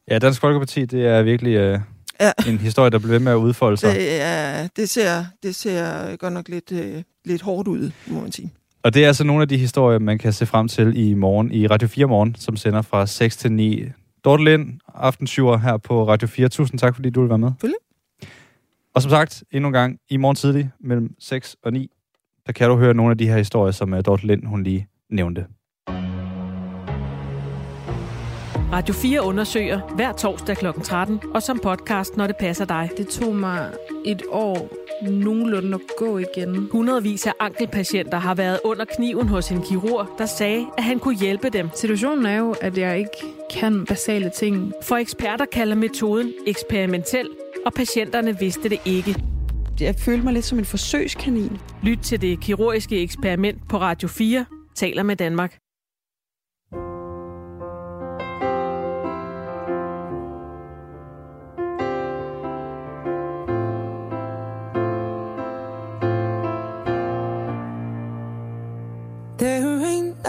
Ja, 0.10 0.20
Dansk 0.20 0.42
Folkeparti, 0.42 0.86
det 0.86 1.06
er 1.06 1.22
virkelig 1.24 1.54
øh, 1.56 1.80
Ja. 2.22 2.32
en 2.48 2.58
historie, 2.58 2.90
der 2.90 3.00
bliver 3.00 3.12
ved 3.12 3.20
med 3.20 3.32
at 3.32 3.36
udfolde 3.36 3.78
sig. 3.78 3.96
Det, 3.96 4.22
er, 4.22 4.68
det, 4.76 4.90
ser, 4.90 5.26
det 5.44 5.56
ser 5.56 6.16
godt 6.16 6.34
nok 6.34 6.50
lidt, 6.50 6.72
øh, 6.72 7.04
lidt 7.26 7.42
hårdt 7.42 7.68
ud, 7.68 7.92
må 8.08 8.22
man 8.22 8.32
sige. 8.32 8.52
Og 8.84 8.94
det 8.94 9.04
er 9.04 9.08
altså 9.08 9.24
nogle 9.24 9.42
af 9.42 9.48
de 9.48 9.58
historier, 9.58 10.00
man 10.00 10.18
kan 10.18 10.34
se 10.34 10.46
frem 10.46 10.68
til 10.68 10.98
i 11.10 11.14
morgen, 11.14 11.52
i 11.52 11.68
Radio 11.68 11.88
4 11.88 12.06
morgen, 12.06 12.36
som 12.36 12.58
sender 12.58 12.82
fra 12.82 13.08
6 13.08 13.38
til 13.38 13.52
9. 13.52 13.84
Dorte 14.26 14.44
Lind, 14.44 14.80
aftensyver 14.96 15.58
her 15.58 15.78
på 15.78 16.08
Radio 16.08 16.28
4. 16.28 16.50
Tusind 16.50 16.80
tak, 16.80 16.96
fordi 16.96 17.10
du 17.10 17.22
vil 17.22 17.30
være 17.30 17.38
med. 17.38 17.50
Selvfølgelig. 17.52 17.78
Og 18.96 19.02
som 19.02 19.10
sagt, 19.12 19.44
endnu 19.52 19.68
en 19.68 19.74
gang, 19.74 19.98
i 20.10 20.18
morgen 20.18 20.36
tidlig 20.36 20.70
mellem 20.80 21.10
6 21.20 21.56
og 21.64 21.74
9, 21.74 21.90
der 22.48 22.54
kan 22.54 22.70
du 22.70 22.76
høre 22.76 22.94
nogle 22.94 23.12
af 23.12 23.18
de 23.18 23.28
her 23.28 23.38
historier, 23.38 23.72
som 23.72 23.94
uh, 23.94 24.00
Dorte 24.06 24.28
Lind, 24.28 24.46
hun 24.46 24.64
lige 24.64 24.88
nævnte. 25.10 25.46
Radio 28.72 28.94
4 28.94 29.24
undersøger 29.24 29.80
hver 29.96 30.12
torsdag 30.12 30.58
kl. 30.58 30.66
13, 30.84 31.20
og 31.34 31.44
som 31.44 31.60
podcast, 31.64 32.18
når 32.18 32.28
det 32.28 32.36
passer 32.40 32.66
dig. 32.66 32.90
Det 32.98 33.08
tog 33.08 33.36
mig 33.36 33.72
et 34.06 34.24
år 34.30 34.70
nogenlunde 35.02 35.74
at 35.74 35.82
gå 35.98 36.18
igen. 36.18 36.68
Hundredvis 36.72 37.28
af 37.28 37.32
ankelpatienter 37.40 38.18
har 38.18 38.36
været 38.36 38.60
under 38.64 38.86
kniven 38.86 39.28
hos 39.28 39.52
en 39.52 39.62
kirurg, 39.62 40.08
der 40.18 40.26
sagde, 40.26 40.66
at 40.78 40.84
han 40.84 41.00
kunne 41.00 41.16
hjælpe 41.16 41.50
dem. 41.50 41.70
Situationen 41.76 42.26
er 42.26 42.38
jo, 42.38 42.56
at 42.62 42.78
jeg 42.78 43.00
ikke 43.00 43.36
kan 43.52 43.86
basale 43.86 44.30
ting. 44.30 44.74
For 44.84 44.96
eksperter 44.96 45.46
kalder 45.46 45.76
metoden 45.76 46.34
eksperimentel, 46.48 47.30
og 47.66 47.74
patienterne 47.74 48.40
vidste 48.40 48.70
det 48.70 48.80
ikke. 48.86 49.35
Jeg 49.82 49.96
følte 49.96 50.24
mig 50.24 50.34
lidt 50.34 50.46
som 50.46 50.60
en 50.60 50.66
forsøgskanin. 50.66 51.58
Lyt 51.84 52.00
til 52.00 52.22
det 52.22 52.40
kirurgiske 52.40 53.02
eksperiment 53.02 53.70
på 53.70 53.78
Radio 53.78 54.08
4, 54.08 54.46
taler 54.76 55.04
med 55.04 55.16
Danmark. 55.16 55.58
There 69.38 69.80
ain't 69.86 70.26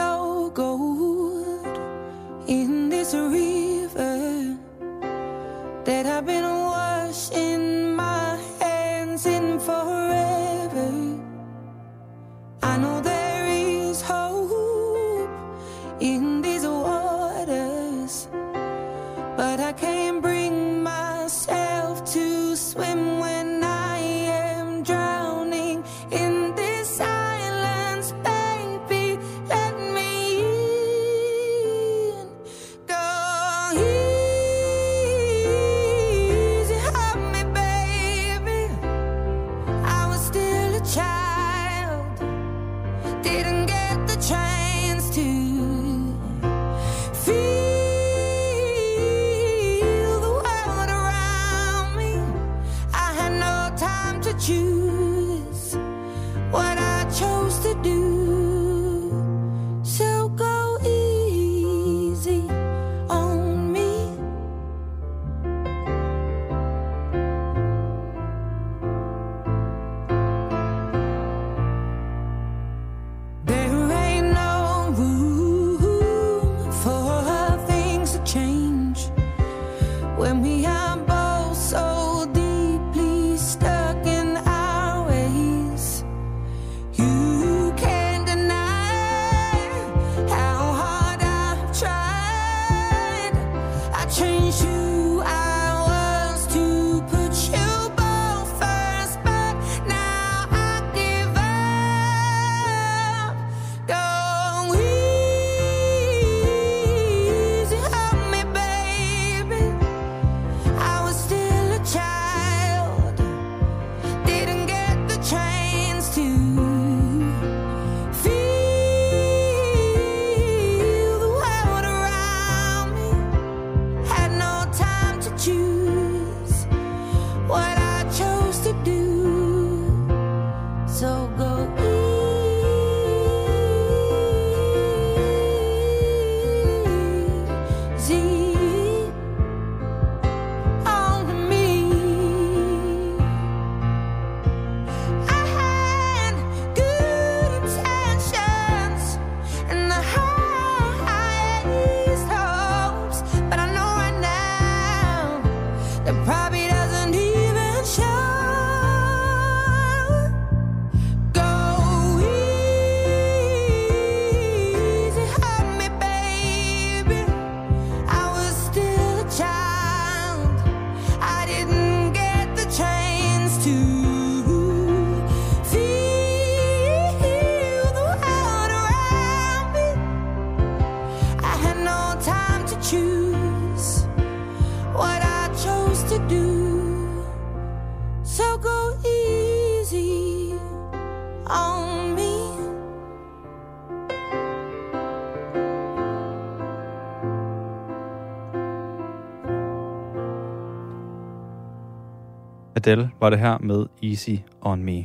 Adele 202.86 203.10
var 203.20 203.30
det 203.30 203.38
her 203.38 203.58
med 203.58 203.86
Easy 204.02 204.30
on 204.60 204.82
Me. 204.82 205.04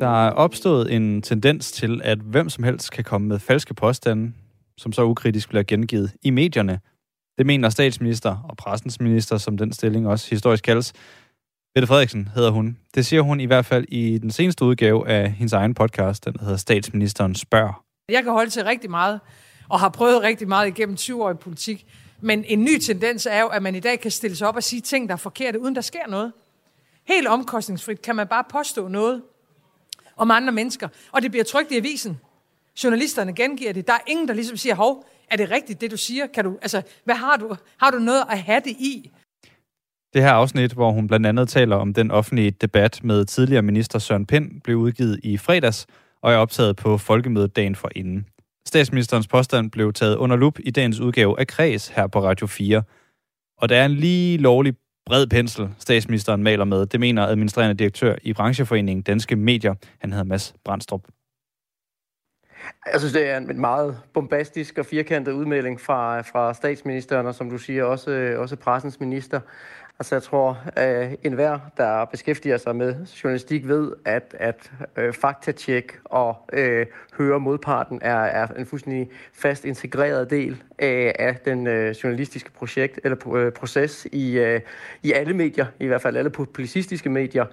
Der 0.00 0.26
er 0.26 0.30
opstået 0.30 0.94
en 0.94 1.22
tendens 1.22 1.72
til, 1.72 2.00
at 2.04 2.18
hvem 2.18 2.48
som 2.48 2.64
helst 2.64 2.92
kan 2.92 3.04
komme 3.04 3.28
med 3.28 3.38
falske 3.38 3.74
påstande, 3.74 4.32
som 4.78 4.92
så 4.92 5.04
ukritisk 5.04 5.48
bliver 5.48 5.62
gengivet 5.62 6.12
i 6.22 6.30
medierne. 6.30 6.80
Det 7.38 7.46
mener 7.46 7.68
statsminister 7.68 8.36
og 8.48 8.56
pressens 8.56 9.00
minister, 9.00 9.36
som 9.38 9.56
den 9.56 9.72
stilling 9.72 10.08
også 10.08 10.30
historisk 10.30 10.64
kaldes. 10.64 10.92
Mette 11.76 11.86
Frederiksen 11.86 12.28
hedder 12.34 12.50
hun. 12.50 12.78
Det 12.94 13.06
siger 13.06 13.22
hun 13.22 13.40
i 13.40 13.46
hvert 13.46 13.66
fald 13.66 13.84
i 13.88 14.18
den 14.18 14.30
seneste 14.30 14.64
udgave 14.64 15.08
af 15.08 15.30
hendes 15.30 15.52
egen 15.52 15.74
podcast, 15.74 16.24
den 16.24 16.36
hedder 16.40 16.56
Statsministeren 16.56 17.34
spørger. 17.34 17.84
Jeg 18.08 18.22
kan 18.22 18.32
holde 18.32 18.50
til 18.50 18.64
rigtig 18.64 18.90
meget, 18.90 19.20
og 19.68 19.80
har 19.80 19.88
prøvet 19.88 20.22
rigtig 20.22 20.48
meget 20.48 20.68
igennem 20.68 20.96
20 20.96 21.24
år 21.24 21.30
i 21.30 21.34
politik. 21.34 21.86
Men 22.24 22.44
en 22.44 22.64
ny 22.64 22.78
tendens 22.78 23.26
er 23.26 23.40
jo, 23.40 23.46
at 23.46 23.62
man 23.62 23.74
i 23.74 23.80
dag 23.80 24.00
kan 24.00 24.10
stille 24.10 24.36
sig 24.36 24.48
op 24.48 24.56
og 24.56 24.62
sige 24.62 24.80
ting, 24.80 25.08
der 25.08 25.12
er 25.12 25.18
forkerte, 25.18 25.60
uden 25.60 25.74
der 25.74 25.80
sker 25.80 26.06
noget. 26.08 26.32
Helt 27.08 27.28
omkostningsfrit 27.28 28.02
kan 28.02 28.16
man 28.16 28.26
bare 28.26 28.44
påstå 28.50 28.88
noget 28.88 29.22
om 30.16 30.30
andre 30.30 30.52
mennesker, 30.52 30.88
og 31.12 31.22
det 31.22 31.30
bliver 31.30 31.44
trygt 31.44 31.72
i 31.72 31.76
avisen. 31.76 32.20
Journalisterne 32.84 33.34
gengiver 33.34 33.72
det. 33.72 33.86
Der 33.86 33.92
er 33.92 33.98
ingen, 34.06 34.28
der 34.28 34.34
ligesom 34.34 34.56
siger, 34.56 34.74
hov, 34.74 35.06
er 35.30 35.36
det 35.36 35.50
rigtigt, 35.50 35.80
det 35.80 35.90
du 35.90 35.96
siger? 35.96 36.26
Kan 36.26 36.44
du, 36.44 36.58
altså, 36.62 36.82
hvad 37.04 37.14
har 37.14 37.36
du? 37.36 37.56
Har 37.76 37.90
du 37.90 37.98
noget 37.98 38.24
at 38.30 38.38
have 38.38 38.60
det 38.64 38.70
i? 38.70 39.10
Det 40.14 40.22
her 40.22 40.32
afsnit, 40.32 40.72
hvor 40.72 40.90
hun 40.90 41.06
blandt 41.06 41.26
andet 41.26 41.48
taler 41.48 41.76
om 41.76 41.94
den 41.94 42.10
offentlige 42.10 42.50
debat 42.50 43.00
med 43.04 43.24
tidligere 43.24 43.62
minister 43.62 43.98
Søren 43.98 44.26
Pind, 44.26 44.60
blev 44.60 44.76
udgivet 44.76 45.20
i 45.22 45.38
fredags 45.38 45.86
og 46.22 46.32
er 46.32 46.36
optaget 46.36 46.76
på 46.76 46.98
folkemødet 46.98 47.56
dagen 47.56 47.74
for 47.74 47.90
inden. 47.94 48.26
Statsministerens 48.66 49.28
påstand 49.28 49.70
blev 49.70 49.92
taget 49.92 50.16
under 50.16 50.36
lup 50.36 50.58
i 50.58 50.70
dagens 50.70 51.00
udgave 51.00 51.40
af 51.40 51.46
Kreds 51.46 51.88
her 51.88 52.06
på 52.06 52.24
Radio 52.24 52.46
4. 52.46 52.82
Og 53.58 53.68
der 53.68 53.76
er 53.76 53.84
en 53.84 53.94
lige 53.94 54.38
lovlig 54.38 54.74
bred 55.06 55.26
pensel, 55.26 55.68
statsministeren 55.78 56.42
maler 56.42 56.64
med. 56.64 56.86
Det 56.86 57.00
mener 57.00 57.26
administrerende 57.26 57.74
direktør 57.74 58.16
i 58.22 58.32
brancheforeningen 58.32 59.02
Danske 59.02 59.36
Medier. 59.36 59.74
Han 59.98 60.12
hedder 60.12 60.24
Mads 60.24 60.54
Brandstrup. 60.64 61.02
Jeg 62.92 63.00
synes, 63.00 63.12
det 63.12 63.28
er 63.28 63.36
en 63.36 63.60
meget 63.60 63.98
bombastisk 64.14 64.78
og 64.78 64.86
firkantet 64.86 65.32
udmelding 65.32 65.80
fra, 65.80 66.20
fra 66.20 66.54
statsministeren, 66.54 67.26
og 67.26 67.34
som 67.34 67.50
du 67.50 67.58
siger, 67.58 67.84
også, 67.84 68.34
også 68.38 68.56
pressens 68.56 69.00
minister. 69.00 69.40
Altså 69.98 70.14
jeg 70.14 70.22
tror, 70.22 70.62
at 70.76 71.16
enhver, 71.22 71.58
der 71.76 72.04
beskæftiger 72.04 72.56
sig 72.56 72.76
med 72.76 73.06
journalistik, 73.24 73.68
ved, 73.68 73.92
at, 74.04 74.36
at 74.38 74.70
øh, 74.96 75.12
faktatjek 75.12 75.98
og 76.04 76.36
øh, 76.52 76.86
høre 77.18 77.40
modparten 77.40 77.98
er, 78.02 78.16
er 78.16 78.46
en 78.46 78.66
fuldstændig 78.66 79.10
fast 79.32 79.64
integreret 79.64 80.30
del 80.30 80.62
af, 80.78 81.14
af 81.18 81.36
den 81.36 81.66
øh, 81.66 81.90
journalistiske 81.90 82.50
projekt 82.50 83.00
eller 83.04 83.34
øh, 83.36 83.52
proces 83.52 84.06
i, 84.12 84.38
øh, 84.38 84.60
i 85.02 85.12
alle 85.12 85.34
medier, 85.34 85.66
i 85.80 85.86
hvert 85.86 86.02
fald 86.02 86.16
alle 86.16 86.30
publicistiske 86.30 87.08
medier. 87.08 87.46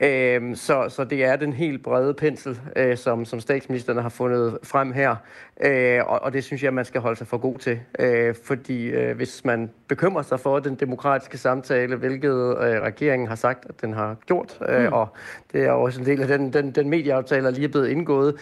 Øh, 0.00 0.56
så, 0.56 0.88
så 0.88 1.04
det 1.04 1.24
er 1.24 1.36
den 1.36 1.52
helt 1.52 1.82
brede 1.82 2.14
pensel, 2.14 2.60
øh, 2.76 2.96
som, 2.96 3.24
som 3.24 3.40
statsministeren 3.40 3.98
har 3.98 4.08
fundet 4.08 4.58
frem 4.62 4.92
her, 4.92 5.16
øh, 5.60 6.00
og, 6.06 6.22
og 6.22 6.32
det 6.32 6.44
synes 6.44 6.62
jeg, 6.62 6.74
man 6.74 6.84
skal 6.84 7.00
holde 7.00 7.18
sig 7.18 7.26
for 7.26 7.38
god 7.38 7.58
til, 7.58 7.80
øh, 7.98 8.34
fordi 8.44 8.86
øh, 8.86 9.16
hvis 9.16 9.44
man 9.44 9.70
bekymrer 9.88 10.22
sig 10.22 10.40
for 10.40 10.58
den 10.58 10.74
demokratiske 10.74 11.38
samtale, 11.38 11.96
hvilket 11.96 12.30
øh, 12.30 12.82
regeringen 12.82 13.28
har 13.28 13.34
sagt, 13.34 13.66
at 13.68 13.80
den 13.80 13.92
har 13.92 14.16
gjort, 14.26 14.58
øh, 14.68 14.86
mm. 14.86 14.92
og 14.92 15.08
det 15.52 15.64
er 15.64 15.70
også 15.70 16.00
en 16.00 16.06
del 16.06 16.22
af 16.22 16.28
den, 16.28 16.52
den, 16.52 16.70
den 16.70 16.90
medieaftale, 16.90 17.44
der 17.44 17.50
lige 17.50 17.64
er 17.64 17.68
blevet 17.68 17.88
indgået, 17.88 18.34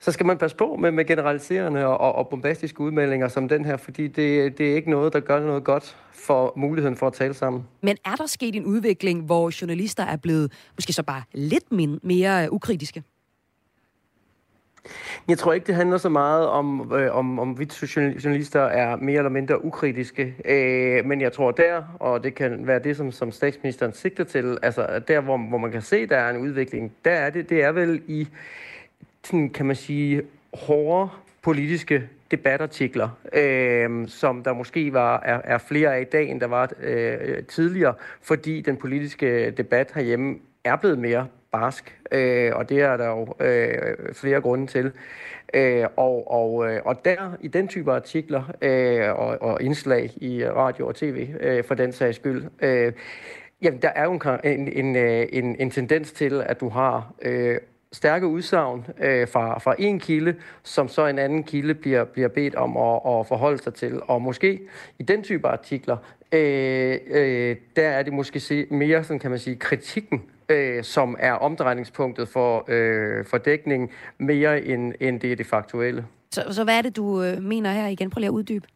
så 0.00 0.12
skal 0.12 0.26
man 0.26 0.38
passe 0.38 0.56
på 0.56 0.76
med, 0.76 0.90
med 0.90 1.04
generaliserende 1.04 1.86
og, 1.86 2.14
og 2.14 2.28
bombastiske 2.28 2.80
udmeldinger 2.80 3.28
som 3.28 3.48
den 3.48 3.64
her, 3.64 3.76
fordi 3.76 4.08
det, 4.08 4.58
det 4.58 4.70
er 4.70 4.74
ikke 4.74 4.90
noget, 4.90 5.12
der 5.12 5.20
gør 5.20 5.40
noget 5.40 5.64
godt 5.64 5.96
for 6.12 6.52
muligheden 6.56 6.96
for 6.96 7.06
at 7.06 7.12
tale 7.12 7.34
sammen. 7.34 7.64
Men 7.82 7.96
er 8.04 8.14
der 8.16 8.26
sket 8.26 8.56
en 8.56 8.64
udvikling, 8.64 9.22
hvor 9.22 9.60
journalister 9.60 10.04
er 10.04 10.16
blevet 10.16 10.52
måske 10.76 10.92
så 10.92 11.02
bare 11.02 11.22
lidt 11.32 11.72
mere 12.02 12.52
ukritiske? 12.52 13.02
Jeg 15.28 15.38
tror 15.38 15.52
ikke, 15.52 15.66
det 15.66 15.74
handler 15.74 15.96
så 15.96 16.08
meget 16.08 16.48
om, 16.48 16.92
øh, 16.94 17.16
om, 17.16 17.38
om 17.38 17.58
vi 17.58 17.70
journalister 18.24 18.60
er 18.60 18.96
mere 18.96 19.16
eller 19.16 19.30
mindre 19.30 19.64
ukritiske. 19.64 20.34
Øh, 20.44 21.04
men 21.04 21.20
jeg 21.20 21.32
tror 21.32 21.50
der, 21.50 21.82
og 22.00 22.24
det 22.24 22.34
kan 22.34 22.66
være 22.66 22.78
det, 22.78 22.96
som, 22.96 23.12
som 23.12 23.32
statsministeren 23.32 23.92
sigter 23.92 24.24
til, 24.24 24.58
altså 24.62 25.02
der, 25.08 25.20
hvor, 25.20 25.36
hvor 25.36 25.58
man 25.58 25.72
kan 25.72 25.82
se, 25.82 26.06
der 26.06 26.16
er 26.16 26.30
en 26.30 26.36
udvikling, 26.36 26.92
der 27.04 27.10
er 27.10 27.30
det, 27.30 27.50
det 27.50 27.62
er 27.62 27.72
vel 27.72 28.02
i 28.06 28.28
sådan, 29.24 29.50
kan 29.50 29.66
man 29.66 29.76
sige, 29.76 30.22
hårde 30.54 31.10
politiske 31.42 32.08
debatartikler, 32.30 33.08
øh, 33.32 34.08
som 34.08 34.42
der 34.42 34.52
måske 34.52 34.92
var, 34.92 35.20
er, 35.20 35.40
er 35.44 35.58
flere 35.58 35.96
af 35.96 36.00
i 36.00 36.04
dag, 36.04 36.30
end 36.30 36.40
der 36.40 36.46
var 36.46 36.70
øh, 36.82 37.44
tidligere, 37.44 37.94
fordi 38.22 38.60
den 38.60 38.76
politiske 38.76 39.50
debat 39.50 39.92
herhjemme 39.94 40.36
er 40.64 40.76
blevet 40.76 40.98
mere 40.98 41.26
barsk, 41.56 41.98
øh, 42.12 42.52
og 42.54 42.68
det 42.68 42.80
er 42.80 42.96
der 42.96 43.08
jo 43.08 43.34
øh, 43.40 44.14
flere 44.14 44.40
grunde 44.40 44.66
til. 44.66 44.92
Øh, 45.54 45.84
og, 45.96 46.30
og, 46.30 46.68
øh, 46.68 46.80
og 46.84 47.04
der, 47.04 47.36
i 47.40 47.48
den 47.48 47.68
type 47.68 47.92
artikler 47.92 48.42
øh, 48.62 49.18
og, 49.18 49.42
og 49.42 49.62
indslag 49.62 50.10
i 50.16 50.44
radio 50.46 50.86
og 50.86 50.94
tv, 50.94 51.28
øh, 51.40 51.64
for 51.64 51.74
den 51.74 51.92
sags 51.92 52.16
skyld, 52.16 52.44
øh, 52.60 52.92
jamen 53.62 53.82
der 53.82 53.88
er 53.88 54.04
jo 54.04 54.12
en, 54.12 54.20
en, 54.44 54.86
en, 54.86 54.96
øh, 54.96 55.26
en, 55.32 55.56
en 55.58 55.70
tendens 55.70 56.12
til, 56.12 56.42
at 56.46 56.60
du 56.60 56.68
har 56.68 57.12
øh, 57.22 57.58
stærke 57.92 58.26
udsagn 58.26 58.86
øh, 59.00 59.28
fra, 59.28 59.58
fra 59.58 59.74
en 59.78 60.00
kilde, 60.00 60.34
som 60.62 60.88
så 60.88 61.06
en 61.06 61.18
anden 61.18 61.42
kilde 61.42 61.74
bliver, 61.74 62.04
bliver 62.04 62.28
bedt 62.28 62.54
om 62.54 62.76
at, 62.76 62.94
at 62.94 63.26
forholde 63.26 63.62
sig 63.62 63.74
til. 63.74 64.00
Og 64.02 64.22
måske 64.22 64.60
i 64.98 65.02
den 65.02 65.22
type 65.22 65.48
artikler, 65.48 65.96
øh, 66.32 66.98
øh, 67.06 67.56
der 67.76 67.88
er 67.88 68.02
det 68.02 68.12
måske 68.12 68.40
se, 68.40 68.66
mere, 68.70 69.04
sådan 69.04 69.18
kan 69.18 69.30
man 69.30 69.38
sige, 69.38 69.56
kritikken, 69.56 70.22
øh, 70.48 70.84
som 70.84 71.16
er 71.18 71.32
omdrejningspunktet 71.32 72.28
for, 72.28 72.64
øh, 72.68 73.24
for 73.24 73.38
dækning, 73.38 73.92
mere 74.18 74.64
end, 74.64 74.92
end 75.00 75.20
det 75.20 75.32
er 75.32 75.36
det 75.36 75.46
faktuelle. 75.46 76.06
Så, 76.30 76.44
så 76.50 76.64
hvad 76.64 76.78
er 76.78 76.82
det, 76.82 76.96
du 76.96 77.22
øh, 77.22 77.42
mener 77.42 77.72
her 77.72 77.86
igen? 77.86 78.10
Prøv 78.10 78.20
lige 78.20 78.28
at 78.28 78.32
uddybe. 78.32 78.66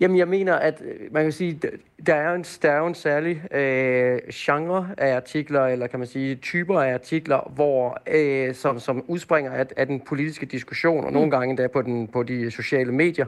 Jamen, 0.00 0.18
jeg 0.18 0.28
mener, 0.28 0.54
at 0.54 0.82
øh, 0.84 1.12
man 1.12 1.22
kan 1.22 1.32
sige, 1.32 1.60
der 2.06 2.14
er 2.14 2.34
en, 2.34 2.42
der 2.42 2.70
er 2.70 2.86
en 2.86 2.94
særlig 2.94 3.54
øh, 3.54 4.20
genre 4.32 4.88
af 4.98 5.16
artikler, 5.16 5.66
eller 5.66 5.86
kan 5.86 5.98
man 5.98 6.08
sige 6.08 6.34
typer 6.34 6.80
af 6.80 6.94
artikler, 6.94 7.52
hvor, 7.54 7.98
øh, 8.06 8.54
som, 8.54 8.80
som 8.80 9.04
udspringer 9.08 9.52
af, 9.52 9.66
af 9.76 9.86
den 9.86 10.00
politiske 10.00 10.46
diskussion, 10.46 11.04
og 11.04 11.12
nogle 11.12 11.26
mm. 11.26 11.30
gange 11.30 11.50
endda 11.50 11.66
på, 11.66 11.82
den, 11.82 12.08
på 12.08 12.22
de 12.22 12.50
sociale 12.50 12.92
medier, 12.92 13.26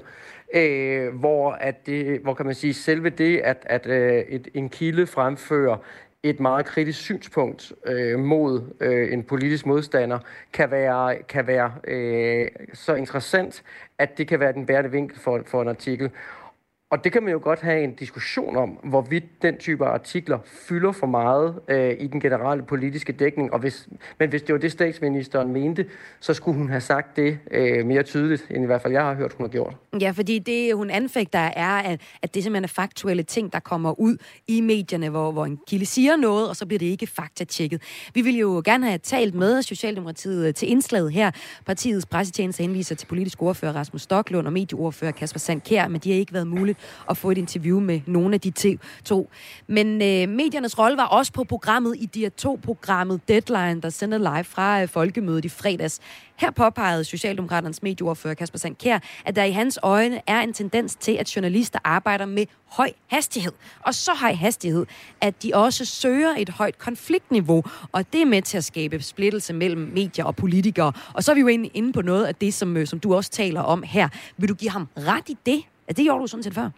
øh, 0.54 1.14
hvor, 1.14 1.50
at 1.52 1.86
det, 1.86 2.20
hvor 2.20 2.34
kan 2.34 2.46
man 2.46 2.54
sige, 2.54 2.74
selve 2.74 3.10
det, 3.10 3.38
at, 3.38 3.62
at 3.66 3.86
øh, 3.86 4.22
et, 4.28 4.48
en 4.54 4.68
kilde 4.68 5.06
fremfører 5.06 5.76
et 6.22 6.40
meget 6.40 6.66
kritisk 6.66 7.00
synspunkt 7.00 7.72
øh, 7.86 8.18
mod 8.18 8.62
øh, 8.80 9.12
en 9.12 9.22
politisk 9.22 9.66
modstander 9.66 10.18
kan 10.52 10.70
være, 10.70 11.22
kan 11.22 11.46
være 11.46 11.72
øh, 11.84 12.48
så 12.74 12.94
interessant, 12.94 13.62
at 13.98 14.18
det 14.18 14.28
kan 14.28 14.40
være 14.40 14.52
den 14.52 14.66
bærende 14.66 14.90
vinkel 14.90 15.18
for, 15.18 15.42
for 15.46 15.62
en 15.62 15.68
artikel. 15.68 16.10
Og 16.92 17.04
det 17.04 17.12
kan 17.12 17.22
man 17.22 17.32
jo 17.32 17.40
godt 17.42 17.60
have 17.60 17.84
en 17.84 17.94
diskussion 17.94 18.56
om, 18.56 18.68
hvorvidt 18.68 19.24
den 19.42 19.58
type 19.58 19.84
artikler 19.84 20.38
fylder 20.44 20.92
for 20.92 21.06
meget 21.06 21.54
øh, 21.68 21.96
i 22.00 22.06
den 22.06 22.20
generelle 22.20 22.62
politiske 22.62 23.12
dækning. 23.12 23.52
Og 23.52 23.58
hvis, 23.58 23.88
men 24.18 24.28
hvis 24.28 24.42
det 24.42 24.52
var 24.52 24.58
det, 24.58 24.72
statsministeren 24.72 25.52
mente, 25.52 25.86
så 26.20 26.34
skulle 26.34 26.58
hun 26.58 26.68
have 26.68 26.80
sagt 26.80 27.16
det 27.16 27.38
øh, 27.50 27.86
mere 27.86 28.02
tydeligt, 28.02 28.46
end 28.50 28.62
i 28.62 28.66
hvert 28.66 28.82
fald 28.82 28.92
jeg 28.92 29.02
har 29.02 29.14
hørt, 29.14 29.32
hun 29.32 29.44
har 29.44 29.48
gjort. 29.48 29.76
Ja, 30.00 30.10
fordi 30.10 30.38
det, 30.38 30.74
hun 30.74 30.90
anfægter, 30.90 31.38
er, 31.38 31.78
at, 31.78 32.00
at 32.22 32.34
det 32.34 32.42
simpelthen 32.42 32.64
er 32.64 32.68
faktuelle 32.68 33.22
ting, 33.22 33.52
der 33.52 33.60
kommer 33.60 34.00
ud 34.00 34.16
i 34.48 34.60
medierne, 34.60 35.08
hvor, 35.08 35.32
hvor 35.32 35.46
en 35.46 35.58
kilde 35.68 35.86
siger 35.86 36.16
noget, 36.16 36.48
og 36.48 36.56
så 36.56 36.66
bliver 36.66 36.78
det 36.78 36.86
ikke 36.86 37.06
faktatjekket. 37.06 37.82
Vi 38.14 38.20
vil 38.22 38.38
jo 38.38 38.62
gerne 38.64 38.86
have 38.86 38.98
talt 38.98 39.34
med 39.34 39.62
Socialdemokratiet 39.62 40.54
til 40.54 40.70
indslaget 40.70 41.12
her. 41.12 41.30
Partiets 41.66 42.06
pressetjeneste 42.06 42.62
henviser 42.62 42.94
til 42.94 43.06
politisk 43.06 43.42
ordfører 43.42 43.72
Rasmus 43.72 44.02
Stoklund 44.02 44.46
og 44.46 44.52
medieordfører 44.52 45.12
Kasper 45.12 45.38
Sandkær, 45.38 45.88
men 45.88 46.00
de 46.00 46.10
har 46.10 46.18
ikke 46.18 46.32
været 46.32 46.46
muligt 46.46 46.81
at 47.10 47.16
få 47.16 47.30
et 47.30 47.38
interview 47.38 47.80
med 47.80 48.00
nogle 48.06 48.34
af 48.34 48.40
de 48.40 48.76
to. 49.04 49.30
Men 49.66 49.86
øh, 50.02 50.28
mediernes 50.28 50.78
rolle 50.78 50.96
var 50.96 51.06
også 51.06 51.32
på 51.32 51.44
programmet 51.44 51.96
i 51.98 52.06
de 52.06 52.28
to 52.28 52.58
programmet 52.64 53.20
Deadline, 53.28 53.80
der 53.80 53.90
sender 53.90 54.18
live 54.18 54.44
fra 54.44 54.82
øh, 54.82 54.88
Folkemødet 54.88 55.44
i 55.44 55.48
fredags. 55.48 56.00
Her 56.36 56.50
påpegede 56.50 57.04
Socialdemokraternes 57.04 57.82
medieordfører 57.82 58.34
Kasper 58.34 58.58
Sandkær, 58.58 58.98
at 59.24 59.36
der 59.36 59.44
i 59.44 59.50
hans 59.50 59.78
øjne 59.82 60.20
er 60.26 60.40
en 60.40 60.52
tendens 60.52 60.94
til, 60.94 61.12
at 61.12 61.36
journalister 61.36 61.78
arbejder 61.84 62.26
med 62.26 62.46
høj 62.66 62.92
hastighed. 63.06 63.52
Og 63.80 63.94
så 63.94 64.10
høj 64.14 64.32
hastighed, 64.32 64.86
at 65.20 65.42
de 65.42 65.50
også 65.54 65.84
søger 65.84 66.34
et 66.38 66.48
højt 66.48 66.78
konfliktniveau, 66.78 67.64
og 67.92 68.12
det 68.12 68.22
er 68.22 68.26
med 68.26 68.42
til 68.42 68.56
at 68.56 68.64
skabe 68.64 69.02
splittelse 69.02 69.52
mellem 69.52 69.90
medier 69.94 70.24
og 70.24 70.36
politikere. 70.36 70.92
Og 71.12 71.24
så 71.24 71.30
er 71.30 71.34
vi 71.34 71.40
jo 71.40 71.46
inde 71.46 71.92
på 71.92 72.02
noget 72.02 72.24
af 72.24 72.34
det, 72.34 72.54
som, 72.54 72.76
øh, 72.76 72.86
som 72.86 73.00
du 73.00 73.14
også 73.14 73.30
taler 73.30 73.60
om 73.60 73.82
her. 73.82 74.08
Vil 74.36 74.48
du 74.48 74.54
give 74.54 74.70
ham 74.70 74.88
ret 74.96 75.28
i 75.28 75.36
det? 75.46 75.62
Altså, 75.92 76.00
det 76.00 76.06
gjorde 76.06 76.22
du 76.22 76.26
sådan 76.26 76.42
set 76.42 76.54
før? 76.54 76.70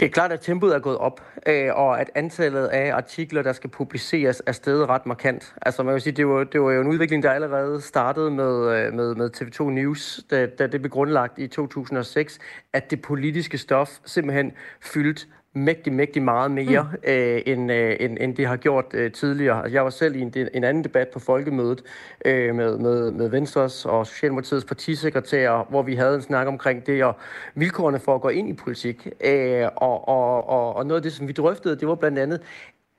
Det 0.00 0.06
er 0.06 0.10
klart, 0.10 0.32
at 0.32 0.40
tempoet 0.40 0.74
er 0.74 0.78
gået 0.78 0.98
op, 0.98 1.20
øh, 1.46 1.74
og 1.74 2.00
at 2.00 2.10
antallet 2.14 2.66
af 2.66 2.94
artikler, 2.94 3.42
der 3.42 3.52
skal 3.52 3.70
publiceres, 3.70 4.42
er 4.46 4.52
steget 4.52 4.88
ret 4.88 5.06
markant. 5.06 5.54
Altså 5.62 5.82
man 5.82 5.94
vil 5.94 6.02
sige, 6.02 6.12
det 6.12 6.26
var, 6.26 6.44
det 6.44 6.60
var 6.60 6.72
jo 6.72 6.80
en 6.80 6.88
udvikling, 6.88 7.22
der 7.22 7.30
allerede 7.30 7.80
startede 7.80 8.30
med, 8.30 8.76
øh, 8.76 8.92
med, 8.92 9.14
med 9.14 9.30
TV2 9.36 9.70
News, 9.70 10.20
da, 10.30 10.46
da 10.46 10.66
det 10.66 10.80
blev 10.80 10.90
grundlagt 10.90 11.38
i 11.38 11.46
2006, 11.46 12.38
at 12.72 12.90
det 12.90 13.02
politiske 13.02 13.58
stof 13.58 13.90
simpelthen 14.04 14.52
fyldt 14.80 15.26
mægtig, 15.54 15.92
mægtig 15.92 16.22
meget 16.22 16.50
mere, 16.50 16.82
mm. 16.92 17.10
øh, 17.10 17.42
end, 17.46 17.72
øh, 17.72 17.96
end, 18.00 18.18
end 18.20 18.36
det 18.36 18.46
har 18.46 18.56
gjort 18.56 18.84
øh, 18.94 19.12
tidligere. 19.12 19.62
Altså, 19.62 19.72
jeg 19.72 19.84
var 19.84 19.90
selv 19.90 20.16
i 20.16 20.20
en, 20.20 20.34
en 20.54 20.64
anden 20.64 20.84
debat 20.84 21.08
på 21.08 21.18
folkemødet 21.18 21.82
øh, 22.24 22.54
med, 22.54 22.78
med, 22.78 23.10
med 23.10 23.28
Venstres 23.28 23.86
og 23.86 24.06
Socialdemokratiets 24.06 24.64
partisekretærer, 24.64 25.66
hvor 25.70 25.82
vi 25.82 25.94
havde 25.94 26.14
en 26.14 26.22
snak 26.22 26.46
omkring 26.46 26.86
det 26.86 27.04
og 27.04 27.16
vilkårene 27.54 27.98
for 27.98 28.14
at 28.14 28.20
gå 28.20 28.28
ind 28.28 28.48
i 28.48 28.52
politik. 28.52 29.08
Øh, 29.24 29.68
og, 29.76 30.08
og, 30.08 30.48
og, 30.48 30.76
og 30.76 30.86
noget 30.86 31.00
af 31.00 31.02
det, 31.02 31.12
som 31.12 31.28
vi 31.28 31.32
drøftede, 31.32 31.76
det 31.76 31.88
var 31.88 31.94
blandt 31.94 32.18
andet, 32.18 32.40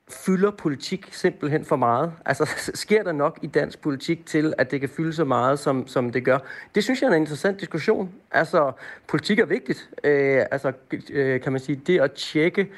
fylder 0.10 0.52
politik 0.52 1.10
simpelthen 1.12 1.66
for 1.66 1.76
meget? 1.76 2.14
Altså, 2.26 2.50
sker 2.74 3.04
der 3.04 3.12
nok 3.12 3.40
i 3.42 3.48
dansk 3.48 3.80
politik 3.82 4.26
til, 4.26 4.54
at 4.58 4.72
det 4.72 4.80
kan 4.80 4.90
fylde 4.90 5.14
så 5.14 5.24
meget, 5.26 5.60
som, 5.60 5.88
som 5.88 6.10
det 6.12 6.26
gør? 6.26 6.38
Det 6.76 6.84
synes 6.84 7.02
jeg 7.02 7.08
er 7.08 7.12
en 7.12 7.22
interessant 7.22 7.60
diskussion. 7.60 8.12
Altså, 8.32 8.72
politik 9.08 9.40
er 9.40 9.46
vigtigt. 9.46 9.90
Øh, 10.04 10.46
altså, 10.52 10.72
øh, 11.10 11.42
kan 11.42 11.52
man 11.52 11.62
sige, 11.62 11.82
det 11.88 12.02
at 12.02 12.12
tjekke 12.12 12.72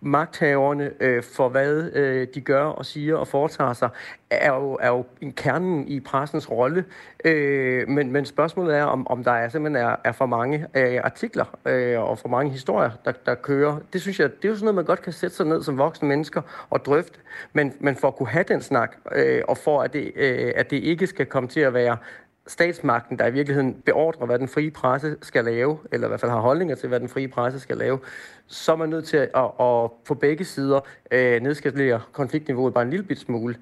magthaverne 0.00 0.90
øh, 1.00 1.22
for, 1.22 1.48
hvad 1.48 1.90
øh, 1.92 2.26
de 2.34 2.40
gør 2.40 2.64
og 2.64 2.86
siger 2.86 3.16
og 3.16 3.28
foretager 3.28 3.72
sig, 3.72 3.88
er 4.30 4.54
jo, 4.54 4.78
er 4.80 4.88
jo 4.88 5.04
kernen 5.36 5.88
i 5.88 6.00
pressens 6.00 6.50
rolle. 6.50 6.84
Øh, 7.24 7.88
men, 7.88 8.12
men 8.12 8.24
spørgsmålet 8.24 8.76
er, 8.76 8.84
om, 8.84 9.06
om 9.06 9.24
der 9.24 9.32
er 9.32 9.48
simpelthen 9.48 9.86
er, 9.86 9.96
er 10.04 10.12
for 10.12 10.26
mange 10.26 10.66
øh, 10.74 11.00
artikler 11.04 11.58
øh, 11.66 12.00
og 12.00 12.18
for 12.18 12.28
mange 12.28 12.50
historier, 12.50 12.90
der, 13.04 13.12
der 13.26 13.34
kører. 13.34 13.78
Det 13.92 14.00
synes 14.00 14.20
jeg, 14.20 14.30
det 14.36 14.44
er 14.44 14.48
jo 14.48 14.54
sådan 14.54 14.64
noget, 14.64 14.74
man 14.74 14.84
godt 14.84 15.02
kan 15.02 15.12
sætte 15.12 15.36
sig 15.36 15.46
ned 15.46 15.62
som 15.62 15.78
voksne 15.78 16.08
mennesker 16.08 16.42
og 16.70 16.84
drøfte. 16.84 17.18
Men, 17.52 17.72
men 17.80 17.96
for 17.96 18.08
at 18.08 18.16
kunne 18.16 18.28
have 18.28 18.44
den 18.48 18.62
snak, 18.62 18.96
øh, 19.14 19.42
og 19.48 19.58
for 19.58 19.82
at 19.82 19.92
det, 19.92 20.12
øh, 20.16 20.52
at 20.56 20.70
det 20.70 20.76
ikke 20.76 21.06
skal 21.06 21.26
komme 21.26 21.48
til 21.48 21.60
at 21.60 21.74
være 21.74 21.96
statsmagten, 22.46 23.18
der 23.18 23.26
i 23.26 23.30
virkeligheden 23.32 23.74
beordrer, 23.84 24.26
hvad 24.26 24.38
den 24.38 24.48
frie 24.48 24.70
presse 24.70 25.16
skal 25.22 25.44
lave, 25.44 25.78
eller 25.92 26.06
i 26.06 26.08
hvert 26.08 26.20
fald 26.20 26.30
har 26.30 26.40
holdninger 26.40 26.74
til, 26.74 26.88
hvad 26.88 27.00
den 27.00 27.08
frie 27.08 27.28
presse 27.28 27.60
skal 27.60 27.76
lave, 27.76 27.98
så 28.46 28.72
er 28.72 28.76
man 28.76 28.88
nødt 28.88 29.04
til 29.04 29.16
at, 29.16 29.28
at, 29.34 29.50
at 29.60 29.90
på 30.06 30.14
begge 30.20 30.44
sider 30.44 30.80
øh, 31.10 31.42
nedskalere 31.42 32.00
konfliktniveauet 32.12 32.74
bare 32.74 32.84
en 32.84 32.90
lille 32.90 33.04
bit 33.04 33.18
smule. 33.18 33.56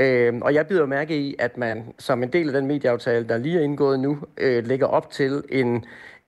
Øh, 0.00 0.34
og 0.42 0.54
jeg 0.54 0.66
bider 0.66 0.86
mærke 0.86 1.18
i, 1.18 1.36
at 1.38 1.56
man 1.56 1.84
som 1.98 2.22
en 2.22 2.32
del 2.32 2.48
af 2.48 2.52
den 2.52 2.66
medieaftale, 2.66 3.28
der 3.28 3.38
lige 3.38 3.58
er 3.58 3.62
indgået 3.62 4.00
nu, 4.00 4.18
øh, 4.38 4.66
lægger 4.66 4.86
op 4.86 5.10
til 5.10 5.42
en, 5.48 5.76
øh, 5.76 5.82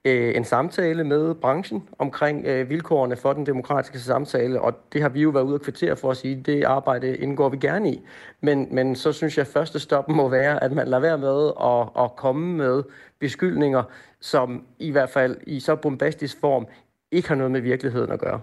Øh, 0.05 0.37
en 0.37 0.45
samtale 0.45 1.05
med 1.05 1.35
branchen 1.35 1.89
omkring 1.99 2.47
øh, 2.47 2.71
vilkårene 2.71 3.17
for 3.17 3.33
den 3.33 3.47
demokratiske 3.47 3.99
samtale, 3.99 4.61
og 4.61 4.75
det 4.93 5.03
har 5.03 5.09
vi 5.09 5.23
jo 5.23 5.31
været 5.31 5.45
ude 5.45 5.55
og 5.55 5.61
kvittere 5.61 5.97
for 5.97 6.11
at 6.11 6.17
sige, 6.17 6.43
det 6.47 6.65
arbejde 6.65 7.17
indgår 7.17 7.49
vi 7.49 7.57
gerne 7.57 7.93
i. 7.93 8.01
Men, 8.41 8.69
men 8.71 8.97
så 8.97 9.13
synes 9.13 9.37
jeg, 9.37 9.47
at 9.47 9.53
første 9.53 9.79
stop 9.79 10.09
må 10.09 10.29
være, 10.29 10.65
at 10.65 10.73
man 10.73 10.89
lader 10.89 11.01
være 11.01 11.19
med 11.19 11.53
at, 11.61 12.05
at 12.05 12.17
komme 12.17 12.57
med 12.57 12.83
beskyldninger, 13.21 13.83
som 14.21 14.67
i 14.79 14.91
hvert 14.91 15.11
fald 15.11 15.37
i 15.47 15.61
så 15.61 15.77
bombastisk 15.77 16.41
form 16.41 16.67
ikke 17.13 17.29
har 17.29 17.35
noget 17.35 17.51
med 17.51 17.61
virkeligheden 17.61 18.11
at 18.11 18.21
gøre. 18.21 18.41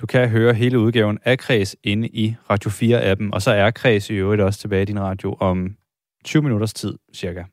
Du 0.00 0.06
kan 0.06 0.28
høre 0.28 0.54
hele 0.54 0.78
udgaven 0.78 1.18
af 1.24 1.38
Kreds 1.38 1.76
inde 1.84 2.08
i 2.08 2.36
Radio 2.50 2.70
4-appen, 2.70 3.30
og 3.32 3.42
så 3.42 3.50
er 3.50 3.70
Kreds 3.70 4.10
i 4.10 4.14
øvrigt 4.14 4.42
også 4.42 4.60
tilbage 4.60 4.82
i 4.82 4.84
din 4.84 5.00
radio 5.00 5.36
om 5.40 5.76
20 6.24 6.42
minutters 6.42 6.74
tid 6.74 6.94
cirka. 7.14 7.44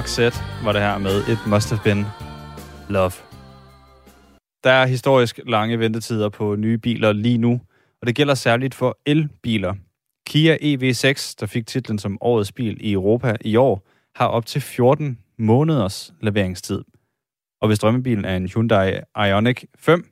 Roxette 0.00 0.38
var 0.64 0.72
det 0.72 0.82
her 0.82 0.98
med 0.98 1.16
It 1.32 1.42
Must 1.50 1.70
Have 1.70 1.82
Been 1.84 2.04
Love. 2.88 3.16
Der 4.64 4.70
er 4.70 4.86
historisk 4.86 5.40
lange 5.46 5.78
ventetider 5.78 6.28
på 6.28 6.56
nye 6.56 6.78
biler 6.78 7.12
lige 7.12 7.38
nu, 7.38 7.52
og 8.00 8.06
det 8.06 8.14
gælder 8.16 8.34
særligt 8.34 8.74
for 8.74 8.98
elbiler. 9.06 9.74
Kia 10.26 10.54
EV6, 10.54 11.36
der 11.40 11.46
fik 11.46 11.66
titlen 11.66 11.98
som 11.98 12.18
årets 12.20 12.52
bil 12.52 12.76
i 12.80 12.92
Europa 12.92 13.36
i 13.40 13.56
år, 13.56 13.82
har 14.14 14.26
op 14.26 14.46
til 14.46 14.60
14 14.60 15.18
måneders 15.38 16.14
leveringstid. 16.20 16.84
Og 17.60 17.68
hvis 17.68 17.78
drømmebilen 17.78 18.24
er 18.24 18.36
en 18.36 18.48
Hyundai 18.48 18.90
Ioniq 19.16 19.64
5, 19.78 20.04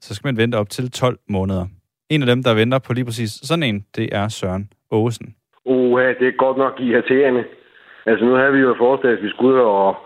så 0.00 0.14
skal 0.14 0.28
man 0.28 0.36
vente 0.36 0.56
op 0.56 0.70
til 0.70 0.90
12 0.90 1.18
måneder. 1.28 1.66
En 2.10 2.22
af 2.22 2.26
dem, 2.26 2.42
der 2.42 2.54
venter 2.54 2.78
på 2.78 2.92
lige 2.92 3.04
præcis 3.04 3.30
sådan 3.42 3.62
en, 3.62 3.86
det 3.96 4.08
er 4.12 4.28
Søren 4.28 4.72
Åsen. 4.90 5.34
Uha, 5.64 6.08
det 6.20 6.28
er 6.28 6.36
godt 6.38 6.58
nok 6.58 6.80
irriterende. 6.80 7.44
Altså 8.10 8.24
nu 8.24 8.32
har 8.34 8.50
vi 8.50 8.58
jo 8.58 8.74
forestillet, 8.78 9.16
at 9.16 9.24
vi 9.24 9.30
skulle 9.30 9.54
ud 9.54 9.60
og, 9.60 9.96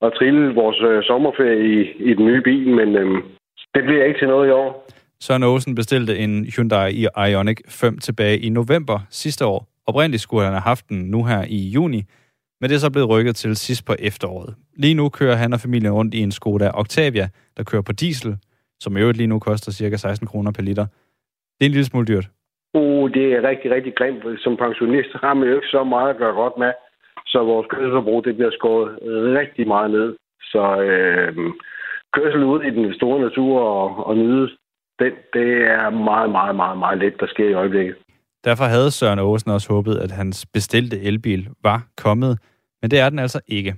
og 0.00 0.18
trille 0.18 0.54
vores 0.54 0.80
øh, 0.90 1.02
sommerferie 1.02 1.60
i, 1.74 1.76
i 2.10 2.14
den 2.14 2.24
nye 2.26 2.42
bil, 2.42 2.68
men 2.78 2.88
øhm, 2.96 3.22
det 3.74 3.82
bliver 3.84 4.04
ikke 4.04 4.20
til 4.20 4.28
noget 4.28 4.48
i 4.48 4.50
år. 4.50 4.70
Søren 5.20 5.42
Åsen 5.42 5.74
bestilte 5.74 6.18
en 6.18 6.32
Hyundai 6.56 7.06
Ioniq 7.30 7.60
5 7.68 7.98
tilbage 7.98 8.38
i 8.38 8.48
november 8.48 8.98
sidste 9.10 9.46
år. 9.46 9.60
Oprindeligt 9.86 10.22
skulle 10.22 10.44
han 10.44 10.52
have 10.52 10.70
haft 10.72 10.88
den 10.88 10.98
nu 11.14 11.24
her 11.24 11.42
i 11.48 11.70
juni, 11.76 12.02
men 12.60 12.70
det 12.70 12.74
er 12.74 12.78
så 12.86 12.92
blevet 12.92 13.08
rykket 13.08 13.36
til 13.36 13.56
sidst 13.56 13.86
på 13.86 13.94
efteråret. 13.98 14.54
Lige 14.76 14.94
nu 14.94 15.08
kører 15.08 15.36
han 15.36 15.52
og 15.52 15.60
familien 15.60 15.92
rundt 15.92 16.14
i 16.14 16.20
en 16.20 16.32
Skoda 16.32 16.70
Octavia, 16.74 17.28
der 17.56 17.62
kører 17.64 17.82
på 17.82 17.92
diesel, 17.92 18.36
som 18.80 18.96
i 18.96 19.00
øvrigt 19.00 19.18
lige 19.18 19.26
nu 19.26 19.38
koster 19.38 19.72
ca. 19.72 19.96
16 19.96 20.26
kroner 20.26 20.52
per 20.52 20.62
liter. 20.62 20.86
Det 21.54 21.62
er 21.64 21.66
en 21.66 21.76
lille 21.76 21.84
smule 21.84 22.06
dyrt. 22.06 22.28
Uh, 22.74 23.10
det 23.10 23.24
er 23.32 23.48
rigtig, 23.48 23.70
rigtig 23.70 23.94
grimt. 23.94 24.22
Som 24.40 24.56
pensionist 24.56 25.12
har 25.20 25.34
man 25.34 25.48
jo 25.48 25.54
ikke 25.54 25.66
så 25.66 25.84
meget 25.84 26.10
at 26.10 26.16
gøre 26.16 26.34
godt 26.34 26.58
med, 26.58 26.72
så 27.26 27.38
vores 27.44 27.66
kørselsforbrug 27.70 28.24
det 28.24 28.36
bliver 28.36 28.50
skåret 28.50 28.98
rigtig 29.40 29.66
meget 29.66 29.90
ned. 29.90 30.16
Så 30.42 30.80
øh, 30.80 31.36
kørsel 32.12 32.42
ud 32.44 32.62
i 32.62 32.70
den 32.70 32.94
store 32.94 33.20
natur 33.20 33.60
og, 33.60 34.06
og 34.06 34.16
nyde 34.16 34.48
den, 34.98 35.12
det 35.32 35.50
er 35.76 35.90
meget, 35.90 36.30
meget, 36.30 36.56
meget, 36.56 36.78
meget 36.78 36.98
let, 36.98 37.20
der 37.20 37.26
sker 37.26 37.48
i 37.48 37.54
øjeblikket. 37.54 37.96
Derfor 38.44 38.64
havde 38.64 38.90
Søren 38.90 39.18
Åsen 39.18 39.50
også 39.50 39.72
håbet, 39.72 39.96
at 39.96 40.10
hans 40.10 40.46
bestilte 40.46 41.00
elbil 41.00 41.48
var 41.62 41.86
kommet, 41.96 42.38
men 42.82 42.90
det 42.90 42.98
er 42.98 43.10
den 43.10 43.18
altså 43.18 43.40
ikke. 43.48 43.74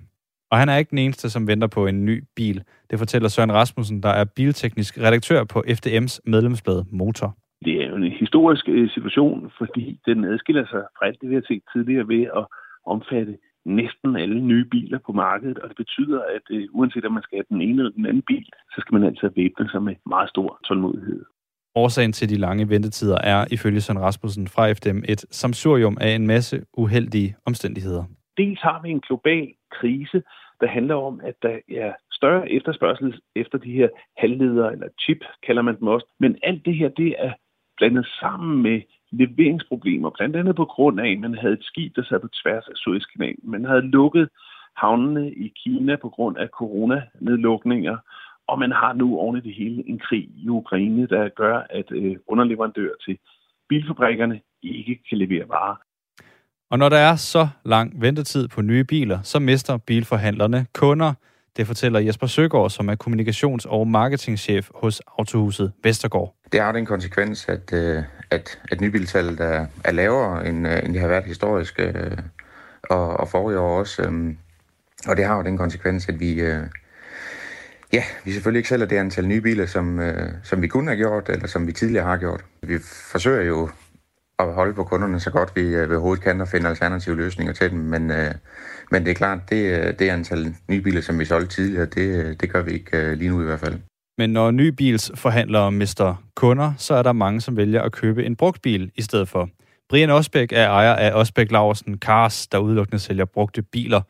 Og 0.51 0.59
han 0.59 0.68
er 0.68 0.77
ikke 0.77 0.90
den 0.90 0.98
eneste, 0.98 1.31
som 1.31 1.47
venter 1.48 1.66
på 1.66 1.86
en 1.86 2.05
ny 2.05 2.24
bil. 2.36 2.62
Det 2.90 2.98
fortæller 2.98 3.28
Søren 3.28 3.52
Rasmussen, 3.52 4.02
der 4.02 4.09
er 4.09 4.24
bilteknisk 4.36 4.98
redaktør 4.98 5.44
på 5.44 5.59
FDM's 5.68 6.18
medlemsblad 6.24 6.85
Motor. 6.93 7.36
Det 7.64 7.82
er 7.82 7.89
jo 7.89 7.97
en 7.97 8.12
historisk 8.12 8.68
øh, 8.68 8.90
situation, 8.90 9.52
fordi 9.59 10.01
den 10.06 10.24
adskiller 10.24 10.66
sig 10.66 10.82
fra 10.98 11.06
alt 11.06 11.20
det, 11.20 11.31
vi 11.31 11.35
har 11.35 11.43
set 11.48 11.62
tidligere 11.73 12.09
ved 12.09 12.23
at 12.36 12.47
omfatte 12.86 13.38
næsten 13.64 14.16
alle 14.16 14.40
nye 14.40 14.64
biler 14.64 14.98
på 15.06 15.12
markedet, 15.12 15.58
og 15.58 15.68
det 15.68 15.76
betyder, 15.76 16.20
at 16.36 16.44
uh, 16.50 16.78
uanset 16.78 17.04
om 17.04 17.12
man 17.12 17.22
skal 17.22 17.36
have 17.38 17.44
den 17.48 17.60
ene 17.62 17.78
eller 17.82 17.92
den 17.92 18.06
anden 18.06 18.22
bil, 18.22 18.46
så 18.72 18.76
skal 18.80 18.94
man 18.94 19.04
altså 19.04 19.30
væbne 19.36 19.68
sig 19.70 19.82
med 19.82 19.94
meget 20.06 20.28
stor 20.28 20.60
tålmodighed. 20.68 21.24
Årsagen 21.74 22.12
til 22.12 22.28
de 22.28 22.36
lange 22.36 22.68
ventetider 22.68 23.18
er, 23.24 23.46
ifølge 23.50 23.80
Søren 23.80 24.00
Rasmussen 24.00 24.48
fra 24.48 24.72
FDM, 24.72 24.98
et 25.08 25.20
samsurium 25.30 25.98
af 26.00 26.10
en 26.10 26.26
masse 26.26 26.64
uheldige 26.76 27.36
omstændigheder. 27.46 28.04
Dels 28.36 28.60
har 28.60 28.82
vi 28.82 28.90
en 28.90 29.00
global 29.00 29.48
krise, 29.70 30.22
der 30.60 30.66
handler 30.66 30.94
om, 30.94 31.20
at 31.24 31.34
der 31.42 31.58
er 31.84 31.92
større 32.12 32.52
efterspørgsel 32.52 33.20
efter 33.36 33.58
de 33.58 33.72
her 33.72 33.88
halvledere, 34.16 34.72
eller 34.72 34.88
chip 35.00 35.20
kalder 35.46 35.62
man 35.62 35.78
dem 35.78 35.88
også. 35.88 36.06
Men 36.20 36.38
alt 36.42 36.64
det 36.64 36.74
her, 36.74 36.88
det 36.88 37.14
er 37.18 37.32
blandet 37.76 38.06
sammen 38.20 38.62
med 38.62 38.80
leveringsproblemer, 39.18 40.10
blandt 40.10 40.36
andet 40.36 40.56
på 40.56 40.64
grund 40.64 41.01
af, 41.01 41.10
at 41.12 41.18
man 41.18 41.34
havde 41.34 41.55
et 41.55 41.64
skib, 41.64 41.97
der 41.97 42.05
sad 42.05 42.20
på 42.20 42.28
tværs 42.28 42.68
af 42.68 42.76
Suezkanalen. 42.76 43.51
Man 43.55 43.64
havde 43.64 43.80
lukket 43.80 44.28
havnene 44.76 45.32
i 45.32 45.52
Kina 45.62 45.97
på 45.97 46.09
grund 46.09 46.36
af 46.36 46.48
coronanedlukninger, 46.48 47.97
og 48.48 48.59
man 48.59 48.72
har 48.72 48.93
nu 48.93 49.18
oven 49.18 49.36
i 49.36 49.40
det 49.40 49.55
hele 49.55 49.88
en 49.88 49.98
krig 49.98 50.28
i 50.36 50.48
Ukraine, 50.48 51.06
der 51.06 51.28
gør, 51.28 51.56
at 51.70 51.88
øh, 51.90 52.16
underleverandører 52.26 52.97
til 53.05 53.18
bilfabrikkerne 53.68 54.40
ikke 54.62 54.98
kan 55.09 55.18
levere 55.18 55.48
varer. 55.48 55.76
Og 56.70 56.78
når 56.78 56.88
der 56.88 56.97
er 56.97 57.16
så 57.16 57.48
lang 57.64 58.01
ventetid 58.01 58.48
på 58.48 58.62
nye 58.62 58.84
biler, 58.84 59.18
så 59.22 59.38
mister 59.38 59.76
bilforhandlerne 59.76 60.66
kunder. 60.74 61.12
Det 61.56 61.66
fortæller 61.66 62.01
Jesper 62.01 62.26
Søgaard, 62.26 62.70
som 62.70 62.88
er 62.88 62.97
kommunikations- 63.05 63.68
og 63.68 63.88
marketingchef 63.88 64.70
hos 64.74 65.02
Autohuset 65.18 65.72
Vestergaard. 65.84 66.34
Det 66.52 66.60
har 66.60 66.72
den 66.72 66.86
konsekvens, 66.86 67.48
at, 67.48 67.72
øh, 67.72 68.02
at, 68.31 68.59
at 68.70 68.81
nybiltallet 68.81 69.40
er, 69.40 69.66
er 69.85 69.93
lavere, 69.93 70.48
end, 70.48 70.69
øh, 70.69 70.78
end 70.85 70.93
det 70.93 71.01
har 71.01 71.09
været 71.09 71.24
historisk, 71.24 71.74
øh, 71.78 72.19
og, 72.82 73.16
og 73.16 73.28
forrige 73.28 73.59
år 73.59 73.78
også. 73.78 74.03
Øhm, 74.03 74.36
og 75.09 75.16
det 75.16 75.24
har 75.24 75.36
jo 75.36 75.43
den 75.43 75.59
konsekvens, 75.59 76.09
at 76.09 76.20
vi, 76.20 76.40
øh, 76.40 76.62
ja, 77.93 78.05
vi 78.24 78.32
selvfølgelig 78.32 78.59
ikke 78.59 78.69
sælger 78.69 78.86
det 78.86 78.97
antal 78.97 79.27
nye 79.27 79.40
biler, 79.40 79.66
som, 79.66 80.01
øh, 80.01 80.31
som 80.43 80.62
vi 80.62 80.69
kunne 80.69 80.89
have 80.89 80.97
gjort, 80.97 81.28
eller 81.28 81.47
som 81.47 81.66
vi 81.66 81.73
tidligere 81.73 82.05
har 82.05 82.16
gjort. 82.16 82.44
Vi 82.62 82.78
forsøger 83.12 83.43
jo 83.43 83.69
at 84.39 84.53
holde 84.53 84.74
på 84.74 84.85
kunderne 84.85 85.20
så 85.20 85.31
godt 85.31 85.53
vi 85.57 85.61
øh, 85.61 85.90
ved 85.90 85.98
hovedet 85.98 86.24
kan 86.24 86.40
og 86.40 86.48
finde 86.48 86.69
alternative 86.69 87.16
løsninger 87.16 87.53
til 87.53 87.70
dem. 87.70 87.78
Men, 87.78 88.11
øh, 88.11 88.35
men 88.90 89.05
det 89.05 89.11
er 89.11 89.15
klart, 89.15 89.39
det, 89.51 89.78
øh, 89.78 89.98
det 89.98 90.09
antal 90.09 90.55
nye 90.69 90.81
biler, 90.81 91.01
som 91.01 91.19
vi 91.19 91.24
solgte 91.24 91.55
tidligere, 91.55 91.86
det, 91.86 92.40
det 92.40 92.53
gør 92.53 92.62
vi 92.62 92.70
ikke 92.70 92.98
øh, 92.98 93.12
lige 93.12 93.31
nu 93.31 93.43
i 93.43 93.44
hvert 93.44 93.61
fald. 93.61 93.78
Men 94.18 94.30
når 94.30 94.51
nybilsforhandlere 94.51 95.72
mister 95.72 96.14
kunder, 96.34 96.72
så 96.76 96.94
er 96.94 97.02
der 97.02 97.12
mange, 97.12 97.40
som 97.40 97.56
vælger 97.56 97.82
at 97.82 97.93
købe 97.93 98.24
en 98.24 98.36
brugt 98.36 98.62
bil 98.62 98.90
i 98.97 99.02
stedet 99.02 99.28
for. 99.28 99.48
Brian 99.88 100.10
Osbæk 100.10 100.52
er 100.52 100.68
ejer 100.68 100.94
af 100.94 101.20
Osbæk 101.20 101.52
Laversen 101.52 101.98
Cars, 101.98 102.47
der 102.48 102.59
udelukkende 102.59 102.98
sælger 102.98 103.24
brugte 103.24 103.62
biler. 103.62 104.01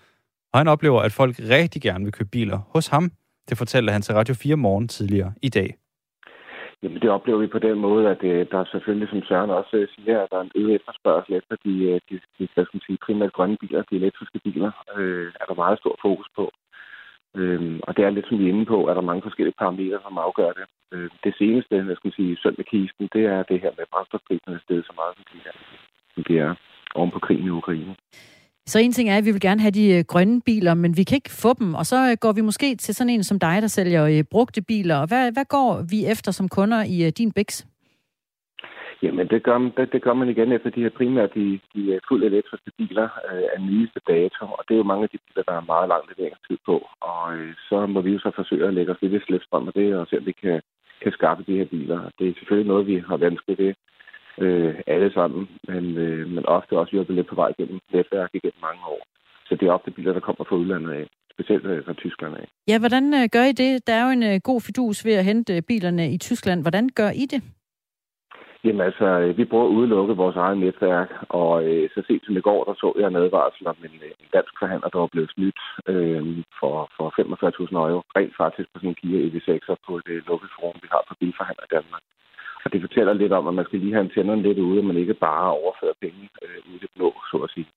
Og 0.52 0.60
han 0.60 0.68
oplever, 0.68 1.00
at 1.00 1.12
folk 1.12 1.34
rigtig 1.38 1.82
gerne 1.82 2.04
vil 2.04 2.12
købe 2.12 2.30
biler 2.32 2.58
hos 2.74 2.86
ham. 2.88 3.10
Det 3.48 3.58
fortalte 3.58 3.92
han 3.92 4.02
til 4.02 4.14
Radio 4.14 4.34
4 4.34 4.56
morgen 4.56 4.88
tidligere 4.88 5.32
i 5.42 5.48
dag. 5.48 5.76
Jamen 6.82 7.00
det 7.02 7.10
oplever 7.10 7.38
vi 7.38 7.46
på 7.46 7.58
den 7.58 7.78
måde, 7.78 8.08
at 8.08 8.22
øh, 8.24 8.46
der 8.50 8.58
er 8.58 8.64
selvfølgelig, 8.72 9.08
som 9.08 9.22
Søren 9.22 9.50
også 9.50 9.76
øh, 9.76 9.88
siger, 9.94 10.22
at 10.22 10.28
der 10.30 10.36
er 10.38 10.46
en 10.46 10.56
øget 10.60 10.74
efterspørgsel 10.74 11.34
efter 11.34 11.56
de, 11.64 11.74
øh, 11.90 12.00
de, 12.08 12.14
de, 12.38 12.48
de 12.56 12.64
skal 12.66 12.80
sige, 12.86 12.98
primært 13.06 13.32
grønne 13.32 13.56
biler, 13.60 13.82
de 13.90 13.96
elektriske 13.96 14.38
biler, 14.44 14.72
øh, 14.96 15.32
er 15.40 15.44
der 15.48 15.54
meget 15.54 15.78
stor 15.78 15.94
fokus 16.02 16.28
på. 16.36 16.44
Øh, 17.40 17.80
og 17.86 17.96
det 17.96 18.02
er 18.04 18.10
lidt 18.10 18.28
som 18.28 18.38
vi 18.38 18.44
er 18.44 18.52
inde 18.54 18.66
på, 18.72 18.78
at 18.84 18.94
der 18.96 19.02
er 19.02 19.10
mange 19.10 19.26
forskellige 19.28 19.58
parametre, 19.60 19.98
som 20.02 20.18
afgør 20.26 20.50
det. 20.58 20.66
Øh, 20.92 21.10
det 21.24 21.34
seneste, 21.38 21.74
jeg 21.90 21.96
skulle 21.96 22.16
sige, 22.16 22.40
sønd 22.42 22.56
med 22.58 22.66
kisten, 22.72 23.08
det 23.14 23.24
er 23.34 23.42
det 23.50 23.58
her 23.62 23.72
med 23.78 23.84
brændstofpriserne 23.92 24.60
stedet 24.64 24.84
så 24.86 24.92
meget, 25.00 25.12
som 25.16 25.24
de 25.32 25.38
er, 25.50 25.54
som 26.14 26.22
de 26.28 26.34
er 26.46 26.50
oven 26.94 27.10
på 27.10 27.18
krigen 27.26 27.46
i 27.46 27.56
Ukraine. 27.60 27.94
Så 28.66 28.78
en 28.78 28.92
ting 28.92 29.08
er, 29.10 29.16
at 29.16 29.24
vi 29.24 29.30
vil 29.32 29.40
gerne 29.40 29.60
have 29.60 29.70
de 29.80 29.86
øh, 29.96 30.04
grønne 30.04 30.40
biler, 30.40 30.74
men 30.74 30.96
vi 30.96 31.04
kan 31.04 31.16
ikke 31.16 31.30
få 31.44 31.52
dem, 31.60 31.74
og 31.74 31.86
så 31.86 32.10
øh, 32.10 32.16
går 32.20 32.32
vi 32.32 32.40
måske 32.40 32.76
til 32.76 32.94
sådan 32.94 33.10
en 33.14 33.24
som 33.24 33.38
dig, 33.38 33.62
der 33.62 33.68
sælger 33.68 34.04
øh, 34.06 34.24
brugte 34.30 34.62
biler. 34.62 35.06
Hvad, 35.06 35.32
hvad 35.32 35.44
går 35.44 35.84
vi 35.90 36.06
efter 36.06 36.32
som 36.32 36.48
kunder 36.48 36.84
i 36.84 37.10
din 37.10 37.32
BIX? 37.32 37.64
Jamen, 39.06 39.28
det 39.28 39.42
gør, 39.42 39.58
det, 39.76 39.92
det 39.92 40.02
gør 40.02 40.14
man 40.20 40.28
igen 40.28 40.52
efter 40.52 40.70
de 40.70 40.82
her 40.82 40.94
primært 40.98 41.34
de, 41.34 41.60
de 41.74 42.00
fuldt 42.08 42.24
elektriske 42.24 42.70
biler 42.78 43.08
øh, 43.30 43.46
af 43.54 43.60
nyeste 43.68 44.00
dato, 44.08 44.44
og 44.56 44.62
det 44.66 44.74
er 44.74 44.82
jo 44.82 44.90
mange 44.92 45.04
af 45.04 45.10
de 45.12 45.18
biler, 45.26 45.42
der 45.48 45.56
er 45.56 45.70
meget 45.72 45.88
lang 45.88 46.02
leveringstid 46.10 46.58
på, 46.68 46.76
og 47.10 47.36
øh, 47.36 47.54
så 47.68 47.86
må 47.86 48.00
vi 48.00 48.10
jo 48.12 48.18
så 48.18 48.30
forsøge 48.36 48.66
at 48.66 48.74
lægge 48.74 48.92
os 48.92 49.02
lidt 49.02 49.12
i 49.12 49.26
slæbstrøm 49.26 49.68
af 49.68 49.72
det, 49.72 49.88
og 49.96 50.06
se 50.06 50.18
om 50.18 50.26
vi 50.26 50.32
kan, 50.32 50.60
kan 51.02 51.12
skaffe 51.12 51.44
de 51.48 51.58
her 51.58 51.64
biler. 51.64 52.00
Det 52.18 52.28
er 52.28 52.34
selvfølgelig 52.38 52.68
noget, 52.72 52.86
vi 52.86 52.96
har 53.08 53.16
vanskeligt 53.16 53.60
ved 53.60 53.74
øh, 54.44 54.74
alle 54.86 55.12
sammen, 55.12 55.48
men, 55.68 55.84
øh, 56.06 56.28
men 56.34 56.46
ofte 56.46 56.78
også 56.78 56.92
hjulpet 56.92 57.16
lidt 57.16 57.28
på 57.28 57.34
vej 57.34 57.52
gennem 57.58 57.78
netværk 57.92 58.30
igennem 58.34 58.60
mange 58.68 58.82
år. 58.94 59.02
Så 59.48 59.56
det 59.56 59.68
er 59.68 59.72
ofte 59.72 59.90
biler, 59.90 60.12
der 60.12 60.26
kommer 60.26 60.44
fra 60.44 60.56
udlandet 60.56 60.92
af, 60.92 61.06
specielt 61.34 61.66
øh, 61.66 61.84
fra 61.84 61.92
Tyskland 61.92 62.34
af. 62.36 62.46
Ja, 62.68 62.78
hvordan 62.78 63.14
øh, 63.14 63.28
gør 63.32 63.44
I 63.44 63.52
det? 63.52 63.86
Der 63.86 63.94
er 63.94 64.04
jo 64.06 64.10
en 64.18 64.22
øh, 64.22 64.40
god 64.44 64.60
fidus 64.60 65.04
ved 65.04 65.14
at 65.14 65.24
hente 65.24 65.62
bilerne 65.68 66.12
i 66.14 66.18
Tyskland. 66.18 66.62
Hvordan 66.62 66.88
gør 66.88 67.10
I 67.10 67.26
det? 67.34 67.42
Jamen 68.66 68.86
altså, 68.90 69.06
øh, 69.24 69.38
vi 69.38 69.44
bruger 69.44 69.74
udelukke 69.76 70.14
vores 70.22 70.36
eget 70.36 70.58
netværk, 70.58 71.10
og 71.28 71.52
øh, 71.68 71.90
så 71.94 72.02
sent 72.06 72.24
som 72.24 72.36
i 72.36 72.46
går, 72.48 72.64
der 72.64 72.74
så 72.74 72.88
jeg 72.98 73.06
en 73.08 73.22
advarsel 73.24 73.66
om 73.66 73.78
en, 73.88 73.98
øh, 74.06 74.12
en 74.22 74.30
dansk 74.36 74.54
forhandler, 74.60 74.88
der 74.88 74.98
var 74.98 75.12
blevet 75.14 75.30
snydt 75.34 75.60
øh, 75.92 76.22
for, 76.60 76.76
for 76.96 77.06
45.000 77.10 77.76
euro, 77.76 78.02
rent 78.16 78.36
faktisk 78.42 78.68
på 78.68 78.76
sådan 78.78 78.90
en 78.90 79.00
Kia 79.00 79.18
EV6'er 79.26 79.76
på 79.86 79.92
det 80.06 80.16
øh, 80.16 80.26
lukkede 80.28 80.52
forum, 80.56 80.78
vi 80.82 80.88
har 80.94 81.02
for 81.08 81.16
bilforhandler 81.20 81.66
i 81.66 81.74
Danmark. 81.76 82.02
Og 82.64 82.72
det 82.72 82.80
fortæller 82.80 83.12
lidt 83.12 83.32
om, 83.38 83.48
at 83.48 83.54
man 83.54 83.66
skal 83.66 83.78
lige 83.80 83.94
have 83.94 84.06
antennerne 84.06 84.42
lidt 84.42 84.58
ude, 84.58 84.78
og 84.80 84.84
man 84.90 85.02
ikke 85.02 85.14
bare 85.28 85.50
overfører 85.60 86.02
penge 86.04 86.22
øh, 86.44 86.58
ud 86.68 86.74
i 86.76 86.82
det 86.84 86.90
blå, 86.96 87.08
så 87.30 87.36
at 87.46 87.50
sige. 87.54 87.68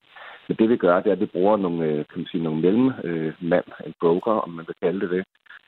Men 0.48 0.56
det 0.56 0.68
vi 0.68 0.76
gør, 0.76 1.00
det 1.00 1.08
er, 1.08 1.16
at 1.16 1.24
vi 1.24 1.34
bruger 1.36 1.56
nogle, 1.56 1.80
øh, 1.88 1.98
kan 2.08 2.18
man 2.20 2.30
sige, 2.30 2.46
nogle 2.46 2.60
mellemmand, 2.64 3.68
øh, 3.78 3.86
en 3.88 3.94
broker, 4.00 4.34
om 4.44 4.50
man 4.58 4.66
vil 4.68 4.80
kalde 4.82 5.00
det 5.00 5.10
det, 5.16 5.24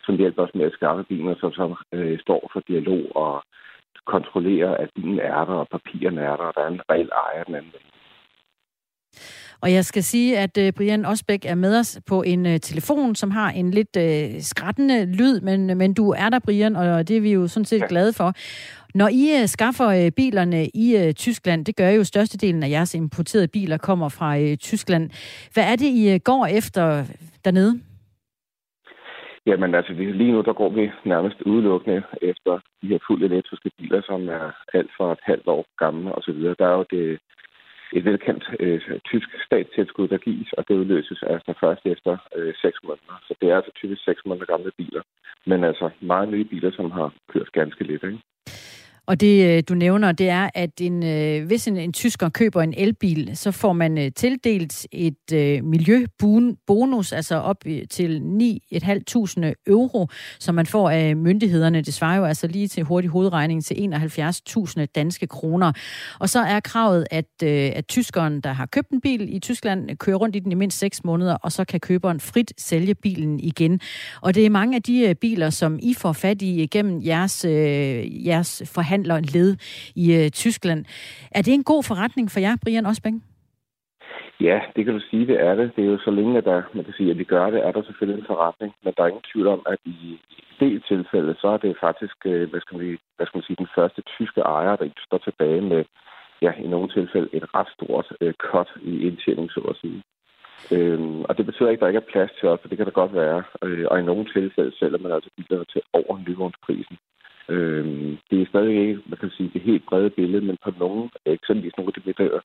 som 0.07 0.17
hjælper 0.17 0.43
os 0.43 0.55
med 0.55 0.67
at 0.67 0.77
skaffe 0.79 1.03
biler, 1.11 1.35
som, 1.41 1.53
så 1.53 1.65
øh, 1.93 2.19
står 2.21 2.51
for 2.53 2.61
dialog 2.69 3.03
og 3.17 3.43
kontrollerer, 4.07 4.77
at 4.77 4.89
bilen 4.95 5.19
er 5.19 5.45
der, 5.45 5.55
og 5.63 5.69
papirerne 5.71 6.21
er 6.21 6.37
der, 6.37 6.45
og 6.45 6.55
der 6.55 6.63
er 6.63 6.69
en 6.69 6.81
reel 6.91 7.09
ejer 7.09 7.45
den 7.45 7.55
anden 7.55 7.73
Og 9.61 9.73
jeg 9.73 9.85
skal 9.85 10.03
sige, 10.03 10.39
at 10.39 10.59
øh, 10.59 10.73
Brian 10.73 11.05
Osbæk 11.05 11.45
er 11.45 11.55
med 11.55 11.79
os 11.79 12.01
på 12.07 12.23
en 12.23 12.47
øh, 12.47 12.61
telefon, 12.61 13.15
som 13.15 13.31
har 13.31 13.51
en 13.51 13.71
lidt 13.71 13.97
øh, 13.97 14.41
skrættende 14.41 15.05
lyd, 15.05 15.41
men, 15.41 15.79
men 15.79 15.95
du 15.95 16.11
er 16.11 16.29
der, 16.29 16.39
Brian, 16.39 16.77
og 16.77 17.09
det 17.09 17.17
er 17.17 17.21
vi 17.21 17.33
jo 17.33 17.49
sådan 17.49 17.65
set 17.65 17.89
glade 17.89 18.13
for. 18.13 18.33
Når 18.95 19.09
I 19.09 19.41
øh, 19.41 19.49
skaffer 19.49 20.11
bilerne 20.17 20.67
i 20.67 21.13
Tyskland, 21.17 21.65
det 21.65 21.77
gør 21.77 21.89
jo 21.89 22.05
størstedelen 22.05 22.63
af 22.63 22.71
jeres 22.71 22.95
importerede 22.95 23.49
biler 23.49 23.77
kommer 23.77 24.09
fra 24.09 24.55
Tyskland. 24.57 25.11
Hvad 25.55 25.65
er 25.65 25.77
det, 25.77 25.87
I 25.87 26.19
går 26.19 26.47
efter 26.47 27.05
dernede? 27.45 27.81
Jamen 29.47 29.75
altså, 29.75 29.93
vi, 29.95 30.05
lige 30.13 30.33
nu 30.33 30.41
der 30.41 30.53
går 30.53 30.69
vi 30.69 30.91
nærmest 31.05 31.43
udelukkende 31.43 32.03
efter 32.23 32.61
de 32.83 32.89
her 32.89 32.99
fuldt 33.07 33.25
elektriske 33.25 33.71
biler, 33.79 34.03
som 34.03 34.29
er 34.29 34.51
alt 34.75 34.91
for 34.97 35.13
et 35.13 35.19
halvt 35.23 35.47
år 35.47 35.65
gamle 35.79 36.15
osv. 36.15 36.41
Der 36.59 36.67
er 36.67 36.77
jo 36.77 36.85
det, 36.91 37.19
et 37.93 38.05
velkendt 38.05 38.45
øh, 38.61 38.81
tysk 39.05 39.29
statstilskud, 39.47 40.09
der 40.09 40.19
gives, 40.19 40.53
og 40.53 40.69
det 40.69 40.75
udløses 40.75 41.23
altså 41.23 41.55
først 41.61 41.87
efter 41.87 42.17
øh, 42.37 42.55
6 42.63 42.79
måneder. 42.83 43.17
Så 43.29 43.35
det 43.41 43.51
er 43.51 43.57
altså 43.57 43.73
typisk 43.75 44.05
6 44.05 44.21
måneder 44.27 44.47
gamle 44.47 44.71
biler. 44.79 45.03
Men 45.47 45.65
altså 45.65 45.91
meget 46.01 46.29
nye 46.29 46.45
biler, 46.45 46.71
som 46.71 46.91
har 46.91 47.13
kørt 47.33 47.53
ganske 47.53 47.85
lidt. 47.85 48.03
Ikke? 48.05 48.19
Og 49.07 49.21
det, 49.21 49.57
øh, 49.57 49.63
du 49.69 49.75
nævner, 49.75 50.13
det 50.13 50.29
er, 50.29 50.51
at 50.55 50.81
en, 50.81 51.05
øh, 51.05 51.47
hvis 51.47 51.69
en, 51.69 51.77
en 51.77 51.93
tysker 51.93 52.29
køber 52.29 52.63
en 52.63 52.75
elbil, 52.77 53.37
så 53.37 53.51
får 53.51 53.73
man 53.73 53.99
øh, 53.99 54.13
tildelt 54.17 54.87
et 54.93 55.33
øh, 55.33 55.65
miljøbonus, 55.65 57.13
altså 57.13 57.37
op 57.37 57.65
til 57.91 58.23
9.500 58.75 59.53
euro, 59.67 60.09
som 60.39 60.55
man 60.55 60.67
får 60.67 60.91
af 60.91 61.17
myndighederne. 61.17 61.83
Det 61.83 61.95
svarer 61.95 62.17
jo 62.17 62.25
altså 62.25 62.47
lige 62.47 62.69
til 62.69 62.83
hurtig 62.83 63.11
hovedregning 63.11 63.65
til 63.65 63.75
71.000 63.75 64.85
danske 64.95 65.27
kroner. 65.27 65.73
Og 66.19 66.29
så 66.29 66.41
er 66.41 66.61
kravet, 66.61 67.07
at, 67.11 67.25
øh, 67.43 67.71
at 67.75 67.87
tyskeren, 67.87 68.41
der 68.41 68.53
har 68.53 68.67
købt 68.67 68.91
en 68.91 69.01
bil 69.01 69.37
i 69.37 69.39
Tyskland, 69.39 69.97
kører 69.97 70.17
rundt 70.17 70.37
i 70.37 70.39
den 70.39 70.53
i 70.53 70.55
mindst 70.55 70.79
6 70.79 71.05
måneder, 71.05 71.35
og 71.35 71.53
så 71.53 71.65
kan 71.65 71.81
køberen 71.81 72.21
frit 72.21 72.53
sælge 72.59 72.95
bilen 72.95 73.41
igen. 73.41 73.81
Og 74.21 74.35
det 74.35 74.47
er 74.47 74.51
mange 74.51 74.77
af 74.77 74.83
de 74.83 75.15
biler, 75.21 75.51
som 75.51 75.79
I 75.83 75.95
får 75.95 76.13
fat 76.13 76.43
i 76.43 76.67
gennem 76.67 77.03
jeres, 77.05 77.45
øh, 77.45 78.27
jeres 78.27 78.63
forhandlinger, 78.67 78.92
forhandler 78.93 79.19
led 79.37 79.51
i 80.05 80.07
øh, 80.19 80.31
Tyskland. 80.31 80.81
Er 81.39 81.43
det 81.43 81.55
en 81.55 81.65
god 81.73 81.83
forretning 81.91 82.27
for 82.33 82.41
jer, 82.41 82.55
Brian 82.63 82.87
Osbæk? 82.87 83.17
Ja, 84.49 84.59
det 84.75 84.85
kan 84.85 84.95
du 84.95 85.03
sige, 85.11 85.27
det 85.27 85.39
er 85.49 85.55
det. 85.55 85.67
Det 85.77 85.83
er 85.85 85.91
jo 85.95 85.99
så 85.99 86.11
længe, 86.11 86.39
at 86.39 86.45
der, 86.45 86.63
man 86.75 86.85
kan 86.85 86.95
sige, 86.97 87.11
at 87.11 87.19
vi 87.19 87.25
gør 87.25 87.51
det, 87.51 87.61
er 87.67 87.73
der 87.73 87.83
selvfølgelig 87.83 88.19
en 88.21 88.31
forretning. 88.33 88.71
Men 88.85 88.93
der 88.97 89.03
er 89.03 89.11
ingen 89.13 89.29
tvivl 89.33 89.49
om, 89.57 89.63
at 89.73 89.79
i 89.85 90.21
del 90.61 90.83
tilfælde, 90.91 91.33
så 91.41 91.49
er 91.55 91.57
det 91.65 91.83
faktisk, 91.87 92.17
øh, 92.33 92.51
hvad 92.51 92.61
skal, 92.61 92.79
man, 92.79 92.99
hvad 93.17 93.27
skal 93.27 93.39
man 93.39 93.47
sige, 93.47 93.63
den 93.63 93.75
første 93.79 94.01
tyske 94.17 94.41
ejer, 94.41 94.77
der 94.77 94.87
står 95.09 95.19
tilbage 95.19 95.63
med, 95.73 95.83
ja, 96.45 96.53
i 96.65 96.67
nogle 96.75 96.89
tilfælde 96.97 97.29
et 97.39 97.47
ret 97.57 97.71
stort 97.77 98.07
øh, 98.21 98.35
cut 98.47 98.71
i 98.91 98.93
indtjening, 99.09 99.51
så 99.51 99.61
at 99.73 99.77
sige. 99.83 100.01
Øhm, 100.77 101.21
og 101.29 101.33
det 101.37 101.47
betyder 101.47 101.71
ikke, 101.71 101.81
at 101.81 101.85
der 101.85 101.93
ikke 101.93 102.05
er 102.05 102.13
plads 102.13 102.33
til 102.39 102.49
os, 102.49 102.61
for 102.61 102.69
det 102.69 102.77
kan 102.79 102.87
der 102.87 103.01
godt 103.03 103.15
være. 103.23 103.43
Øh, 103.65 103.87
og 103.91 103.97
i 103.99 104.09
nogle 104.11 104.25
tilfælde 104.37 104.73
sælger 104.79 104.99
man 105.05 105.13
altså 105.13 105.31
biler 105.37 105.65
til 105.73 105.83
over 105.93 106.15
nyvognsprisen. 106.29 106.97
Øh, 107.49 107.85
det 108.31 108.43
er 108.43 108.47
stadig 108.49 108.75
ikke, 108.81 109.01
man 109.07 109.19
kan 109.19 109.31
sige, 109.31 109.51
det 109.55 109.63
helt 109.63 109.87
brede 109.89 110.11
billede, 110.11 110.45
men 110.45 110.57
på 110.65 110.71
nogle, 110.79 111.11
eksempelvis 111.27 111.77
nogle 111.77 111.93
af 111.93 111.95
de 111.95 112.07
modeller, 112.07 112.41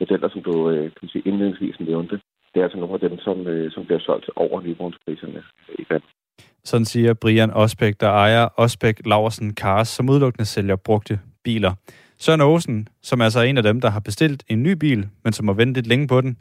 modeller 0.00 0.28
som 0.28 0.42
du 0.42 0.70
øh, 0.70 0.90
kan 1.00 1.08
sige, 1.08 1.22
indledningsvis 1.26 1.80
nævnte, 1.80 2.20
det 2.52 2.60
er 2.60 2.64
altså 2.64 2.78
nogle 2.78 2.94
af 2.94 3.00
dem, 3.00 3.18
som, 3.18 3.46
øh, 3.46 3.72
som 3.72 3.84
bliver 3.84 4.00
solgt 4.00 4.24
til 4.24 4.32
over 4.36 4.60
nyvognspriserne 4.60 5.42
i 5.78 5.84
Danmark. 5.90 6.12
Sådan 6.64 6.84
siger 6.84 7.14
Brian 7.14 7.50
Osbæk, 7.50 8.00
der 8.00 8.08
ejer 8.08 8.48
Osbæk 8.56 9.06
Laversen 9.06 9.54
Cars, 9.54 9.88
som 9.88 10.10
udelukkende 10.10 10.44
sælger 10.44 10.76
brugte 10.76 11.20
biler. 11.44 11.72
Søren 12.18 12.40
Åsen, 12.40 12.88
som 13.02 13.20
altså 13.20 13.38
er 13.40 13.44
en 13.44 13.56
af 13.56 13.62
dem, 13.62 13.80
der 13.80 13.90
har 13.90 14.00
bestilt 14.00 14.44
en 14.48 14.62
ny 14.62 14.72
bil, 14.72 15.08
men 15.24 15.32
som 15.32 15.48
har 15.48 15.54
ventet 15.54 15.76
lidt 15.76 15.86
længe 15.86 16.08
på 16.08 16.20
den, 16.20 16.40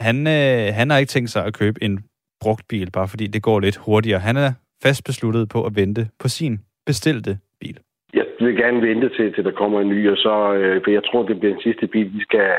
han, 0.00 0.26
øh, 0.26 0.74
han 0.74 0.90
har 0.90 0.98
ikke 0.98 1.10
tænkt 1.10 1.30
sig 1.30 1.44
at 1.44 1.54
købe 1.54 1.82
en 1.82 2.04
brugt 2.40 2.68
bil, 2.68 2.90
bare 2.90 3.08
fordi 3.08 3.26
det 3.26 3.42
går 3.42 3.60
lidt 3.60 3.76
hurtigere. 3.76 4.20
Han 4.20 4.36
er 4.36 4.52
fast 4.82 5.04
besluttet 5.04 5.48
på 5.48 5.64
at 5.64 5.76
vente 5.76 6.08
på 6.18 6.28
sin 6.28 6.60
bestilte 6.86 7.38
bil? 7.60 7.78
Jeg 8.14 8.26
vil 8.40 8.56
gerne 8.56 8.82
vente 8.88 9.08
til, 9.16 9.34
til 9.34 9.44
der 9.44 9.52
kommer 9.52 9.80
en 9.80 9.88
ny, 9.88 10.10
og 10.10 10.16
så, 10.16 10.54
øh, 10.54 10.80
for 10.84 10.90
jeg 10.90 11.04
tror, 11.04 11.22
det 11.26 11.40
bliver 11.40 11.54
den 11.54 11.62
sidste 11.62 11.86
bil, 11.86 12.12
vi 12.12 12.20
skal, 12.20 12.50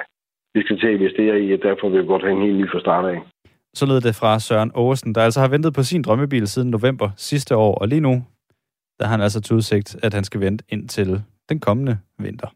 vi 0.54 0.62
skal 0.64 0.80
til 0.80 0.88
at 0.88 0.94
investere 0.94 1.41
i, 1.41 1.54
og 1.54 1.60
derfor 1.64 1.90
vil 1.90 2.02
vi 2.02 2.08
godt 2.08 2.24
have 2.24 2.36
en 2.38 2.45
helt 2.45 2.58
ny 2.58 2.70
fra 2.72 2.80
start 2.80 3.06
af. 3.06 3.20
Så 3.74 3.86
lød 3.86 4.02
det 4.02 4.16
fra 4.16 4.40
Søren 4.40 4.72
Aarhusen, 4.76 5.16
der 5.16 5.22
altså 5.22 5.40
har 5.40 5.48
ventet 5.48 5.74
på 5.74 5.84
sin 5.84 6.02
drømmebil 6.02 6.48
siden 6.48 6.70
november 6.70 7.10
sidste 7.18 7.56
år, 7.56 7.76
og 7.76 7.88
lige 7.88 8.02
nu, 8.02 8.14
der 8.99 9.06
har 9.06 9.12
han 9.12 9.22
altså 9.22 9.41
til 9.41 9.56
udsigt, 9.56 9.95
at 10.04 10.14
han 10.14 10.24
skal 10.24 10.41
vente 10.41 10.64
ind 10.70 10.90
til 10.90 11.24
den 11.49 11.60
kommende 11.60 11.98
vinter. 12.20 12.48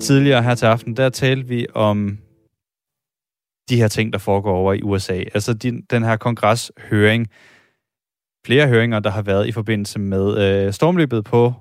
Tidligere 0.00 0.42
her 0.42 0.54
til 0.54 0.66
aften, 0.66 0.96
der 0.96 1.08
talte 1.08 1.48
vi 1.48 1.66
om 1.74 2.18
de 3.68 3.76
her 3.76 3.88
ting, 3.88 4.12
der 4.12 4.18
foregår 4.18 4.56
over 4.56 4.72
i 4.72 4.82
USA. 4.82 5.18
Altså 5.34 5.54
de, 5.54 5.82
den 5.90 6.02
her 6.02 6.16
kongreshøring, 6.16 7.26
flere 8.46 8.68
høringer, 8.68 9.00
der 9.00 9.10
har 9.10 9.22
været 9.22 9.46
i 9.46 9.52
forbindelse 9.52 9.98
med 9.98 10.38
øh, 10.38 10.72
stormløbet 10.72 11.24
på 11.24 11.54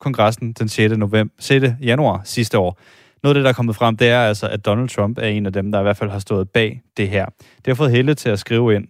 kongressen 0.00 0.52
den 0.52 0.68
6. 0.68 0.96
November, 0.96 1.34
6. 1.38 1.66
januar 1.80 2.20
sidste 2.24 2.58
år. 2.58 2.80
Noget 3.22 3.34
af 3.34 3.38
det, 3.38 3.44
der 3.44 3.50
er 3.50 3.54
kommet 3.54 3.76
frem, 3.76 3.96
det 3.96 4.08
er 4.08 4.20
altså, 4.20 4.48
at 4.48 4.66
Donald 4.66 4.88
Trump 4.88 5.18
er 5.18 5.26
en 5.26 5.46
af 5.46 5.52
dem, 5.52 5.72
der 5.72 5.78
i 5.78 5.82
hvert 5.82 5.96
fald 5.96 6.10
har 6.10 6.18
stået 6.18 6.50
bag 6.50 6.82
det 6.96 7.08
her. 7.08 7.26
Det 7.56 7.66
har 7.66 7.74
fået 7.74 7.90
Helle 7.90 8.14
til 8.14 8.28
at 8.28 8.38
skrive 8.38 8.74
ind. 8.74 8.88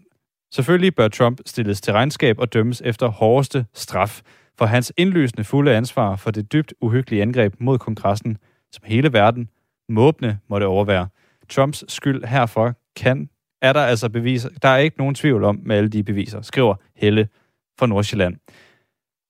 Selvfølgelig 0.55 0.95
bør 0.95 1.09
Trump 1.09 1.41
stilles 1.47 1.81
til 1.81 1.93
regnskab 1.93 2.39
og 2.39 2.53
dømmes 2.53 2.83
efter 2.85 3.09
hårdeste 3.09 3.67
straf 3.75 4.21
for 4.59 4.67
hans 4.67 4.93
indlysende 4.97 5.45
fulde 5.45 5.77
ansvar 5.77 6.17
for 6.17 6.31
det 6.31 6.53
dybt 6.53 6.75
uhyggelige 6.81 7.23
angreb 7.23 7.55
mod 7.59 7.79
kongressen, 7.79 8.37
som 8.73 8.83
hele 8.87 9.13
verden 9.13 9.49
måbne 9.89 10.39
måtte 10.49 10.65
overvære. 10.65 11.09
Trumps 11.51 11.85
skyld 11.89 12.25
herfor 12.25 12.75
kan, 12.97 13.29
er 13.63 13.73
der 13.73 13.81
altså 13.81 14.09
beviser. 14.09 14.49
Der 14.63 14.69
er 14.69 14.77
ikke 14.77 14.99
nogen 14.99 15.15
tvivl 15.15 15.45
om 15.45 15.61
med 15.63 15.77
alle 15.77 15.89
de 15.89 16.03
beviser, 16.03 16.43
skriver 16.43 16.75
Helle 16.97 17.29
fra 17.79 17.87
Nordsjælland. 17.87 18.37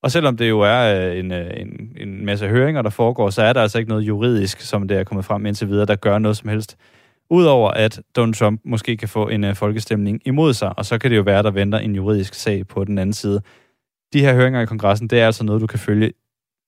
Og 0.03 0.11
selvom 0.11 0.37
det 0.37 0.49
jo 0.49 0.61
er 0.61 1.11
øh, 1.11 1.19
en, 1.19 1.33
øh, 1.33 1.51
en, 1.57 1.97
en 1.97 2.25
masse 2.25 2.49
høringer, 2.49 2.83
der 2.83 2.91
foregår, 2.91 3.31
så 3.31 3.43
er 3.43 3.53
der 3.53 3.63
altså 3.63 3.79
ikke 3.79 3.89
noget 3.89 4.03
juridisk, 4.03 4.61
som 4.61 4.89
det 4.89 4.99
er 4.99 5.05
kommet 5.05 5.25
frem 5.25 5.47
indtil 5.47 5.69
videre, 5.69 5.87
der 5.87 5.97
gør 5.97 6.19
noget 6.19 6.37
som 6.37 6.49
helst. 6.49 6.77
Udover 7.31 7.71
at 7.71 8.01
Donald 8.17 8.35
Trump 8.35 8.61
måske 8.65 8.97
kan 8.97 9.09
få 9.09 9.29
en 9.29 9.45
uh, 9.45 9.55
folkestemning 9.55 10.21
imod 10.25 10.55
sig, 10.55 10.79
og 10.79 10.87
så 10.87 10.99
kan 10.99 11.11
det 11.11 11.17
jo 11.17 11.23
være, 11.23 11.43
der 11.43 11.51
venter 11.51 11.79
en 11.79 11.95
juridisk 11.95 12.35
sag 12.35 12.67
på 12.67 12.85
den 12.85 12.99
anden 12.99 13.13
side. 13.13 13.43
De 14.13 14.21
her 14.21 14.35
høringer 14.35 14.61
i 14.61 14.67
kongressen, 14.67 15.09
det 15.09 15.21
er 15.21 15.27
altså 15.27 15.45
noget, 15.45 15.61
du 15.61 15.67
kan 15.67 15.79
følge 15.79 16.13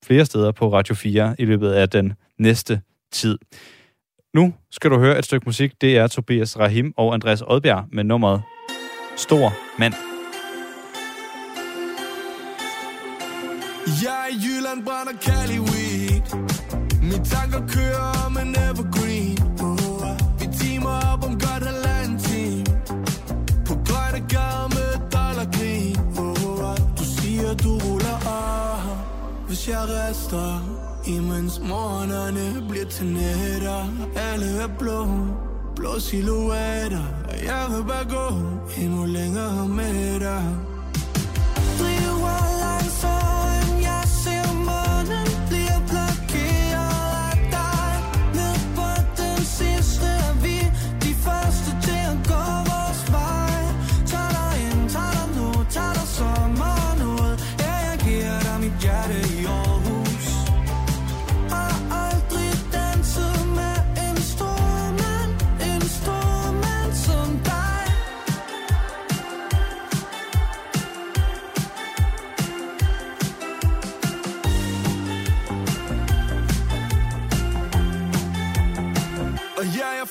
flere 0.05 0.25
steder 0.25 0.53
på 0.53 0.73
Radio 0.73 0.95
4 0.95 1.35
i 1.39 1.45
løbet 1.45 1.71
af 1.71 1.91
den 1.91 2.13
næste 2.39 2.81
tid. 3.13 3.39
Nu 4.35 4.55
skal 4.71 4.91
du 4.91 4.99
høre 4.99 5.19
et 5.19 5.25
stykke 5.25 5.45
musik. 5.47 5.81
Det 5.81 5.97
er 5.97 6.07
Tobias 6.07 6.59
Rahim 6.59 6.93
og 6.97 7.15
Andreas 7.15 7.43
Odbjerg 7.47 7.85
med 7.93 8.05
nummeret 8.05 8.43
Stor 9.17 9.53
Mand. 9.79 10.14
Jeg 13.87 14.17
er 14.25 14.35
i 14.35 14.37
Jylland, 14.45 14.85
brænder 14.85 15.13
Cali 15.23 15.59
weed. 15.59 16.23
Mine 17.03 17.25
tanker 17.25 17.63
kører 17.69 18.27
om 18.27 18.37
en 18.43 18.57
evergreen. 18.69 19.39
Uh, 19.63 20.41
Vi 20.41 20.47
timer 20.61 21.13
op 21.13 21.25
om 21.25 21.33
godt 21.33 21.65
halvanden 21.71 22.19
time 22.19 22.65
På 23.67 23.75
grønne 23.89 24.21
gader 24.29 24.69
med 24.77 24.91
dollargrin 25.15 25.97
uh, 26.19 26.77
Du 26.99 27.05
siger 27.05 27.55
du 27.55 27.71
ruller 27.85 28.19
af. 28.27 28.97
Hvis 29.47 29.69
jeg 29.69 29.83
rester 29.89 30.49
Imens 31.07 31.61
morgenerne 31.69 32.69
bliver 32.69 32.85
til 32.87 33.07
nætter. 33.07 33.81
Alle 34.17 34.47
er 34.63 34.69
blå 34.79 35.09
Blå 35.77 35.99
silhuetter. 36.01 37.05
Jeg 37.45 37.67
vil 37.71 37.85
bare 37.85 38.05
gå 38.17 38.27
Endnu 38.83 39.05
længere 39.07 39.69
med 39.69 40.21
dig. 40.21 40.45
Driver 41.79 42.37
langsomt 42.61 43.64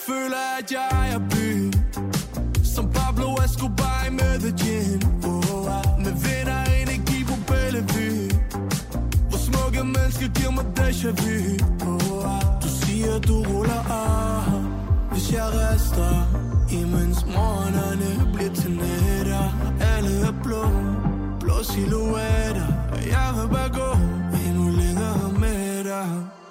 føler, 0.08 0.44
at 0.60 0.72
jeg 0.72 1.14
er 1.14 1.20
byen 1.34 1.74
Som 2.76 2.86
Pablo 2.92 3.28
Escobar 3.46 4.06
i 4.10 4.12
Medellin 4.12 5.00
oh, 5.30 5.66
Med 6.04 6.14
vinder 6.26 6.62
energi 6.82 7.20
på 7.30 7.36
Bellevue. 7.48 8.30
Hvor 9.30 9.40
smukke 9.48 9.84
mennesker 9.84 10.28
giver 10.38 10.52
mig 10.58 10.66
déjà 10.80 11.10
vu. 11.22 11.36
Oh, 11.90 12.42
Du 12.64 12.70
siger, 12.82 13.20
du 13.28 13.36
ruller 13.50 13.84
af. 14.02 14.62
Hvis 15.12 15.34
jeg 15.34 15.48
rester 15.60 16.14
Imens 16.80 17.26
morgenerne 17.26 18.34
bliver 18.34 18.54
til 18.54 18.72
nætter. 18.72 19.46
Alle 19.94 20.14
er 20.28 20.36
blå 20.44 20.64
Blå 21.40 21.64
silhuetter. 21.64 22.70
Jeg 23.16 23.28
vil 23.38 23.48
bare 23.56 23.72
gå 23.80 23.90
Endnu 24.48 24.66
længere 24.82 25.32
med 25.40 25.84
dig. 25.84 26.43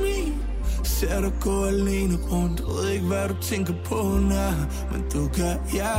Smil. 0.00 0.32
Ser 0.84 1.20
dig 1.20 1.32
gå 1.40 1.64
alene 1.64 2.16
rundt? 2.30 2.60
Ved 2.60 2.90
ikke 2.90 3.06
hvad 3.06 3.28
du 3.28 3.34
tænker 3.42 3.74
på 3.84 3.96
når 4.30 4.52
Men 4.92 5.04
du 5.14 5.28
kan, 5.28 5.56
ja. 5.74 5.94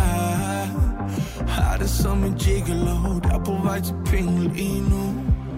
Har 1.47 1.77
det 1.77 1.89
som 1.89 2.23
en 2.23 2.33
gigolo. 2.33 3.19
Der 3.23 3.39
er 3.39 3.43
på 3.45 3.53
vej 3.63 3.81
til 3.81 3.95
penge 4.05 4.53
lige 4.53 4.81
nu. 4.81 5.03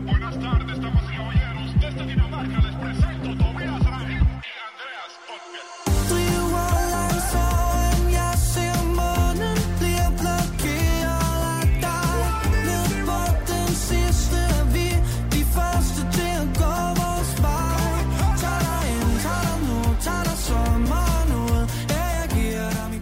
Driver 0.08 0.73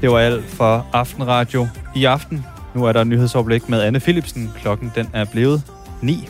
Det 0.02 0.11
var 0.11 0.19
alt 0.19 0.45
for 0.45 0.86
Aftenradio 0.94 1.68
i 1.95 2.06
aften. 2.06 2.45
Nu 2.76 2.86
er 2.86 2.91
der 2.91 3.02
et 3.02 3.07
nyhedsoverblik 3.07 3.69
med 3.69 3.82
Anne 3.82 3.99
Philipsen. 3.99 4.52
Klokken 4.61 4.91
den 4.95 5.10
er 5.14 5.26
blevet 5.26 5.61
9. 6.02 6.30